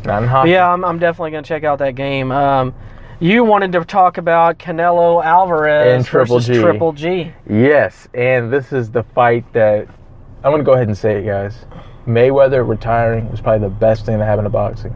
Not 0.05 0.23
in 0.23 0.29
hockey. 0.29 0.51
yeah, 0.51 0.71
I'm, 0.71 0.83
I'm 0.85 0.99
definitely 0.99 1.31
going 1.31 1.43
to 1.43 1.47
check 1.47 1.63
out 1.63 1.79
that 1.79 1.95
game. 1.95 2.31
Um, 2.31 2.73
you 3.19 3.43
wanted 3.43 3.71
to 3.73 3.85
talk 3.85 4.17
about 4.17 4.57
Canelo 4.57 5.23
Alvarez 5.23 5.97
And 5.97 6.05
Triple 6.05 6.37
versus 6.39 6.55
G. 6.55 6.61
Triple 6.61 6.91
G. 6.91 7.31
Yes, 7.47 8.07
and 8.15 8.51
this 8.51 8.73
is 8.73 8.89
the 8.89 9.03
fight 9.03 9.45
that 9.53 9.87
I'm 10.43 10.51
gonna 10.51 10.63
go 10.63 10.73
ahead 10.73 10.87
and 10.87 10.97
say 10.97 11.19
it, 11.19 11.25
guys. 11.27 11.65
Mayweather 12.07 12.67
retiring 12.67 13.29
was 13.29 13.39
probably 13.39 13.67
the 13.67 13.75
best 13.75 14.07
thing 14.07 14.17
that 14.17 14.25
happened 14.25 14.47
to 14.47 14.49
boxing. 14.49 14.95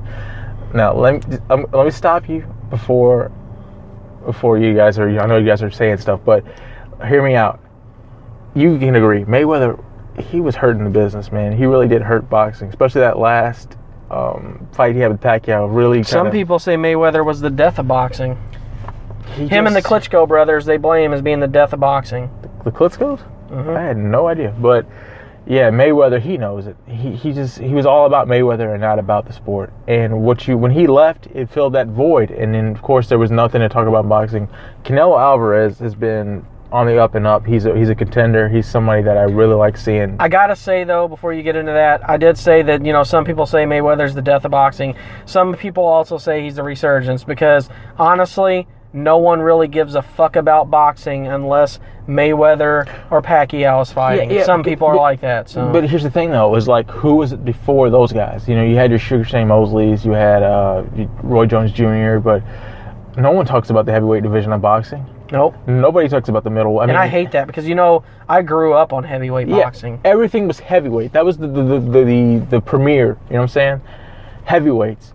Now 0.73 0.95
let 0.95 1.29
me 1.29 1.37
um, 1.51 1.67
let 1.71 1.85
me 1.85 1.91
stop 1.91 2.27
you 2.27 2.41
before 2.71 3.31
before 4.25 4.57
you 4.57 4.73
guys 4.73 4.97
are. 4.97 5.07
I 5.19 5.27
know 5.27 5.37
you 5.37 5.45
guys 5.45 5.61
are 5.61 5.69
saying 5.69 5.97
stuff, 5.97 6.19
but 6.25 6.43
hear 7.07 7.21
me 7.23 7.35
out. 7.35 7.59
You 8.55 8.77
can 8.79 8.95
agree, 8.95 9.23
Mayweather. 9.25 9.81
He 10.17 10.39
was 10.39 10.55
hurting 10.55 10.83
the 10.85 10.89
business, 10.89 11.31
man. 11.31 11.51
He 11.57 11.65
really 11.65 11.87
did 11.89 12.01
hurt 12.01 12.29
boxing, 12.29 12.69
especially 12.69 13.01
that 13.01 13.19
last 13.19 13.75
um, 14.09 14.65
fight 14.71 14.95
he 14.95 15.01
had 15.01 15.11
with 15.11 15.19
Pacquiao. 15.21 15.67
Really, 15.73 16.03
Some 16.03 16.27
kinda- 16.27 16.31
people 16.31 16.57
say 16.59 16.75
Mayweather 16.77 17.25
was 17.25 17.41
the 17.41 17.49
death 17.49 17.79
of 17.79 17.87
boxing. 17.87 18.37
Him 19.35 19.67
and 19.67 19.75
the 19.75 19.81
Klitschko 19.81 20.27
brothers, 20.27 20.65
they 20.65 20.77
blame 20.77 21.11
as 21.11 21.21
being 21.21 21.39
the 21.41 21.47
death 21.47 21.73
of 21.73 21.79
boxing. 21.81 22.29
The 22.63 22.71
Klitschko's? 22.71 23.21
Mhm. 23.51 23.75
I 23.75 23.81
had 23.81 23.97
no 23.97 24.27
idea. 24.27 24.53
But 24.57 24.85
yeah, 25.45 25.69
Mayweather, 25.69 26.19
he 26.19 26.37
knows 26.37 26.67
it. 26.67 26.77
He 26.85 27.11
he 27.11 27.33
just 27.33 27.59
he 27.59 27.73
was 27.73 27.85
all 27.85 28.05
about 28.05 28.27
Mayweather 28.27 28.71
and 28.71 28.81
not 28.81 28.97
about 28.99 29.25
the 29.25 29.33
sport. 29.33 29.71
And 29.87 30.21
what 30.23 30.47
you 30.47 30.57
when 30.57 30.71
he 30.71 30.87
left, 30.87 31.27
it 31.33 31.49
filled 31.49 31.73
that 31.73 31.87
void. 31.87 32.31
And 32.31 32.53
then 32.53 32.67
of 32.71 32.81
course 32.81 33.09
there 33.09 33.19
was 33.19 33.31
nothing 33.31 33.59
to 33.61 33.67
talk 33.69 33.87
about 33.87 34.07
boxing. 34.07 34.47
Canelo 34.85 35.19
Alvarez 35.19 35.79
has 35.79 35.93
been 35.95 36.45
on 36.71 36.87
the 36.87 36.97
up 36.97 37.15
and 37.15 37.25
up. 37.25 37.45
He's 37.45 37.65
a 37.65 37.75
he's 37.77 37.89
a 37.89 37.95
contender. 37.95 38.49
He's 38.49 38.67
somebody 38.67 39.01
that 39.03 39.17
I 39.17 39.23
really 39.23 39.55
like 39.55 39.77
seeing. 39.77 40.15
I 40.19 40.27
gotta 40.27 40.55
say 40.55 40.83
though, 40.83 41.07
before 41.07 41.33
you 41.33 41.43
get 41.43 41.55
into 41.55 41.71
that, 41.71 42.07
I 42.09 42.17
did 42.17 42.37
say 42.37 42.61
that 42.63 42.85
you 42.85 42.93
know 42.93 43.03
some 43.03 43.23
people 43.25 43.45
say 43.45 43.65
Mayweather's 43.65 44.13
the 44.13 44.21
death 44.21 44.45
of 44.45 44.51
boxing. 44.51 44.95
Some 45.25 45.55
people 45.55 45.83
also 45.83 46.17
say 46.17 46.43
he's 46.43 46.55
the 46.55 46.63
resurgence 46.63 47.23
because 47.23 47.69
honestly, 47.97 48.67
no 48.95 49.17
one 49.17 49.41
really 49.41 49.67
gives 49.67 49.95
a 49.95 50.01
fuck 50.01 50.37
about 50.37 50.71
boxing 50.71 51.27
unless 51.27 51.79
Mayweather 52.07 52.87
or 53.11 53.21
Pacquiao 53.21 53.81
is 53.81 53.91
fighting. 53.91 54.31
Yeah, 54.31 54.37
yeah, 54.37 54.45
some 54.45 54.61
but- 54.61 54.69
people 54.69 54.87
are 54.87 54.95
like 54.95 55.21
that. 55.21 55.49
So. 55.49 55.71
But 55.71 55.87
here's 55.89 56.03
the 56.03 56.09
thing, 56.09 56.31
though, 56.31 56.55
is 56.55 56.67
like 56.67 56.89
who 56.89 57.15
was 57.15 57.33
it 57.33 57.43
before 57.43 57.89
those 57.89 58.13
guys? 58.13 58.47
You 58.47 58.55
know, 58.55 58.63
you 58.63 58.75
had 58.75 58.89
your 58.89 58.99
Sugar 58.99 59.25
Shane 59.25 59.47
Mosleys, 59.47 60.05
you 60.05 60.11
had 60.11 60.43
uh, 60.43 60.83
Roy 61.23 61.45
Jones 61.45 61.71
Jr., 61.71 62.17
but 62.19 62.41
no 63.17 63.31
one 63.31 63.45
talks 63.45 63.69
about 63.69 63.85
the 63.85 63.91
heavyweight 63.91 64.23
division 64.23 64.53
of 64.53 64.61
boxing. 64.61 65.05
Nope. 65.31 65.55
Nobody 65.67 66.07
talks 66.07 66.29
about 66.29 66.43
the 66.43 66.49
middle. 66.49 66.79
I 66.79 66.83
And 66.83 66.91
mean, 66.91 66.97
I 66.97 67.07
hate 67.07 67.31
that 67.31 67.47
because 67.47 67.67
you 67.67 67.75
know 67.75 68.03
I 68.29 68.41
grew 68.41 68.73
up 68.73 68.93
on 68.93 69.03
heavyweight 69.03 69.47
yeah, 69.47 69.63
boxing. 69.63 69.99
everything 70.05 70.47
was 70.47 70.59
heavyweight. 70.59 71.13
That 71.13 71.25
was 71.25 71.37
the 71.37 71.47
the, 71.47 71.63
the, 71.63 71.79
the, 71.79 72.03
the 72.05 72.45
the 72.51 72.61
premiere. 72.61 73.17
You 73.29 73.33
know 73.35 73.39
what 73.39 73.41
I'm 73.43 73.47
saying? 73.49 73.81
Heavyweights. 74.45 75.13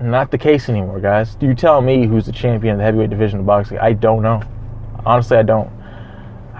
Not 0.00 0.30
the 0.30 0.38
case 0.38 0.68
anymore, 0.70 0.98
guys. 1.00 1.34
Do 1.34 1.46
you 1.46 1.54
tell 1.54 1.80
me 1.82 2.06
who's 2.06 2.24
the 2.26 2.32
champion 2.32 2.72
of 2.74 2.78
the 2.78 2.84
heavyweight 2.84 3.10
division 3.10 3.40
of 3.40 3.46
boxing. 3.46 3.78
I 3.78 3.92
don't 3.92 4.22
know. 4.22 4.42
Honestly, 5.04 5.36
I 5.36 5.42
don't. 5.42 5.68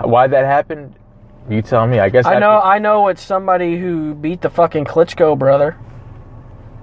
Why 0.03 0.27
that 0.27 0.45
happened? 0.45 0.95
You 1.49 1.63
tell 1.63 1.87
me. 1.87 1.99
I 2.01 2.11
guess 2.11 2.27
I 2.27 2.35
after- 2.35 2.41
know 2.41 2.61
I 2.61 2.79
know 2.79 3.09
it's 3.09 3.23
somebody 3.23 3.79
who 3.79 4.15
beat 4.15 4.41
the 4.43 4.51
fucking 4.51 4.85
Klitschko 4.85 5.39
brother. 5.39 5.77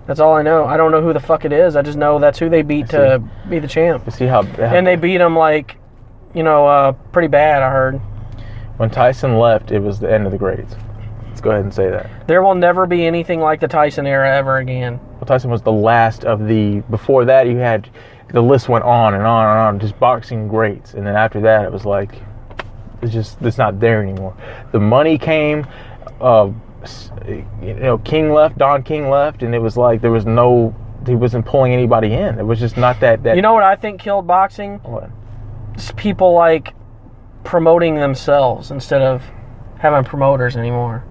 That's 0.07 0.19
all 0.19 0.33
I 0.33 0.41
know. 0.41 0.65
I 0.65 0.77
don't 0.77 0.91
know 0.91 1.01
who 1.01 1.11
the 1.13 1.19
fuck 1.19 1.43
it 1.45 1.51
is. 1.51 1.75
I 1.75 1.81
just 1.81 1.97
know 1.97 2.17
that's 2.17 2.39
who 2.39 2.47
they 2.49 2.61
beat 2.61 2.89
to 2.89 3.21
be 3.49 3.59
the 3.59 3.67
champ. 3.67 4.09
See 4.11 4.25
how 4.25 4.41
And 4.43 4.87
they 4.87 4.95
beat 4.95 5.19
him 5.19 5.35
like, 5.35 5.75
you 6.37 6.43
know, 6.43 6.67
uh, 6.67 6.91
pretty 7.11 7.27
bad. 7.27 7.63
I 7.63 7.71
heard. 7.71 7.99
when 8.77 8.91
Tyson 8.91 9.39
left, 9.39 9.71
it 9.71 9.79
was 9.79 9.99
the 9.99 10.11
end 10.11 10.27
of 10.27 10.31
the 10.31 10.37
greats. 10.37 10.75
Let's 11.27 11.41
go 11.41 11.49
ahead 11.49 11.63
and 11.63 11.73
say 11.73 11.89
that. 11.89 12.27
There 12.27 12.43
will 12.43 12.55
never 12.55 12.85
be 12.85 13.05
anything 13.07 13.39
like 13.39 13.59
the 13.59 13.67
Tyson 13.67 14.05
era 14.05 14.35
ever 14.35 14.57
again. 14.57 14.99
Well, 15.15 15.25
Tyson 15.25 15.49
was 15.49 15.63
the 15.63 15.71
last 15.71 16.25
of 16.25 16.47
the. 16.47 16.81
Before 16.91 17.25
that, 17.25 17.47
you 17.47 17.57
had 17.57 17.89
the 18.29 18.41
list 18.41 18.69
went 18.69 18.83
on 18.83 19.15
and 19.15 19.23
on 19.23 19.45
and 19.45 19.59
on, 19.59 19.79
just 19.79 19.99
boxing 19.99 20.47
greats, 20.47 20.93
and 20.93 21.05
then 21.07 21.15
after 21.15 21.41
that, 21.41 21.65
it 21.65 21.71
was 21.71 21.85
like 21.85 22.21
it's 23.01 23.13
just 23.13 23.41
it's 23.41 23.57
not 23.57 23.79
there 23.79 24.03
anymore. 24.03 24.35
The 24.71 24.79
money 24.79 25.17
came. 25.17 25.65
Uh, 26.21 26.51
you 27.61 27.73
know, 27.73 27.97
King 27.99 28.31
left, 28.31 28.57
Don 28.59 28.83
King 28.83 29.09
left, 29.09 29.41
and 29.43 29.53
it 29.55 29.59
was 29.59 29.75
like 29.75 30.01
there 30.01 30.11
was 30.11 30.25
no. 30.25 30.75
He 31.05 31.15
wasn't 31.15 31.45
pulling 31.45 31.73
anybody 31.73 32.13
in. 32.13 32.37
It 32.37 32.43
was 32.43 32.59
just 32.59 32.77
not 32.77 32.99
that. 32.99 33.23
that 33.23 33.35
You 33.35 33.41
know 33.41 33.53
what 33.53 33.63
I 33.63 33.75
think 33.75 34.01
killed 34.01 34.27
boxing? 34.27 34.77
what? 34.83 35.09
People 35.95 36.33
like 36.33 36.73
promoting 37.43 37.95
themselves 37.95 38.71
instead 38.71 39.01
of 39.01 39.23
having 39.79 40.03
promoters 40.03 40.55
anymore. 40.57 41.03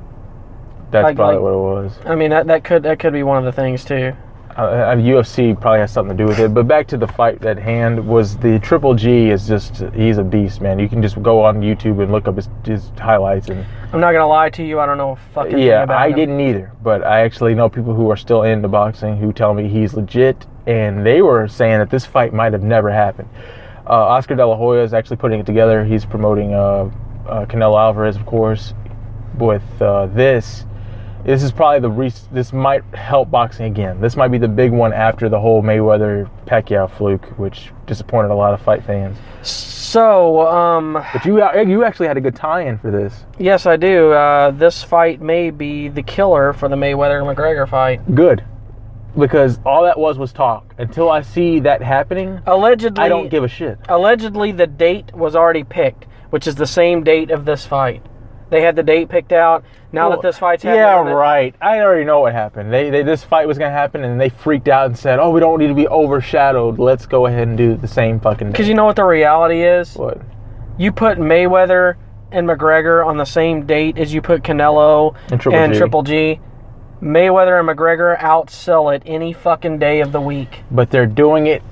That's 0.91 1.05
Like- 1.05 1.17
probably 1.17 1.37
like- 1.37 1.43
what 1.45 1.53
it 1.53 1.57
was. 1.85 2.01
I 2.07 2.15
mean 2.15 2.31
that 2.31 2.47
that 2.49 2.65
could 2.65 2.83
that 2.85 2.99
could 2.99 3.13
be 3.13 3.23
one 3.23 3.39
of 3.39 3.45
the 3.45 3.53
things 3.53 3.85
too. 3.85 4.13
uh, 4.59 4.95
UFC 4.97 5.53
probably 5.61 5.81
has 5.81 5.91
something 5.91 6.17
to 6.17 6.25
do 6.25 6.27
with 6.27 6.39
it. 6.39 6.55
But 6.55 6.67
back 6.67 6.87
to 6.87 6.97
the 6.97 7.07
fight 7.07 7.45
at 7.45 7.59
hand 7.59 8.07
was 8.09 8.39
the 8.39 8.59
Triple 8.61 8.95
G 8.95 9.29
is 9.29 9.47
just 9.47 9.85
he's 9.95 10.17
a 10.17 10.25
beast, 10.25 10.63
man. 10.63 10.79
You 10.79 10.89
can 10.89 11.03
just 11.03 11.23
go 11.23 11.45
on 11.45 11.61
YouTube 11.61 12.03
and 12.03 12.11
look 12.11 12.27
up 12.27 12.37
his, 12.37 12.49
his 12.65 12.91
highlights 12.99 13.49
and 13.51 13.67
I'm 13.93 14.01
not 14.01 14.13
gonna 14.13 14.27
lie 14.27 14.49
to 14.51 14.65
you. 14.65 14.81
I 14.81 14.87
don't 14.87 14.97
know 14.97 15.13
a 15.13 15.17
fucking 15.35 15.53
thing 15.53 15.61
yeah, 15.63 15.85
I 15.91 16.09
him. 16.09 16.17
didn't 16.17 16.41
either, 16.41 16.73
but 16.83 17.05
I 17.05 17.21
actually 17.21 17.55
know 17.55 17.69
people 17.69 17.93
who 17.93 18.11
are 18.11 18.17
still 18.17 18.45
into 18.45 18.67
boxing 18.69 19.19
who 19.19 19.31
tell 19.33 19.53
me 19.53 19.69
he's 19.69 19.93
legit, 19.93 20.47
and 20.67 21.05
they 21.05 21.21
were 21.21 21.47
saying 21.49 21.79
that 21.81 21.91
this 21.91 22.07
fight 22.07 22.33
might 22.33 22.53
have 22.55 22.63
never 22.63 22.91
happened. 22.91 23.29
Uh, 23.89 23.93
Oscar 23.93 24.35
De 24.35 24.45
La 24.47 24.57
Hoya 24.57 24.83
is 24.83 24.93
actually 24.95 25.17
putting 25.17 25.39
it 25.41 25.47
together. 25.47 25.85
He's 25.85 26.05
promoting 26.05 26.55
uh, 26.55 26.91
uh, 27.29 27.47
Canelo 27.47 27.79
Alvarez, 27.79 28.17
of 28.17 28.27
course, 28.27 28.75
with 29.39 29.63
uh, 29.81 30.07
this. 30.07 30.65
This 31.25 31.43
is 31.43 31.51
probably 31.51 31.81
the 31.81 31.91
re- 31.91 32.13
this 32.33 32.53
might 32.53 32.85
help 32.95 33.31
boxing 33.31 33.67
again. 33.67 34.01
This 34.01 34.17
might 34.17 34.29
be 34.29 34.39
the 34.39 34.47
big 34.49 34.71
one 34.71 34.93
after 34.93 35.29
the 35.29 35.39
whole 35.41 35.61
Mayweather 35.61 36.31
Pacquiao 36.47 36.89
fluke, 36.89 37.27
which 37.39 37.73
disappointed 37.87 38.31
a 38.31 38.35
lot 38.35 38.55
of 38.55 38.63
fight 38.63 38.85
fans. 38.85 39.19
So, 39.43 40.47
um, 40.47 40.93
But 41.13 41.25
you 41.25 41.39
you 41.67 41.85
actually 41.85 42.07
had 42.09 42.17
a 42.17 42.21
good 42.21 42.37
tie-in 42.37 42.79
for 42.79 42.91
this. 42.93 43.25
yes, 43.39 43.67
I 43.67 43.77
do. 43.77 44.13
Uh, 44.13 44.51
this 44.53 44.83
fight 44.85 45.21
may 45.21 45.51
be 45.51 45.89
the 45.89 46.03
killer 46.03 46.53
for 46.53 46.69
the 46.69 46.77
Mayweather 46.77 47.23
McGregor 47.23 47.69
fight. 47.69 48.15
Good, 48.15 48.45
because 49.19 49.59
all 49.65 49.83
that 49.85 49.99
was 49.99 50.19
was 50.19 50.33
talk. 50.33 50.75
Until 50.79 51.11
I 51.11 51.23
see 51.23 51.61
that 51.61 51.83
happening, 51.83 52.41
Allegedly, 52.47 53.03
I 53.03 53.09
don't 53.09 53.29
give 53.29 53.45
a 53.45 53.49
shit. 53.49 53.79
allegedly 53.89 54.53
the 54.53 54.67
date 54.67 55.15
was 55.15 55.35
already 55.35 55.65
picked, 55.65 56.07
which 56.31 56.47
is 56.47 56.55
the 56.55 56.67
same 56.67 57.03
date 57.03 57.31
of 57.31 57.45
this 57.45 57.67
fight. 57.67 58.05
They 58.49 58.63
had 58.63 58.77
the 58.77 58.83
date 58.83 59.09
picked 59.09 59.33
out. 59.33 59.65
Now 59.93 60.11
that 60.11 60.23
this 60.23 60.39
fight's 60.39 60.63
happening, 60.63 61.13
yeah, 61.13 61.19
right. 61.19 61.55
I 61.61 61.81
already 61.81 62.05
know 62.05 62.21
what 62.21 62.33
happened. 62.33 62.73
They, 62.73 62.91
they 62.91 63.03
this 63.03 63.25
fight 63.25 63.49
was 63.49 63.59
gonna 63.59 63.71
happen, 63.73 64.05
and 64.05 64.21
they 64.21 64.29
freaked 64.29 64.69
out 64.69 64.87
and 64.87 64.97
said, 64.97 65.19
"Oh, 65.19 65.31
we 65.31 65.41
don't 65.41 65.59
need 65.59 65.69
to 65.69 65.75
be 65.75 65.89
overshadowed. 65.89 66.79
Let's 66.79 67.07
go 67.07 67.27
ahead 67.27 67.49
and 67.49 67.57
do 67.57 67.77
the 67.77 67.89
same 67.89 68.21
fucking." 68.21 68.51
Because 68.51 68.69
you 68.69 68.75
know 68.75 68.85
what 68.85 68.97
the 68.97 69.05
reality 69.05 69.63
is? 69.63 69.95
what? 69.95 70.21
You 70.79 70.93
put 70.93 71.19
Mayweather 71.19 71.95
and 72.31 72.47
McGregor 72.47 73.07
on 73.07 73.17
the 73.17 73.25
same 73.25 73.65
date 73.67 73.97
as 73.97 74.13
you 74.13 74.21
put 74.21 74.43
Canelo 74.43 75.17
And 75.31 75.41
Triple 75.41 75.69
G. 75.69 75.79
Triple 75.79 76.03
G. 76.03 76.41
Mayweather 77.03 77.59
and 77.61 77.69
McGregor 77.69 78.19
outsell 78.19 78.95
it 78.95 79.03
any 79.07 79.33
fucking 79.33 79.79
day 79.79 80.01
of 80.01 80.13
the 80.13 80.21
week. 80.21 80.61
But 80.71 80.91
they're 80.91 81.07
doing 81.07 81.47
it. 81.47 81.63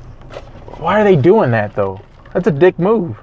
Why 0.78 1.00
are 1.00 1.04
they 1.04 1.16
doing 1.16 1.50
that 1.52 1.74
though? 1.74 2.00
That's 2.32 2.46
a 2.46 2.50
dick 2.50 2.78
move. 2.78 3.16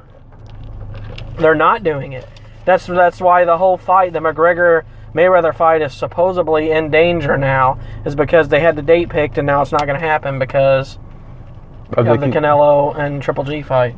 They're 1.38 1.56
not 1.56 1.84
doing 1.84 2.14
it. 2.14 2.28
That's 2.66 2.86
that's 2.88 3.20
why 3.20 3.46
the 3.46 3.58
whole 3.58 3.78
fight, 3.78 4.14
the 4.14 4.20
McGregor 4.20 4.84
Mayweather 5.14 5.54
fight, 5.56 5.82
is 5.82 5.94
supposedly 5.94 6.72
in 6.72 6.90
danger 6.92 7.38
now, 7.38 7.80
is 8.06 8.16
because 8.16 8.48
they 8.50 8.60
had 8.60 8.76
the 8.76 8.82
date 8.82 9.10
picked 9.10 9.38
and 9.38 9.46
now 9.46 9.62
it's 9.62 9.72
not 9.72 9.86
going 9.86 10.00
to 10.00 10.06
happen 10.06 10.40
because 10.40 10.98
Of 11.94 12.08
of 12.08 12.20
the 12.22 12.32
con- 12.32 12.44
Canelo 12.44 12.98
and 12.98 13.22
Triple 13.22 13.44
G 13.44 13.62
fight. 13.62 13.96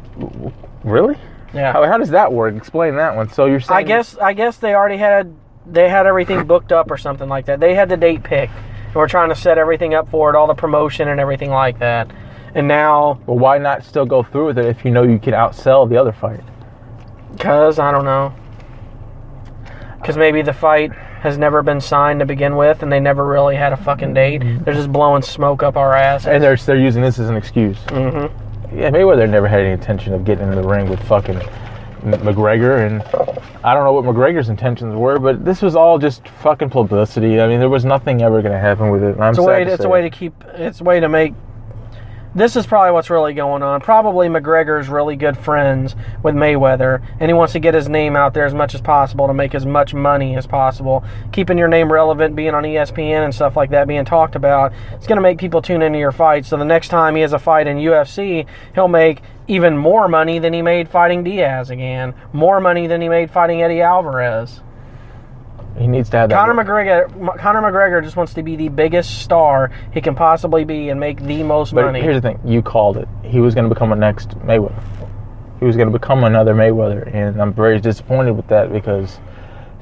really? 0.84 1.16
Yeah. 1.54 1.72
How, 1.72 1.86
how 1.86 1.98
does 2.00 2.10
that 2.10 2.34
work? 2.34 2.56
Explain 2.56 2.96
that 2.96 3.16
one. 3.16 3.30
So 3.30 3.46
you're 3.46 3.60
saying? 3.60 3.78
I 3.78 3.84
guess 3.84 4.18
I 4.18 4.34
guess 4.34 4.58
they 4.58 4.74
already 4.74 4.98
had 4.98 5.36
they 5.66 5.90
had 5.90 6.06
everything 6.06 6.46
booked 6.46 6.72
up 6.72 6.92
or 6.92 6.98
something 6.98 7.30
like 7.30 7.46
that. 7.46 7.60
They 7.60 7.74
had 7.76 7.90
the 7.90 7.98
date 7.98 8.24
picked. 8.24 8.54
And 8.88 8.96
we're 8.96 9.08
trying 9.08 9.30
to 9.30 9.36
set 9.36 9.58
everything 9.58 9.94
up 9.94 10.10
for 10.10 10.30
it, 10.30 10.36
all 10.36 10.48
the 10.48 10.54
promotion 10.54 11.08
and 11.08 11.20
everything 11.20 11.50
like 11.50 11.80
that. 11.80 12.12
And 12.56 12.68
now, 12.68 13.20
Well, 13.26 13.40
why 13.40 13.58
not 13.58 13.84
still 13.84 14.06
go 14.06 14.22
through 14.24 14.48
with 14.48 14.58
it 14.60 14.66
if 14.66 14.86
you 14.86 14.92
know 14.92 15.04
you 15.04 15.18
can 15.20 15.34
outsell 15.34 15.90
the 15.90 15.98
other 15.98 16.12
fight? 16.12 16.42
cause 17.40 17.80
I 17.80 17.92
don't 17.92 18.06
know, 18.06 18.32
cause 20.04 20.16
maybe 20.18 20.44
the 20.44 20.54
fight 20.54 20.92
has 20.92 21.36
never 21.38 21.64
been 21.64 21.82
signed 21.82 22.20
to 22.20 22.28
begin 22.28 22.56
with, 22.58 22.84
and 22.84 22.92
they 22.92 23.00
never 23.00 23.26
really 23.26 23.56
had 23.56 23.74
a 23.74 23.78
fucking 23.78 24.14
date. 24.14 24.44
They're 24.64 24.74
just 24.76 24.92
blowing 24.92 25.24
smoke 25.24 25.64
up 25.64 25.76
our 25.76 25.96
ass. 25.96 26.28
And 26.28 26.44
they're 26.44 26.58
they're 26.58 26.78
using 26.78 27.02
this 27.02 27.18
as 27.18 27.30
an 27.30 27.36
excuse. 27.36 27.78
hmm 27.90 28.28
Yeah, 28.76 28.92
Mayweather 28.92 29.28
never 29.28 29.48
had 29.48 29.62
any 29.62 29.72
intention 29.72 30.14
of 30.14 30.26
getting 30.26 30.48
in 30.50 30.56
the 30.56 30.68
ring 30.68 30.90
with 30.90 31.02
fucking 31.08 31.40
McGregor, 32.04 32.86
and 32.86 33.02
I 33.64 33.74
don't 33.74 33.84
know 33.84 33.94
what 33.94 34.06
McGregor's 34.06 34.50
intentions 34.50 34.96
were, 34.96 35.20
but 35.20 35.44
this 35.46 35.62
was 35.62 35.76
all 35.76 35.98
just 35.98 36.28
fucking 36.28 36.70
publicity. 36.70 37.40
I 37.40 37.48
mean, 37.48 37.60
there 37.60 37.70
was 37.70 37.86
nothing 37.86 38.22
ever 38.22 38.42
gonna 38.42 38.60
happen 38.60 38.90
with 38.90 39.04
it. 39.04 39.20
I'm 39.20 39.32
It's 39.32 39.40
a 39.40 39.44
way. 39.44 39.64
to 39.64 39.72
it's 39.72 39.84
a 39.84 39.90
way 39.90 40.02
to 40.02 40.10
keep. 40.10 40.34
It's 40.54 40.82
a 40.82 40.84
way 40.84 41.00
to 41.00 41.10
make. 41.10 41.34
This 42.36 42.56
is 42.56 42.66
probably 42.66 42.92
what's 42.94 43.12
really 43.12 43.36
going 43.36 43.62
on. 43.62 43.80
Probably 43.80 44.28
McGregor's 44.28 44.90
really 44.90 45.16
good 45.16 45.38
friends 45.38 45.96
with 46.24 46.34
Mayweather, 46.34 47.00
and 47.20 47.30
he 47.30 47.34
wants 47.34 47.54
to 47.54 47.60
get 47.60 47.76
his 47.76 47.88
name 47.88 48.16
out 48.16 48.34
there 48.34 48.46
as 48.46 48.56
much 48.56 48.74
as 48.74 48.82
possible 48.82 49.28
to 49.28 49.36
make 49.36 49.54
as 49.54 49.68
much 49.68 49.94
money 49.94 50.36
as 50.36 50.48
possible. 50.48 51.04
Keeping 51.32 51.60
your 51.60 51.68
name 51.68 51.94
relevant, 51.94 52.36
being 52.36 52.56
on 52.56 52.64
ESPN 52.64 53.24
and 53.24 53.36
stuff 53.36 53.56
like 53.56 53.70
that, 53.70 53.88
being 53.88 54.04
talked 54.04 54.36
about, 54.36 54.74
it's 54.94 55.06
going 55.06 55.18
to 55.18 55.22
make 55.22 55.38
people 55.38 55.62
tune 55.62 55.84
into 55.84 56.00
your 56.00 56.12
fight. 56.12 56.44
So 56.44 56.58
the 56.58 56.66
next 56.66 56.88
time 56.88 57.16
he 57.16 57.22
has 57.22 57.34
a 57.34 57.40
fight 57.40 57.68
in 57.68 57.78
UFC, 57.78 58.48
he'll 58.74 58.88
make 58.88 59.22
even 59.48 59.78
more 59.78 60.08
money 60.08 60.40
than 60.40 60.54
he 60.54 60.62
made 60.62 60.90
fighting 60.90 61.24
Diaz 61.24 61.70
again. 61.70 62.14
More 62.32 62.60
money 62.60 62.88
than 62.88 63.02
he 63.02 63.10
made 63.10 63.32
fighting 63.32 63.62
Eddie 63.62 63.82
Alvarez. 63.82 64.62
He 65.78 65.88
needs 65.88 66.10
to 66.12 66.18
have 66.18 66.30
that. 66.30 66.36
Conor 66.36 66.54
McGregor, 66.54 67.38
Conor 67.40 67.62
McGregor 67.62 68.04
just 68.04 68.16
wants 68.16 68.36
to 68.36 68.44
be 68.44 68.56
the 68.56 68.70
biggest 68.70 69.22
star 69.24 69.72
he 69.92 70.02
can 70.02 70.14
possibly 70.14 70.64
be 70.66 70.90
and 70.90 71.00
make 71.00 71.20
the 71.22 71.42
most 71.42 71.74
But 71.74 71.86
money. 71.86 72.00
here's 72.00 72.22
the 72.22 72.22
thing: 72.22 72.40
you 72.46 72.62
called 72.62 72.98
it. 72.98 73.08
He 73.24 73.40
was 73.40 73.56
going 73.56 73.68
to 73.68 73.74
become 73.74 73.92
a 73.92 73.96
next 73.96 74.30
Mayweather. 74.40 74.84
He 75.60 75.66
was 75.66 75.76
going 75.76 75.92
to 75.92 75.98
become 75.98 76.24
another 76.26 76.54
Mayweather, 76.54 77.14
and 77.14 77.42
I'm 77.42 77.54
very 77.54 77.80
disappointed 77.80 78.32
with 78.34 78.48
that 78.50 78.72
because 78.72 79.20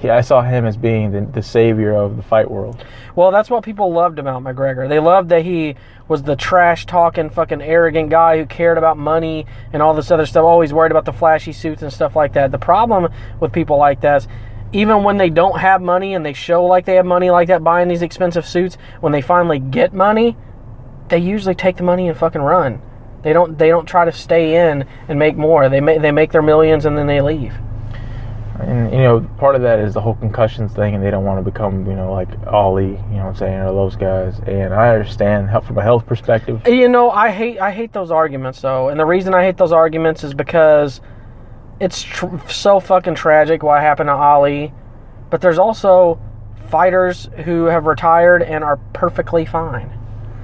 he, 0.02 0.10
I 0.10 0.22
saw 0.22 0.42
him 0.42 0.66
as 0.66 0.78
being 0.78 1.12
the, 1.12 1.22
the 1.22 1.44
savior 1.44 1.94
of 1.94 2.18
the 2.18 2.24
fight 2.24 2.50
world. 2.50 2.84
Well, 3.16 3.32
that's 3.32 3.50
what 3.50 3.64
people 3.64 3.92
loved 3.92 4.20
about 4.20 4.44
McGregor. 4.44 4.90
They 4.90 5.00
loved 5.00 5.30
that 5.30 5.44
he 5.44 5.76
was 6.08 6.24
the 6.24 6.36
trash 6.36 6.86
talking, 6.86 7.30
fucking 7.30 7.62
arrogant 7.62 8.10
guy 8.10 8.38
who 8.38 8.46
cared 8.46 8.78
about 8.78 8.98
money 8.98 9.46
and 9.72 9.82
all 9.82 9.94
this 9.94 10.12
other 10.12 10.26
stuff, 10.26 10.44
always 10.44 10.74
worried 10.74 10.92
about 10.92 11.06
the 11.06 11.14
flashy 11.14 11.54
suits 11.54 11.82
and 11.82 11.92
stuff 11.92 12.16
like 12.16 12.34
that. 12.34 12.52
The 12.52 12.58
problem 12.58 13.12
with 13.40 13.54
people 13.54 13.78
like 13.78 14.02
that 14.02 14.24
is 14.24 14.28
even 14.74 15.04
when 15.04 15.18
they 15.18 15.30
don't 15.30 15.60
have 15.60 15.82
money 15.82 16.14
and 16.14 16.26
they 16.26 16.34
show 16.34 16.66
like 16.66 16.86
they 16.86 16.96
have 16.96 17.06
money 17.06 17.30
like 17.30 17.50
that 17.50 17.64
buying 17.64 17.88
these 17.88 18.02
expensive 18.02 18.46
suits, 18.46 18.78
when 19.02 19.12
they 19.12 19.22
finally 19.22 19.60
get 19.60 19.94
money, 19.94 20.36
they 21.10 21.20
usually 21.20 21.56
take 21.56 21.78
the 21.78 21.84
money 21.84 22.08
and 22.08 22.18
fucking 22.18 22.42
run. 22.42 22.82
They 23.22 23.34
don't 23.34 23.58
they 23.58 23.68
don't 23.68 23.86
try 23.86 24.06
to 24.06 24.12
stay 24.12 24.70
in 24.70 24.88
and 25.08 25.20
make 25.20 25.36
more. 25.36 25.70
They 25.70 25.82
make 25.82 26.02
they 26.02 26.12
make 26.12 26.32
their 26.32 26.42
millions 26.42 26.86
and 26.86 26.98
then 26.98 27.08
they 27.08 27.22
leave. 27.22 27.54
And 28.60 28.92
you 28.92 29.00
know, 29.00 29.22
part 29.38 29.56
of 29.56 29.62
that 29.62 29.80
is 29.80 29.94
the 29.94 30.02
whole 30.02 30.16
concussions 30.16 30.74
thing, 30.74 30.94
and 30.94 31.04
they 31.04 31.10
don't 31.10 31.24
want 31.24 31.44
to 31.44 31.52
become, 31.52 31.86
you 31.86 31.96
know, 31.96 32.12
like 32.12 32.30
Ali, 32.48 32.86
you 32.86 32.92
know 32.92 32.98
what 32.98 33.26
I'm 33.26 33.36
saying, 33.36 33.60
or 33.60 33.74
those 33.74 33.96
guys. 33.96 34.40
And 34.46 34.74
I 34.74 34.90
understand 34.90 35.50
help 35.50 35.66
from 35.66 35.78
a 35.78 35.84
health 35.84 36.06
perspective. 36.06 36.62
Uh, 36.68 36.72
you 36.72 36.90
know, 36.90 37.10
I 37.10 37.32
hate 37.32 37.60
I 37.60 37.72
hate 37.72 37.94
those 37.94 38.12
arguments 38.12 38.62
though, 38.62 38.90
and 38.90 39.00
the 39.00 39.06
reason 39.06 39.34
I 39.34 39.44
hate 39.44 39.58
those 39.58 39.72
arguments 39.72 40.24
is 40.24 40.34
because 40.34 41.02
it's 41.80 42.04
tr- 42.04 42.38
so 42.48 42.80
fucking 42.80 43.16
tragic 43.16 43.64
what 43.64 43.82
happened 43.82 44.08
to 44.08 44.14
Ali, 44.14 44.74
but 45.30 45.42
there's 45.42 45.58
also 45.58 46.22
fighters 46.70 47.30
who 47.46 47.66
have 47.66 47.86
retired 47.86 48.44
and 48.44 48.64
are 48.64 48.78
perfectly 48.94 49.46
fine. 49.46 49.98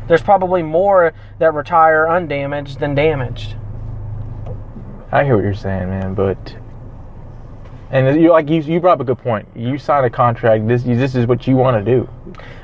There's 0.07 0.21
probably 0.21 0.63
more 0.63 1.13
that 1.39 1.53
retire 1.53 2.07
undamaged 2.07 2.79
than 2.79 2.95
damaged. 2.95 3.55
I 5.11 5.23
hear 5.23 5.35
what 5.35 5.43
you're 5.43 5.53
saying, 5.53 5.89
man, 5.89 6.13
but 6.13 6.55
and 7.91 8.21
you 8.21 8.31
like 8.31 8.49
you 8.49 8.61
you 8.61 8.79
brought 8.79 8.93
up 8.93 8.99
a 9.01 9.03
good 9.03 9.17
point. 9.19 9.47
You 9.55 9.77
signed 9.77 10.05
a 10.05 10.09
contract. 10.09 10.67
This 10.67 10.83
this 10.83 11.15
is 11.15 11.25
what 11.27 11.47
you 11.47 11.55
want 11.55 11.83
to 11.83 11.91
do. 11.91 12.09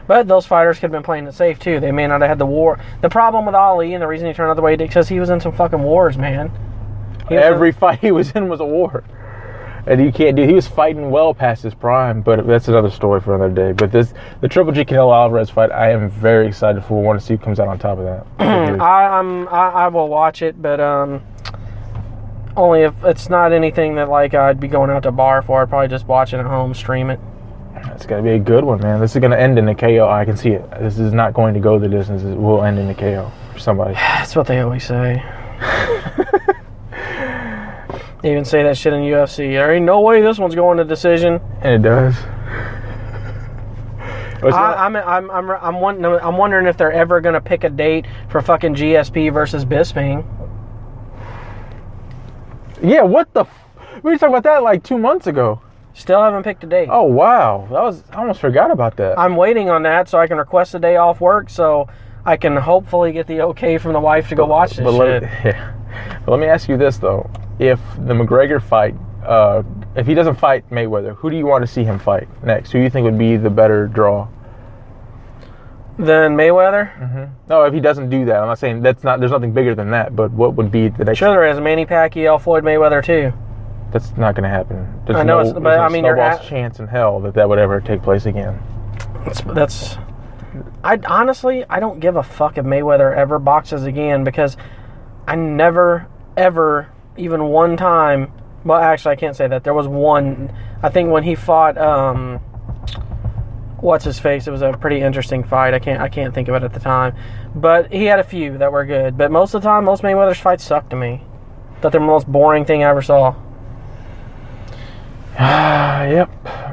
But 0.06 0.28
those 0.28 0.46
fighters 0.46 0.76
could 0.78 0.84
have 0.84 0.92
been 0.92 1.04
playing 1.04 1.28
it 1.28 1.34
safe 1.34 1.60
too. 1.60 1.80
They 1.80 1.92
may 1.92 2.08
not 2.08 2.20
have 2.22 2.30
had 2.30 2.40
the 2.40 2.46
war. 2.46 2.80
The 3.02 3.10
problem 3.10 3.46
with 3.46 3.56
Ali 3.56 3.94
and 3.94 4.02
the 4.02 4.08
reason 4.08 4.28
he 4.28 4.34
turned 4.34 4.50
out 4.50 4.56
the 4.56 4.62
way 4.62 4.72
he 4.72 4.78
did 4.78 4.90
because 4.90 5.08
he 5.08 5.20
was 5.20 5.30
in 5.30 5.40
some 5.40 5.54
fucking 5.54 5.82
wars, 5.82 6.18
man. 6.18 6.52
Was 7.24 7.32
in- 7.32 7.38
Every 7.38 7.72
fight 7.72 8.00
he 8.00 8.12
was 8.12 8.32
in 8.32 8.50
was 8.50 8.60
a 8.60 8.66
war, 8.66 9.06
and 9.88 10.04
you 10.04 10.12
can't 10.12 10.36
do. 10.36 10.44
He 10.46 10.54
was 10.54 10.68
fighting 10.68 11.10
well 11.10 11.34
past 11.34 11.64
his 11.64 11.74
prime, 11.74 12.22
but 12.22 12.46
that's 12.46 12.68
another 12.68 12.90
story 12.90 13.22
for 13.22 13.34
another 13.34 13.54
day. 13.54 13.72
But 13.72 13.94
this 13.94 14.14
the 14.42 14.50
Triple 14.50 14.74
G 14.74 14.84
Canelo 14.84 15.16
Alvarez 15.16 15.50
fight, 15.50 15.72
I 15.72 15.92
am 15.92 16.10
very 16.10 16.48
excited 16.48 16.84
for. 16.84 17.02
Want 17.02 17.18
to 17.18 17.26
see 17.26 17.36
who 17.36 17.38
comes 17.38 17.62
out 17.62 17.70
on 17.70 17.80
top 17.80 17.98
of 17.98 18.04
that. 18.04 18.26
I, 18.82 19.06
I'm 19.20 19.48
I, 19.48 19.70
I 19.70 19.88
will 19.88 20.10
watch 20.10 20.42
it, 20.42 20.62
but 20.62 20.82
um, 20.82 21.22
only 22.56 22.82
if 22.82 22.94
it's 23.04 23.30
not 23.30 23.52
anything 23.52 23.96
that 23.96 24.10
like 24.10 24.34
I'd 24.34 24.60
be 24.60 24.68
going 24.68 24.90
out 24.90 25.04
to 25.04 25.12
bar 25.12 25.42
for. 25.42 25.62
I'd 25.62 25.70
probably 25.70 25.88
just 25.88 26.08
watch 26.08 26.34
it 26.34 26.38
at 26.38 26.46
home, 26.46 26.74
stream 26.74 27.10
it. 27.10 27.20
It's 27.92 28.06
gonna 28.06 28.24
be 28.24 28.32
a 28.32 28.40
good 28.40 28.64
one, 28.64 28.80
man. 28.82 29.00
This 29.00 29.16
is 29.16 29.22
gonna 29.22 29.38
end 29.38 29.60
in 29.60 29.68
a 29.68 29.76
KO. 29.76 30.08
I 30.10 30.26
can 30.26 30.38
see 30.38 30.52
it. 30.52 30.70
This 30.80 31.00
is 31.00 31.14
not 31.14 31.34
going 31.34 31.54
to 31.54 31.60
go 31.60 31.78
the 31.80 31.90
distance. 31.90 32.24
It 32.24 32.38
will 32.38 32.64
end 32.64 32.80
in 32.80 32.90
a 32.90 32.96
KO 32.96 33.32
for 33.52 33.60
somebody. 33.60 33.94
That's 33.96 34.36
what 34.36 34.48
they 34.48 34.60
always 34.60 34.86
say. 34.86 35.24
they 38.22 38.32
even 38.32 38.46
say 38.46 38.64
that 38.64 38.78
shit 38.78 38.94
in 38.94 39.02
UFC. 39.02 39.52
There 39.52 39.74
ain't 39.74 39.86
no 39.86 40.02
way 40.02 40.22
this 40.22 40.40
one's 40.40 40.56
going 40.56 40.78
to 40.78 40.84
decision. 40.84 41.42
And 41.62 41.74
it 41.74 41.82
does. 41.82 42.16
I, 44.52 44.74
I'm 44.86 44.96
I'm 44.96 45.32
I'm 45.32 45.52
I'm, 45.52 45.80
wondering, 45.80 46.20
I'm 46.22 46.38
wondering 46.38 46.68
if 46.68 46.76
they're 46.76 46.92
ever 46.92 47.22
gonna 47.22 47.40
pick 47.40 47.64
a 47.64 47.70
date 47.70 48.06
for 48.28 48.42
fucking 48.42 48.76
GSP 48.76 49.32
versus 49.32 49.64
Bisping. 49.64 50.26
Yeah, 52.84 53.02
what 53.02 53.34
the? 53.34 53.42
F- 53.42 53.66
we 54.04 54.12
were 54.12 54.18
talking 54.18 54.34
about 54.36 54.44
that 54.44 54.64
like 54.64 54.84
two 54.84 54.98
months 54.98 55.28
ago. 55.28 55.62
Still 55.94 56.22
haven't 56.22 56.44
picked 56.44 56.64
a 56.64 56.68
date. 56.68 56.90
Oh 56.92 57.04
wow, 57.04 57.68
that 57.72 57.82
was 57.82 58.04
I 58.12 58.18
almost 58.18 58.40
forgot 58.40 58.72
about 58.72 58.98
that. 58.98 59.18
I'm 59.18 59.36
waiting 59.36 59.70
on 59.70 59.84
that 59.84 60.10
so 60.10 60.20
I 60.20 60.28
can 60.28 60.38
request 60.38 60.74
a 60.74 60.80
day 60.80 60.96
off 60.98 61.22
work 61.22 61.50
so 61.50 61.88
I 62.26 62.36
can 62.36 62.58
hopefully 62.58 63.12
get 63.12 63.28
the 63.28 63.42
okay 63.42 63.78
from 63.78 63.94
the 63.94 64.00
wife 64.00 64.28
to 64.30 64.36
go 64.36 64.46
watch 64.46 64.72
this 64.72 64.84
but 64.84 64.92
shit. 64.92 65.24
let, 65.24 65.24
yeah. 65.46 65.74
But 66.26 66.32
let 66.32 66.40
me 66.40 66.48
ask 66.48 66.68
you 66.68 66.78
this 66.78 66.98
though: 66.98 67.30
If 67.60 67.80
the 68.00 68.14
McGregor 68.14 68.62
fight, 68.62 68.96
uh, 69.24 69.62
if 69.96 70.08
he 70.08 70.16
doesn't 70.16 70.36
fight 70.36 70.68
Mayweather, 70.72 71.16
who 71.16 71.30
do 71.30 71.38
you 71.38 71.46
want 71.46 71.64
to 71.64 71.68
see 71.68 71.84
him 71.84 72.00
fight 72.00 72.28
next? 72.44 72.72
Who 72.72 72.80
do 72.80 72.84
you 72.84 72.90
think 72.90 73.06
would 73.06 73.20
be 73.20 73.38
the 73.38 73.52
better 73.52 73.88
draw? 73.88 74.28
Then 75.98 76.36
Mayweather. 76.36 77.30
No, 77.48 77.64
if 77.66 77.74
he 77.74 77.80
doesn't 77.80 78.10
do 78.10 78.26
that, 78.26 78.38
I'm 78.38 78.48
not 78.48 78.58
saying 78.60 78.82
that's 78.82 79.04
not. 79.04 79.20
There's 79.20 79.32
nothing 79.32 79.54
bigger 79.54 79.76
than 79.76 79.92
that. 79.92 80.16
But 80.16 80.32
what 80.32 80.56
would 80.56 80.72
be 80.72 80.88
the 80.90 81.06
next? 81.06 81.20
Sure, 81.20 81.30
there 81.30 81.46
is 81.46 81.60
Manny 81.60 81.86
Pacquiao, 81.86 82.42
Floyd 82.42 82.64
Mayweather 82.64 83.04
too. 83.04 83.32
That's 83.92 84.16
not 84.18 84.34
going 84.34 84.44
to 84.44 84.50
happen. 84.50 85.02
There's 85.06 85.20
I 85.20 85.24
know 85.24 85.36
no, 85.44 85.50
it's- 85.50 85.54
but 85.62 85.80
I 85.80 85.88
mean, 85.90 86.04
snowball's 86.04 86.40
at- 86.40 86.46
chance 86.48 86.80
in 86.80 86.88
hell 86.88 87.20
that 87.22 87.36
that 87.36 87.48
would 87.48 87.60
ever 87.60 87.80
take 87.80 88.02
place 88.02 88.26
again. 88.26 88.60
That's, 89.24 89.42
that's 89.42 89.98
I 90.84 91.00
honestly 91.06 91.64
I 91.70 91.80
don't 91.80 92.00
give 92.00 92.16
a 92.16 92.24
fuck 92.24 92.58
if 92.58 92.66
Mayweather 92.66 93.16
ever 93.16 93.38
boxes 93.40 93.84
again 93.84 94.24
because 94.24 94.58
I 95.28 95.36
never 95.36 96.08
ever 96.36 96.90
even 97.18 97.44
one 97.46 97.78
time 97.78 98.32
well 98.66 98.80
actually 98.82 99.12
I 99.14 99.16
can't 99.16 99.36
say 99.36 99.48
that 99.48 99.64
there 99.64 99.74
was 99.74 99.88
one 99.88 100.52
I 100.82 100.90
think 100.90 101.10
when 101.12 101.24
he 101.24 101.36
fought 101.36 101.78
um 101.78 102.40
what's 103.84 104.06
his 104.06 104.18
face 104.20 104.48
it 104.48 104.52
was 104.52 104.62
a 104.62 104.72
pretty 104.74 105.02
interesting 105.02 105.44
fight 105.44 105.74
I 105.74 105.80
can't 105.80 106.02
I 106.02 106.08
can't 106.10 106.34
think 106.34 106.48
of 106.48 106.56
it 106.56 106.64
at 106.64 106.74
the 106.74 106.80
time 106.80 107.16
but 107.54 107.92
he 107.92 108.06
had 108.06 108.20
a 108.20 108.24
few 108.24 108.58
that 108.58 108.72
were 108.72 108.86
good 108.86 109.18
but 109.18 109.30
most 109.32 109.54
of 109.54 109.62
the 109.62 109.68
time 109.68 109.86
most 109.86 110.02
Mayweather's 110.04 110.40
fights 110.40 110.64
suck 110.64 110.90
to 110.90 110.96
me 110.96 111.22
thought 111.82 111.92
they're 111.92 112.02
the 112.02 112.08
most 112.08 112.28
boring 112.32 112.64
thing 112.66 112.84
I 112.84 112.90
ever 112.90 113.02
saw 113.02 113.36
Ah, 115.38 116.04
yep. 116.18 116.30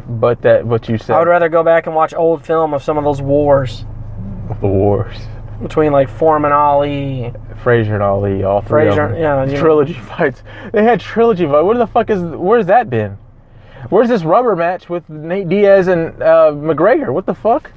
But 0.07 0.43
that 0.43 0.67
what 0.67 0.89
you 0.89 0.99
said. 0.99 1.17
I 1.17 1.19
would 1.19 1.29
rather 1.29 1.49
go 1.49 1.63
back 1.63 1.87
and 1.87 1.95
watch 1.95 2.13
old 2.15 2.45
film 2.45 2.75
of 2.75 2.83
some 2.83 2.99
of 2.99 3.05
those 3.05 3.23
wars 3.23 3.85
the 4.61 4.67
wars. 4.67 5.17
between 5.63 5.93
like 5.93 6.09
Foreman 6.09 6.53
Ali 6.53 7.33
Frazier 7.63 7.95
and 7.95 8.03
Ali, 8.03 8.43
all 8.43 8.61
three 8.61 8.85
Frazier, 8.85 9.05
of 9.05 9.11
them. 9.13 9.21
yeah, 9.21 9.45
you 9.45 9.53
know. 9.53 9.61
trilogy 9.61 9.93
fights. 9.95 10.43
They 10.73 10.83
had 10.83 11.01
trilogy 11.01 11.47
fights. 11.47 11.65
Where 11.65 11.79
the 11.79 11.87
fuck 11.87 12.11
is? 12.11 12.21
Where's 12.23 12.67
that 12.67 12.91
been? 12.91 13.17
Where's 13.89 14.09
this 14.09 14.25
rubber 14.25 14.55
match 14.55 14.89
with 14.89 15.09
Nate 15.09 15.49
Diaz 15.49 15.89
and 15.89 16.23
uh, 16.23 16.53
McGregor? 16.53 17.13
What 17.13 17.27
the 17.27 17.35
fuck? 17.35 17.73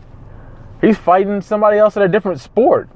He's 0.82 0.98
fighting 0.98 1.40
somebody 1.42 1.78
else 1.78 1.96
in 1.96 2.02
a 2.02 2.08
different 2.08 2.42
sport. 2.42 2.90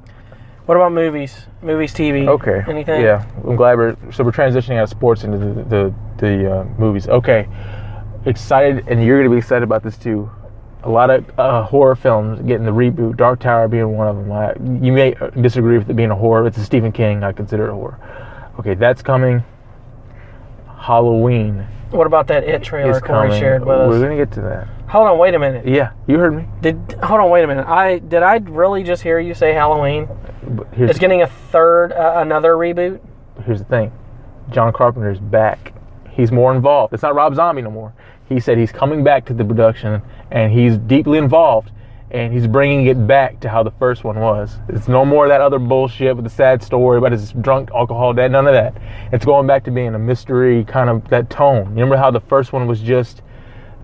What 0.65 0.75
about 0.75 0.91
movies? 0.91 1.45
Movies, 1.61 1.93
TV. 1.93 2.27
Okay. 2.27 2.61
Anything? 2.69 3.01
Yeah, 3.01 3.25
I'm 3.45 3.55
glad 3.55 3.77
we're 3.77 3.95
so 4.11 4.25
we're 4.25 4.33
transitioning 4.33 4.77
out 4.77 4.83
of 4.83 4.89
sports 4.89 5.23
into 5.23 5.37
the 5.37 5.63
the, 5.63 5.93
the 6.17 6.51
uh, 6.53 6.63
movies. 6.77 7.07
Okay, 7.07 7.47
excited, 8.25 8.85
and 8.89 9.01
you're 9.01 9.17
gonna 9.17 9.33
be 9.33 9.37
excited 9.37 9.63
about 9.63 9.83
this 9.83 9.97
too. 9.97 10.29
A 10.83 10.89
lot 10.89 11.09
of 11.09 11.39
uh, 11.39 11.63
horror 11.63 11.95
films 11.95 12.41
getting 12.41 12.65
the 12.65 12.71
reboot. 12.71 13.15
Dark 13.15 13.39
Tower 13.39 13.69
being 13.69 13.95
one 13.95 14.07
of 14.07 14.15
them. 14.17 14.31
I, 14.31 14.53
you 14.85 14.91
may 14.91 15.15
disagree 15.39 15.77
with 15.77 15.89
it 15.89 15.95
being 15.95 16.11
a 16.11 16.15
horror. 16.15 16.45
It's 16.45 16.57
a 16.57 16.65
Stephen 16.65 16.91
King. 16.91 17.23
I 17.23 17.31
consider 17.31 17.67
it 17.67 17.71
a 17.71 17.73
horror. 17.73 17.97
Okay, 18.59 18.73
that's 18.73 19.01
coming. 19.01 19.43
Halloween 20.77 21.65
What 21.91 22.07
about 22.07 22.27
that 22.27 22.43
It 22.43 22.63
trailer 22.63 22.99
Corey 22.99 23.27
coming. 23.29 23.39
shared 23.39 23.65
with 23.65 23.77
us? 23.77 23.89
We're 23.89 24.01
gonna 24.01 24.17
get 24.17 24.31
to 24.33 24.41
that. 24.41 24.67
Hold 24.89 25.07
on, 25.07 25.17
wait 25.17 25.33
a 25.35 25.39
minute. 25.39 25.67
Yeah, 25.67 25.91
you 26.07 26.17
heard 26.17 26.35
me. 26.35 26.45
Did 26.61 26.75
hold 27.03 27.19
on, 27.21 27.29
wait 27.29 27.43
a 27.43 27.47
minute. 27.47 27.67
I 27.67 27.99
did 27.99 28.23
I 28.23 28.37
really 28.37 28.83
just 28.83 29.03
hear 29.03 29.19
you 29.19 29.33
say 29.33 29.53
Halloween? 29.53 30.07
It's 30.73 30.99
getting 30.99 31.21
a 31.21 31.27
third, 31.27 31.91
uh, 31.91 32.13
another 32.17 32.53
reboot. 32.53 32.99
here's 33.45 33.59
the 33.59 33.65
thing 33.65 33.91
John 34.51 34.71
Carpenter's 34.73 35.19
back. 35.19 35.73
He's 36.09 36.31
more 36.31 36.53
involved. 36.55 36.93
It's 36.93 37.03
not 37.03 37.15
Rob 37.15 37.35
Zombie 37.35 37.61
no 37.61 37.69
more. 37.71 37.93
He 38.29 38.39
said 38.39 38.57
he's 38.57 38.71
coming 38.71 39.03
back 39.03 39.25
to 39.25 39.33
the 39.33 39.43
production 39.45 40.01
and 40.31 40.51
he's 40.51 40.77
deeply 40.77 41.17
involved 41.17 41.71
and 42.11 42.33
he's 42.33 42.47
bringing 42.47 42.85
it 42.85 43.05
back 43.07 43.39
to 43.41 43.49
how 43.49 43.63
the 43.63 43.71
first 43.71 44.03
one 44.03 44.19
was. 44.19 44.57
It's 44.69 44.87
no 44.87 45.03
more 45.03 45.25
of 45.25 45.29
that 45.29 45.41
other 45.41 45.59
bullshit 45.59 46.15
with 46.15 46.23
the 46.23 46.31
sad 46.31 46.63
story 46.63 46.97
about 46.97 47.11
his 47.11 47.33
drunk 47.33 47.69
alcohol 47.75 48.13
dad, 48.13 48.31
none 48.31 48.47
of 48.47 48.53
that. 48.53 48.75
It's 49.11 49.25
going 49.25 49.47
back 49.47 49.63
to 49.65 49.71
being 49.71 49.93
a 49.95 49.99
mystery 49.99 50.63
kind 50.63 50.89
of 50.89 51.07
that 51.09 51.29
tone. 51.29 51.69
Remember 51.69 51.97
how 51.97 52.11
the 52.11 52.21
first 52.21 52.53
one 52.53 52.67
was 52.67 52.81
just 52.81 53.21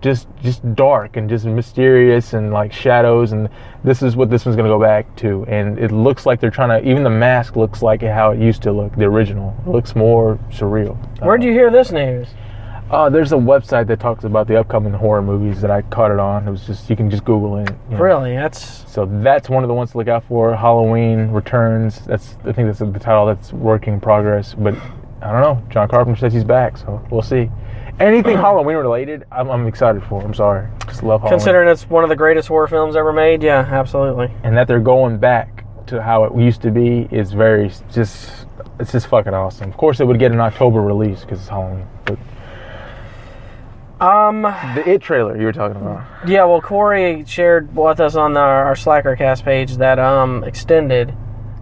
just 0.00 0.28
just 0.42 0.74
dark 0.74 1.16
and 1.16 1.30
just 1.30 1.46
mysterious 1.46 2.34
and 2.34 2.52
like 2.52 2.70
shadows 2.70 3.32
and 3.32 3.48
this 3.84 4.02
is 4.02 4.16
what 4.16 4.28
this 4.28 4.44
one's 4.44 4.54
going 4.54 4.68
to 4.68 4.74
go 4.74 4.78
back 4.78 5.16
to 5.16 5.46
and 5.48 5.78
it 5.78 5.90
looks 5.90 6.26
like 6.26 6.40
they're 6.40 6.50
trying 6.50 6.68
to 6.68 6.86
even 6.86 7.02
the 7.02 7.08
mask 7.08 7.56
looks 7.56 7.80
like 7.80 8.02
how 8.02 8.30
it 8.30 8.38
used 8.38 8.60
to 8.60 8.70
look 8.70 8.94
the 8.96 9.04
original 9.04 9.56
it 9.66 9.70
looks 9.70 9.96
more 9.96 10.38
surreal 10.50 10.94
Where'd 11.22 11.42
you 11.42 11.52
hear 11.52 11.70
this 11.70 11.90
news? 11.90 12.28
Uh, 12.94 13.10
there's 13.10 13.32
a 13.32 13.36
website 13.36 13.86
that 13.88 13.98
talks 14.00 14.24
about 14.24 14.46
the 14.46 14.58
upcoming 14.58 14.92
horror 14.92 15.20
movies 15.22 15.60
that 15.60 15.70
i 15.70 15.82
caught 15.82 16.10
it 16.10 16.18
on. 16.18 16.46
It 16.46 16.50
was 16.50 16.64
just 16.66 16.88
you 16.88 16.96
can 16.96 17.10
just 17.10 17.24
google 17.24 17.56
it 17.58 17.68
you 17.90 17.96
know. 17.96 18.02
Really? 18.02 18.34
That's 18.34 18.90
so 18.90 19.06
that's 19.22 19.48
one 19.48 19.64
of 19.64 19.68
the 19.68 19.74
ones 19.74 19.90
to 19.92 19.98
look 19.98 20.08
out 20.08 20.24
for. 20.24 20.54
Halloween 20.54 21.28
returns. 21.30 22.04
That's 22.06 22.36
i 22.44 22.52
think 22.52 22.68
that's 22.68 22.78
the 22.78 22.98
title 22.98 23.26
that's 23.26 23.52
working 23.52 23.94
in 23.94 24.00
progress 24.00 24.54
but 24.54 24.74
i 25.22 25.32
don't 25.32 25.40
know. 25.40 25.62
John 25.70 25.88
carpenter 25.88 26.18
says 26.18 26.32
he's 26.32 26.44
back 26.44 26.76
so 26.78 27.04
we'll 27.10 27.22
see. 27.22 27.50
Anything 28.00 28.36
halloween 28.46 28.76
related 28.76 29.24
i'm, 29.32 29.50
I'm 29.50 29.66
excited 29.66 30.02
for. 30.04 30.22
I'm 30.22 30.34
sorry. 30.34 30.68
Just 30.86 31.02
love 31.02 31.20
halloween. 31.20 31.38
Considering 31.38 31.68
it's 31.68 31.88
one 31.90 32.04
of 32.04 32.10
the 32.10 32.16
greatest 32.16 32.48
horror 32.48 32.68
films 32.68 32.96
ever 32.96 33.12
made. 33.12 33.42
Yeah, 33.42 33.66
absolutely. 33.70 34.30
and 34.44 34.56
that 34.56 34.68
they're 34.68 34.80
going 34.80 35.18
back 35.18 35.64
to 35.86 36.00
how 36.00 36.24
it 36.24 36.34
used 36.36 36.62
to 36.62 36.70
be 36.70 37.08
is 37.10 37.32
very 37.32 37.70
just 37.92 38.46
it's 38.80 38.92
just 38.92 39.06
fucking 39.08 39.34
awesome. 39.34 39.68
Of 39.68 39.76
course 39.76 40.00
it 40.00 40.06
would 40.06 40.18
get 40.18 40.32
an 40.32 40.40
october 40.40 40.80
release 40.80 41.20
because 41.22 41.40
it's 41.40 41.48
halloween 41.48 41.86
but 42.04 42.18
Um, 44.04 44.42
the 44.42 44.82
it 44.86 45.00
trailer 45.00 45.34
you 45.38 45.46
were 45.46 45.52
talking 45.52 45.80
about 45.80 46.04
yeah. 46.28 46.44
Well, 46.44 46.60
Corey 46.60 47.24
shared 47.26 47.74
with 47.74 48.00
us 48.00 48.16
on 48.16 48.34
the, 48.34 48.40
our 48.40 48.74
Slackercast 48.74 49.44
page 49.44 49.78
that 49.78 49.98
um 49.98 50.44
extended, 50.44 51.14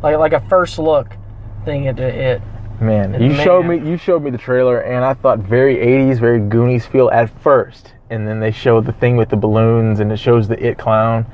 like 0.02 0.16
like 0.16 0.32
a 0.32 0.40
first 0.48 0.80
look 0.80 1.16
thing 1.64 1.86
at 1.86 2.00
it. 2.00 2.42
Man, 2.80 3.12
you 3.14 3.28
Man. 3.28 3.44
showed 3.44 3.62
me 3.62 3.78
you 3.88 3.96
showed 3.96 4.24
me 4.24 4.30
the 4.30 4.38
trailer 4.38 4.80
and 4.80 5.04
I 5.04 5.14
thought 5.14 5.38
very 5.38 5.76
80s, 5.76 6.18
very 6.18 6.40
Goonies 6.40 6.84
feel 6.84 7.10
at 7.10 7.30
first. 7.42 7.94
And 8.10 8.26
then 8.26 8.40
they 8.40 8.50
showed 8.50 8.86
the 8.86 8.92
thing 8.92 9.16
with 9.16 9.28
the 9.28 9.36
balloons 9.36 10.00
and 10.00 10.10
it 10.10 10.18
shows 10.18 10.48
the 10.48 10.60
it 10.60 10.78
clown 10.78 11.24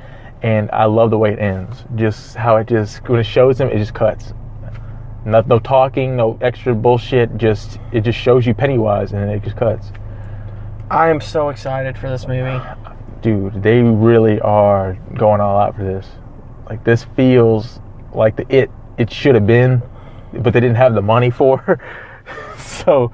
and 0.43 0.71
I 0.73 0.85
love 0.85 1.09
the 1.09 1.17
way 1.17 1.33
it 1.33 1.39
ends. 1.39 1.85
Just 1.95 2.37
how 2.37 2.57
it 2.57 2.69
just 2.69 3.09
when 3.09 3.21
it 3.21 3.25
shows 3.25 3.59
him 3.59 3.69
it 3.69 3.79
just 3.79 3.95
cuts. 3.95 4.35
No, 5.25 5.41
no 5.47 5.59
talking, 5.59 6.17
no 6.17 6.39
extra 6.43 6.75
bullshit, 6.75 7.35
just 7.39 7.79
it 7.93 8.03
just 8.03 8.19
shows 8.19 8.47
you 8.47 8.53
Pennywise 8.53 9.13
and 9.13 9.31
it 9.31 9.43
just 9.43 9.57
cuts. 9.57 9.91
I 10.91 11.09
am 11.11 11.21
so 11.21 11.49
excited 11.51 11.97
for 11.99 12.09
this 12.09 12.27
movie. 12.27 12.61
Dude, 13.21 13.63
they 13.63 13.83
really 13.83 14.41
are 14.41 14.95
going 15.17 15.41
all 15.41 15.59
out 15.59 15.77
for 15.77 15.83
this. 15.85 16.07
Like 16.69 16.85
this 16.85 17.05
feels 17.17 17.81
like 18.13 18.37
the 18.37 18.47
it 18.55 18.71
it 18.97 19.11
should 19.13 19.35
have 19.35 19.47
been, 19.47 19.83
but 20.33 20.53
they 20.53 20.61
didn't 20.61 20.77
have 20.77 20.95
the 20.95 21.03
money 21.03 21.31
for. 21.31 21.81
so 22.59 23.13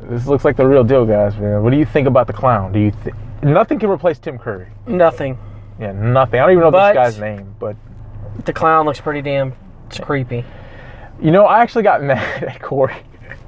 this 0.00 0.26
looks 0.26 0.44
like 0.44 0.56
the 0.56 0.66
real 0.66 0.84
deal, 0.84 1.04
guys. 1.06 1.36
Man, 1.36 1.62
what 1.62 1.70
do 1.70 1.78
you 1.78 1.84
think 1.86 2.06
about 2.08 2.26
the 2.26 2.32
clown? 2.32 2.72
Do 2.72 2.78
you 2.80 2.90
think 2.90 3.16
nothing 3.42 3.78
can 3.78 3.88
replace 3.90 4.18
Tim 4.18 4.38
Curry? 4.38 4.68
Nothing. 4.86 5.38
Yeah, 5.80 5.92
nothing. 5.92 6.40
I 6.40 6.44
don't 6.44 6.52
even 6.52 6.62
know 6.64 6.70
But- 6.70 6.92
this 6.94 7.14
guy's 7.14 7.20
name, 7.20 7.54
but 7.58 7.76
The 8.44 8.52
clown 8.52 8.86
looks 8.86 9.00
pretty 9.00 9.22
damn. 9.22 9.52
It's 9.88 9.98
creepy. 9.98 10.44
you 11.20 11.30
know, 11.30 11.44
I 11.44 11.60
actually 11.60 11.82
got 11.82 12.02
mad 12.02 12.44
at 12.44 12.60
Corey. 12.62 12.96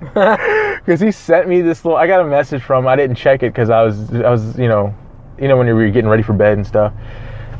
Because 0.00 1.00
he 1.00 1.10
sent 1.10 1.48
me 1.48 1.60
this 1.60 1.84
little. 1.84 1.96
I 1.96 2.06
got 2.06 2.20
a 2.20 2.24
message 2.24 2.62
from. 2.62 2.86
I 2.86 2.96
didn't 2.96 3.16
check 3.16 3.42
it 3.42 3.52
because 3.52 3.70
I 3.70 3.82
was 3.82 4.12
I 4.14 4.30
was 4.30 4.58
you 4.58 4.68
know, 4.68 4.94
you 5.40 5.48
know 5.48 5.56
when 5.56 5.66
you're 5.66 5.90
getting 5.90 6.08
ready 6.08 6.22
for 6.22 6.32
bed 6.32 6.56
and 6.56 6.66
stuff, 6.66 6.92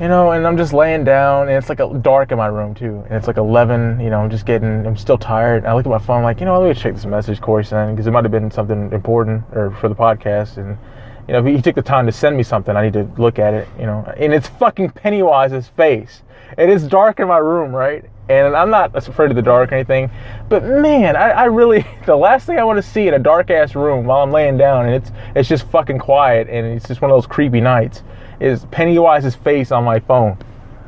you 0.01 0.09
know, 0.09 0.33
and 0.33 0.47
I'm 0.47 0.57
just 0.57 0.73
laying 0.73 1.05
down 1.05 1.49
and 1.49 1.57
it's 1.57 1.69
like 1.69 1.81
a, 1.81 1.93
dark 1.99 2.33
in 2.33 2.39
my 2.39 2.47
room 2.47 2.75
too, 2.75 3.03
and 3.07 3.13
it's 3.13 3.27
like 3.27 3.37
11. 3.37 4.01
You 4.01 4.11
know, 4.11 4.21
I'm 4.21 4.31
just 4.31 4.47
getting. 4.47 4.87
I'm 4.87 4.97
still 4.97 5.19
tired. 5.19 5.59
And 5.59 5.67
I 5.69 5.75
look 5.75 5.87
at 5.87 5.91
my 5.91 5.99
phone 5.99 6.23
like 6.23 6.41
you 6.41 6.47
know 6.47 6.61
let 6.61 6.75
me 6.75 6.81
check 6.81 6.95
this 6.95 7.07
message 7.07 7.41
Corey 7.41 7.65
sent 7.65 7.93
because 7.93 8.07
it 8.07 8.11
might 8.11 8.25
have 8.25 8.33
been 8.33 8.51
something 8.51 8.93
important 8.93 9.45
or 9.53 9.71
for 9.81 9.89
the 9.89 9.97
podcast 9.97 10.57
and. 10.57 10.79
You 11.27 11.33
know, 11.33 11.39
if 11.39 11.57
he 11.57 11.63
took 11.63 11.75
the 11.75 11.81
time 11.81 12.05
to 12.05 12.13
send 12.13 12.37
me 12.37 12.43
something, 12.43 12.77
I 12.77 12.83
need 12.83 12.93
to 12.93 13.09
look 13.17 13.39
at 13.39 13.55
it, 13.55 13.67
you 13.79 13.87
know. 13.87 14.05
And 14.19 14.35
it's 14.35 14.47
fucking 14.47 14.91
Pennywise's 14.91 15.69
face. 15.69 16.21
It 16.59 16.69
is 16.69 16.87
dark 16.87 17.19
in 17.19 17.29
my 17.29 17.39
room, 17.39 17.75
right? 17.75 18.05
And 18.29 18.57
I'm 18.57 18.71
not 18.71 18.97
afraid 18.97 19.31
of 19.31 19.37
the 19.37 19.43
dark 19.43 19.71
or 19.71 19.75
anything. 19.75 20.11
But 20.49 20.65
man, 20.65 21.15
I, 21.15 21.31
I 21.31 21.45
really 21.45 21.87
the 22.07 22.17
last 22.17 22.47
thing 22.47 22.59
I 22.59 22.65
want 22.65 22.79
to 22.79 22.83
see 22.83 23.07
in 23.07 23.15
a 23.15 23.19
dark 23.19 23.51
ass 23.51 23.75
room 23.75 24.07
while 24.07 24.23
I'm 24.23 24.31
laying 24.33 24.57
down 24.57 24.87
and 24.87 24.95
it's 24.95 25.13
it's 25.35 25.49
just 25.49 25.67
fucking 25.69 25.99
quiet 25.99 26.49
and 26.49 26.67
it's 26.67 26.89
just 26.89 27.03
one 27.03 27.11
of 27.11 27.17
those 27.17 27.27
creepy 27.27 27.61
nights 27.61 28.03
is 28.41 28.65
Pennywise's 28.67 29.35
face 29.35 29.71
on 29.73 29.85
my 29.85 30.01
phone. 30.01 30.39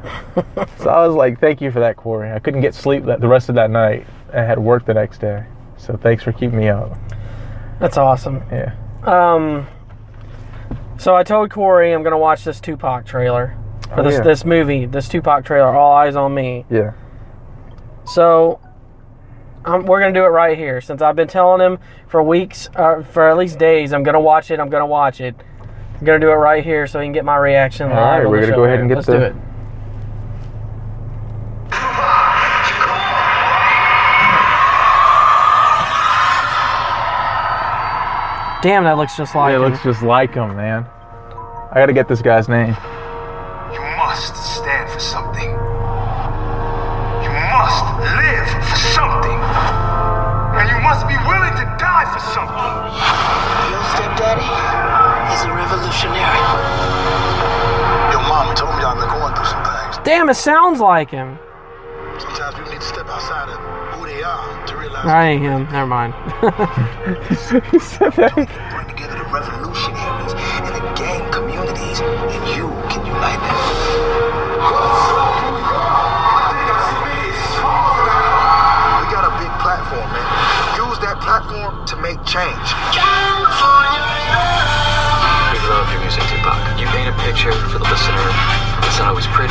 so 0.79 0.91
I 0.91 1.07
was 1.07 1.15
like, 1.15 1.41
thank 1.41 1.61
you 1.61 1.71
for 1.71 1.81
that, 1.81 1.97
Corey. 1.97 2.33
I 2.33 2.39
couldn't 2.39 2.61
get 2.61 2.75
sleep 2.75 3.05
that, 3.05 3.21
the 3.21 3.29
rest 3.29 3.49
of 3.49 3.55
that 3.57 3.71
night. 3.71 4.07
I 4.33 4.41
had 4.43 4.59
work 4.59 4.85
the 4.87 4.95
next 4.95 5.19
day. 5.19 5.45
So 5.77 5.97
thanks 5.97 6.23
for 6.23 6.33
keeping 6.33 6.59
me 6.59 6.69
up. 6.69 6.97
That's 7.81 7.97
awesome. 7.99 8.43
Yeah. 8.51 8.75
Um, 9.05 9.67
so 10.99 11.15
I 11.15 11.23
told 11.23 11.51
Corey 11.51 11.93
I'm 11.93 12.03
gonna 12.03 12.19
watch 12.19 12.45
this 12.45 12.61
Tupac 12.61 13.05
trailer 13.05 13.57
for 13.89 14.01
Oh, 14.01 14.03
this 14.03 14.15
yeah. 14.15 14.23
this 14.23 14.45
movie, 14.45 14.87
this 14.87 15.09
Tupac 15.09 15.45
trailer. 15.45 15.69
All 15.69 15.95
Eyez 15.97 16.17
on 16.17 16.35
Me. 16.35 16.65
Yeah. 16.71 16.93
So 18.07 18.61
we're 19.67 20.01
gonna 20.01 20.13
do 20.13 20.25
it 20.25 20.29
right 20.29 20.57
here. 20.57 20.81
Since 20.81 21.03
I've 21.03 21.17
been 21.17 21.29
telling 21.29 21.61
him 21.61 21.79
for 22.07 22.23
weeks, 22.23 22.69
or 22.77 23.03
for 23.03 23.29
at 23.29 23.37
least 23.37 23.59
days, 23.59 23.93
I'm 23.93 24.03
gonna 24.03 24.21
watch 24.21 24.51
it. 24.51 24.61
I'm 24.61 24.71
gonna 24.71 24.87
watch 24.87 25.21
it. 25.21 25.35
I'm 25.99 26.05
gonna 26.05 26.21
do 26.21 26.31
it 26.31 26.35
right 26.35 26.63
here 26.63 26.87
so 26.87 27.01
he 27.01 27.07
can 27.07 27.13
get 27.13 27.25
my 27.25 27.37
reaction. 27.37 27.91
All 27.91 27.97
right, 27.97 28.29
we're 28.29 28.41
gonna 28.41 28.55
go 28.55 28.65
ahead 28.65 28.81
and 28.81 28.89
get 28.89 28.97
Let's 28.97 29.07
the... 29.07 29.13
do 29.13 29.23
it. 29.25 29.35
Damn, 38.63 38.85
that 38.85 38.97
looks 38.97 39.17
just 39.17 39.35
like 39.35 39.51
yeah, 39.51 39.57
him. 39.59 39.65
It 39.65 39.69
looks 39.69 39.83
just 39.83 40.03
like 40.03 40.35
him, 40.35 40.57
man. 40.57 40.87
I 41.71 41.75
gotta 41.75 41.93
get 41.93 42.09
this 42.09 42.23
guy's 42.23 42.49
name. 42.49 42.77
You 43.73 43.81
must 43.81 44.46
revolutionary. 56.05 56.39
Your 58.13 58.23
mama 58.29 58.55
told 58.55 58.77
me 58.77 58.85
I've 58.85 58.99
been 58.99 59.09
going 59.09 59.35
through 59.35 59.47
some 59.47 59.65
things. 59.65 59.99
Damn, 60.05 60.29
it 60.29 60.35
sounds 60.35 60.81
like 60.81 61.11
him. 61.11 61.39
Sometimes 62.19 62.55
people 62.55 62.73
need 62.73 62.81
to 62.81 62.87
step 62.87 63.07
outside 63.07 63.49
of 63.49 63.59
who 63.97 64.07
they 64.07 64.23
are 64.23 64.67
to 64.67 64.77
realize 64.77 65.05
That 65.05 65.23
ain't 65.25 65.43
him. 65.43 65.65
Never 65.73 65.87
mind. 65.87 66.13
he 67.73 67.79
said 67.79 68.13
that. 68.13 68.35
bring 68.35 68.89
together 68.89 69.17
the 69.17 69.29
revolutionaries 69.33 70.33
and 70.37 70.75
the 70.75 70.85
gang 70.97 71.25
communities, 71.33 72.01
and 72.01 72.45
you 72.57 72.69
can 72.93 73.05
unite 73.07 73.41
them. 73.41 73.57
We 79.01 79.05
got 79.13 79.25
a 79.25 79.33
big 79.41 79.53
platform, 79.61 80.09
man. 80.13 80.29
Use 80.77 80.99
that 81.01 81.21
platform 81.21 81.87
to 81.87 81.97
make 81.97 82.21
change. 82.25 83.16
We 86.07 86.15
love 86.15 86.23
your 86.23 86.31
music, 86.31 86.39
Tupac. 86.39 86.79
You 86.79 86.87
paint 86.95 87.11
a 87.11 87.17
picture 87.27 87.51
for 87.67 87.83
the 87.83 87.89
listener. 87.91 88.31
It's 88.87 89.03
not 89.03 89.11
always 89.11 89.27
pretty, 89.35 89.51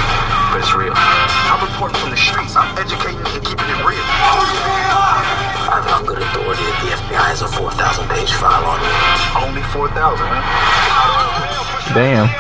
but 0.56 0.64
it's 0.64 0.72
real. 0.72 0.95
I'm 0.95 1.60
reporting 1.60 1.99
from 1.99 2.15
the 2.15 2.22
streets. 2.22 2.56
I'm 2.56 2.72
educating 2.80 3.19
and 3.19 3.44
keeping 3.44 3.68
it 3.68 3.80
real. 3.84 3.99
I 3.99 5.84
have 5.84 5.99
on 5.99 6.07
good 6.07 6.23
authority 6.23 6.64
that 6.64 6.80
the 6.80 6.95
FBI 6.95 7.27
has 7.27 7.44
a 7.44 7.52
4,000 7.52 8.07
page 8.07 8.32
file 8.40 8.64
on 8.72 8.80
you. 8.80 8.88
Only 9.36 9.68
4,000, 9.76 9.99
huh? 9.99 11.91
Damn. 11.91 12.32
There 12.32 12.40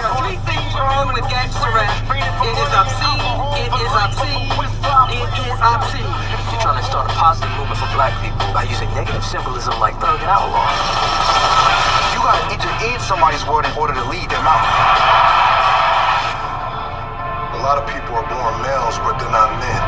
are 0.00 0.16
three 0.24 0.40
things 0.48 0.72
wrong 0.72 1.12
with 1.12 1.28
gangster 1.28 1.68
rap. 1.68 1.92
It 2.16 2.24
is 2.48 2.72
obscene, 2.72 3.20
it 3.60 3.76
is 3.76 3.92
obscene, 3.92 4.48
it 4.56 5.32
is 5.36 5.58
obscene. 5.60 6.08
You're 6.48 6.64
trying 6.64 6.80
to 6.80 6.86
start 6.88 7.12
a 7.12 7.12
positive 7.12 7.52
movement 7.60 7.76
for 7.76 7.92
black 7.92 8.16
people 8.24 8.48
by 8.56 8.64
using 8.64 8.88
negative 8.96 9.20
symbolism 9.20 9.76
like 9.84 10.00
thug 10.00 10.16
and 10.16 10.32
outlaw. 10.32 11.61
You 12.22 12.28
gotta 12.30 12.54
enter 12.54 12.70
in 12.86 13.00
somebody's 13.02 13.42
world 13.50 13.66
in 13.66 13.74
order 13.74 13.94
to 13.94 14.04
lead 14.06 14.30
them 14.30 14.46
out. 14.46 14.62
A 17.50 17.58
lot 17.58 17.82
of 17.82 17.84
people 17.90 18.14
are 18.14 18.22
born 18.30 18.62
males, 18.62 18.94
but 19.02 19.18
they're 19.18 19.26
not 19.34 19.50
men. 19.58 19.82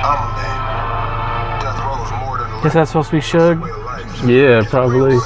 I'm 0.00 0.24
a 0.24 0.30
man. 0.40 1.60
Death 1.60 1.76
row 1.84 2.00
is 2.00 2.12
more 2.24 2.38
than 2.40 2.48
Guess 2.64 2.72
that's 2.72 2.90
supposed 2.96 3.10
to 3.12 3.16
be 3.16 3.20
Suge. 3.20 3.60
way 3.60 3.68
of 3.68 3.84
life. 3.84 4.08
Yeah, 4.24 4.64
probably. 4.72 5.20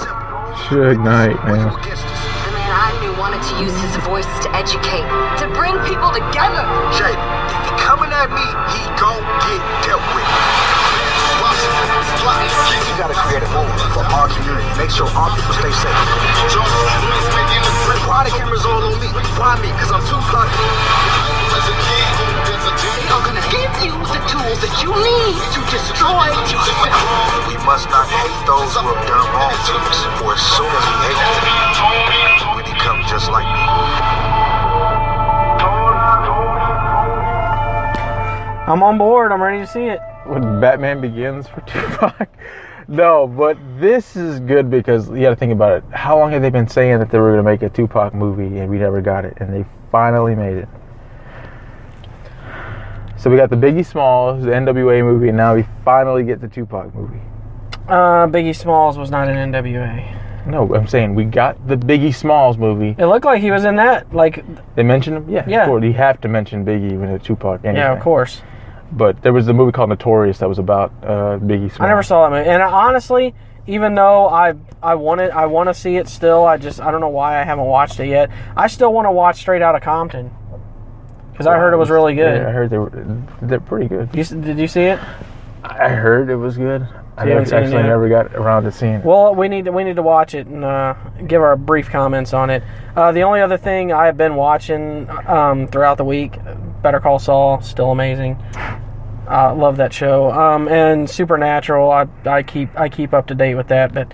Suge 0.67 0.99
Knight, 1.07 1.39
man. 1.47 1.71
People 1.71 1.79
against 1.79 2.03
us. 2.03 2.19
The 2.43 2.51
man 2.51 2.71
I 2.83 2.91
knew 2.99 3.15
wanted 3.15 3.39
to 3.39 3.55
use 3.63 3.77
his 3.79 3.95
voice 4.03 4.27
to 4.43 4.51
educate, 4.59 5.07
to 5.39 5.47
bring 5.55 5.79
people 5.87 6.11
together. 6.11 6.67
Jay, 6.99 7.15
if 7.15 7.63
he 7.63 7.71
coming 7.79 8.11
at 8.11 8.27
me, 8.35 8.43
he 8.75 8.83
gon' 8.99 9.23
get 9.47 9.63
dealt 9.87 10.03
with. 10.19 10.64
You 12.15 12.95
gotta 12.95 13.19
create 13.27 13.43
a 13.43 13.51
movement 13.51 13.91
for 13.91 14.07
our 14.07 14.31
community. 14.31 14.71
Make 14.79 14.91
sure 14.95 15.11
our 15.19 15.35
people 15.35 15.55
stay 15.59 15.75
safe. 15.75 15.99
Why 18.07 18.23
the 18.23 18.31
cameras 18.31 18.65
all 18.65 18.87
on 18.87 18.95
me? 19.03 19.11
Why 19.35 19.59
me? 19.59 19.75
Cause 19.83 19.91
I'm 19.91 19.99
too 20.07 20.23
black. 20.31 20.47
They 22.87 23.11
are 23.11 23.25
gonna 23.27 23.43
give 23.51 23.73
you 23.83 23.99
the 23.99 24.21
tools 24.31 24.59
that 24.63 24.75
you 24.79 24.95
need 24.95 25.43
to 25.59 25.61
destroy 25.75 26.31
yourself. 26.31 27.51
We 27.51 27.59
must 27.67 27.91
not 27.91 28.07
hate 28.07 28.47
those 28.47 28.79
who 28.79 28.87
have 28.95 29.03
done 29.11 29.27
wrong 29.35 29.51
to 29.51 29.75
us. 29.91 29.99
For 30.23 30.39
as 30.39 30.43
soon 30.55 30.71
as 30.71 30.85
we 30.87 30.97
hate 31.11 31.19
them, 31.19 32.55
we 32.55 32.63
become 32.63 33.03
just 33.11 33.27
like 33.27 33.43
them. 33.43 34.54
I'm 38.67 38.83
on 38.83 38.97
board. 38.99 39.31
I'm 39.33 39.43
ready 39.43 39.59
to 39.59 39.67
see 39.67 39.85
it. 39.85 40.01
when 40.27 40.61
Batman 40.61 41.01
Begins 41.01 41.47
for 41.49 41.61
Tupac. 41.67 42.29
no, 42.89 43.27
but 43.27 43.59
this 43.79 44.17
is 44.17 44.41
good 44.41 44.71
because 44.71 45.09
you 45.11 45.21
got 45.21 45.31
to 45.31 45.37
think 45.37 45.53
about 45.53 45.73
it. 45.79 45.85
How 45.93 46.19
long 46.19 46.31
have 46.33 46.41
they 46.43 46.51
been 46.51 46.69
saying 46.69 46.99
that 46.99 47.11
they 47.11 47.19
were 47.19 47.33
going 47.33 47.45
to 47.45 47.51
make 47.51 47.63
a 47.63 47.69
Tupac 47.69 48.15
movie 48.15 48.59
and 48.59 48.71
we 48.71 48.79
never 48.79 49.01
got 49.03 49.25
it, 49.27 49.37
and 49.39 49.53
they 49.53 49.65
finally 49.93 50.35
made 50.35 50.57
it. 50.57 50.69
So 53.19 53.31
we 53.31 53.37
got 53.37 53.49
the 53.51 53.57
Biggie 53.57 53.85
Smalls, 53.87 54.45
the 54.45 54.51
NWA 54.51 55.03
movie, 55.03 55.29
and 55.29 55.37
now 55.37 55.55
we 55.55 55.65
finally 55.85 56.25
get 56.25 56.41
the 56.41 56.49
Tupac 56.49 56.95
movie. 56.95 57.21
Uh, 57.89 58.27
Biggie 58.27 58.57
Smalls 58.57 58.97
was 58.99 59.11
not 59.11 59.29
in 59.29 59.37
NWA. 59.53 60.21
No, 60.47 60.75
I'm 60.75 60.87
saying 60.89 61.15
we 61.15 61.25
got 61.25 61.67
the 61.67 61.77
Biggie 61.77 62.15
Smalls 62.15 62.59
movie. 62.59 62.95
It 62.99 63.07
looked 63.07 63.25
like 63.25 63.41
he 63.41 63.51
was 63.51 63.65
in 63.65 63.77
that. 63.77 64.15
Like, 64.15 64.45
They 64.75 64.83
mentioned 64.83 65.17
him, 65.19 65.29
yeah. 65.31 65.45
Yeah. 65.49 65.63
Of 65.63 65.69
course, 65.69 65.85
you 65.85 65.93
have 65.95 66.21
to 66.23 66.29
mention 66.29 66.65
Biggie 66.67 66.99
when 66.99 67.09
it's 67.11 67.25
Tupac. 67.27 67.61
Anything. 67.65 67.77
yeah, 67.77 67.93
of 67.95 68.01
course. 68.01 68.43
But 68.97 69.23
there 69.23 69.33
was 69.33 69.49
a 69.49 69.53
movie 69.53 69.73
called 69.73 69.89
Notorious 69.89 70.39
that 70.39 70.49
was 70.49 70.59
about 70.59 70.93
uh, 71.03 71.39
Biggie 71.39 71.69
Smalls. 71.69 71.81
I 71.81 71.89
never 71.89 72.03
saw 72.03 72.29
that 72.29 72.37
movie, 72.37 72.49
and 72.49 72.63
honestly, 72.63 73.35
even 73.67 73.95
though 73.95 74.29
I 74.29 74.55
I 74.83 74.95
want 74.95 75.21
it, 75.21 75.31
I 75.33 75.47
want 75.47 75.69
to 75.69 75.75
see 75.75 75.97
it 75.97 76.09
still. 76.09 76.45
I 76.45 76.57
just 76.59 76.81
I 76.81 76.91
don't 76.91 77.01
know 77.01 77.09
why 77.09 77.41
I 77.41 77.45
haven't 77.45 77.65
watched 77.65 77.99
it 78.01 78.09
yet. 78.09 78.31
I 78.57 78.69
still 78.69 78.93
want 78.93 79.07
to 79.07 79.13
watch 79.13 79.39
Straight 79.39 79.63
Outta 79.63 79.81
Compton 79.81 80.31
because 81.33 81.47
I 81.47 81.57
heard 81.57 81.75
it 81.75 81.77
was 81.77 81.91
really 81.91 82.15
good. 82.15 82.41
Yeah, 82.43 82.49
I 82.49 82.53
heard 82.53 82.71
they 82.71 82.79
were 82.79 83.23
they're 83.43 83.61
pretty 83.61 83.89
good. 83.89 84.11
You, 84.15 84.25
did 84.25 84.59
you 84.59 84.69
see 84.69 84.83
it? 84.83 85.01
I 85.65 85.89
heard 85.89 86.31
it 86.31 86.37
was 86.37 86.57
good. 86.57 86.87
I 87.17 87.25
you 87.25 87.31
haven't 87.31 87.31
never, 87.31 87.45
seen 87.47 87.59
it 87.59 87.63
actually 87.63 87.83
never 87.85 88.09
got 88.09 88.35
around 88.35 88.65
to 88.65 88.73
seeing 88.73 88.95
it. 88.95 89.05
Well, 89.05 89.35
we 89.35 89.49
need 89.49 89.67
to, 89.67 89.73
we 89.73 89.85
need 89.85 89.97
to 89.97 90.03
watch 90.03 90.35
it 90.35 90.47
and 90.47 90.65
uh, 90.65 90.95
give 91.27 91.41
our 91.41 91.57
brief 91.57 91.89
comments 91.89 92.35
on 92.35 92.51
it. 92.51 92.63
Uh, 92.97 93.13
the 93.13 93.23
only 93.23 93.41
other 93.41 93.57
thing 93.57 93.93
I 93.93 94.07
have 94.07 94.17
been 94.17 94.35
watching 94.35 95.09
um, 95.27 95.69
throughout 95.69 95.97
the 95.97 96.05
week, 96.05 96.39
Better 96.83 97.01
Call 97.01 97.19
Saul, 97.19 97.63
still 97.63 97.93
amazing. 97.93 98.37
Uh, 99.29 99.55
love 99.55 99.77
that 99.79 99.93
show. 99.93 100.31
Um, 100.31 100.69
and 100.69 101.09
Supernatural, 101.09 101.91
I, 101.91 102.07
I 102.27 102.43
keep 102.43 102.69
I 102.79 102.89
keep 102.89 103.15
up 103.15 103.27
to 103.29 103.35
date 103.35 103.55
with 103.55 103.69
that. 103.69 103.95
But 103.95 104.13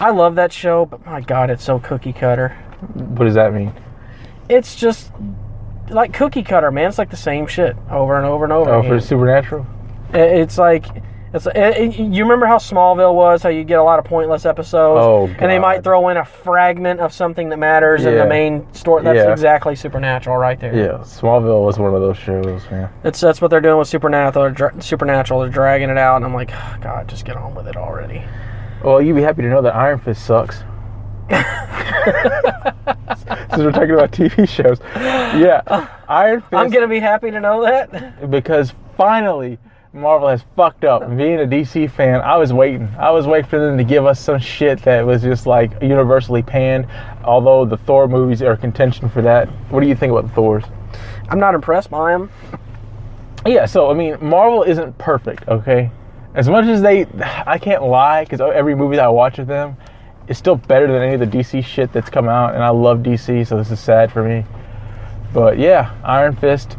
I 0.00 0.10
love 0.10 0.34
that 0.36 0.52
show. 0.52 0.86
But 0.86 1.04
my 1.06 1.20
God, 1.20 1.50
it's 1.50 1.64
so 1.64 1.78
cookie 1.78 2.12
cutter. 2.12 2.50
What 2.94 3.24
does 3.24 3.34
that 3.34 3.54
mean? 3.54 3.72
It's 4.48 4.74
just 4.74 5.10
like 5.88 6.12
cookie 6.12 6.42
cutter, 6.42 6.70
man. 6.70 6.88
It's 6.88 6.98
like 6.98 7.10
the 7.10 7.16
same 7.16 7.46
shit 7.46 7.76
over 7.90 8.16
and 8.16 8.26
over 8.26 8.44
and 8.44 8.52
over. 8.52 8.70
Oh, 8.70 8.78
again. 8.80 8.90
for 8.90 9.00
Supernatural? 9.00 9.66
It- 10.12 10.40
It's 10.40 10.58
like 10.58 10.84
it's. 11.34 11.46
It, 11.54 11.98
you 11.98 12.22
remember 12.22 12.46
how 12.46 12.58
Smallville 12.58 13.14
was? 13.14 13.42
How 13.42 13.48
you 13.50 13.64
get 13.64 13.78
a 13.78 13.82
lot 13.82 13.98
of 13.98 14.04
pointless 14.04 14.46
episodes, 14.46 15.00
Oh, 15.04 15.26
and 15.26 15.50
they 15.50 15.58
might 15.58 15.82
throw 15.84 16.08
in 16.08 16.16
a 16.16 16.24
fragment 16.24 17.00
of 17.00 17.12
something 17.12 17.48
that 17.50 17.58
matters 17.58 18.04
in 18.04 18.16
the 18.16 18.26
main 18.26 18.66
story. 18.72 19.02
That's 19.02 19.16
Yeah. 19.16 19.32
exactly 19.32 19.74
Supernatural 19.76 20.36
right 20.36 20.58
there. 20.58 20.74
Yeah, 20.74 20.98
Smallville 21.02 21.64
was 21.66 21.78
one 21.78 21.94
of 21.94 22.00
those 22.00 22.16
shows, 22.16 22.62
man. 22.70 22.88
That's 23.02 23.20
that's 23.20 23.40
what 23.40 23.50
they're 23.50 23.60
doing 23.60 23.78
with 23.78 23.88
Supernatural. 23.88 24.44
They're 24.44 24.50
dra- 24.52 24.80
Supernatural, 24.82 25.40
they're 25.40 25.48
dragging 25.50 25.90
it 25.90 25.98
out, 25.98 26.16
and 26.16 26.24
I'm 26.24 26.34
like, 26.34 26.50
God, 26.80 27.08
just 27.08 27.24
get 27.24 27.36
on 27.36 27.54
with 27.54 27.66
it 27.68 27.76
already. 27.76 28.22
Well, 28.82 29.02
you'd 29.02 29.16
be 29.16 29.22
happy 29.22 29.42
to 29.42 29.48
know 29.48 29.62
that 29.62 29.74
Iron 29.74 29.98
Fist 29.98 30.24
sucks. 30.24 30.62
Since 33.50 33.62
we're 33.62 33.72
talking 33.72 33.92
about 33.92 34.10
TV 34.12 34.48
shows. 34.48 34.78
Yeah, 34.94 35.62
Iron 36.08 36.40
Fist. 36.42 36.52
I'm 36.54 36.70
gonna 36.70 36.88
be 36.88 36.98
happy 37.00 37.30
to 37.30 37.40
know 37.40 37.62
that. 37.62 38.30
because 38.30 38.74
finally 38.96 39.58
Marvel 39.94 40.26
has 40.26 40.44
fucked 40.56 40.84
up. 40.84 41.02
Being 41.16 41.38
a 41.38 41.46
DC 41.46 41.88
fan, 41.88 42.20
I 42.20 42.36
was 42.36 42.52
waiting. 42.52 42.88
I 42.98 43.10
was 43.10 43.28
waiting 43.28 43.48
for 43.48 43.60
them 43.60 43.78
to 43.78 43.84
give 43.84 44.06
us 44.06 44.18
some 44.18 44.40
shit 44.40 44.82
that 44.82 45.06
was 45.06 45.22
just 45.22 45.46
like 45.46 45.70
universally 45.80 46.42
panned. 46.42 46.88
Although 47.22 47.64
the 47.64 47.76
Thor 47.76 48.08
movies 48.08 48.42
are 48.42 48.56
contention 48.56 49.08
for 49.08 49.22
that. 49.22 49.48
What 49.70 49.80
do 49.80 49.86
you 49.86 49.94
think 49.94 50.10
about 50.10 50.26
the 50.26 50.34
Thors? 50.34 50.64
I'm 51.28 51.38
not 51.38 51.54
impressed 51.54 51.90
by 51.90 52.10
them. 52.10 52.28
Yeah, 53.46 53.66
so 53.66 53.88
I 53.88 53.94
mean, 53.94 54.16
Marvel 54.20 54.64
isn't 54.64 54.98
perfect, 54.98 55.46
okay? 55.46 55.92
As 56.34 56.48
much 56.48 56.64
as 56.64 56.82
they, 56.82 57.06
I 57.46 57.58
can't 57.58 57.84
lie, 57.84 58.24
because 58.24 58.40
every 58.40 58.74
movie 58.74 58.96
that 58.96 59.04
I 59.04 59.08
watch 59.08 59.38
with 59.38 59.46
them 59.46 59.76
is 60.26 60.36
still 60.36 60.56
better 60.56 60.88
than 60.88 61.02
any 61.02 61.14
of 61.14 61.20
the 61.20 61.38
DC 61.38 61.64
shit 61.64 61.92
that's 61.92 62.10
come 62.10 62.28
out, 62.28 62.54
and 62.54 62.64
I 62.64 62.70
love 62.70 62.98
DC, 62.98 63.46
so 63.46 63.56
this 63.56 63.70
is 63.70 63.78
sad 63.78 64.10
for 64.10 64.24
me. 64.24 64.44
But 65.32 65.56
yeah, 65.56 65.94
Iron 66.02 66.34
Fist. 66.34 66.76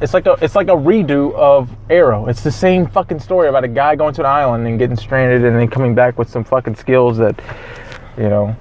It's 0.00 0.12
like 0.12 0.26
a 0.26 0.36
it's 0.42 0.54
like 0.54 0.68
a 0.68 0.76
redo 0.76 1.34
of 1.34 1.70
Arrow. 1.88 2.26
It's 2.26 2.42
the 2.42 2.52
same 2.52 2.86
fucking 2.86 3.18
story 3.18 3.48
about 3.48 3.64
a 3.64 3.68
guy 3.68 3.96
going 3.96 4.12
to 4.14 4.20
an 4.22 4.26
island 4.26 4.66
and 4.66 4.78
getting 4.78 4.96
stranded 4.96 5.44
and 5.44 5.56
then 5.56 5.68
coming 5.68 5.94
back 5.94 6.18
with 6.18 6.28
some 6.28 6.44
fucking 6.44 6.76
skills 6.76 7.16
that, 7.16 7.40
you 8.18 8.28
know, 8.28 8.54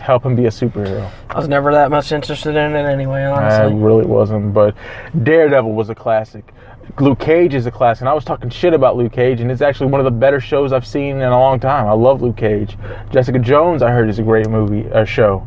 help 0.00 0.26
him 0.26 0.34
be 0.34 0.46
a 0.46 0.50
superhero. 0.50 1.08
I 1.30 1.38
was 1.38 1.48
never 1.48 1.72
that 1.72 1.90
much 1.90 2.10
interested 2.10 2.56
in 2.56 2.74
it 2.74 2.86
anyway, 2.86 3.22
honestly. 3.24 3.72
I 3.72 3.76
really 3.76 4.04
wasn't, 4.04 4.52
but 4.52 4.74
Daredevil 5.22 5.72
was 5.72 5.90
a 5.90 5.94
classic. 5.94 6.52
Luke 7.00 7.20
Cage 7.20 7.54
is 7.54 7.66
a 7.66 7.70
classic, 7.70 8.02
and 8.02 8.08
I 8.08 8.12
was 8.12 8.24
talking 8.24 8.50
shit 8.50 8.74
about 8.74 8.96
Luke 8.96 9.12
Cage, 9.12 9.40
and 9.40 9.50
it's 9.50 9.62
actually 9.62 9.90
one 9.90 10.00
of 10.00 10.04
the 10.04 10.10
better 10.10 10.40
shows 10.40 10.72
I've 10.72 10.86
seen 10.86 11.16
in 11.16 11.22
a 11.22 11.38
long 11.38 11.58
time. 11.58 11.86
I 11.86 11.92
love 11.92 12.20
Luke 12.20 12.36
Cage. 12.36 12.76
Jessica 13.10 13.38
Jones, 13.38 13.80
I 13.80 13.90
heard, 13.90 14.08
is 14.10 14.18
a 14.18 14.22
great 14.22 14.50
movie, 14.50 14.86
a 14.92 15.06
show, 15.06 15.46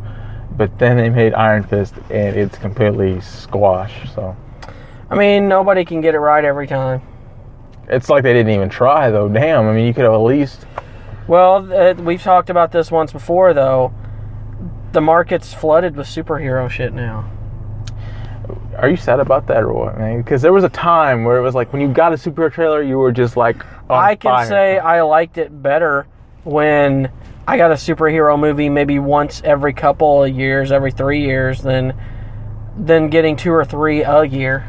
but 0.57 0.77
then 0.79 0.97
they 0.97 1.09
made 1.09 1.33
Iron 1.33 1.63
Fist, 1.63 1.93
and 2.09 2.35
it's 2.35 2.57
completely 2.57 3.21
squash. 3.21 3.93
So 4.15 4.35
I 5.09 5.15
mean, 5.15 5.47
nobody 5.47 5.85
can 5.85 6.01
get 6.01 6.15
it 6.15 6.19
right 6.19 6.43
every 6.43 6.67
time. 6.67 7.01
it's 7.87 8.09
like 8.09 8.23
they 8.23 8.33
didn't 8.33 8.53
even 8.53 8.69
try, 8.69 9.09
though. 9.09 9.29
Damn, 9.29 9.67
I 9.67 9.73
mean, 9.73 9.87
you 9.87 9.93
could 9.93 10.03
have 10.03 10.13
at 10.13 10.17
least 10.17 10.65
Well, 11.27 11.71
uh, 11.73 11.93
we've 11.93 12.21
talked 12.21 12.49
about 12.49 12.71
this 12.71 12.91
once 12.91 13.13
before, 13.13 13.53
though. 13.53 13.93
The 14.91 15.01
market's 15.01 15.53
flooded 15.53 15.95
with 15.95 16.07
superhero 16.07 16.69
shit 16.69 16.93
now. 16.93 17.29
Are 18.77 18.89
you 18.89 18.95
sad 18.97 19.19
about 19.19 19.47
that 19.47 19.63
or 19.63 19.73
what, 19.73 19.97
man? 19.97 20.21
Because 20.21 20.41
there 20.41 20.53
was 20.53 20.63
a 20.63 20.69
time 20.69 21.23
where 21.23 21.37
it 21.37 21.41
was 21.41 21.55
like 21.55 21.73
when 21.73 21.81
you 21.81 21.87
got 21.89 22.13
a 22.13 22.15
superhero 22.15 22.51
trailer, 22.51 22.81
you 22.81 22.97
were 22.97 23.11
just 23.11 23.35
like, 23.35 23.65
I 23.89 24.15
can 24.15 24.31
fire. 24.31 24.47
say 24.47 24.77
I 24.77 25.01
liked 25.01 25.37
it 25.37 25.61
better 25.61 26.07
when 26.43 27.11
I 27.47 27.57
got 27.57 27.71
a 27.71 27.75
superhero 27.75 28.39
movie 28.39 28.69
maybe 28.69 28.99
once 28.99 29.41
every 29.43 29.73
couple 29.73 30.23
of 30.23 30.35
years, 30.35 30.71
every 30.71 30.91
three 30.91 31.21
years, 31.21 31.61
than 31.61 31.93
than 32.77 33.09
getting 33.09 33.35
two 33.35 33.51
or 33.51 33.65
three 33.65 34.03
a 34.03 34.23
year. 34.23 34.67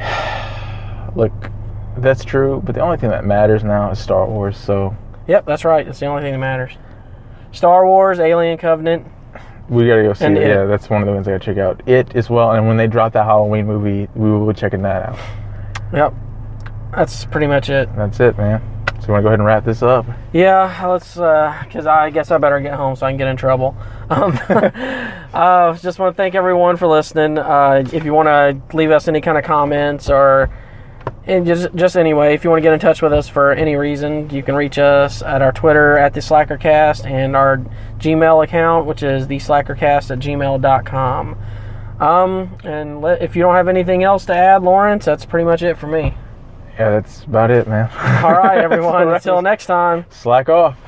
Look, 1.16 1.32
that's 1.98 2.24
true, 2.24 2.62
but 2.64 2.74
the 2.74 2.80
only 2.80 2.96
thing 2.96 3.10
that 3.10 3.24
matters 3.24 3.64
now 3.64 3.90
is 3.90 3.98
Star 3.98 4.26
Wars. 4.26 4.56
So 4.56 4.96
Yep, 5.30 5.46
that's 5.46 5.64
right. 5.64 5.86
That's 5.86 6.00
the 6.00 6.06
only 6.06 6.22
thing 6.22 6.32
that 6.32 6.38
matters. 6.38 6.72
Star 7.52 7.86
Wars, 7.86 8.18
Alien 8.18 8.58
Covenant. 8.58 9.06
we 9.68 9.86
gotta 9.86 10.02
go 10.02 10.12
see 10.12 10.24
it. 10.24 10.36
It. 10.36 10.48
Yeah, 10.48 10.64
that's 10.64 10.90
one 10.90 11.02
of 11.02 11.06
the 11.06 11.12
ones 11.12 11.28
I 11.28 11.32
gotta 11.32 11.44
check 11.44 11.58
out. 11.58 11.88
It 11.88 12.16
as 12.16 12.28
well, 12.28 12.52
and 12.52 12.66
when 12.66 12.76
they 12.76 12.86
drop 12.86 13.12
that 13.12 13.24
Halloween 13.24 13.66
movie, 13.66 14.08
we 14.14 14.30
will 14.30 14.46
be 14.46 14.58
checking 14.58 14.82
that 14.82 15.08
out. 15.08 15.18
Yep, 15.92 16.14
that's 16.94 17.24
pretty 17.26 17.46
much 17.46 17.70
it. 17.70 17.88
That's 17.96 18.18
it, 18.20 18.36
man. 18.38 18.60
You 19.10 19.14
want 19.14 19.22
to 19.22 19.24
go 19.24 19.28
ahead 19.30 19.40
and 19.40 19.46
wrap 19.46 19.64
this 19.64 19.82
up? 19.82 20.06
Yeah, 20.32 20.86
let's, 20.86 21.18
uh 21.18 21.64
because 21.64 21.84
I 21.84 22.10
guess 22.10 22.30
I 22.30 22.38
better 22.38 22.60
get 22.60 22.74
home 22.74 22.94
so 22.94 23.06
I 23.06 23.10
can 23.10 23.18
get 23.18 23.26
in 23.26 23.36
trouble. 23.36 23.76
Um, 24.10 24.36
uh, 25.32 25.76
just 25.76 26.00
want 26.00 26.16
to 26.16 26.16
thank 26.16 26.34
everyone 26.34 26.76
for 26.76 26.88
listening. 26.88 27.38
Uh, 27.38 27.84
if 27.92 28.04
you 28.04 28.12
want 28.12 28.26
to 28.26 28.76
leave 28.76 28.90
us 28.90 29.06
any 29.06 29.20
kind 29.20 29.38
of 29.38 29.44
comments 29.44 30.10
or 30.10 30.50
and 31.26 31.46
just, 31.46 31.72
just 31.76 31.96
anyway, 31.96 32.34
if 32.34 32.42
you 32.42 32.50
want 32.50 32.58
to 32.58 32.62
get 32.62 32.72
in 32.72 32.80
touch 32.80 33.02
with 33.02 33.12
us 33.12 33.28
for 33.28 33.52
any 33.52 33.76
reason, 33.76 34.28
you 34.30 34.42
can 34.42 34.56
reach 34.56 34.78
us 34.78 35.22
at 35.22 35.42
our 35.42 35.52
Twitter 35.52 35.96
at 35.96 36.12
the 36.12 36.18
Slackercast 36.18 37.08
and 37.08 37.36
our 37.36 37.58
Gmail 37.98 38.42
account, 38.42 38.86
which 38.86 39.04
is 39.04 39.28
the 39.28 39.36
Slackercast 39.36 40.10
at 40.10 40.18
gmail.com. 40.18 41.38
Um, 42.00 42.58
and 42.64 43.00
let, 43.00 43.22
if 43.22 43.36
you 43.36 43.42
don't 43.42 43.54
have 43.54 43.68
anything 43.68 44.02
else 44.02 44.24
to 44.26 44.34
add, 44.34 44.64
Lawrence, 44.64 45.04
that's 45.04 45.24
pretty 45.24 45.44
much 45.44 45.62
it 45.62 45.78
for 45.78 45.86
me. 45.86 46.16
Yeah, 46.80 46.88
that's 46.88 47.24
about 47.24 47.50
it, 47.50 47.68
man. 47.68 47.90
All 48.24 48.32
right, 48.32 48.56
everyone. 48.64 48.94
All 48.94 49.04
right. 49.04 49.16
Until 49.16 49.42
next 49.42 49.66
time. 49.66 50.06
Slack 50.08 50.48
off. 50.48 50.78